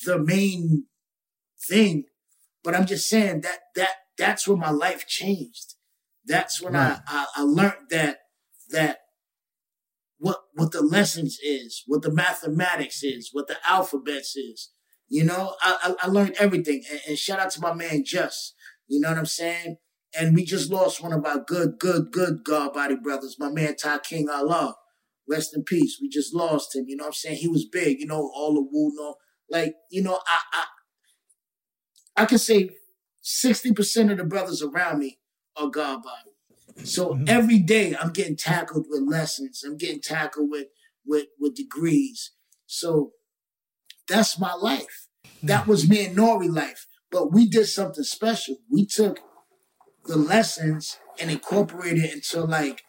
the 0.06 0.20
main 0.20 0.86
thing, 1.70 2.06
but 2.64 2.76
I'm 2.76 2.86
just 2.86 3.08
saying 3.08 3.42
that 3.42 3.60
that 3.76 3.90
that's 4.18 4.48
when 4.48 4.60
my 4.60 4.70
life 4.70 5.08
changed. 5.08 5.76
That's 6.26 6.62
when 6.62 6.74
Right. 6.74 7.00
I, 7.08 7.26
I 7.36 7.42
I 7.42 7.44
learned 7.44 7.90
that 7.90 8.20
that 8.70 9.00
what 10.18 10.42
what 10.54 10.72
the 10.72 10.82
lessons 10.82 11.40
is, 11.44 11.84
what 11.88 12.02
the 12.02 12.12
mathematics 12.12 13.04
is, 13.04 13.30
what 13.32 13.48
the 13.48 13.58
alphabets 13.68 14.36
is. 14.36 14.72
You 15.08 15.24
know, 15.24 15.56
I 15.62 15.96
I, 16.02 16.08
I 16.08 16.08
learned 16.08 16.36
everything. 16.40 16.84
And, 16.90 17.02
and 17.08 17.18
shout 17.18 17.40
out 17.40 17.52
to 17.52 17.62
my 17.62 17.74
man 17.74 18.04
Just. 18.06 18.56
You 18.88 19.00
know 19.00 19.10
what 19.10 19.18
I'm 19.18 19.26
saying? 19.26 19.78
And 20.18 20.36
we 20.36 20.46
just 20.46 20.72
lost 20.72 21.02
one 21.02 21.14
of 21.14 21.26
our 21.26 21.40
good, 21.40 21.80
good, 21.80 22.12
good 22.12 22.44
God 22.44 22.74
body 22.74 22.96
brothers, 22.96 23.38
my 23.40 23.50
man 23.50 23.76
Ty 23.76 24.00
King 24.00 24.30
Allah. 24.30 24.76
Rest 25.28 25.56
in 25.56 25.64
peace. 25.64 26.00
We 26.02 26.10
just 26.10 26.34
lost 26.34 26.76
him. 26.76 26.86
You 26.88 26.98
know 26.98 27.04
what 27.04 27.10
I'm 27.10 27.14
saying? 27.14 27.38
He 27.38 27.48
was 27.48 27.66
big, 27.66 28.00
you 28.00 28.06
know, 28.06 28.30
all 28.36 28.54
the 28.54 28.62
woo, 28.62 28.92
no. 28.96 29.16
Like, 29.50 29.76
you 29.90 30.04
know, 30.04 30.20
I 30.28 30.40
I 30.52 32.24
I 32.24 32.26
can 32.26 32.38
say 32.38 32.70
60% 33.24 34.12
of 34.12 34.18
the 34.18 34.26
brothers 34.26 34.62
around 34.62 35.00
me 35.00 35.20
are 35.56 35.70
God 35.70 36.04
body. 36.04 36.86
So 36.86 37.14
mm-hmm. 37.14 37.26
every 37.28 37.60
day 37.60 37.96
I'm 37.96 38.12
getting 38.12 38.36
tackled 38.36 38.88
with 38.90 39.02
lessons. 39.02 39.64
I'm 39.66 39.78
getting 39.78 40.02
tackled 40.02 40.50
with 40.50 40.68
with 41.06 41.28
with 41.40 41.56
degrees. 41.56 42.32
So 42.66 43.12
that's 44.08 44.40
my 44.40 44.54
life. 44.54 45.08
That 45.44 45.62
mm-hmm. 45.62 45.72
was 45.72 45.88
me 45.88 46.06
and 46.06 46.18
Nori 46.18 46.54
life. 46.54 46.88
But 47.12 47.32
we 47.32 47.48
did 47.48 47.68
something 47.68 48.04
special. 48.04 48.58
We 48.70 48.86
took 48.86 49.20
the 50.06 50.18
lessons 50.18 50.98
and 51.20 51.32
incorporate 51.32 51.98
it 51.98 52.12
into 52.12 52.44
like 52.44 52.84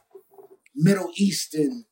Middle 0.75 1.11
Eastern 1.17 1.85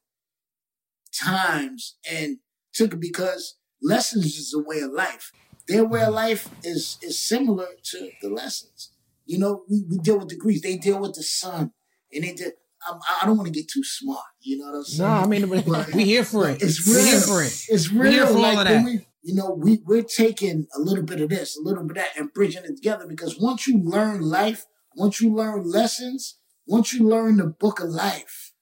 times 1.12 1.96
and 2.10 2.38
took 2.72 2.94
it 2.94 3.00
because 3.00 3.56
lessons 3.82 4.36
is 4.36 4.54
a 4.54 4.62
way 4.62 4.80
of 4.80 4.92
life. 4.92 5.32
Their 5.68 5.84
way 5.84 6.00
of 6.00 6.06
mm-hmm. 6.06 6.14
life 6.16 6.50
is 6.64 6.98
is 7.02 7.20
similar 7.20 7.68
to 7.84 8.10
the 8.20 8.28
lessons. 8.28 8.92
You 9.24 9.38
know, 9.38 9.62
we, 9.70 9.84
we 9.88 9.98
deal 9.98 10.18
with 10.18 10.28
degrees. 10.28 10.60
They 10.62 10.76
deal 10.76 11.00
with 11.00 11.14
the 11.14 11.22
sun, 11.22 11.72
and 12.12 12.24
they 12.24 12.32
did. 12.32 12.54
I'm, 12.88 12.98
I 13.22 13.26
don't 13.26 13.36
want 13.36 13.46
to 13.46 13.52
get 13.52 13.68
too 13.68 13.84
smart. 13.84 14.24
You 14.40 14.58
know 14.58 14.64
what 14.72 14.78
I'm 14.78 14.84
saying? 14.84 15.08
No, 15.08 15.16
I 15.16 15.26
mean, 15.26 15.62
But- 15.64 15.92
we 15.94 16.04
here 16.04 16.24
for 16.24 16.50
it. 16.50 16.60
It's 16.60 16.84
real. 16.86 17.04
here 17.04 17.20
for 17.20 17.42
it. 17.44 17.64
It's 17.68 17.92
real. 17.92 18.02
We 18.02 18.10
here 18.10 18.26
for 18.26 18.38
all 18.38 18.58
of 18.58 18.66
that. 18.66 18.84
we 18.84 19.06
you 19.22 19.34
know, 19.36 19.50
we, 19.56 19.80
we're 19.86 20.02
taking 20.02 20.66
a 20.76 20.80
little 20.80 21.04
bit 21.04 21.20
of 21.20 21.30
this, 21.30 21.56
a 21.56 21.62
little 21.62 21.84
bit 21.84 21.96
of 21.96 22.02
that, 22.02 22.18
and 22.18 22.32
bridging 22.32 22.64
it 22.64 22.74
together 22.74 23.06
because 23.06 23.38
once 23.38 23.68
you 23.68 23.78
learn 23.78 24.20
life, 24.20 24.66
once 24.96 25.20
you 25.20 25.34
learn 25.34 25.64
lessons, 25.70 26.38
once 26.66 26.92
you 26.92 27.06
learn 27.08 27.36
the 27.36 27.46
book 27.46 27.80
of 27.80 27.88
life, 27.88 28.52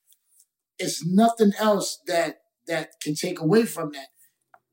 it's 0.78 1.04
nothing 1.04 1.52
else 1.58 2.00
that 2.06 2.40
that 2.66 3.00
can 3.02 3.14
take 3.14 3.40
away 3.40 3.64
from 3.64 3.92
that. 3.92 4.08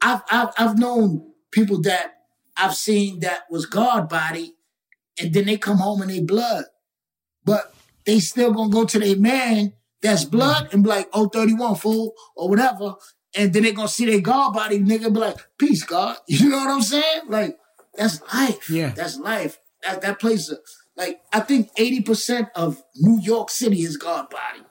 I've 0.01 0.21
I've, 0.29 0.49
I've 0.57 0.79
known 0.79 1.34
people 1.51 1.81
that 1.81 2.13
I've 2.55 2.75
seen 2.75 3.19
that 3.19 3.41
was 3.49 3.65
God 3.65 4.09
body, 4.09 4.55
and 5.19 5.34
then 5.34 5.45
they 5.45 5.57
come 5.57 5.77
home 5.77 6.01
and 6.01 6.09
they 6.09 6.21
blood, 6.21 6.65
but 7.43 7.73
they 8.05 8.19
still 8.19 8.53
gonna 8.53 8.71
go 8.71 8.85
to 8.85 8.99
their 8.99 9.17
man 9.17 9.73
that's 10.01 10.23
blood 10.23 10.69
and 10.71 10.84
be 10.84 10.89
like, 10.89 11.09
oh, 11.13 11.27
31 11.27 11.75
fool 11.75 12.13
or 12.35 12.49
whatever, 12.49 12.95
and 13.35 13.51
then 13.51 13.63
they 13.63 13.73
gonna 13.73 13.88
see 13.88 14.05
their 14.05 14.21
God 14.21 14.53
body, 14.53 14.79
nigga, 14.79 15.13
be 15.13 15.19
like, 15.19 15.38
peace, 15.57 15.84
God. 15.84 16.17
You 16.27 16.49
know 16.49 16.57
what 16.57 16.69
I'm 16.69 16.81
saying? 16.81 17.21
Like 17.27 17.57
that's 17.95 18.21
life. 18.34 18.69
Yeah. 18.69 18.89
that's 18.95 19.17
life. 19.17 19.59
That 19.84 20.01
that 20.01 20.19
place. 20.19 20.51
Like 20.97 21.21
I 21.31 21.41
think 21.41 21.73
80% 21.75 22.49
of 22.55 22.83
New 22.95 23.21
York 23.21 23.49
City 23.51 23.81
is 23.81 23.97
God 23.97 24.29
body. 24.29 24.65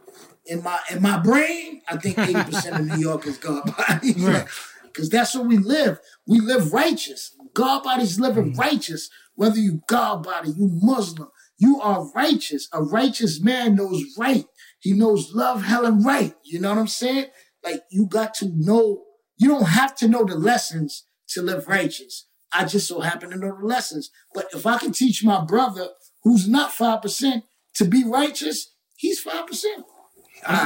In 0.47 0.63
my 0.63 0.79
in 0.91 1.01
my 1.01 1.19
brain, 1.19 1.83
I 1.89 1.97
think 1.97 2.17
80% 2.17 2.81
of 2.81 2.87
New 2.87 2.99
York 2.99 3.27
is 3.27 3.39
God 3.39 3.65
body. 3.77 4.15
Right. 4.19 4.47
Because 4.85 5.11
that's 5.11 5.35
where 5.35 5.45
we 5.45 5.59
live. 5.59 6.01
We 6.27 6.41
live 6.41 6.73
righteous. 6.73 7.37
God 7.53 7.83
body's 7.85 8.19
living 8.19 8.55
mm. 8.55 8.59
righteous. 8.59 9.11
Whether 9.35 9.59
you 9.59 9.83
God 9.87 10.23
body, 10.23 10.49
you 10.49 10.71
Muslim, 10.83 11.29
you 11.59 11.81
are 11.83 12.11
righteous. 12.13 12.67
A 12.73 12.83
righteous 12.83 13.41
man 13.41 13.77
knows 13.77 14.03
right. 14.19 14.47
He 14.81 14.95
knows 14.95 15.35
love, 15.35 15.65
hell, 15.65 15.85
and 15.85 16.05
right. 16.05 16.35
You 16.45 16.61
know 16.61 16.71
what 16.71 16.79
I'm 16.79 16.87
saying? 16.87 17.27
Like 17.63 17.83
you 17.91 18.07
got 18.07 18.33
to 18.35 18.51
know, 18.55 19.03
you 19.37 19.49
don't 19.49 19.69
have 19.69 19.95
to 19.97 20.09
know 20.09 20.25
the 20.25 20.37
lessons 20.37 21.05
to 21.29 21.43
live 21.43 21.69
righteous. 21.69 22.27
I 22.53 22.65
just 22.65 22.89
so 22.89 23.01
happen 23.01 23.31
to 23.31 23.37
know 23.37 23.55
the 23.59 23.67
lessons. 23.67 24.11
But 24.33 24.47
if 24.55 24.67
I 24.67 24.79
can 24.79 24.93
teach 24.93 25.23
my 25.23 25.45
brother 25.45 25.89
who's 26.27 26.49
not 26.49 26.73
5% 26.73 27.45
to 27.75 27.85
be 27.85 28.03
righteous, 28.03 28.73
he's 28.97 29.23
5%. 29.23 29.47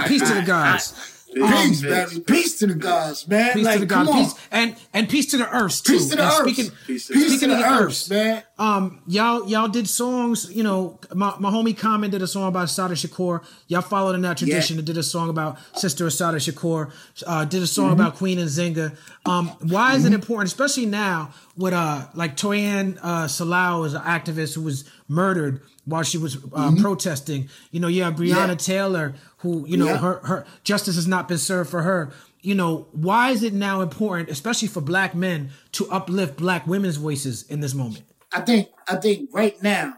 Peace 0.06 0.26
to 0.26 0.34
the 0.34 0.42
gods. 0.46 1.19
Peace, 1.32 1.82
Um, 1.84 1.88
baby. 1.88 2.20
Peace 2.20 2.58
to 2.58 2.66
the 2.66 2.74
gods, 2.74 3.28
man. 3.28 3.52
Peace 3.54 3.64
like, 3.64 3.74
to 3.74 3.80
the 3.80 3.86
gods. 3.86 4.08
come 4.08 4.18
on. 4.18 4.24
Peace 4.24 4.34
and 4.50 4.76
and 4.92 5.08
peace 5.08 5.26
to 5.30 5.36
the 5.36 5.48
earth 5.48 5.82
too. 5.84 5.92
Peace 5.92 6.08
to 6.10 6.16
the 6.16 6.22
And 6.22 6.32
earth. 6.32 6.54
Speaking, 6.54 6.72
Peace 6.86 7.06
to 7.06 7.12
Peace 7.12 7.40
to 7.40 7.46
the 7.46 7.52
of 7.54 7.58
the 7.60 7.64
earth, 7.66 7.80
earth, 7.82 8.10
man. 8.10 8.42
um, 8.58 9.02
y'all 9.06 9.48
y'all 9.48 9.68
did 9.68 9.88
songs. 9.88 10.50
You 10.52 10.62
know, 10.64 10.98
my, 11.14 11.34
my 11.38 11.50
homie 11.50 11.76
Common 11.76 12.10
did 12.10 12.20
a 12.22 12.26
song 12.26 12.48
about 12.48 12.68
Sada 12.68 12.94
Shakur. 12.94 13.44
Y'all 13.68 13.80
followed 13.80 14.14
in 14.16 14.22
that 14.22 14.38
tradition 14.38 14.78
and 14.78 14.86
did 14.86 14.98
a 14.98 15.02
song 15.04 15.28
about 15.28 15.56
Sister 15.76 16.10
Sada 16.10 16.38
Shakur. 16.38 16.90
Uh, 17.26 17.44
did 17.44 17.62
a 17.62 17.66
song 17.66 17.90
Mm-hmm. 17.90 18.00
about 18.00 18.16
Queen 18.16 18.38
Nzinga. 18.38 18.96
Um, 19.24 19.48
why 19.68 19.94
is 19.94 20.04
it 20.04 20.12
important, 20.12 20.48
especially 20.48 20.86
now 20.86 21.32
with 21.56 21.72
uh 21.74 22.06
like 22.14 22.36
Toyin 22.36 22.98
uh, 23.02 23.26
Salau 23.26 23.86
is 23.86 23.94
an 23.94 24.02
activist 24.02 24.54
who 24.54 24.62
was 24.62 24.84
murdered 25.08 25.60
while 25.84 26.02
she 26.02 26.18
was 26.18 26.38
uh, 26.52 26.72
protesting. 26.80 27.48
You 27.70 27.80
know, 27.80 27.88
you 27.88 28.02
have 28.02 28.14
Breonna 28.14 28.30
Mm-hmm. 28.30 28.48
Yeah. 28.50 28.54
Taylor 28.56 29.14
who 29.38 29.66
you 29.66 29.76
know 29.76 29.86
Yeah. 29.86 29.98
her 29.98 30.20
her 30.24 30.46
justice 30.64 30.96
has 30.96 31.06
not 31.08 31.28
been 31.28 31.38
served 31.38 31.70
for 31.70 31.82
her. 31.82 32.12
You 32.42 32.54
know, 32.54 32.86
why 32.92 33.30
is 33.32 33.42
it 33.42 33.52
now 33.52 33.82
important, 33.82 34.30
especially 34.30 34.68
for 34.68 34.80
black 34.80 35.14
men, 35.14 35.50
to 35.72 35.90
uplift 35.90 36.36
black 36.36 36.66
women's 36.66 36.96
voices 36.96 37.42
in 37.50 37.60
this 37.60 37.74
moment? 37.74 38.04
I 38.32 38.40
think 38.40 38.68
I 38.88 38.96
think 38.96 39.28
right 39.32 39.60
now, 39.62 39.94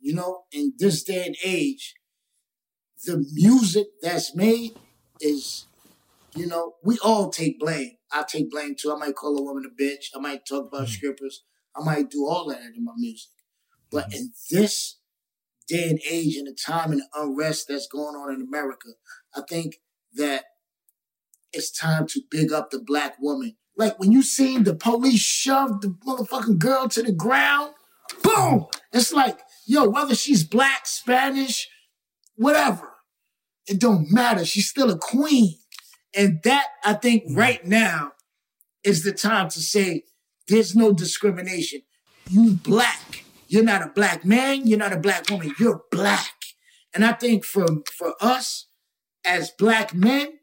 you 0.00 0.14
know, 0.14 0.44
in 0.52 0.72
this 0.78 1.02
day 1.04 1.24
and 1.26 1.36
age, 1.44 1.94
the 3.04 3.24
music 3.32 3.86
that's 4.02 4.34
made 4.34 4.72
is, 5.20 5.66
you 6.34 6.46
know, 6.46 6.74
we 6.82 6.98
all 7.04 7.30
take 7.30 7.60
blame. 7.60 7.92
I 8.10 8.22
take 8.22 8.50
blame 8.50 8.74
too. 8.78 8.92
I 8.92 8.98
might 8.98 9.14
call 9.14 9.36
a 9.38 9.42
woman 9.42 9.64
a 9.64 9.82
bitch. 9.82 10.06
I 10.14 10.18
might 10.18 10.46
talk 10.46 10.68
about 10.72 10.88
strippers. 10.88 11.44
I 11.76 11.84
might 11.84 12.10
do 12.10 12.26
all 12.26 12.48
that 12.48 12.60
in 12.76 12.84
my 12.84 12.92
music. 12.96 13.30
But 13.90 14.12
in 14.14 14.32
this 14.50 14.95
day 15.68 15.88
and 15.88 16.00
age 16.08 16.36
and 16.36 16.46
the 16.46 16.54
time 16.54 16.92
and 16.92 17.00
the 17.00 17.06
unrest 17.14 17.66
that's 17.68 17.88
going 17.88 18.14
on 18.14 18.34
in 18.34 18.40
America, 18.40 18.88
I 19.34 19.42
think 19.48 19.76
that 20.14 20.44
it's 21.52 21.70
time 21.70 22.06
to 22.08 22.20
big 22.30 22.52
up 22.52 22.70
the 22.70 22.78
black 22.78 23.16
woman. 23.20 23.56
Like 23.76 23.98
when 23.98 24.12
you 24.12 24.22
seen 24.22 24.64
the 24.64 24.74
police 24.74 25.20
shove 25.20 25.80
the 25.80 25.88
motherfucking 26.06 26.58
girl 26.58 26.88
to 26.88 27.02
the 27.02 27.12
ground, 27.12 27.74
boom! 28.22 28.66
It's 28.92 29.12
like, 29.12 29.38
yo, 29.66 29.88
whether 29.88 30.14
she's 30.14 30.44
black, 30.44 30.86
Spanish, 30.86 31.68
whatever, 32.36 32.90
it 33.66 33.80
don't 33.80 34.10
matter. 34.10 34.44
She's 34.44 34.68
still 34.68 34.90
a 34.90 34.98
queen. 34.98 35.56
And 36.14 36.40
that, 36.44 36.66
I 36.84 36.94
think, 36.94 37.24
mm. 37.24 37.36
right 37.36 37.64
now 37.66 38.12
is 38.82 39.04
the 39.04 39.12
time 39.12 39.50
to 39.50 39.60
say 39.60 40.04
there's 40.48 40.74
no 40.74 40.92
discrimination. 40.92 41.82
You 42.30 42.52
black. 42.52 43.00
You're 43.46 43.64
not 43.64 43.82
a 43.82 43.88
black 43.88 44.24
man. 44.24 44.66
You're 44.66 44.78
not 44.78 44.92
a 44.92 44.98
black 44.98 45.28
woman. 45.30 45.54
You're 45.58 45.82
black. 45.90 46.32
And 46.94 47.04
I 47.04 47.12
think 47.12 47.44
for, 47.44 47.66
for 47.96 48.14
us 48.20 48.66
as 49.24 49.50
black 49.50 49.94
men 49.94 50.38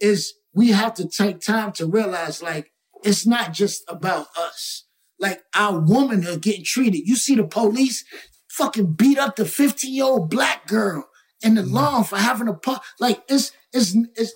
is 0.00 0.34
we 0.54 0.70
have 0.70 0.94
to 0.94 1.08
take 1.08 1.40
time 1.40 1.72
to 1.72 1.86
realize 1.86 2.42
like 2.42 2.72
it's 3.04 3.26
not 3.26 3.52
just 3.52 3.84
about 3.88 4.26
us. 4.36 4.84
Like 5.18 5.42
our 5.54 5.80
women 5.80 6.26
are 6.26 6.36
getting 6.36 6.64
treated. 6.64 7.06
You 7.06 7.16
see 7.16 7.34
the 7.34 7.44
police 7.44 8.04
fucking 8.48 8.94
beat 8.94 9.18
up 9.18 9.36
the 9.36 9.44
15 9.44 9.92
year 9.92 10.04
old 10.04 10.30
black 10.30 10.66
girl 10.66 11.08
in 11.42 11.54
the 11.54 11.62
mm-hmm. 11.62 11.74
lawn 11.74 12.04
for 12.04 12.16
having 12.16 12.48
a 12.48 12.54
pop. 12.54 12.82
Like 12.98 13.22
it's 13.28 13.52
it's 13.72 13.96
it's 14.16 14.34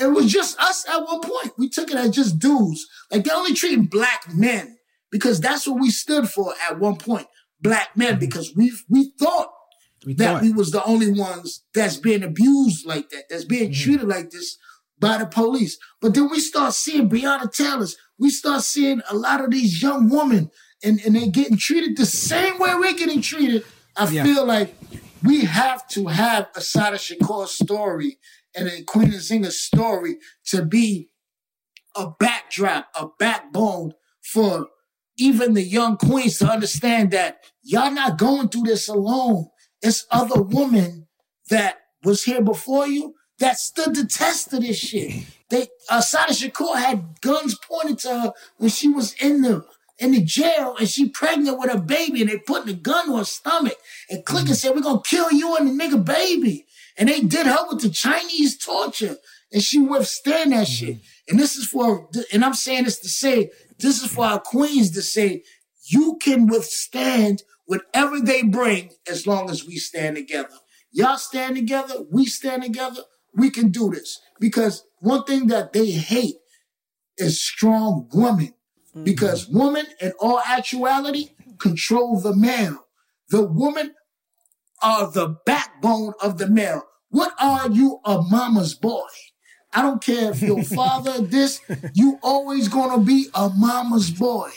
it 0.00 0.06
was 0.06 0.32
just 0.32 0.58
us 0.60 0.88
at 0.88 1.04
one 1.04 1.20
point. 1.20 1.54
We 1.58 1.68
took 1.68 1.90
it 1.90 1.96
as 1.96 2.10
just 2.10 2.38
dudes. 2.38 2.86
Like 3.10 3.24
they're 3.24 3.36
only 3.36 3.54
treating 3.54 3.86
black 3.86 4.32
men 4.32 4.76
because 5.10 5.40
that's 5.40 5.66
what 5.66 5.80
we 5.80 5.90
stood 5.90 6.28
for 6.28 6.54
at 6.68 6.78
one 6.78 6.96
point. 6.96 7.26
Black 7.60 7.96
men 7.96 8.18
because 8.18 8.54
we 8.54 8.72
we 8.88 9.12
thought 9.18 9.50
We 10.06 10.14
that 10.14 10.24
thought. 10.34 10.42
we 10.42 10.52
was 10.52 10.70
the 10.70 10.84
only 10.84 11.10
ones 11.12 11.62
that's 11.74 11.96
being 11.96 12.22
abused 12.22 12.86
like 12.86 13.08
that, 13.10 13.24
that's 13.30 13.44
being 13.44 13.70
Mm-hmm. 13.70 13.82
treated 13.82 14.08
like 14.08 14.30
this 14.30 14.58
by 14.98 15.18
the 15.18 15.26
police. 15.26 15.78
But 16.00 16.14
then 16.14 16.28
we 16.30 16.40
start 16.40 16.74
seeing 16.74 17.08
Breonna 17.08 17.50
Taylor's, 17.52 17.96
we 18.18 18.30
start 18.30 18.62
seeing 18.62 19.00
a 19.10 19.14
lot 19.16 19.42
of 19.42 19.50
these 19.50 19.82
young 19.82 20.08
women 20.08 20.50
and, 20.82 21.00
and 21.04 21.16
they're 21.16 21.30
getting 21.30 21.56
treated 21.56 21.96
the 21.96 22.06
same 22.06 22.58
way 22.58 22.74
we're 22.74 22.92
getting 22.94 23.22
treated. 23.22 23.64
I 23.96 24.08
Yeah. 24.08 24.24
feel 24.24 24.44
like 24.44 24.74
we 25.22 25.42
have 25.46 25.88
to 25.88 26.08
have 26.08 26.48
a 26.54 26.60
Sada 26.60 26.96
Shakur 26.98 27.46
story 27.48 28.18
and 28.54 28.68
a 28.68 28.82
Queen 28.82 29.08
Nzinga 29.10 29.50
story 29.50 30.18
to 30.46 30.64
be 30.64 31.08
a 31.96 32.10
backdrop, 32.20 32.88
a 32.94 33.06
backbone 33.18 33.94
for 34.22 34.68
even 35.16 35.54
the 35.54 35.62
young 35.62 35.96
queens 35.96 36.38
to 36.38 36.46
understand 36.46 37.10
that 37.12 37.38
y'all 37.62 37.90
not 37.90 38.18
going 38.18 38.48
through 38.48 38.64
this 38.64 38.88
alone. 38.88 39.48
It's 39.82 40.06
other 40.10 40.42
women 40.42 41.06
that 41.50 41.78
was 42.02 42.24
here 42.24 42.42
before 42.42 42.86
you 42.86 43.14
that 43.38 43.58
stood 43.58 43.94
the 43.94 44.06
test 44.06 44.52
of 44.52 44.60
this 44.60 44.78
shit. 44.78 45.24
They 45.50 45.68
uh, 45.90 46.00
Sada 46.00 46.32
Shakur 46.32 46.76
had 46.76 47.20
guns 47.20 47.58
pointed 47.58 47.98
to 48.00 48.20
her 48.20 48.32
when 48.58 48.70
she 48.70 48.88
was 48.88 49.14
in 49.14 49.42
the 49.42 49.64
in 49.98 50.12
the 50.12 50.22
jail 50.22 50.74
and 50.78 50.88
she 50.88 51.08
pregnant 51.08 51.58
with 51.58 51.72
a 51.72 51.78
baby 51.78 52.20
and 52.20 52.30
they 52.30 52.38
put 52.38 52.66
the 52.66 52.72
gun 52.72 53.06
to 53.06 53.18
her 53.18 53.24
stomach 53.24 53.76
and 54.10 54.24
click 54.24 54.48
said, 54.48 54.74
We're 54.74 54.82
gonna 54.82 55.02
kill 55.04 55.30
you 55.32 55.56
and 55.56 55.68
the 55.68 55.84
nigga 55.84 56.04
baby. 56.04 56.66
And 56.96 57.08
they 57.08 57.20
did 57.20 57.46
her 57.46 57.66
with 57.68 57.80
the 57.82 57.90
Chinese 57.90 58.56
torture 58.56 59.16
and 59.52 59.62
she 59.62 59.78
withstand 59.78 60.52
that 60.52 60.68
shit. 60.68 60.98
And 61.28 61.38
this 61.38 61.56
is 61.56 61.66
for 61.66 62.08
and 62.32 62.44
I'm 62.44 62.54
saying 62.54 62.84
this 62.84 62.98
to 63.00 63.08
say, 63.08 63.50
this 63.78 64.02
is 64.02 64.10
for 64.10 64.24
our 64.24 64.40
queens 64.40 64.90
to 64.92 65.02
say, 65.02 65.42
you 65.86 66.18
can 66.20 66.46
withstand 66.46 67.42
whatever 67.66 68.20
they 68.20 68.42
bring 68.42 68.90
as 69.08 69.26
long 69.26 69.50
as 69.50 69.66
we 69.66 69.76
stand 69.76 70.16
together. 70.16 70.56
Y'all 70.92 71.16
stand 71.16 71.56
together, 71.56 71.94
we 72.10 72.24
stand 72.26 72.62
together, 72.62 73.02
we 73.34 73.50
can 73.50 73.70
do 73.70 73.90
this. 73.90 74.20
Because 74.38 74.84
one 75.00 75.24
thing 75.24 75.48
that 75.48 75.72
they 75.72 75.90
hate 75.90 76.36
is 77.16 77.44
strong 77.44 78.08
women. 78.12 78.54
Mm-hmm. 78.90 79.04
Because 79.04 79.48
women, 79.48 79.86
in 80.00 80.12
all 80.20 80.40
actuality, 80.46 81.30
control 81.58 82.20
the 82.20 82.34
male. 82.34 82.86
The 83.28 83.42
women 83.42 83.94
are 84.82 85.10
the 85.10 85.36
backbone 85.44 86.12
of 86.20 86.38
the 86.38 86.48
male. 86.48 86.82
What 87.08 87.32
are 87.40 87.70
you, 87.70 88.00
a 88.04 88.22
mama's 88.22 88.74
boy? 88.74 89.08
I 89.74 89.82
don't 89.82 90.02
care 90.02 90.30
if 90.30 90.40
your 90.40 90.62
father 90.80 91.20
this, 91.20 91.60
you 91.94 92.18
always 92.22 92.68
gonna 92.68 93.02
be 93.02 93.28
a 93.34 93.50
mama's 93.50 94.10
boy. 94.10 94.50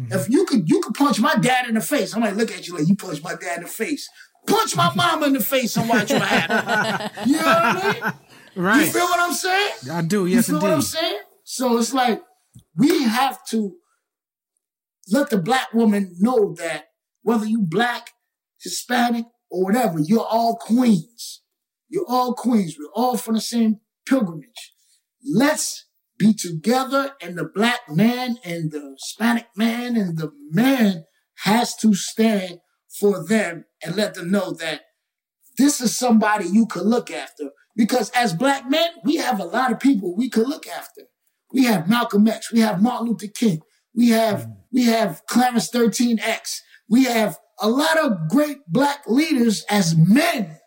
Mm-hmm. 0.00 0.12
If 0.12 0.30
you 0.30 0.46
could 0.46 0.68
you 0.68 0.80
could 0.80 0.94
punch 0.94 1.20
my 1.20 1.34
dad 1.36 1.68
in 1.68 1.74
the 1.74 1.80
face, 1.80 2.16
I 2.16 2.18
might 2.18 2.36
look 2.36 2.50
at 2.50 2.66
you 2.66 2.78
like 2.78 2.88
you 2.88 2.96
punch 2.96 3.22
my 3.22 3.34
dad 3.34 3.58
in 3.58 3.64
the 3.64 3.68
face. 3.68 4.08
Punch 4.46 4.74
my 4.74 4.92
mama 4.94 5.26
in 5.26 5.34
the 5.34 5.40
face 5.40 5.76
and 5.76 5.88
watch 5.88 6.10
what 6.10 6.22
happens. 6.22 7.10
You 7.26 7.36
know 7.36 7.42
what 7.42 7.46
I 7.46 7.92
mean? 7.92 8.12
Right. 8.56 8.86
You 8.86 8.92
feel 8.92 9.04
what 9.04 9.20
I'm 9.20 9.34
saying? 9.34 9.72
I 9.92 10.02
do. 10.02 10.26
Yes. 10.26 10.48
You 10.48 10.54
feel 10.54 10.62
what 10.62 10.72
I'm 10.72 10.82
saying? 10.82 11.20
So 11.44 11.78
it's 11.78 11.92
like 11.92 12.22
we 12.76 13.04
have 13.04 13.44
to 13.48 13.76
let 15.08 15.30
the 15.30 15.38
black 15.38 15.72
woman 15.72 16.14
know 16.18 16.54
that 16.54 16.86
whether 17.22 17.46
you 17.46 17.60
black, 17.60 18.10
Hispanic, 18.60 19.26
or 19.50 19.64
whatever, 19.64 20.00
you're 20.00 20.26
all 20.26 20.56
queens. 20.56 21.42
You're 21.88 22.06
all 22.08 22.34
queens. 22.34 22.76
We're 22.78 22.90
all 22.94 23.16
from 23.16 23.34
the 23.34 23.40
same 23.40 23.80
pilgrimage. 24.06 24.72
Let's 25.24 25.86
be 26.18 26.34
together 26.34 27.12
and 27.20 27.36
the 27.36 27.44
black 27.44 27.80
man 27.88 28.36
and 28.44 28.70
the 28.70 28.96
Hispanic 28.98 29.46
man 29.56 29.96
and 29.96 30.18
the 30.18 30.30
man 30.50 31.04
has 31.38 31.74
to 31.76 31.94
stand 31.94 32.60
for 32.98 33.24
them 33.24 33.64
and 33.84 33.96
let 33.96 34.14
them 34.14 34.30
know 34.30 34.52
that 34.52 34.82
this 35.58 35.80
is 35.80 35.96
somebody 35.96 36.46
you 36.46 36.66
could 36.66 36.86
look 36.86 37.10
after. 37.10 37.50
Because 37.74 38.10
as 38.10 38.34
black 38.34 38.68
men, 38.68 38.90
we 39.04 39.16
have 39.16 39.40
a 39.40 39.44
lot 39.44 39.72
of 39.72 39.80
people 39.80 40.14
we 40.14 40.28
could 40.28 40.46
look 40.46 40.66
after. 40.66 41.02
We 41.52 41.64
have 41.64 41.88
Malcolm 41.88 42.26
X, 42.28 42.52
we 42.52 42.60
have 42.60 42.82
Martin 42.82 43.08
Luther 43.08 43.26
King, 43.26 43.60
we 43.94 44.10
have 44.10 44.46
mm. 44.46 44.56
we 44.72 44.84
have 44.84 45.22
Clarence 45.26 45.70
13X, 45.70 46.60
we 46.88 47.04
have 47.04 47.38
a 47.60 47.68
lot 47.68 47.98
of 47.98 48.28
great 48.28 48.58
black 48.66 49.02
leaders 49.06 49.64
as 49.68 49.96
men 49.96 50.58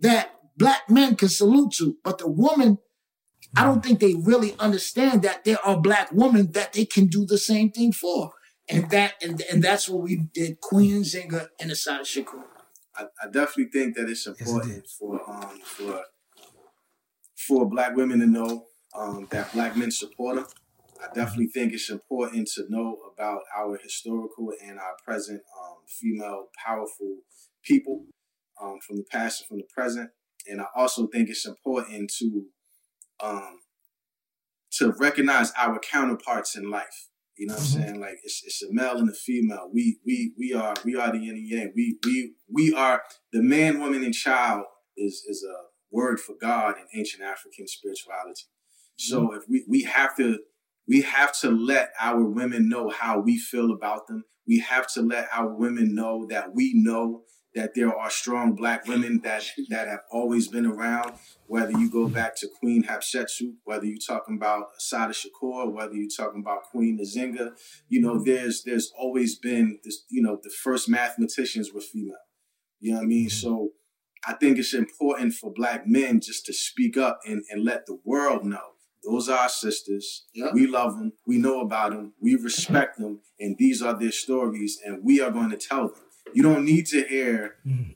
that 0.00 0.35
black 0.56 0.88
men 0.90 1.16
can 1.16 1.28
salute 1.28 1.72
to. 1.74 1.96
But 2.02 2.18
the 2.18 2.28
woman, 2.28 2.78
I 3.56 3.64
don't 3.64 3.84
think 3.84 4.00
they 4.00 4.14
really 4.14 4.54
understand 4.58 5.22
that 5.22 5.44
there 5.44 5.58
are 5.64 5.80
black 5.80 6.10
women 6.12 6.52
that 6.52 6.72
they 6.72 6.84
can 6.84 7.06
do 7.06 7.24
the 7.24 7.38
same 7.38 7.70
thing 7.70 7.92
for. 7.92 8.32
And 8.68 8.90
that 8.90 9.14
and, 9.22 9.40
and 9.50 9.62
that's 9.62 9.88
what 9.88 10.02
we 10.02 10.16
did 10.16 10.60
Queen 10.60 11.02
Nzinga 11.02 11.48
and 11.60 11.70
Assata 11.70 12.02
Shakur. 12.02 12.42
I, 12.96 13.04
I 13.22 13.26
definitely 13.30 13.70
think 13.70 13.94
that 13.96 14.08
it's 14.08 14.26
important 14.26 14.88
for 14.88 15.20
um 15.30 15.60
for 15.62 16.02
for 17.36 17.68
black 17.68 17.94
women 17.94 18.18
to 18.20 18.26
know 18.26 18.66
um, 18.98 19.28
that 19.30 19.52
black 19.52 19.76
men 19.76 19.90
support 19.90 20.36
them. 20.36 20.46
I 21.02 21.12
definitely 21.14 21.48
think 21.48 21.72
it's 21.72 21.90
important 21.90 22.48
to 22.54 22.64
know 22.68 22.96
about 23.12 23.42
our 23.56 23.78
historical 23.82 24.52
and 24.64 24.78
our 24.78 24.96
present 25.04 25.42
um, 25.62 25.76
female 25.86 26.46
powerful 26.64 27.18
people 27.62 28.04
um, 28.60 28.78
from 28.86 28.96
the 28.96 29.04
past 29.10 29.42
and 29.42 29.48
from 29.48 29.58
the 29.58 29.66
present. 29.74 30.10
And 30.48 30.60
I 30.60 30.66
also 30.74 31.06
think 31.06 31.28
it's 31.28 31.46
important 31.46 32.12
to 32.18 32.44
um, 33.20 33.60
to 34.72 34.92
recognize 34.98 35.52
our 35.56 35.78
counterparts 35.78 36.56
in 36.56 36.70
life. 36.70 37.08
You 37.36 37.46
know 37.46 37.54
what 37.54 37.60
I'm 37.60 37.66
saying? 37.66 38.00
Like 38.00 38.18
it's 38.24 38.42
it's 38.44 38.62
a 38.62 38.72
male 38.72 38.96
and 38.98 39.10
a 39.10 39.14
female. 39.14 39.68
We 39.72 39.98
we 40.06 40.32
we 40.38 40.54
are 40.54 40.74
we 40.84 40.96
are 40.96 41.12
the 41.12 41.18
yin 41.18 41.36
and 41.36 41.48
yang. 41.48 41.72
We 41.74 41.98
we 42.04 42.32
we 42.50 42.74
are 42.74 43.02
the 43.32 43.42
man, 43.42 43.80
woman, 43.80 44.04
and 44.04 44.14
child 44.14 44.64
is 44.96 45.24
is 45.28 45.44
a 45.44 45.56
word 45.90 46.18
for 46.18 46.34
God 46.40 46.76
in 46.78 46.98
ancient 46.98 47.22
African 47.22 47.66
spirituality. 47.68 48.44
So 48.98 49.34
if 49.34 49.42
we 49.48 49.64
we 49.68 49.82
have 49.82 50.16
to 50.16 50.38
we 50.88 51.02
have 51.02 51.38
to 51.40 51.50
let 51.50 51.90
our 52.00 52.24
women 52.24 52.68
know 52.68 52.88
how 52.88 53.18
we 53.20 53.38
feel 53.38 53.72
about 53.72 54.06
them. 54.06 54.24
We 54.46 54.60
have 54.60 54.86
to 54.94 55.02
let 55.02 55.28
our 55.32 55.48
women 55.48 55.94
know 55.94 56.26
that 56.30 56.54
we 56.54 56.72
know 56.74 57.22
that 57.56 57.74
there 57.74 57.92
are 57.92 58.10
strong 58.10 58.54
black 58.54 58.86
women 58.86 59.20
that 59.24 59.42
that 59.70 59.88
have 59.88 60.02
always 60.12 60.46
been 60.46 60.66
around. 60.66 61.14
Whether 61.46 61.72
you 61.72 61.90
go 61.90 62.06
back 62.06 62.36
to 62.36 62.48
Queen 62.60 62.84
Hatshepsut, 62.84 63.54
whether 63.64 63.86
you're 63.86 63.98
talking 63.98 64.36
about 64.36 64.66
Assata 64.78 65.14
Shakur, 65.14 65.72
whether 65.72 65.94
you're 65.94 66.10
talking 66.14 66.40
about 66.40 66.64
Queen 66.70 67.00
Nzinga, 67.00 67.52
you 67.88 68.00
know, 68.00 68.22
there's 68.22 68.62
there's 68.62 68.92
always 68.96 69.36
been 69.36 69.78
this, 69.82 70.04
you 70.10 70.22
know, 70.22 70.38
the 70.42 70.50
first 70.50 70.88
mathematicians 70.88 71.72
were 71.72 71.80
female. 71.80 72.16
You 72.78 72.92
know 72.92 72.98
what 72.98 73.04
I 73.04 73.06
mean? 73.06 73.26
Mm-hmm. 73.26 73.48
So 73.48 73.70
I 74.26 74.34
think 74.34 74.58
it's 74.58 74.74
important 74.74 75.32
for 75.32 75.50
black 75.50 75.86
men 75.86 76.20
just 76.20 76.44
to 76.46 76.52
speak 76.52 76.98
up 76.98 77.20
and, 77.24 77.42
and 77.50 77.64
let 77.64 77.86
the 77.86 77.98
world 78.04 78.44
know. 78.44 78.74
Those 79.04 79.28
are 79.28 79.38
our 79.38 79.48
sisters. 79.48 80.26
Yeah. 80.34 80.50
We 80.52 80.66
love 80.66 80.96
them. 80.96 81.12
We 81.26 81.38
know 81.38 81.60
about 81.60 81.92
them. 81.92 82.14
We 82.20 82.34
respect 82.34 82.98
them. 82.98 83.20
And 83.38 83.56
these 83.56 83.80
are 83.80 83.96
their 83.96 84.10
stories. 84.10 84.80
And 84.84 85.04
we 85.04 85.20
are 85.20 85.30
going 85.30 85.50
to 85.50 85.56
tell 85.56 85.88
them. 85.88 86.02
You 86.34 86.42
don't 86.42 86.64
need 86.64 86.86
to 86.86 87.02
hear 87.04 87.56
mm. 87.66 87.94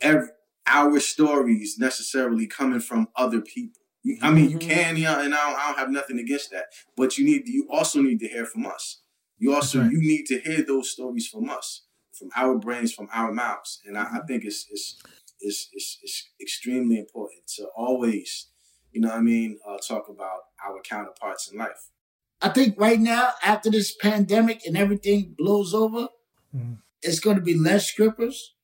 every, 0.00 0.28
our 0.66 0.98
stories 1.00 1.78
necessarily 1.78 2.46
coming 2.46 2.80
from 2.80 3.08
other 3.16 3.40
people. 3.40 3.80
You, 4.02 4.18
I 4.22 4.30
mean, 4.30 4.50
you 4.50 4.58
mm-hmm. 4.58 4.68
can, 4.68 4.96
yeah, 4.96 5.20
and 5.22 5.34
I 5.34 5.46
don't, 5.46 5.58
I 5.58 5.66
don't 5.66 5.78
have 5.78 5.90
nothing 5.90 6.18
against 6.18 6.50
that. 6.50 6.66
But 6.96 7.18
you 7.18 7.24
need, 7.24 7.48
you 7.48 7.66
also 7.70 8.00
need 8.00 8.20
to 8.20 8.28
hear 8.28 8.46
from 8.46 8.66
us. 8.66 9.00
You 9.38 9.54
also, 9.54 9.80
right. 9.80 9.90
you 9.90 9.98
need 9.98 10.26
to 10.26 10.40
hear 10.40 10.62
those 10.62 10.90
stories 10.90 11.26
from 11.26 11.50
us, 11.50 11.82
from 12.12 12.28
our 12.36 12.56
brains, 12.56 12.92
from 12.92 13.08
our 13.12 13.32
mouths. 13.32 13.80
And 13.86 13.98
I, 13.98 14.02
I 14.02 14.04
mm-hmm. 14.04 14.26
think 14.26 14.44
it's, 14.44 14.66
it's, 14.70 15.02
it's, 15.40 15.68
it's, 15.72 15.98
it's 16.02 16.28
extremely 16.40 16.98
important 16.98 17.46
to 17.56 17.66
always, 17.76 18.48
you 18.92 19.00
know 19.00 19.08
what 19.08 19.18
I 19.18 19.22
mean, 19.22 19.58
uh, 19.66 19.78
talk 19.86 20.08
about 20.08 20.40
our 20.66 20.80
counterparts 20.82 21.50
in 21.50 21.58
life. 21.58 21.90
I 22.40 22.50
think 22.50 22.78
right 22.78 23.00
now, 23.00 23.30
after 23.42 23.70
this 23.70 23.94
pandemic 23.94 24.66
and 24.66 24.76
everything 24.76 25.34
blows 25.36 25.72
over, 25.72 26.08
mm. 26.54 26.78
It's 27.04 27.20
going 27.20 27.36
to 27.36 27.42
be 27.42 27.56
less 27.58 27.86
strippers 27.88 28.54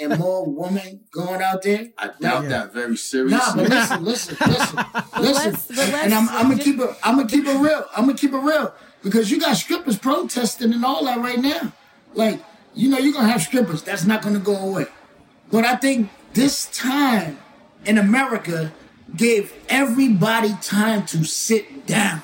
and 0.00 0.18
more 0.24 0.44
women 0.48 1.00
going 1.12 1.42
out 1.42 1.62
there. 1.62 1.88
I 1.98 2.06
doubt 2.20 2.44
Yeah. 2.44 2.48
that 2.48 2.72
very 2.72 2.96
seriously. 2.96 3.38
Nah, 3.38 3.56
but 3.56 3.68
listen, 3.68 4.04
listen, 4.04 4.36
listen, 4.48 4.76
listen. 5.20 5.52
let's- 5.52 5.66
but 5.68 5.78
and 6.04 6.14
I'm, 6.14 6.28
I'm 6.30 6.42
gonna 6.44 6.54
just- 6.56 6.64
keep 6.66 6.80
it. 6.80 6.90
I'm 7.02 7.16
gonna 7.16 7.28
keep 7.28 7.44
it 7.46 7.58
real. 7.58 7.84
I'm 7.96 8.06
gonna 8.06 8.16
keep 8.18 8.32
it 8.32 8.38
real 8.38 8.74
because 9.02 9.30
you 9.30 9.38
got 9.40 9.56
strippers 9.56 9.98
protesting 9.98 10.72
and 10.72 10.84
all 10.84 11.04
that 11.04 11.18
right 11.18 11.38
now. 11.38 11.72
Like, 12.14 12.40
you 12.74 12.88
know, 12.88 12.98
you're 12.98 13.12
gonna 13.12 13.28
have 13.30 13.42
strippers. 13.42 13.82
That's 13.82 14.04
not 14.04 14.22
gonna 14.22 14.38
go 14.38 14.56
away. 14.56 14.86
But 15.50 15.64
I 15.66 15.76
think 15.76 16.08
this 16.32 16.66
time 16.70 17.38
in 17.84 17.98
America 17.98 18.72
gave 19.14 19.52
everybody 19.68 20.54
time 20.62 21.04
to 21.06 21.24
sit 21.24 21.86
down, 21.86 22.22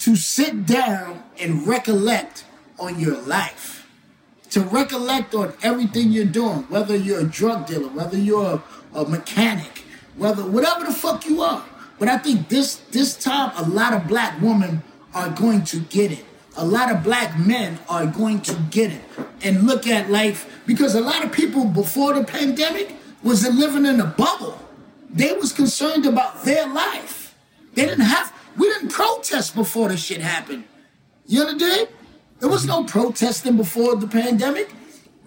to 0.00 0.16
sit 0.16 0.66
down 0.66 1.22
and 1.38 1.66
recollect 1.68 2.44
on 2.80 2.98
your 2.98 3.16
life 3.22 3.73
to 4.54 4.60
recollect 4.60 5.34
on 5.34 5.52
everything 5.64 6.12
you're 6.12 6.24
doing, 6.24 6.62
whether 6.68 6.96
you're 6.96 7.18
a 7.18 7.24
drug 7.24 7.66
dealer, 7.66 7.88
whether 7.88 8.16
you're 8.16 8.62
a, 8.94 9.00
a 9.00 9.08
mechanic, 9.08 9.82
whether 10.16 10.44
whatever 10.46 10.84
the 10.86 10.92
fuck 10.92 11.26
you 11.26 11.42
are. 11.42 11.64
But 11.98 12.06
I 12.06 12.18
think 12.18 12.48
this 12.48 12.76
this 12.92 13.16
time 13.16 13.50
a 13.56 13.68
lot 13.68 13.92
of 13.94 14.06
black 14.06 14.40
women 14.40 14.84
are 15.12 15.28
going 15.30 15.64
to 15.64 15.80
get 15.80 16.12
it. 16.12 16.24
A 16.56 16.64
lot 16.64 16.92
of 16.92 17.02
black 17.02 17.36
men 17.36 17.80
are 17.88 18.06
going 18.06 18.42
to 18.42 18.54
get 18.70 18.92
it 18.92 19.02
and 19.42 19.66
look 19.66 19.88
at 19.88 20.08
life 20.08 20.48
because 20.66 20.94
a 20.94 21.00
lot 21.00 21.24
of 21.24 21.32
people 21.32 21.64
before 21.64 22.14
the 22.14 22.22
pandemic 22.22 22.94
was 23.24 23.42
living 23.48 23.86
in 23.86 23.98
a 24.00 24.06
bubble. 24.06 24.56
They 25.10 25.32
was 25.32 25.52
concerned 25.52 26.06
about 26.06 26.44
their 26.44 26.68
life. 26.72 27.34
They 27.74 27.86
didn't 27.86 28.06
have 28.06 28.32
we 28.56 28.68
didn't 28.68 28.90
protest 28.90 29.56
before 29.56 29.88
this 29.88 30.04
shit 30.04 30.20
happened. 30.20 30.62
You 31.26 31.42
understand? 31.42 31.88
There 32.40 32.48
was 32.48 32.66
no 32.66 32.84
protesting 32.84 33.56
before 33.56 33.96
the 33.96 34.06
pandemic. 34.06 34.72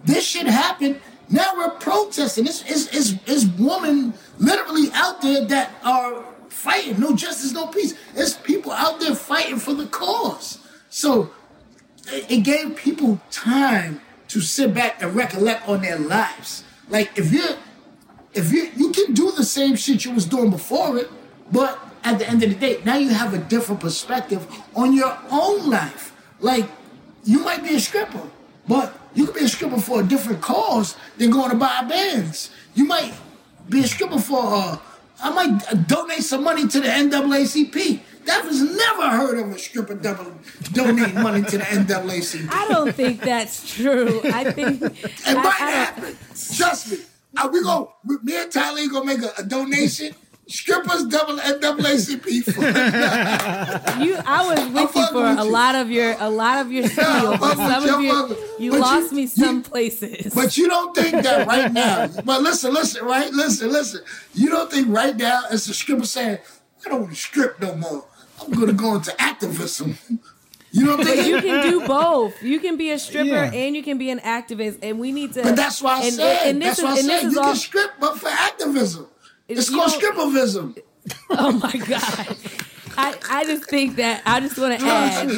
This 0.04 0.26
shit 0.26 0.46
happened. 0.46 1.00
Now 1.30 1.52
we're 1.56 1.70
protesting. 1.70 2.46
It's, 2.46 2.62
it's, 2.62 2.86
it's, 2.94 3.14
it's 3.26 3.44
women 3.58 4.14
literally 4.38 4.88
out 4.94 5.20
there 5.20 5.44
that 5.46 5.72
are 5.84 6.24
fighting. 6.48 7.00
No 7.00 7.14
justice, 7.14 7.52
no 7.52 7.66
peace. 7.66 7.94
It's 8.14 8.34
people 8.34 8.72
out 8.72 9.00
there 9.00 9.14
fighting 9.14 9.58
for 9.58 9.74
the 9.74 9.86
cause. 9.86 10.58
So 10.88 11.30
it, 12.08 12.30
it 12.30 12.38
gave 12.38 12.76
people 12.76 13.20
time 13.30 14.00
to 14.28 14.40
sit 14.40 14.74
back 14.74 15.02
and 15.02 15.14
recollect 15.14 15.68
on 15.68 15.82
their 15.82 15.98
lives. 15.98 16.64
Like 16.88 17.16
if 17.18 17.32
you're 17.32 17.56
if 18.34 18.52
you 18.52 18.70
you 18.76 18.92
can 18.92 19.14
do 19.14 19.30
the 19.32 19.44
same 19.44 19.76
shit 19.76 20.04
you 20.04 20.12
was 20.12 20.26
doing 20.26 20.50
before 20.50 20.96
it, 20.98 21.10
but 21.50 21.78
at 22.04 22.18
the 22.18 22.28
end 22.28 22.42
of 22.42 22.50
the 22.50 22.54
day, 22.56 22.80
now 22.84 22.96
you 22.96 23.10
have 23.10 23.34
a 23.34 23.38
different 23.38 23.80
perspective 23.80 24.46
on 24.74 24.94
your 24.94 25.16
own 25.30 25.68
life. 25.68 26.14
Like 26.40 26.66
you 27.28 27.38
might 27.48 27.62
be 27.62 27.74
a 27.76 27.80
stripper, 27.88 28.24
but 28.66 28.86
you 29.14 29.26
could 29.26 29.34
be 29.40 29.44
a 29.44 29.48
stripper 29.56 29.80
for 29.88 30.00
a 30.00 30.04
different 30.12 30.40
cause 30.40 30.96
than 31.18 31.30
going 31.30 31.50
to 31.50 31.56
buy 31.56 31.82
bands. 31.84 32.50
You 32.74 32.84
might 32.86 33.12
be 33.68 33.80
a 33.80 33.86
stripper 33.86 34.18
for 34.18 34.42
uh, 34.44 34.78
I 35.20 35.30
might 35.38 35.54
uh, 35.70 35.74
donate 35.94 36.22
some 36.22 36.42
money 36.44 36.64
to 36.68 36.80
the 36.80 36.88
NAACP. 36.88 38.00
That 38.24 38.44
was 38.44 38.60
never 38.62 39.06
heard 39.10 39.38
of 39.42 39.48
a 39.50 39.58
stripper 39.58 39.94
double 39.94 40.32
donate 40.72 41.14
money 41.14 41.42
to 41.42 41.58
the 41.58 41.64
NAACP. 41.64 42.48
I 42.52 42.68
don't 42.68 42.94
think 42.94 43.20
that's 43.20 43.56
true. 43.76 44.20
I 44.24 44.42
think 44.52 44.82
It 44.82 45.16
I- 45.26 45.34
might 45.34 45.60
I 45.60 45.70
don't- 45.70 45.84
happen. 45.84 46.16
Trust 46.56 46.92
me. 46.92 46.98
Are 47.36 47.50
we 47.50 47.62
go? 47.62 47.92
Me 48.22 48.36
and 48.42 48.50
Tyler 48.50 48.88
gonna 48.90 49.04
make 49.04 49.22
a, 49.22 49.32
a 49.38 49.42
donation. 49.44 50.14
Strippers 50.48 51.04
double 51.04 51.36
NAACP 51.36 52.26
for 52.54 52.62
You, 54.04 54.16
I 54.24 54.46
was 54.46 54.68
with 54.72 54.94
you 54.96 55.06
for 55.08 55.14
with 55.14 55.38
a 55.38 55.44
you. 55.44 55.50
lot 55.50 55.74
of 55.74 55.90
your, 55.90 56.16
a 56.18 56.28
lot 56.30 56.58
of 56.64 56.72
your 56.72 56.88
spiel, 56.88 57.04
I'm 57.06 57.38
but 57.40 57.56
some 57.56 57.84
of 57.94 58.00
you, 58.02 58.06
your, 58.06 58.28
you 58.28 58.70
but 58.70 58.76
you- 58.76 58.80
lost 58.80 59.12
me 59.12 59.26
some 59.26 59.56
you- 59.56 59.62
places. 59.62 60.34
But 60.34 60.56
you 60.56 60.68
don't 60.68 60.94
think 60.94 61.22
that 61.24 61.46
right 61.46 61.72
now. 61.84 62.08
But 62.24 62.42
listen, 62.42 62.72
listen, 62.72 63.04
right? 63.04 63.30
Listen, 63.32 63.70
listen. 63.72 64.02
You 64.34 64.50
don't 64.50 64.70
think 64.70 64.88
right 64.88 65.16
now 65.16 65.42
it's 65.50 65.68
a 65.68 65.74
stripper 65.74 66.06
saying, 66.06 66.38
I 66.84 66.88
don't 66.88 67.00
want 67.02 67.12
to 67.14 67.18
strip 67.20 67.60
no 67.60 67.74
more. 67.76 68.04
I'm 68.40 68.52
gonna 68.52 68.72
go 68.72 68.94
into 68.94 69.12
activism. 69.20 69.98
You 70.70 70.84
don't 70.86 71.02
think 71.02 71.16
But 71.16 71.26
you 71.26 71.40
can 71.40 71.70
do 71.70 71.86
both. 71.86 72.40
You 72.42 72.60
can 72.60 72.76
be 72.76 72.90
a 72.90 72.98
stripper 72.98 73.28
Yeah. 73.28 73.50
and 73.52 73.74
you 73.74 73.82
can 73.82 73.96
be 73.98 74.10
an 74.10 74.20
activist, 74.20 74.78
and 74.82 74.98
we 75.00 75.12
need 75.12 75.32
to. 75.32 75.42
But 75.42 75.56
that's 75.56 75.80
why 75.82 76.00
I 76.00 76.04
and, 76.04 76.14
said. 76.14 76.46
and 76.46 76.62
this 76.62 76.76
that's 76.76 76.82
why 76.82 76.90
I 76.90 76.92
is, 76.92 76.98
and 77.00 77.06
said 77.08 77.16
this 77.16 77.24
is 77.24 77.32
you 77.34 77.40
all. 77.40 77.46
can 77.46 77.56
strip, 77.56 77.90
but 77.98 78.18
for 78.18 78.28
activism. 78.28 79.06
It's 79.48 79.70
called 79.70 79.90
stripperism. 79.90 80.78
Oh 81.30 81.52
my 81.52 81.72
god! 81.72 82.36
I 82.98 83.14
I 83.30 83.44
just 83.44 83.64
think 83.70 83.96
that 83.96 84.22
I 84.26 84.40
just 84.40 84.58
want 84.58 84.78
to 84.78 84.84
add. 84.86 85.28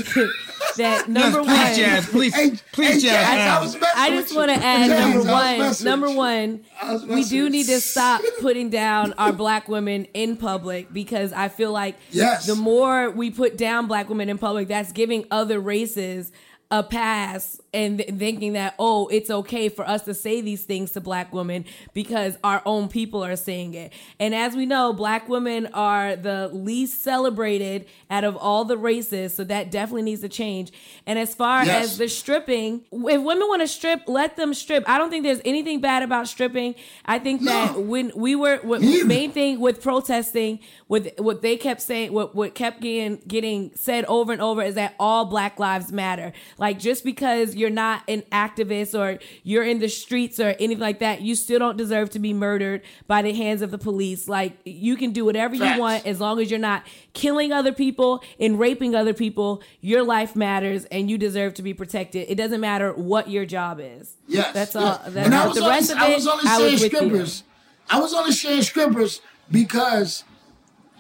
that 0.77 1.09
number 1.09 1.41
please, 1.41 1.47
one. 1.49 1.75
Jazz, 1.77 2.09
please, 2.09 2.35
Hey, 2.35 2.51
please, 2.73 2.89
hey, 2.89 3.01
Jazz. 3.01 3.27
Jazz, 3.27 3.49
I 3.49 3.61
was 3.61 3.77
I 3.97 4.11
just 4.11 4.35
want 4.35 4.51
to 4.51 4.57
add 4.57 4.89
Jazz, 4.89 5.01
I 5.01 5.13
number 5.13 5.33
one. 5.33 5.85
Number 5.85 6.11
one, 6.17 7.09
we 7.09 7.25
do 7.25 7.51
need 7.51 7.67
to 7.67 7.81
stop 7.81 8.23
putting 8.41 8.71
down 8.71 9.13
our 9.19 9.33
black 9.33 9.69
women 9.69 10.07
in 10.15 10.37
public 10.37 10.93
because 10.93 11.33
I 11.33 11.49
feel 11.49 11.73
like 11.73 11.97
Yes. 12.11 12.47
the 12.47 12.55
more 12.57 13.11
we 13.11 13.31
put 13.31 13.57
down 13.59 13.87
black 13.87 14.09
women 14.09 14.29
in 14.29 14.39
public, 14.39 14.69
that's 14.69 14.93
giving 14.93 15.27
other 15.31 15.61
races 15.61 16.33
a 16.71 16.83
pass 16.85 17.61
and 17.73 17.99
th- 17.99 18.11
thinking 18.19 18.55
that 18.55 18.75
oh 18.79 19.07
it's 19.09 19.31
okay 19.31 19.69
for 19.69 19.87
us 19.89 20.03
to 20.03 20.13
say 20.15 20.41
these 20.41 20.65
things 20.65 20.91
to 20.93 21.01
black 21.01 21.33
women 21.33 21.65
because 21.95 22.37
our 22.43 22.63
own 22.67 22.89
people 22.89 23.25
are 23.25 23.37
saying 23.37 23.75
it. 23.75 23.93
And 24.19 24.35
as 24.35 24.57
we 24.57 24.67
know 24.67 24.93
black 24.93 25.29
women 25.29 25.67
are 25.73 26.17
the 26.17 26.49
least 26.49 27.03
celebrated 27.03 27.87
out 28.11 28.25
of 28.25 28.37
all 28.37 28.65
the 28.65 28.77
races 28.77 29.35
so 29.35 29.45
that 29.45 29.71
definitely 29.71 30.03
needs 30.03 30.21
to 30.23 30.29
change. 30.29 30.73
And 31.07 31.19
as 31.19 31.35
far 31.35 31.65
Yes. 31.65 31.85
as 31.93 31.99
the 31.99 32.09
stripping 32.09 32.83
if 32.93 33.23
women 33.23 33.47
want 33.49 33.63
to 33.63 33.69
strip 33.69 34.03
let 34.09 34.37
them 34.37 34.53
strip. 34.55 34.83
I 34.89 34.99
don't 34.99 35.11
think 35.11 35.25
there's 35.25 35.41
anything 35.45 35.81
bad 35.81 36.03
about 36.03 36.27
stripping. 36.29 36.75
I 37.05 37.19
think 37.19 37.43
that 37.43 37.79
when 37.79 38.11
we 38.17 38.35
were 38.35 38.57
what 38.59 38.81
main 38.81 39.31
thing 39.33 39.61
with 39.61 39.83
protesting 39.83 40.59
with 40.89 41.13
what 41.19 41.43
they 41.43 41.57
kept 41.57 41.83
saying 41.83 42.13
what 42.13 42.35
what 42.35 42.55
kept 42.55 42.81
getting 42.81 43.21
getting 43.29 43.71
said 43.77 44.05
over 44.07 44.33
and 44.33 44.43
over 44.43 44.63
is 44.63 44.75
that 44.75 44.95
all 44.99 45.25
black 45.27 45.59
lives 45.59 45.93
matter. 45.93 46.33
Like 46.59 46.79
just 46.79 47.05
because 47.05 47.55
you're 47.61 47.71
not 47.71 48.03
an 48.09 48.23
activist 48.33 48.99
or 48.99 49.19
you're 49.45 49.63
in 49.63 49.79
the 49.79 49.89
streets 49.89 50.41
or 50.41 50.57
anything 50.59 50.79
like 50.79 50.99
that 50.99 51.21
you 51.21 51.35
still 51.35 51.59
don't 51.59 51.77
deserve 51.77 52.11
to 52.11 52.19
be 52.19 52.33
murdered 52.33 52.81
by 53.07 53.21
the 53.23 53.33
hands 53.33 53.63
of 53.63 53.71
the 53.71 53.79
police 53.79 54.29
like 54.29 54.55
you 54.65 54.97
can 54.97 55.13
do 55.13 55.25
whatever 55.25 55.55
you 55.55 55.79
want 55.79 56.05
as 56.07 56.19
long 56.21 56.41
as 56.41 56.51
you're 56.51 56.59
not 56.59 56.83
killing 57.13 57.53
other 57.53 57.73
people 57.73 58.23
and 58.41 58.59
raping 58.59 58.95
other 58.95 59.13
people 59.15 59.63
your 59.81 60.03
life 60.03 60.35
matters 60.35 60.87
and 60.87 61.11
you 61.11 61.17
deserve 61.19 61.55
to 61.55 61.63
be 61.63 61.75
protected 61.75 62.27
it 62.29 62.35
doesn't 62.37 62.61
matter 62.61 62.93
what 62.95 63.29
your 63.31 63.45
job 63.45 63.79
is 63.81 64.17
Yes, 64.27 64.55
that's 64.55 64.75
yes. 64.75 64.83
all 64.83 65.11
that's 65.11 65.27
and 65.27 65.35
I 65.35 65.41
all. 65.43 65.49
was 65.49 65.57
the 65.57 65.63
only, 65.63 65.75
rest 65.75 65.91
of 65.91 65.99
I 65.99 66.15
was 66.15 66.27
only 66.27 66.45
I 66.47 66.57
saying 66.59 66.73
was 66.73 66.83
with 66.83 66.93
you. 66.93 66.99
strippers. 66.99 67.43
I 67.91 68.01
was 68.01 68.15
only 68.15 68.33
saying 68.33 68.63
strippers 68.63 69.21
because 69.51 70.23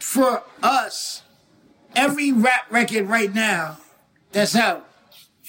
for 0.00 0.42
us, 0.62 1.22
every 1.94 2.32
rap 2.32 2.66
record 2.70 3.06
right 3.08 3.32
now 3.32 3.78
that's 4.32 4.56
out, 4.56 4.88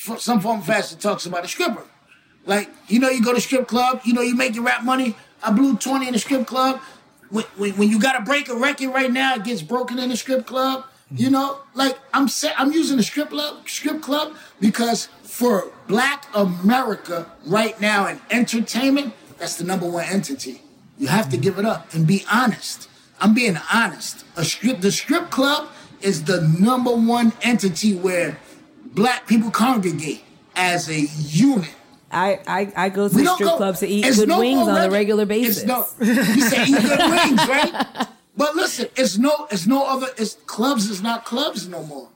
some 0.02 0.42
form 0.42 0.60
of 0.60 0.66
fashion 0.66 0.98
talks 0.98 1.26
about 1.26 1.46
a 1.46 1.48
stripper. 1.48 1.84
Like, 2.46 2.70
you 2.88 3.00
know, 3.00 3.10
you 3.10 3.24
go 3.24 3.34
to 3.34 3.42
strip 3.42 3.68
club, 3.68 4.02
you 4.04 4.14
know, 4.14 4.22
you 4.22 4.36
make 4.36 4.56
your 4.56 4.64
rap 4.64 4.84
money. 4.84 5.16
I 5.44 5.52
blew 5.52 5.78
20 5.78 6.08
in 6.08 6.14
the 6.14 6.20
strip 6.20 6.48
club. 6.48 6.80
When, 7.30 7.46
when, 7.56 7.72
when 7.78 7.90
you 7.90 8.00
gotta 8.00 8.24
break 8.24 8.50
a 8.50 8.56
record 8.56 8.90
right 8.90 9.12
now, 9.12 9.36
it 9.36 9.44
gets 9.44 9.62
broken 9.62 10.00
in 10.00 10.10
the 10.10 10.18
strip 10.18 10.46
club. 10.46 10.86
You 11.14 11.30
know, 11.30 11.60
like 11.74 12.00
I'm 12.14 12.28
I'm 12.58 12.72
using 12.72 12.96
the 12.96 13.04
strip 13.04 13.30
club 13.30 13.68
strip 13.68 14.02
club 14.02 14.34
because 14.62 15.08
for 15.24 15.72
Black 15.88 16.26
America 16.34 17.30
right 17.46 17.80
now 17.82 18.08
in 18.08 18.22
entertainment, 18.30 19.14
that's 19.38 19.58
the 19.58 19.66
number 19.66 19.90
one 19.90 20.06
entity. 20.06 20.62
You 20.98 21.08
have 21.08 21.30
to 21.30 21.38
give 21.38 21.60
it 21.60 21.66
up 21.66 21.94
and 21.94 22.08
be 22.08 22.24
honest. 22.32 22.90
I'm 23.20 23.34
being 23.34 23.58
honest. 23.74 24.26
A 24.38 24.46
strip 24.46 24.80
the 24.80 24.92
strip 24.92 25.30
club 25.30 25.68
is 26.00 26.24
the 26.24 26.42
number 26.60 26.92
one 26.92 27.34
entity 27.42 27.94
where 27.94 28.40
black 28.94 29.28
people 29.28 29.52
congregate 29.52 30.24
as 30.56 30.90
a 30.90 31.00
unit. 31.02 31.70
I, 32.12 32.40
I, 32.46 32.74
I 32.76 32.90
go 32.90 33.08
to 33.08 33.16
We 33.16 33.26
strip 33.26 33.50
go- 33.50 33.58
clubs 33.58 33.80
to 33.80 33.88
eat 33.88 34.04
good 34.16 34.28
no 34.28 34.40
wings 34.40 34.68
on 34.68 34.78
a 34.78 34.90
regular 34.90 35.26
basis. 35.26 35.64
no- 35.64 35.88
you 36.02 36.42
say 36.42 36.64
eat 36.66 36.82
good 36.82 37.00
wings, 37.10 37.48
right? 37.48 38.08
But 38.36 38.56
listen, 38.56 38.88
it's 38.96 39.18
no, 39.18 39.48
it's 39.50 39.66
no 39.68 39.86
other. 39.86 40.08
It's 40.18 40.36
clubs 40.46 40.90
is 40.90 41.02
not 41.02 41.26
clubs 41.26 41.68
no 41.68 41.84
more. 41.84 42.10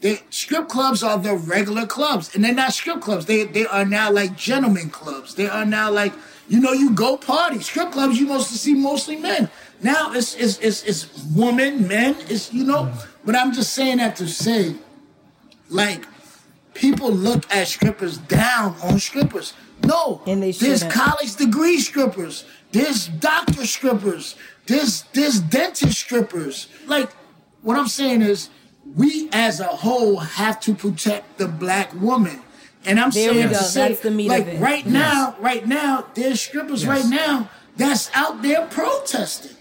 They 0.00 0.20
strip 0.30 0.68
clubs 0.68 1.02
are 1.02 1.18
the 1.18 1.34
regular 1.36 1.84
clubs, 1.86 2.34
and 2.34 2.44
they're 2.44 2.54
not 2.54 2.72
strip 2.72 3.00
clubs. 3.00 3.26
They 3.26 3.44
they 3.44 3.66
are 3.66 3.84
now 3.84 4.10
like 4.12 4.36
gentlemen 4.36 4.90
clubs. 4.90 5.34
They 5.34 5.48
are 5.48 5.64
now 5.64 5.90
like 5.90 6.12
you 6.48 6.60
know 6.60 6.72
you 6.72 6.90
go 6.94 7.16
party. 7.16 7.60
Strip 7.60 7.90
clubs 7.92 8.18
you 8.18 8.26
mostly 8.26 8.56
see 8.56 8.74
mostly 8.74 9.16
men. 9.16 9.50
Now 9.82 10.12
it's 10.12 10.34
it's 10.36 10.58
it's, 10.60 10.82
it's 10.84 11.24
women, 11.34 11.86
men. 11.88 12.16
It's 12.28 12.52
you 12.52 12.64
know. 12.64 12.92
But 13.24 13.34
I'm 13.36 13.52
just 13.52 13.72
saying 13.74 13.98
that 13.98 14.14
to 14.16 14.28
say, 14.28 14.74
like 15.68 16.04
people 16.74 17.10
look 17.10 17.44
at 17.52 17.68
strippers 17.68 18.18
down 18.18 18.74
on 18.82 18.98
strippers. 18.98 19.54
No, 19.84 20.22
And 20.26 20.42
they 20.42 20.50
there's 20.52 20.80
shouldn't. 20.80 20.92
college 20.92 21.36
degree 21.36 21.78
strippers. 21.78 22.44
There's 22.72 23.08
doctor 23.08 23.64
strippers. 23.66 24.34
There's 24.66 25.02
there's 25.12 25.40
dentist 25.40 25.98
strippers. 25.98 26.68
Like 26.86 27.10
what 27.62 27.78
I'm 27.78 27.88
saying 27.88 28.22
is, 28.22 28.50
we 28.96 29.28
as 29.32 29.60
a 29.60 29.64
whole 29.64 30.16
have 30.16 30.60
to 30.60 30.74
protect 30.74 31.38
the 31.38 31.48
black 31.48 31.92
woman. 31.94 32.40
And 32.84 32.98
I'm 33.00 33.10
There 33.10 33.32
saying 33.32 33.48
to 33.48 33.54
say, 33.56 33.88
That's 33.88 34.00
the 34.00 34.10
meat 34.10 34.28
like 34.28 34.42
of 34.42 34.48
it. 34.48 34.60
right 34.60 34.86
now, 34.86 35.36
right 35.40 35.66
now, 35.66 36.06
there's 36.14 36.40
strippers 36.40 36.86
right 36.86 37.04
now 37.06 37.50
that's 37.76 38.10
out 38.14 38.42
there 38.42 38.66
protesting. 38.66 39.56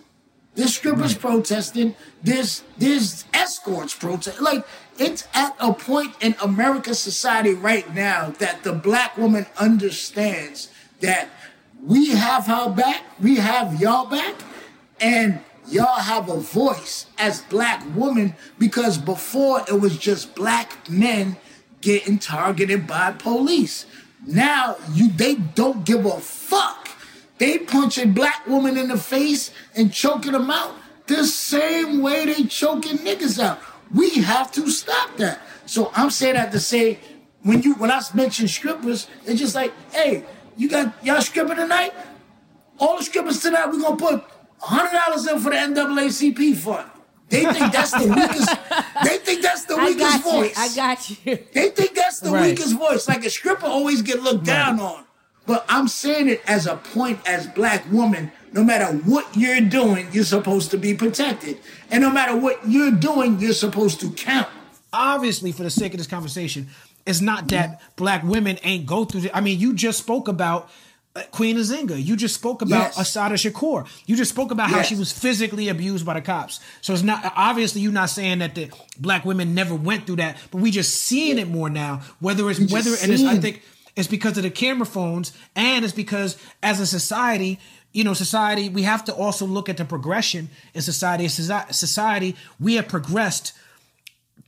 There's 0.56 0.76
strippers 0.76 1.16
protesting. 1.16 1.96
There's 2.24 2.64
there's 2.78 3.26
escorts 3.34 3.94
protest. 3.96 4.42
Like 4.42 4.66
it's 5.00 5.28
at 5.34 5.56
a 5.60 5.74
point 5.74 6.16
in 6.22 6.36
American 6.42 6.94
society 6.94 7.54
right 7.54 7.94
now 7.94 8.32
that 8.40 8.64
the 8.64 8.74
black 8.74 9.18
woman 9.18 9.46
understands 9.58 10.70
that 11.02 11.30
we 11.84 12.10
have 12.10 12.48
her 12.48 12.70
back, 12.70 13.04
we 13.22 13.36
have 13.38 13.80
y'all 13.80 14.08
back, 14.08 14.36
and 15.00 15.40
y'all 15.68 16.00
have 16.00 16.30
a 16.30 16.38
voice 16.38 17.06
as 17.18 17.42
black 17.44 17.84
women 17.96 18.36
because 18.58 18.98
before 18.98 19.62
it 19.68 19.80
was 19.80 19.98
just 19.98 20.34
black 20.36 20.90
men 20.90 21.38
getting 21.82 22.18
targeted 22.18 22.88
by 22.88 23.12
police. 23.12 23.86
Now 24.26 24.78
you 24.94 25.10
they 25.10 25.36
don't 25.36 25.86
give 25.86 26.06
a 26.06 26.20
fuck. 26.20 26.90
They 27.38 27.60
punch 27.60 28.00
a 28.00 28.08
black 28.08 28.48
woman 28.48 28.78
in 28.78 28.88
the 28.88 28.98
face 28.98 29.52
and 29.76 29.94
choking 29.94 30.32
them 30.32 30.50
out 30.50 30.74
the 31.06 31.26
same 31.26 32.02
way 32.02 32.26
they 32.26 32.44
choking 32.44 32.98
niggas 32.98 33.40
out. 33.40 33.60
We 33.94 34.10
have 34.22 34.52
to 34.54 34.70
stop 34.70 35.16
that. 35.18 35.40
So 35.66 35.92
I'm 35.96 36.10
saying 36.10 36.36
that 36.36 36.52
to 36.52 36.60
say 36.60 37.00
when 37.44 37.62
you 37.62 37.76
when 37.76 37.92
I 37.92 38.02
mention 38.14 38.48
strippers, 38.48 39.08
it's 39.26 39.40
just 39.40 39.56
like, 39.56 39.74
hey, 39.92 40.24
you 40.56 40.70
got 40.70 40.94
y'all 41.04 41.22
stripping 41.22 41.56
tonight? 41.58 41.94
All 42.80 42.98
the 42.98 43.04
strippers 43.04 43.42
tonight, 43.42 43.68
we're 43.68 43.82
gonna 43.82 43.96
put 43.96 44.24
hundred 44.60 44.92
dollars 44.98 45.28
in 45.28 45.40
for 45.40 45.50
the 45.52 45.56
NAACP 45.58 46.56
fund. 46.58 46.90
They 47.30 47.44
think 47.44 47.74
that's 47.74 47.92
the 47.92 48.08
weakest. 48.16 49.04
they 49.04 49.18
think 49.18 49.42
that's 49.42 49.66
the 49.66 49.76
I 49.76 49.86
weakest 49.86 50.24
got 50.24 50.26
you. 50.26 50.32
voice. 50.32 50.58
I 50.58 50.76
got 50.76 51.10
you. 51.10 51.16
They 51.54 51.70
think 51.70 51.94
that's 51.96 52.20
the 52.22 52.32
Right. 52.32 52.52
weakest 52.52 52.78
voice. 52.78 53.08
Like 53.08 53.26
a 53.26 53.30
stripper 53.30 53.66
always 53.66 54.02
get 54.02 54.22
looked 54.24 54.46
down 54.46 54.80
on. 54.80 55.04
But 55.46 55.66
I'm 55.70 55.88
saying 55.88 56.28
it 56.30 56.42
as 56.48 56.68
a 56.68 56.76
point 56.78 57.20
as 57.26 57.48
black 57.48 57.90
woman, 57.92 58.32
no 58.54 58.64
matter 58.64 58.86
what 58.98 59.26
you're 59.36 59.62
doing, 59.62 60.08
you're 60.12 60.24
supposed 60.24 60.72
to 60.72 60.78
be 60.78 60.94
protected. 60.94 61.58
And 61.92 62.02
no 62.02 62.10
matter 62.10 62.36
what 62.36 62.68
you're 62.68 62.92
doing, 62.92 63.40
you're 63.40 63.54
supposed 63.54 64.00
to 64.02 64.12
count. 64.12 64.48
obviously 64.94 65.52
for 65.52 65.64
the 65.64 65.70
sake 65.70 65.94
of 65.94 65.98
this 65.98 66.08
conversation 66.08 66.68
it's 67.06 67.22
not 67.22 67.48
that 67.50 67.82
black 67.96 68.22
women 68.24 68.58
ain't 68.64 68.86
go 68.86 69.06
through 69.06 69.22
it. 69.22 69.32
I 69.34 69.40
mean, 69.40 69.60
you 69.60 69.74
just 69.74 69.98
spoke 70.00 70.28
about 70.28 70.70
uh, 71.16 71.24
Queen 71.32 71.56
Nzinga. 71.56 72.04
You 72.04 72.18
just 72.18 72.36
spoke 72.36 72.62
about 72.62 72.96
Yes. 72.98 73.00
Assata 73.00 73.36
Shakur. 73.36 73.88
You 74.06 74.18
just 74.18 74.32
spoke 74.32 74.52
about 74.52 74.70
how 74.70 74.82
she 74.82 74.96
was 74.96 75.14
physically 75.14 75.70
abused 75.70 76.06
by 76.06 76.16
the 76.16 76.22
cops. 76.22 76.60
So 76.82 76.92
it's 76.92 77.04
not 77.04 77.32
obviously 77.38 77.80
you're 77.80 77.94
not 77.94 78.10
saying 78.10 78.40
that 78.40 78.56
the 78.56 78.70
black 79.00 79.24
women 79.24 79.56
never 79.56 79.74
went 79.74 80.06
through 80.06 80.18
that, 80.18 80.36
but 80.52 80.60
we 80.60 80.70
just 80.70 81.02
seeing 81.02 81.38
it 81.38 81.48
more 81.48 81.70
now. 81.70 82.02
Whether 82.20 82.50
it's 82.50 82.60
whether 82.72 82.92
and 83.02 83.10
it's, 83.12 83.24
I 83.24 83.38
think 83.38 83.62
it's 83.96 84.10
because 84.10 84.36
of 84.38 84.44
the 84.44 84.52
camera 84.52 84.86
phones 84.86 85.32
and 85.56 85.86
it's 85.86 85.94
because 85.94 86.38
as 86.62 86.82
a 86.82 86.86
society 86.86 87.58
you 87.98 88.04
know 88.04 88.14
society 88.14 88.66
we 88.70 88.84
have 88.84 89.04
to 89.06 89.14
also 89.24 89.46
look 89.58 89.68
at 89.70 89.78
the 89.78 89.86
progression 89.86 90.44
in 90.76 90.82
society. 90.82 91.28
Society 91.28 92.36
we 92.60 92.76
have 92.76 92.88
progressed 92.88 93.54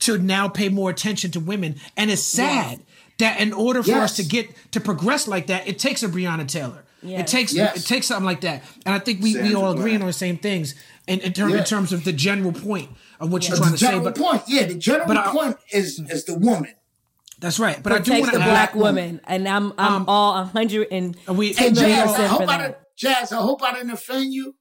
to 0.06 0.18
now 0.18 0.48
pay 0.48 0.68
more 0.68 0.88
attention 0.90 1.30
to 1.32 1.40
women. 1.40 1.74
And 1.96 2.10
it's 2.10 2.22
sad 2.22 2.80
that 3.18 3.40
in 3.40 3.52
order 3.52 3.82
for 3.82 3.98
us 4.06 4.16
to 4.16 4.24
get 4.24 4.46
to 4.72 4.80
progress 4.80 5.26
like 5.28 5.46
that 5.48 5.66
it 5.68 5.78
takes 5.78 6.02
a 6.02 6.08
breonna 6.08 6.46
taylor. 6.46 6.82
It 7.02 7.26
takes 7.26 7.52
Yes. 7.54 7.76
it 7.78 7.86
takes 7.92 8.06
something 8.06 8.24
like 8.32 8.42
that. 8.42 8.62
And 8.86 8.94
i 8.94 8.98
think 8.98 9.16
we, 9.22 9.30
we 9.40 9.54
all 9.54 9.70
agreeing 9.72 9.98
Bland. 9.98 10.02
on 10.02 10.06
the 10.06 10.12
same 10.26 10.36
things 10.48 10.74
in, 11.08 11.18
in, 11.20 11.32
term, 11.32 11.52
in 11.52 11.64
terms 11.64 11.92
of 11.92 12.04
the 12.04 12.12
general 12.12 12.52
point 12.52 12.88
of 13.18 13.32
what 13.32 13.48
you're 13.48 13.56
trying 13.56 13.72
the 13.72 13.78
to 13.78 13.84
say 13.84 13.90
general 13.90 14.04
but 14.04 14.16
point, 14.16 14.42
yeah, 14.46 14.64
the 14.66 14.74
general 14.88 15.06
but 15.08 15.16
I- 15.16 15.32
point 15.32 15.56
is 15.72 15.98
is 16.14 16.24
the 16.24 16.38
woman. 16.38 16.72
that's 17.40 17.58
right. 17.58 17.78
But 17.82 17.92
i 17.92 17.98
do 17.98 18.02
Protect 18.12 18.20
want 18.20 18.32
the 18.32 18.38
to 18.38 18.44
black 18.44 18.74
woman. 18.74 18.94
woman, 18.94 19.20
and 19.26 19.48
I'm 19.48 19.66
I'm 19.78 19.94
Um, 19.94 20.04
all 20.08 20.30
a 20.42 20.44
hundred 20.44 20.88
and 20.96 21.16
we- 21.28 21.48
Hey, 21.48 21.68
Hey, 21.68 21.72
ten 21.72 21.74
million 21.74 21.96
Jazz, 21.96 22.08
I 22.08 22.12
percent 22.28 22.40
for 22.40 22.46
that. 22.46 22.80
Didn't, 23.00 23.14
Jazz, 23.18 23.32
I 23.32 23.36
hope 23.36 23.62
I 23.62 23.72
didn't 23.74 23.90
offend 23.90 24.32
you 24.32 24.54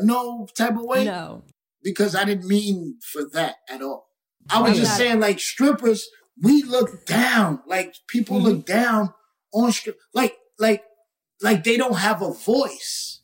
no 0.00 0.46
type 0.54 0.76
of 0.76 0.82
way. 0.82 1.04
No, 1.04 1.42
because 1.82 2.14
I 2.14 2.24
didn't 2.24 2.46
mean 2.46 2.98
for 3.12 3.22
that 3.32 3.56
at 3.68 3.82
all. 3.82 4.06
I 4.50 4.60
was 4.60 4.70
I'm 4.72 4.76
just 4.76 4.90
not- 4.92 4.98
saying, 4.98 5.20
like 5.20 5.40
strippers, 5.40 6.08
we 6.40 6.62
look 6.62 7.04
down. 7.06 7.60
Like 7.66 7.94
people 8.08 8.36
Mm-hmm. 8.38 8.46
look 8.46 8.66
down 8.66 9.12
on 9.52 9.72
strip, 9.72 9.98
like 10.14 10.36
like 10.58 10.84
like 11.42 11.64
they 11.64 11.76
don't 11.76 11.96
have 11.98 12.22
a 12.22 12.32
voice. 12.32 13.20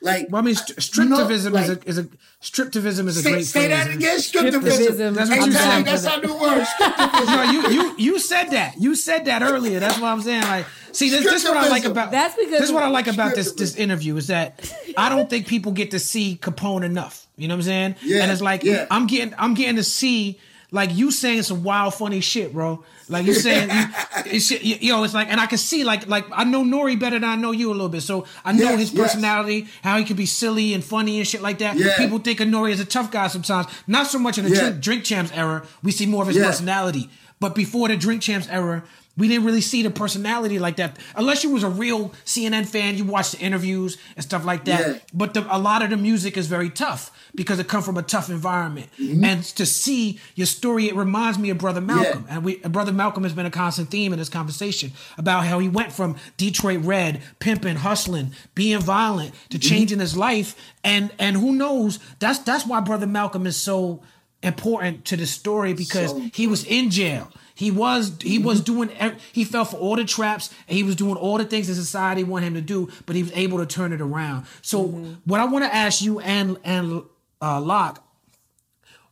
Like, 0.00 0.28
Well, 0.30 0.40
I 0.42 0.44
mean, 0.44 0.54
st- 0.54 0.70
you 0.70 0.74
striptivism 1.04 1.52
like- 1.52 1.86
is 1.86 1.98
a 1.98 2.02
is 2.02 2.06
a 2.06 2.08
striptivism 2.40 3.06
is 3.08 3.16
a 3.16 3.22
say, 3.22 3.32
great 3.32 3.46
say 3.46 3.66
phrase. 3.68 3.70
that 3.86 3.94
again. 3.94 4.18
Striptivism. 4.18 4.62
Striptivism. 4.62 5.14
That's 5.14 5.30
what 5.30 5.38
Hey, 5.40 5.44
you 5.46 5.52
Tally, 5.52 5.84
said. 5.84 5.84
That's 5.86 6.06
our 6.06 6.20
new 6.20 6.34
word. 6.34 6.62
Striptivism. 6.64 7.26
No, 7.26 7.42
you 7.50 7.68
you 7.70 7.94
you 7.98 8.18
said 8.20 8.44
that. 8.50 8.74
You 8.80 8.94
said 8.94 9.24
that 9.24 9.42
earlier. 9.42 9.80
That's 9.80 9.98
what 9.98 10.08
I'm 10.08 10.20
saying. 10.20 10.42
Like, 10.42 10.66
see, 10.92 11.10
this, 11.10 11.24
this 11.24 11.42
is 11.42 11.48
what 11.48 11.56
I 11.58 11.68
like 11.68 11.84
about 11.84 12.10
That's 12.12 12.34
because- 12.36 12.50
this 12.60 12.68
is 12.68 12.72
what 12.72 12.84
I 12.84 12.88
like 12.88 13.08
about 13.08 13.34
this 13.34 13.52
this 13.52 13.74
interview 13.76 14.16
is 14.16 14.28
that 14.28 14.72
I 14.96 15.08
don't 15.08 15.28
think 15.28 15.46
people 15.48 15.72
get 15.72 15.90
to 15.90 15.98
see 15.98 16.38
Capone 16.40 16.84
enough. 16.84 17.26
You 17.36 17.48
know 17.48 17.54
what 17.54 17.58
I'm 17.60 17.62
saying? 17.64 17.94
Yeah, 18.02 18.22
And 18.22 18.30
it's 18.32 18.40
like 18.40 18.62
yeah. 18.64 18.86
I'm 18.90 19.06
getting 19.06 19.34
I'm 19.38 19.54
getting 19.54 19.76
to 19.76 19.84
see 19.84 20.38
like 20.70 20.94
you 20.94 21.10
saying 21.10 21.42
some 21.44 21.62
wild 21.62 21.94
funny 21.94 22.20
shit, 22.20 22.52
bro. 22.52 22.84
Like 23.08 23.24
you 23.24 23.32
saying, 23.32 23.70
you, 23.70 23.84
it's 24.26 24.50
you, 24.50 24.76
yo, 24.80 25.02
it's 25.02 25.14
like, 25.14 25.28
and 25.30 25.40
I 25.40 25.46
can 25.46 25.56
see 25.58 25.82
like 25.84 26.06
like 26.08 26.26
I 26.30 26.44
know 26.44 26.62
Nori 26.62 26.98
better 26.98 27.18
than 27.18 27.28
I 27.28 27.36
know 27.36 27.52
you 27.52 27.70
a 27.70 27.72
little 27.72 27.88
bit, 27.88 28.02
so 28.02 28.26
I 28.44 28.52
know 28.52 28.70
Yes, 28.70 28.80
his 28.80 28.92
yes. 28.92 29.02
personality, 29.02 29.66
how 29.82 29.96
he 29.98 30.04
can 30.04 30.16
be 30.16 30.26
silly 30.26 30.74
and 30.74 30.84
funny 30.84 31.18
and 31.18 31.26
shit 31.26 31.40
like 31.40 31.58
that. 31.58 31.76
Yeah. 31.76 31.96
People 31.96 32.18
think 32.18 32.40
of 32.40 32.48
Nori 32.48 32.72
as 32.72 32.80
a 32.80 32.84
tough 32.84 33.10
guy 33.10 33.28
sometimes. 33.28 33.66
Not 33.86 34.08
so 34.08 34.18
much 34.18 34.36
in 34.36 34.44
the 34.44 34.50
Yeah. 34.50 34.60
drink, 34.70 34.80
drink 34.82 35.04
champs 35.04 35.32
era. 35.32 35.64
We 35.82 35.90
see 35.92 36.04
more 36.06 36.22
of 36.22 36.28
his 36.28 36.36
Yeah. 36.36 36.44
personality. 36.46 37.08
But 37.40 37.54
before 37.54 37.88
the 37.88 37.96
Drink 37.96 38.22
Champs 38.22 38.48
era, 38.48 38.84
we 39.16 39.26
didn't 39.26 39.46
really 39.46 39.60
see 39.60 39.82
the 39.82 39.90
personality 39.90 40.60
like 40.60 40.76
that. 40.76 40.96
Unless 41.16 41.42
you 41.42 41.50
was 41.50 41.64
a 41.64 41.68
real 41.68 42.10
CNN 42.24 42.66
fan, 42.66 42.96
you 42.96 43.04
watched 43.04 43.32
the 43.32 43.38
interviews 43.40 43.98
and 44.14 44.24
stuff 44.24 44.44
like 44.44 44.64
that. 44.66 44.80
Yeah. 44.80 44.98
But 45.12 45.34
the, 45.34 45.44
a 45.52 45.58
lot 45.58 45.82
of 45.82 45.90
the 45.90 45.96
music 45.96 46.36
is 46.36 46.46
very 46.46 46.70
tough 46.70 47.10
because 47.34 47.58
it 47.58 47.66
come 47.66 47.82
from 47.82 47.96
a 47.96 48.02
tough 48.02 48.30
environment. 48.30 48.86
Mm-hmm. 48.96 49.24
And 49.24 49.42
to 49.56 49.66
see 49.66 50.20
your 50.36 50.46
story, 50.46 50.86
it 50.86 50.94
reminds 50.94 51.36
me 51.36 51.50
of 51.50 51.58
Brother 51.58 51.80
Malcolm. 51.80 52.26
And 52.30 52.44
we, 52.44 52.58
Brother 52.58 52.92
Malcolm 52.92 53.24
has 53.24 53.32
been 53.32 53.44
a 53.46 53.50
constant 53.50 53.90
theme 53.90 54.12
in 54.12 54.20
this 54.20 54.28
conversation 54.28 54.92
about 55.16 55.46
how 55.46 55.58
he 55.58 55.68
went 55.68 55.90
from 55.92 56.14
Detroit 56.36 56.84
Red, 56.84 57.20
pimping, 57.40 57.76
hustling, 57.76 58.30
being 58.54 58.78
violent, 58.80 59.34
to 59.50 59.58
Mm-hmm. 59.58 59.68
changing 59.68 59.98
his 59.98 60.16
life. 60.16 60.54
And 60.84 61.10
and 61.18 61.36
who 61.36 61.52
knows? 61.52 61.98
That's 62.20 62.38
that's 62.38 62.64
why 62.64 62.78
Brother 62.80 63.08
Malcolm 63.08 63.48
is 63.48 63.56
so 63.56 64.00
important 64.42 65.04
to 65.06 65.16
the 65.16 65.26
story 65.26 65.72
because 65.74 66.10
So 66.10 66.20
he 66.32 66.46
was 66.46 66.64
in 66.64 66.90
jail. 66.90 67.30
He 67.54 67.70
was 67.72 68.16
he 68.22 68.38
was 68.38 68.60
doing 68.60 68.90
ev- 68.92 69.20
he 69.32 69.42
fell 69.44 69.64
for 69.64 69.76
all 69.78 69.96
the 69.96 70.04
traps 70.04 70.54
and 70.68 70.76
he 70.76 70.84
was 70.84 70.94
doing 70.94 71.16
all 71.16 71.38
the 71.38 71.44
things 71.44 71.66
that 71.66 71.74
society 71.74 72.22
wanted 72.22 72.46
him 72.48 72.54
to 72.54 72.60
do, 72.60 72.88
but 73.04 73.16
he 73.16 73.22
was 73.24 73.32
able 73.34 73.58
to 73.58 73.66
turn 73.66 73.92
it 73.92 74.00
around. 74.00 74.46
So 74.62 74.86
what 75.24 75.40
I 75.40 75.44
want 75.46 75.64
to 75.64 75.74
ask 75.74 76.00
you 76.00 76.20
and 76.20 76.56
and 76.62 77.02
uh, 77.42 77.60
Locke, 77.60 78.04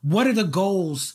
what 0.02 0.26
are 0.28 0.32
the 0.32 0.44
goals 0.44 1.14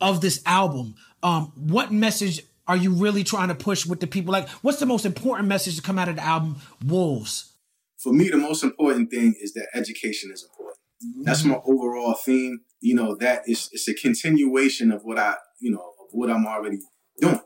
of 0.00 0.20
this 0.22 0.42
album? 0.46 0.94
Um, 1.22 1.52
what 1.56 1.92
message 1.92 2.42
are 2.66 2.76
you 2.76 2.92
really 2.94 3.22
trying 3.22 3.48
to 3.48 3.54
push 3.54 3.84
with 3.84 4.00
the 4.00 4.06
people? 4.06 4.32
Like, 4.32 4.48
what's 4.62 4.78
the 4.78 4.86
most 4.86 5.04
important 5.04 5.48
message 5.48 5.76
to 5.76 5.82
come 5.82 5.98
out 5.98 6.08
of 6.08 6.16
the 6.16 6.24
album? 6.24 6.56
Wolves. 6.86 7.52
for 7.98 8.12
me, 8.12 8.28
the 8.30 8.36
most 8.38 8.64
important 8.64 9.10
thing 9.10 9.34
is 9.40 9.52
that 9.52 9.68
education 9.74 10.30
is 10.32 10.42
important. 10.42 10.78
That's 11.24 11.44
my 11.44 11.60
overall 11.66 12.14
theme. 12.14 12.60
You 12.82 12.94
know, 12.94 13.14
that 13.16 13.48
is 13.48 13.70
it's 13.72 13.88
a 13.88 13.94
continuation 13.94 14.92
of 14.92 15.02
what 15.04 15.18
I, 15.18 15.36
you 15.60 15.70
know, 15.70 15.92
of 16.00 16.08
what 16.10 16.30
I'm 16.30 16.46
already 16.46 16.80
doing. 17.20 17.40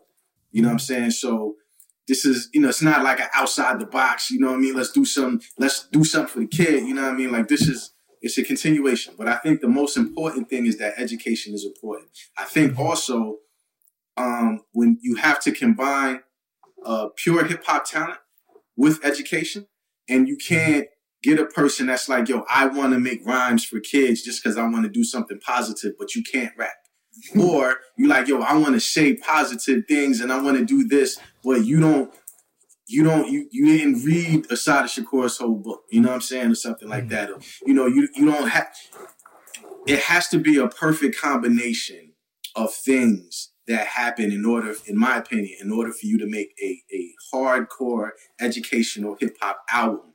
You 0.50 0.62
know 0.62 0.68
what 0.68 0.72
I'm 0.72 0.78
saying? 0.80 1.10
So 1.12 1.56
this 2.08 2.24
is, 2.24 2.48
you 2.54 2.60
know, 2.60 2.70
it's 2.70 2.82
not 2.82 3.04
like 3.04 3.20
an 3.20 3.28
outside 3.34 3.78
the 3.78 3.86
box, 3.86 4.30
you 4.30 4.40
know 4.40 4.48
what 4.48 4.56
I 4.56 4.60
mean? 4.60 4.74
Let's 4.74 4.92
do 4.92 5.04
some, 5.04 5.40
let's 5.58 5.86
do 5.88 6.04
something 6.04 6.32
for 6.32 6.40
the 6.40 6.46
kid, 6.46 6.84
you 6.84 6.94
know 6.94 7.02
what 7.02 7.12
I 7.12 7.16
mean? 7.16 7.32
Like 7.32 7.48
this 7.48 7.68
is 7.68 7.92
it's 8.22 8.38
a 8.38 8.42
continuation. 8.42 9.14
But 9.16 9.28
I 9.28 9.36
think 9.36 9.60
the 9.60 9.68
most 9.68 9.96
important 9.96 10.48
thing 10.48 10.66
is 10.66 10.78
that 10.78 10.94
education 10.96 11.54
is 11.54 11.64
important. 11.64 12.08
I 12.38 12.44
think 12.44 12.78
also 12.78 13.38
um 14.16 14.62
when 14.72 14.98
you 15.02 15.16
have 15.16 15.38
to 15.40 15.52
combine 15.52 16.20
uh 16.84 17.08
pure 17.14 17.44
hip 17.44 17.62
hop 17.64 17.84
talent 17.84 18.18
with 18.76 19.04
education, 19.04 19.66
and 20.08 20.28
you 20.28 20.36
can't 20.36 20.86
get 21.22 21.40
a 21.40 21.46
person 21.46 21.86
that's 21.86 22.08
like, 22.08 22.28
yo, 22.28 22.44
I 22.48 22.66
want 22.66 22.92
to 22.92 23.00
make 23.00 23.26
rhymes 23.26 23.64
for 23.64 23.80
kids 23.80 24.22
just 24.22 24.42
because 24.42 24.56
I 24.56 24.66
want 24.68 24.84
to 24.84 24.90
do 24.90 25.04
something 25.04 25.40
positive, 25.40 25.94
but 25.98 26.14
you 26.14 26.22
can't 26.22 26.52
rap. 26.56 26.74
or 27.40 27.76
you 27.96 28.08
like, 28.08 28.28
yo, 28.28 28.40
I 28.40 28.56
want 28.56 28.74
to 28.74 28.80
say 28.80 29.14
positive 29.14 29.84
things 29.88 30.20
and 30.20 30.32
I 30.32 30.40
want 30.40 30.58
to 30.58 30.64
do 30.64 30.86
this, 30.86 31.18
but 31.42 31.64
you 31.64 31.80
don't, 31.80 32.12
you 32.88 33.02
don't, 33.02 33.30
you 33.30 33.48
you 33.50 33.66
didn't 33.66 34.04
read 34.04 34.50
Assata 34.50 34.86
Shakur's 34.86 35.38
whole 35.38 35.56
book, 35.56 35.82
you 35.90 36.00
know 36.00 36.08
what 36.08 36.16
I'm 36.16 36.20
saying, 36.20 36.52
or 36.52 36.54
something 36.54 36.88
like 36.88 37.06
mm. 37.06 37.10
that. 37.10 37.30
Or, 37.30 37.38
you 37.66 37.74
know, 37.74 37.86
you 37.86 38.08
you 38.14 38.26
don't 38.26 38.48
have. 38.48 38.68
It 39.88 40.00
has 40.00 40.28
to 40.28 40.38
be 40.38 40.56
a 40.58 40.68
perfect 40.68 41.18
combination 41.18 42.12
of 42.54 42.72
things 42.72 43.50
that 43.66 43.88
happen 43.88 44.30
in 44.30 44.44
order, 44.44 44.74
in 44.86 44.96
my 44.96 45.16
opinion, 45.16 45.56
in 45.60 45.72
order 45.72 45.90
for 45.90 46.06
you 46.06 46.18
to 46.18 46.26
make 46.26 46.52
a, 46.62 46.80
a 46.92 47.12
hardcore 47.34 48.10
educational 48.40 49.16
hip 49.18 49.36
hop 49.40 49.58
album 49.70 50.12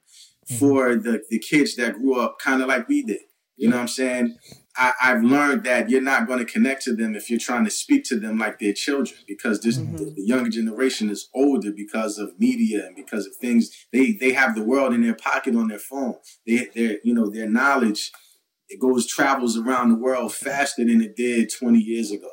Mm-hmm. 0.49 0.57
for 0.57 0.95
the, 0.95 1.21
the 1.29 1.37
kids 1.37 1.75
that 1.75 1.93
grew 1.93 2.19
up 2.19 2.39
kind 2.39 2.63
of 2.63 2.67
like 2.67 2.87
we 2.87 3.03
did. 3.03 3.21
You 3.57 3.69
know 3.69 3.75
what 3.75 3.83
I'm 3.83 3.87
saying? 3.87 4.37
I, 4.75 4.93
I've 4.99 5.23
learned 5.23 5.65
that 5.65 5.87
you're 5.87 6.01
not 6.01 6.25
going 6.25 6.39
to 6.39 6.51
connect 6.51 6.81
to 6.83 6.95
them 6.95 7.15
if 7.15 7.29
you're 7.29 7.37
trying 7.37 7.63
to 7.65 7.69
speak 7.69 8.05
to 8.05 8.19
them 8.19 8.39
like 8.39 8.57
they're 8.57 8.73
children 8.73 9.19
because 9.27 9.61
this 9.61 9.77
mm-hmm. 9.77 9.97
the, 9.97 10.05
the 10.05 10.23
younger 10.23 10.49
generation 10.49 11.11
is 11.11 11.29
older 11.35 11.71
because 11.71 12.17
of 12.17 12.39
media 12.39 12.87
and 12.87 12.95
because 12.95 13.27
of 13.27 13.35
things 13.35 13.69
they 13.93 14.13
they 14.13 14.33
have 14.33 14.55
the 14.55 14.63
world 14.63 14.93
in 14.93 15.03
their 15.03 15.13
pocket 15.13 15.55
on 15.55 15.67
their 15.67 15.77
phone. 15.77 16.15
They 16.47 16.69
their 16.73 16.97
you 17.03 17.13
know 17.13 17.29
their 17.29 17.47
knowledge 17.47 18.11
it 18.69 18.79
goes 18.79 19.05
travels 19.05 19.57
around 19.57 19.89
the 19.89 19.95
world 19.95 20.33
faster 20.33 20.85
than 20.85 21.01
it 21.01 21.15
did 21.15 21.51
20 21.51 21.77
years 21.77 22.09
ago. 22.09 22.29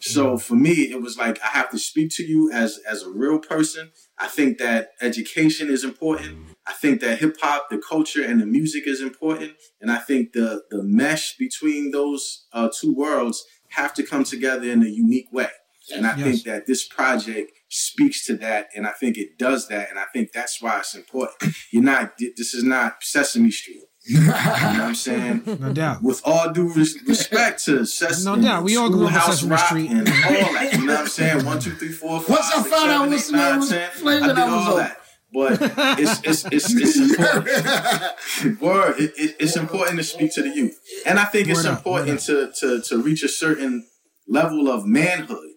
So 0.00 0.26
mm-hmm. 0.26 0.36
for 0.36 0.54
me, 0.54 0.90
it 0.90 1.00
was 1.00 1.16
like 1.16 1.38
I 1.42 1.48
have 1.48 1.70
to 1.70 1.78
speak 1.78 2.10
to 2.16 2.24
you 2.24 2.50
as 2.52 2.78
as 2.88 3.04
a 3.04 3.10
real 3.10 3.38
person. 3.38 3.92
I 4.20 4.26
think 4.28 4.58
that 4.58 4.90
education 5.00 5.68
is 5.70 5.84
important. 5.84 6.48
I 6.66 6.72
think 6.72 7.00
that 7.00 7.18
hip 7.18 7.36
hop, 7.40 7.70
the 7.70 7.78
culture, 7.78 8.22
and 8.24 8.40
the 8.40 8.46
music 8.46 8.84
is 8.86 9.00
important, 9.00 9.52
and 9.80 9.90
I 9.90 9.98
think 9.98 10.32
the 10.32 10.62
the 10.70 10.82
mesh 10.82 11.36
between 11.36 11.90
those 11.92 12.46
uh, 12.52 12.68
two 12.78 12.94
worlds 12.94 13.44
have 13.68 13.94
to 13.94 14.02
come 14.02 14.24
together 14.24 14.68
in 14.70 14.82
a 14.82 14.88
unique 14.88 15.28
way. 15.32 15.48
And 15.94 16.06
I 16.06 16.14
Yes. 16.16 16.24
think 16.24 16.42
that 16.44 16.66
this 16.66 16.86
project 16.86 17.52
speaks 17.70 18.26
to 18.26 18.36
that, 18.36 18.68
and 18.74 18.86
I 18.86 18.92
think 18.92 19.16
it 19.16 19.38
does 19.38 19.68
that, 19.68 19.88
and 19.90 19.98
I 19.98 20.04
think 20.12 20.32
that's 20.32 20.60
why 20.60 20.78
it's 20.80 20.94
important. 20.94 21.54
You're 21.70 21.82
not. 21.82 22.18
This 22.18 22.52
is 22.54 22.64
not 22.64 23.02
Sesame 23.02 23.50
Street. 23.50 23.84
You 24.08 24.20
know 24.20 24.26
what 24.32 24.36
I'm 24.36 24.94
saying? 24.94 25.42
No 25.60 25.72
doubt. 25.72 26.02
with 26.02 26.22
all 26.24 26.50
due 26.50 26.72
res- 26.72 26.98
respect 27.06 27.64
to 27.66 27.84
Sesame, 27.84 28.36
No 28.36 28.42
doubt. 28.42 28.62
We 28.64 28.76
all 28.76 28.88
grew 28.88 29.06
up 29.06 29.12
with 29.12 29.22
Schoolhouse 29.22 29.34
Sesame 29.36 29.50
Rock 29.50 29.66
Street. 29.66 29.90
and 29.90 29.98
all 30.08 30.52
that. 30.54 30.68
You 30.72 30.86
know 30.86 30.92
what 30.94 31.00
I'm 31.02 31.06
saying? 31.08 31.44
One, 31.44 31.58
two, 31.60 31.72
three, 31.72 31.92
four, 31.92 32.20
five, 32.20 32.28
Once 32.30 32.50
I 32.54 32.62
six, 32.62 32.74
found 32.74 32.90
out 32.90 32.98
seven, 32.98 33.10
what 33.10 33.16
eight, 33.16 33.20
Smith 33.22 33.40
nine, 33.40 33.58
was 33.60 33.68
ten. 33.68 33.90
playing, 34.00 34.22
I 34.24 34.26
did 34.28 34.36
was 34.38 34.48
all 34.48 34.68
old. 34.70 34.78
that. 34.80 34.96
But 35.30 35.98
it's 36.00 36.20
it's 36.22 36.44
it's, 36.46 36.74
it's 36.74 36.96
important. 37.10 38.60
Word, 38.62 38.94
it, 38.98 39.12
it, 39.18 39.36
it's 39.38 39.56
important 39.56 39.98
to 39.98 40.04
speak 40.04 40.32
to 40.34 40.42
the 40.42 40.48
youth, 40.48 40.78
and 41.04 41.18
I 41.18 41.24
think 41.24 41.48
it's 41.48 41.66
up, 41.66 41.76
important 41.78 42.20
to 42.20 42.50
to 42.60 42.80
to 42.80 43.02
reach 43.02 43.22
a 43.22 43.28
certain 43.28 43.86
level 44.26 44.68
of 44.70 44.86
manhood 44.86 45.50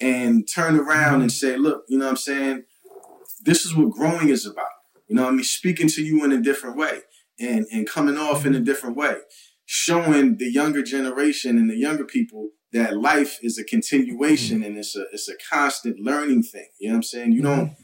and 0.00 0.46
turn 0.46 0.78
around 0.78 1.22
and 1.22 1.32
say, 1.32 1.56
look, 1.56 1.84
you 1.88 1.96
know 1.98 2.04
what 2.04 2.10
I'm 2.10 2.16
saying? 2.18 2.64
This 3.42 3.64
is 3.64 3.74
what 3.74 3.90
growing 3.90 4.28
is 4.28 4.44
about. 4.46 4.66
You 5.08 5.16
know 5.16 5.22
what 5.22 5.28
I 5.32 5.36
mean? 5.36 5.44
Speaking 5.44 5.88
to 5.88 6.02
you 6.02 6.22
in 6.24 6.32
a 6.32 6.40
different 6.42 6.76
way 6.76 7.00
and 7.38 7.66
and 7.72 7.88
coming 7.88 8.16
off 8.16 8.46
in 8.46 8.54
a 8.54 8.56
mm-hmm. 8.56 8.64
different 8.64 8.96
way, 8.96 9.16
showing 9.64 10.36
the 10.38 10.50
younger 10.50 10.82
generation 10.82 11.58
and 11.58 11.70
the 11.70 11.76
younger 11.76 12.04
people 12.04 12.50
that 12.72 12.96
life 12.96 13.38
is 13.42 13.58
a 13.58 13.64
continuation 13.64 14.58
mm-hmm. 14.58 14.66
and 14.66 14.78
it's 14.78 14.96
a 14.96 15.04
it's 15.12 15.28
a 15.28 15.34
constant 15.50 15.98
learning 16.00 16.42
thing. 16.42 16.68
You 16.78 16.88
know 16.88 16.94
what 16.94 16.96
I'm 16.98 17.02
saying? 17.04 17.32
You 17.32 17.42
don't 17.42 17.66
mm-hmm. 17.66 17.82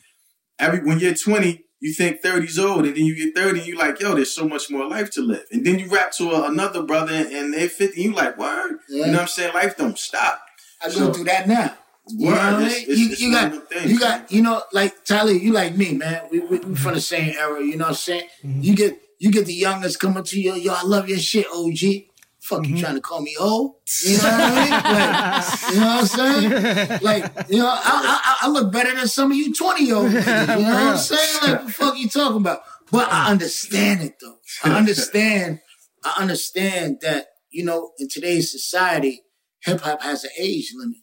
every 0.58 0.80
when 0.84 0.98
you're 0.98 1.14
20, 1.14 1.64
you 1.80 1.92
think 1.92 2.22
30's 2.22 2.58
old, 2.60 2.86
and 2.86 2.96
then 2.96 3.04
you 3.04 3.16
get 3.16 3.34
30, 3.34 3.58
and 3.58 3.68
you're 3.68 3.76
like, 3.76 4.00
yo, 4.00 4.14
there's 4.14 4.32
so 4.32 4.46
much 4.46 4.70
more 4.70 4.88
life 4.88 5.10
to 5.12 5.20
live. 5.20 5.44
And 5.50 5.66
then 5.66 5.80
you 5.80 5.88
rap 5.88 6.12
to 6.12 6.30
a, 6.30 6.48
another 6.48 6.84
brother 6.84 7.12
and 7.12 7.52
they're 7.52 7.68
50, 7.68 8.00
you 8.00 8.12
like, 8.12 8.38
word. 8.38 8.78
Yeah. 8.88 9.06
You 9.06 9.06
know 9.06 9.12
what 9.14 9.20
I'm 9.22 9.28
saying? 9.28 9.52
Life 9.52 9.76
don't 9.76 9.98
stop. 9.98 10.40
I 10.80 10.86
go 10.86 10.92
So- 10.92 11.12
through 11.12 11.24
that 11.24 11.48
now. 11.48 11.76
You 12.08 12.26
Word, 12.28 12.34
know 12.34 12.40
what 12.40 12.52
I 12.54 12.58
mean? 12.58 12.66
it's- 12.68 12.98
You, 12.98 13.10
it's 13.12 13.20
you 13.20 13.32
got, 13.32 13.46
of 13.46 13.52
them 13.52 13.66
things, 13.66 13.92
you 13.92 14.00
got, 14.00 14.18
man. 14.20 14.26
you 14.30 14.42
know, 14.42 14.62
like 14.72 15.04
Tyler, 15.04 15.30
you 15.30 15.52
like 15.52 15.76
me, 15.76 15.94
man. 15.94 16.22
We, 16.32 16.40
we, 16.40 16.58
we 16.58 16.74
from 16.74 16.94
the 16.94 17.00
same 17.00 17.32
era. 17.38 17.62
You 17.62 17.76
know 17.76 17.84
what 17.84 17.90
I'm 17.90 17.94
saying? 17.94 18.28
You 18.42 18.74
get, 18.74 19.00
you 19.22 19.30
get 19.30 19.46
the 19.46 19.54
youngest 19.54 20.00
coming 20.00 20.24
to 20.24 20.40
you. 20.40 20.54
Yo, 20.54 20.74
I 20.74 20.82
love 20.82 21.08
your 21.08 21.20
shit, 21.20 21.46
OG. 21.46 22.08
Fuck 22.40 22.66
you 22.66 22.74
mm-hmm. 22.74 22.82
trying 22.82 22.96
to 22.96 23.00
call 23.00 23.22
me 23.22 23.36
old? 23.38 23.76
You 24.04 24.16
know 24.16 24.24
what 24.24 24.32
I 24.34 24.48
mean? 24.50 24.70
Like, 24.72 25.72
you 25.72 25.80
know 25.80 25.86
what 25.86 26.00
I'm 26.00 26.06
saying? 26.06 27.00
Like, 27.02 27.48
you 27.48 27.58
know, 27.58 27.68
I, 27.68 27.78
I, 28.24 28.36
I 28.42 28.48
look 28.48 28.72
better 28.72 28.92
than 28.92 29.06
some 29.06 29.30
of 29.30 29.36
you 29.36 29.54
20 29.54 29.84
year 29.84 29.94
olds. 29.94 30.12
You 30.14 30.20
know 30.20 30.56
what 30.56 30.74
I'm 30.74 30.96
saying? 30.96 31.38
Like, 31.40 31.50
what 31.52 31.66
the 31.66 31.72
fuck 31.72 31.98
you 31.98 32.08
talking 32.08 32.38
about? 32.38 32.62
But 32.90 33.12
I 33.12 33.30
understand 33.30 34.00
it 34.00 34.16
though. 34.20 34.38
I 34.64 34.72
understand. 34.76 35.60
I 36.04 36.14
understand 36.20 36.98
that 37.02 37.26
you 37.48 37.64
know 37.64 37.92
in 38.00 38.08
today's 38.08 38.50
society, 38.50 39.22
hip 39.60 39.82
hop 39.82 40.02
has 40.02 40.24
an 40.24 40.30
age 40.36 40.72
limit. 40.76 40.96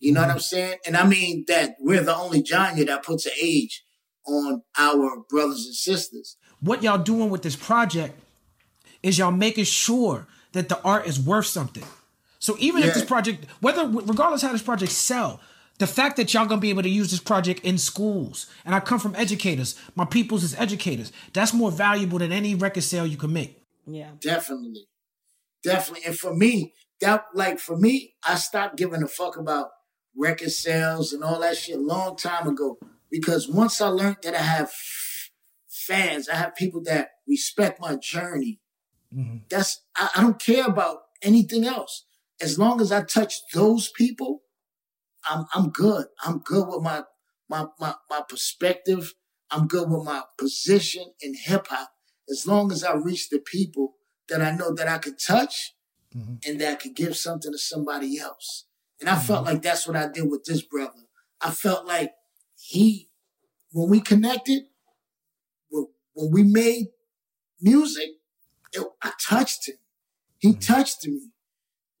You 0.00 0.12
know 0.12 0.20
what 0.20 0.26
mm-hmm. 0.26 0.34
I'm 0.34 0.40
saying? 0.40 0.78
And 0.86 0.98
I 0.98 1.06
mean 1.06 1.46
that 1.48 1.76
we're 1.80 2.02
the 2.02 2.14
only 2.14 2.44
genre 2.44 2.84
that 2.84 3.04
puts 3.04 3.24
an 3.24 3.32
age 3.40 3.84
on 4.26 4.62
our 4.76 5.24
brothers 5.30 5.64
and 5.64 5.74
sisters. 5.74 6.36
What 6.64 6.82
y'all 6.82 6.98
doing 6.98 7.30
with 7.30 7.42
this 7.42 7.56
project 7.56 8.18
is 9.02 9.18
y'all 9.18 9.30
making 9.30 9.64
sure 9.64 10.26
that 10.52 10.68
the 10.68 10.80
art 10.82 11.06
is 11.06 11.20
worth 11.20 11.46
something. 11.46 11.84
So 12.38 12.56
even 12.58 12.82
if 12.82 12.94
this 12.94 13.04
project, 13.04 13.46
whether 13.60 13.86
regardless 13.86 14.42
how 14.42 14.52
this 14.52 14.62
project 14.62 14.92
sell, 14.92 15.40
the 15.78 15.86
fact 15.86 16.16
that 16.16 16.32
y'all 16.32 16.46
gonna 16.46 16.60
be 16.60 16.70
able 16.70 16.82
to 16.82 16.88
use 16.88 17.10
this 17.10 17.20
project 17.20 17.64
in 17.64 17.78
schools, 17.78 18.46
and 18.64 18.74
I 18.74 18.80
come 18.80 18.98
from 18.98 19.14
educators, 19.16 19.78
my 19.94 20.04
peoples 20.04 20.44
is 20.44 20.54
educators. 20.54 21.12
That's 21.32 21.52
more 21.52 21.70
valuable 21.70 22.18
than 22.18 22.32
any 22.32 22.54
record 22.54 22.82
sale 22.84 23.06
you 23.06 23.16
can 23.16 23.32
make. 23.32 23.60
Yeah. 23.86 24.10
Definitely. 24.20 24.86
Definitely. 25.62 26.06
And 26.06 26.16
for 26.16 26.34
me, 26.34 26.74
that 27.00 27.24
like 27.34 27.58
for 27.58 27.76
me, 27.76 28.14
I 28.26 28.36
stopped 28.36 28.76
giving 28.76 29.02
a 29.02 29.08
fuck 29.08 29.36
about 29.36 29.70
record 30.16 30.52
sales 30.52 31.12
and 31.12 31.24
all 31.24 31.40
that 31.40 31.56
shit 31.56 31.76
a 31.76 31.80
long 31.80 32.16
time 32.16 32.46
ago. 32.46 32.78
Because 33.10 33.48
once 33.48 33.80
I 33.80 33.88
learned 33.88 34.18
that 34.22 34.34
I 34.34 34.42
have 34.42 34.70
fans, 35.86 36.28
I 36.28 36.36
have 36.36 36.54
people 36.54 36.82
that 36.84 37.08
respect 37.28 37.80
my 37.80 37.96
journey. 37.96 38.60
Mm-hmm. 39.14 39.38
That's 39.50 39.82
I, 39.96 40.10
I 40.16 40.22
don't 40.22 40.40
care 40.40 40.66
about 40.66 40.98
anything 41.22 41.64
else. 41.64 42.04
As 42.40 42.58
long 42.58 42.80
as 42.80 42.90
I 42.90 43.02
touch 43.02 43.34
those 43.52 43.88
people, 43.90 44.42
I'm 45.28 45.46
I'm 45.54 45.70
good. 45.70 46.06
I'm 46.24 46.38
good 46.38 46.66
with 46.68 46.82
my 46.82 47.04
my 47.48 47.66
my, 47.78 47.94
my 48.10 48.22
perspective. 48.28 49.14
I'm 49.50 49.66
good 49.66 49.88
with 49.90 50.04
my 50.04 50.22
position 50.38 51.04
in 51.20 51.34
hip 51.34 51.68
hop. 51.68 51.90
As 52.28 52.46
long 52.46 52.72
as 52.72 52.82
I 52.82 52.94
reach 52.94 53.28
the 53.28 53.38
people 53.38 53.94
that 54.28 54.40
I 54.40 54.50
know 54.50 54.74
that 54.74 54.88
I 54.88 54.98
could 54.98 55.18
touch 55.18 55.74
mm-hmm. 56.16 56.36
and 56.46 56.60
that 56.60 56.72
I 56.72 56.74
could 56.76 56.96
give 56.96 57.16
something 57.16 57.52
to 57.52 57.58
somebody 57.58 58.18
else. 58.18 58.66
And 59.00 59.08
I 59.08 59.16
felt 59.16 59.44
mm-hmm. 59.44 59.54
like 59.54 59.62
that's 59.62 59.86
what 59.86 59.96
I 59.96 60.08
did 60.08 60.30
with 60.30 60.44
this 60.44 60.62
brother. 60.62 60.92
I 61.40 61.50
felt 61.50 61.86
like 61.86 62.12
he, 62.56 63.10
when 63.72 63.90
we 63.90 64.00
connected, 64.00 64.62
when, 66.14 66.32
we 66.32 66.42
made 66.42 66.86
music, 67.60 68.08
it, 68.72 68.86
I 69.02 69.12
touched 69.20 69.68
him. 69.68 69.76
He 70.38 70.50
mm-hmm. 70.50 70.58
touched 70.60 71.06
me. 71.06 71.30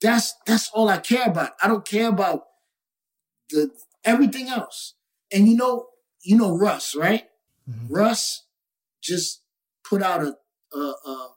That's 0.00 0.34
that's 0.46 0.70
all 0.72 0.88
I 0.88 0.98
care 0.98 1.26
about. 1.26 1.52
I 1.62 1.68
don't 1.68 1.84
care 1.84 2.08
about 2.08 2.44
the 3.50 3.70
everything 4.04 4.48
else. 4.48 4.94
And 5.32 5.48
you 5.48 5.56
know, 5.56 5.86
you 6.22 6.36
know 6.36 6.56
Russ, 6.56 6.94
right? 6.94 7.24
Mm-hmm. 7.68 7.94
Russ 7.94 8.44
just 9.02 9.42
put 9.88 10.02
out 10.02 10.22
a, 10.22 10.36
a, 10.76 10.78
a 10.78 11.28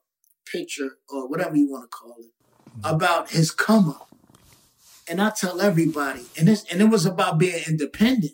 picture 0.46 0.98
or 1.10 1.28
whatever 1.28 1.56
you 1.56 1.70
want 1.70 1.84
to 1.84 1.90
call 1.90 2.16
it 2.20 2.32
mm-hmm. 2.70 2.96
about 2.96 3.32
his 3.32 3.52
come 3.52 3.90
up. 3.90 4.10
And 5.10 5.22
I 5.22 5.30
tell 5.30 5.62
everybody, 5.62 6.26
and 6.38 6.50
this 6.50 6.66
and 6.70 6.82
it 6.82 6.90
was 6.90 7.06
about 7.06 7.38
being 7.38 7.64
independent. 7.68 8.34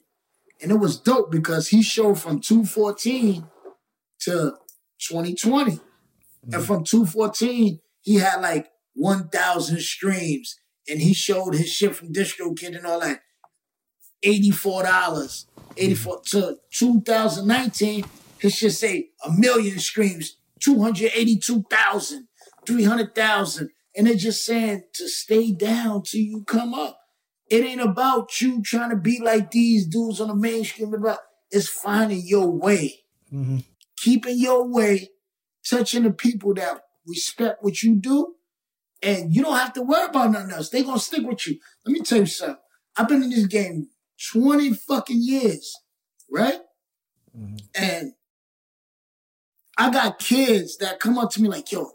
And 0.62 0.72
it 0.72 0.76
was 0.76 0.98
dope 0.98 1.30
because 1.30 1.68
he 1.68 1.84
showed 1.84 2.20
from 2.20 2.40
214 2.40 3.46
to 4.26 4.56
2020. 5.00 5.80
And 6.52 6.66
from 6.66 6.84
214, 6.84 7.80
he 8.02 8.16
had 8.16 8.42
like 8.42 8.70
1,000 8.96 9.80
streams. 9.80 10.60
And 10.90 11.00
he 11.00 11.14
showed 11.14 11.56
his 11.56 11.70
shit 11.72 11.96
from 11.96 12.12
DistroKid 12.12 12.76
and 12.76 12.86
all 12.86 13.00
that. 13.00 13.22
$84. 14.26 15.46
84 15.78 16.22
to 16.22 16.58
2019, 16.72 18.06
his 18.40 18.56
shit 18.56 18.74
say 18.74 19.10
a 19.26 19.32
million 19.32 19.80
streams, 19.80 20.38
282,000, 20.60 22.28
300,000. 22.66 23.70
And 23.96 24.08
they're 24.08 24.16
just 24.16 24.46
saying 24.46 24.84
to 24.94 25.08
stay 25.08 25.52
down 25.52 26.04
till 26.04 26.22
you 26.22 26.44
come 26.44 26.74
up. 26.74 27.00
It 27.50 27.64
ain't 27.64 27.82
about 27.82 28.42
you 28.42 28.62
trying 28.62 28.90
to 28.90 28.96
be 28.96 29.20
like 29.20 29.52
these 29.52 29.86
dudes 29.86 30.20
on 30.20 30.30
the 30.30 30.36
mainstream. 30.36 30.94
It's 31.52 31.68
finding 31.68 32.22
your 32.26 32.50
way, 32.50 33.04
mm-hmm. 33.32 33.60
Keeping 34.04 34.38
your 34.38 34.68
way, 34.68 35.10
touching 35.66 36.04
the 36.04 36.12
people 36.12 36.54
that 36.56 36.82
respect 37.08 37.64
what 37.64 37.82
you 37.84 37.96
do, 37.96 38.36
and 39.02 39.34
you 39.34 39.42
don't 39.42 39.58
have 39.58 39.74
to 39.74 39.82
worry 39.82 40.06
about 40.06 40.32
nothing 40.32 40.52
else. 40.52 40.70
They 40.70 40.84
gonna 40.84 41.00
stick 41.00 41.26
with 41.26 41.48
you. 41.48 41.60
Let 41.86 41.94
me 41.94 42.02
tell 42.02 42.20
you 42.20 42.26
something. 42.26 42.58
I've 42.98 43.08
been 43.08 43.24
in 43.24 43.30
this 43.30 43.48
game 43.48 43.88
twenty 44.32 44.74
fucking 44.74 45.22
years, 45.22 45.74
right? 46.30 46.60
Mm-hmm. 47.38 47.56
And 47.76 48.14
I 49.78 49.90
got 49.90 50.20
kids 50.20 50.78
that 50.78 51.00
come 51.00 51.18
up 51.18 51.32
to 51.32 51.42
me 51.42 51.48
like, 51.48 51.72
"Yo, 51.72 51.92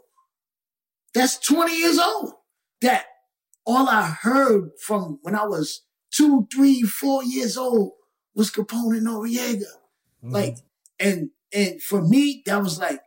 that's 1.13 1.37
20 1.39 1.77
years 1.77 1.99
old. 1.99 2.33
That 2.81 3.05
all 3.65 3.87
I 3.87 4.07
heard 4.21 4.71
from 4.81 5.19
when 5.21 5.35
I 5.35 5.45
was 5.45 5.81
two, 6.11 6.47
three, 6.51 6.81
four 6.81 7.23
years 7.23 7.57
old 7.57 7.91
was 8.35 8.51
Capone 8.51 8.97
and 8.97 9.07
Noreaga. 9.07 9.63
Mm-hmm. 10.23 10.31
Like, 10.31 10.57
and 10.99 11.29
and 11.53 11.81
for 11.81 12.01
me, 12.01 12.43
that 12.45 12.61
was 12.61 12.79
like, 12.79 12.99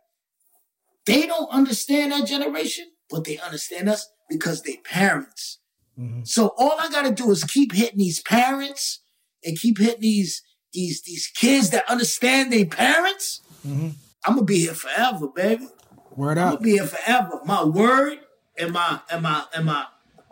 they 1.05 1.25
don't 1.25 1.49
understand 1.51 2.11
that 2.11 2.25
generation, 2.27 2.85
but 3.09 3.23
they 3.23 3.37
understand 3.39 3.89
us 3.89 4.07
because 4.29 4.61
they 4.61 4.77
parents. 4.77 5.59
Mm-hmm. 5.99 6.23
So 6.23 6.53
all 6.57 6.75
I 6.79 6.89
gotta 6.89 7.11
do 7.11 7.29
is 7.31 7.43
keep 7.43 7.73
hitting 7.73 7.99
these 7.99 8.21
parents 8.21 9.01
and 9.43 9.59
keep 9.59 9.77
hitting 9.77 10.01
these 10.01 10.41
these 10.71 11.01
these 11.03 11.27
kids 11.27 11.69
that 11.69 11.89
understand 11.89 12.51
their 12.51 12.65
parents. 12.65 13.41
Mm-hmm. 13.67 13.89
I'm 14.25 14.35
gonna 14.35 14.45
be 14.45 14.61
here 14.61 14.73
forever, 14.73 15.27
baby. 15.27 15.67
Word 16.15 16.37
I'm 16.37 16.53
gonna 16.53 16.61
be 16.61 16.71
here 16.71 16.87
forever. 16.87 17.41
My 17.45 17.63
word 17.63 18.19
and 18.57 18.71
my 18.71 19.01
and 19.11 19.23
my 19.23 19.45
and 19.53 19.65
my 19.65 19.85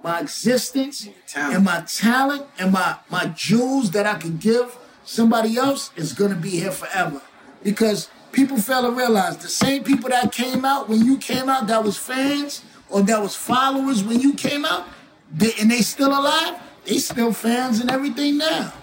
my 0.03 0.21
existence 0.21 1.07
talent. 1.27 1.55
and 1.55 1.65
my 1.65 1.81
talent 1.81 2.47
and 2.57 2.71
my 2.71 2.97
my 3.09 3.25
jewels 3.27 3.91
that 3.91 4.07
I 4.07 4.15
can 4.15 4.37
give 4.37 4.77
somebody 5.03 5.57
else 5.57 5.91
is 5.95 6.13
gonna 6.13 6.35
be 6.35 6.51
here 6.51 6.71
forever. 6.71 7.21
Because 7.63 8.09
people 8.31 8.57
fail 8.57 8.83
to 8.83 8.91
realize 8.91 9.37
the 9.37 9.49
same 9.49 9.83
people 9.83 10.09
that 10.09 10.31
came 10.31 10.65
out 10.65 10.89
when 10.89 11.05
you 11.05 11.17
came 11.17 11.49
out 11.49 11.67
that 11.67 11.83
was 11.83 11.97
fans 11.97 12.63
or 12.89 13.01
that 13.03 13.21
was 13.21 13.35
followers 13.35 14.03
when 14.03 14.19
you 14.19 14.33
came 14.33 14.65
out, 14.65 14.87
they, 15.33 15.51
and 15.59 15.71
they 15.71 15.81
still 15.81 16.09
alive, 16.09 16.59
they 16.85 16.97
still 16.97 17.31
fans 17.33 17.79
and 17.79 17.89
everything 17.91 18.37
now. 18.37 18.73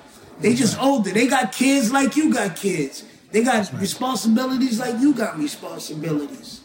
They 0.40 0.54
just 0.54 0.80
older. 0.80 1.10
They 1.10 1.26
got 1.26 1.52
kids 1.52 1.92
like 1.92 2.16
you 2.16 2.32
got 2.32 2.56
kids. 2.56 3.04
They 3.32 3.42
got 3.42 3.70
responsibilities 3.74 4.78
like 4.78 5.00
you 5.00 5.12
got 5.12 5.38
responsibilities. 5.38 6.62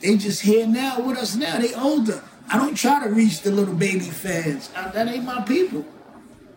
They 0.00 0.16
just 0.16 0.42
here 0.42 0.66
now 0.66 1.00
with 1.00 1.16
us 1.16 1.34
now. 1.34 1.58
They 1.58 1.74
older. 1.74 2.22
I 2.48 2.58
don't 2.58 2.74
try 2.74 3.02
to 3.02 3.10
reach 3.10 3.40
the 3.40 3.50
little 3.50 3.74
baby 3.74 4.00
fans. 4.00 4.70
Uh, 4.76 4.90
that 4.90 5.08
ain't 5.08 5.24
my 5.24 5.40
people. 5.42 5.84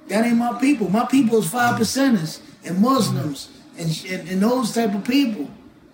That 0.09 0.25
ain't 0.25 0.37
my 0.37 0.59
people. 0.59 0.89
My 0.89 1.05
people 1.05 1.39
is 1.39 1.49
five 1.49 1.79
percenters 1.79 2.41
and 2.65 2.79
Muslims 2.79 3.49
and, 3.77 4.05
and 4.09 4.29
and 4.29 4.41
those 4.41 4.73
type 4.73 4.93
of 4.93 5.03
people. 5.03 5.49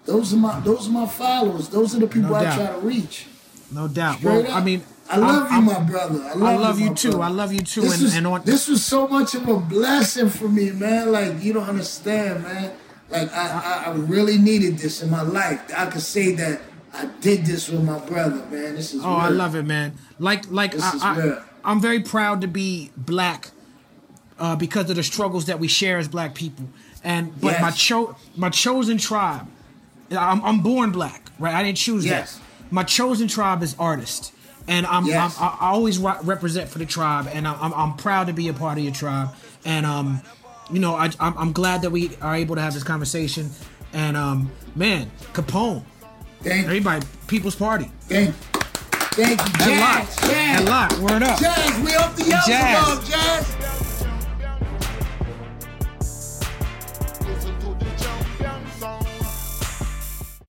Those 0.05 0.33
are 0.33 0.37
my 0.37 0.59
those 0.61 0.87
are 0.87 0.91
my 0.91 1.07
followers. 1.07 1.69
Those 1.69 1.95
are 1.95 1.99
the 1.99 2.07
people 2.07 2.29
No 2.31 2.35
I 2.35 2.43
try 2.55 2.67
to 2.67 2.79
reach. 2.79 3.27
No 3.71 3.87
doubt. 3.87 4.17
Straight 4.19 4.43
Well, 4.43 4.47
up. 4.51 4.55
I 4.57 4.63
mean, 4.63 4.83
I 5.09 5.17
love 5.17 5.29
I'm- 5.51 5.65
you, 5.65 5.71
I'm- 5.71 5.83
my 5.85 5.91
brother. 5.91 6.21
I 6.23 6.33
love, 6.33 6.43
I 6.43 6.55
love 6.57 6.79
you 6.79 6.87
my 6.87 6.93
too. 6.93 7.09
brother. 7.11 7.23
I 7.23 7.29
love 7.29 7.53
you 7.53 7.61
too. 7.61 7.81
This 7.81 7.93
And, 7.95 8.03
was, 8.03 8.15
and 8.17 8.27
on, 8.27 8.41
this 8.43 8.67
was 8.67 8.85
so 8.85 9.07
much 9.07 9.33
of 9.35 9.47
a 9.47 9.57
blessing 9.57 10.29
for 10.29 10.47
me, 10.49 10.71
man. 10.71 11.11
Like 11.11 11.41
you 11.43 11.53
don't 11.53 11.67
understand, 11.69 12.43
man. 12.43 12.71
Like 13.09 13.31
I, 13.33 13.83
I, 13.87 13.91
I 13.91 13.93
really 13.95 14.37
needed 14.37 14.77
this 14.79 15.01
in 15.01 15.09
my 15.09 15.21
life. 15.21 15.61
I 15.75 15.85
could 15.87 16.01
say 16.01 16.33
that 16.35 16.61
I 16.93 17.05
did 17.21 17.45
this 17.45 17.69
with 17.69 17.83
my 17.83 17.99
brother, 17.99 18.45
man. 18.51 18.75
This 18.75 18.93
is 18.93 19.03
Oh, 19.03 19.09
I 19.13 19.29
love 19.29 19.55
it, 19.55 19.63
man. 19.63 19.93
Like, 20.19 20.49
like 20.51 20.73
This 20.73 20.83
I, 20.83 20.97
I, 21.37 21.41
I'm 21.63 21.79
very 21.81 22.01
proud 22.01 22.41
to 22.41 22.47
be 22.47 22.91
black 22.97 23.51
uh, 24.37 24.55
because 24.55 24.89
of 24.89 24.95
the 24.97 25.03
struggles 25.03 25.45
that 25.45 25.59
we 25.59 25.67
share 25.67 25.97
as 25.97 26.07
black 26.07 26.35
people. 26.35 26.65
And 27.03 27.39
but 27.41 27.59
my 27.61 27.71
cho- 27.71 28.15
my 28.35 28.49
chosen 28.49 28.97
tribe, 28.97 29.45
I'm, 30.11 30.43
I'm 30.43 30.61
born 30.61 30.91
black, 30.91 31.29
right? 31.39 31.53
I 31.53 31.63
didn't 31.63 31.77
choose 31.77 32.05
Yes. 32.05 32.35
that. 32.35 32.41
My 32.71 32.83
chosen 32.83 33.27
tribe 33.27 33.61
is 33.61 33.75
artist, 33.77 34.31
and 34.67 34.85
I'm, 34.87 35.05
Yes. 35.05 35.35
I'm 35.39 35.49
I 35.61 35.69
always 35.71 35.97
ri- 35.99 36.13
represent 36.23 36.69
for 36.69 36.79
the 36.79 36.85
tribe, 36.85 37.27
and 37.33 37.47
I'm, 37.47 37.73
I'm 37.73 37.93
proud 37.97 38.27
to 38.27 38.33
be 38.33 38.47
a 38.47 38.53
part 38.53 38.77
of 38.77 38.83
your 38.83 38.93
tribe. 38.93 39.29
And 39.65 39.85
um, 39.85 40.21
you 40.71 40.79
know, 40.79 40.95
I 40.95 41.09
I'm, 41.19 41.37
I'm 41.37 41.51
glad 41.51 41.81
that 41.81 41.89
we 41.91 42.15
are 42.21 42.35
able 42.35 42.55
to 42.55 42.61
have 42.61 42.73
this 42.73 42.83
conversation. 42.83 43.49
And 43.91 44.15
um, 44.17 44.49
man, 44.75 45.11
Capone, 45.33 45.83
Thank 46.41 46.65
everybody, 46.65 47.05
People's 47.27 47.55
Party. 47.55 47.91
Thank 48.01 48.27
you. 48.29 48.33
Thank 49.13 49.29
you. 49.29 49.35
That 49.37 50.07
Jazz. 50.07 50.19
lot. 50.21 50.29
Jazz. 50.31 50.65
That 50.65 50.69
lot. 50.69 50.99
Word 51.11 51.23
up. 51.23 51.39
Jazz, 51.39 51.79
we 51.85 51.95
off 51.95 52.15
the 52.15 52.23
yellow 52.23 52.41
Jazz. 52.47 53.09
Jazz. 53.09 53.82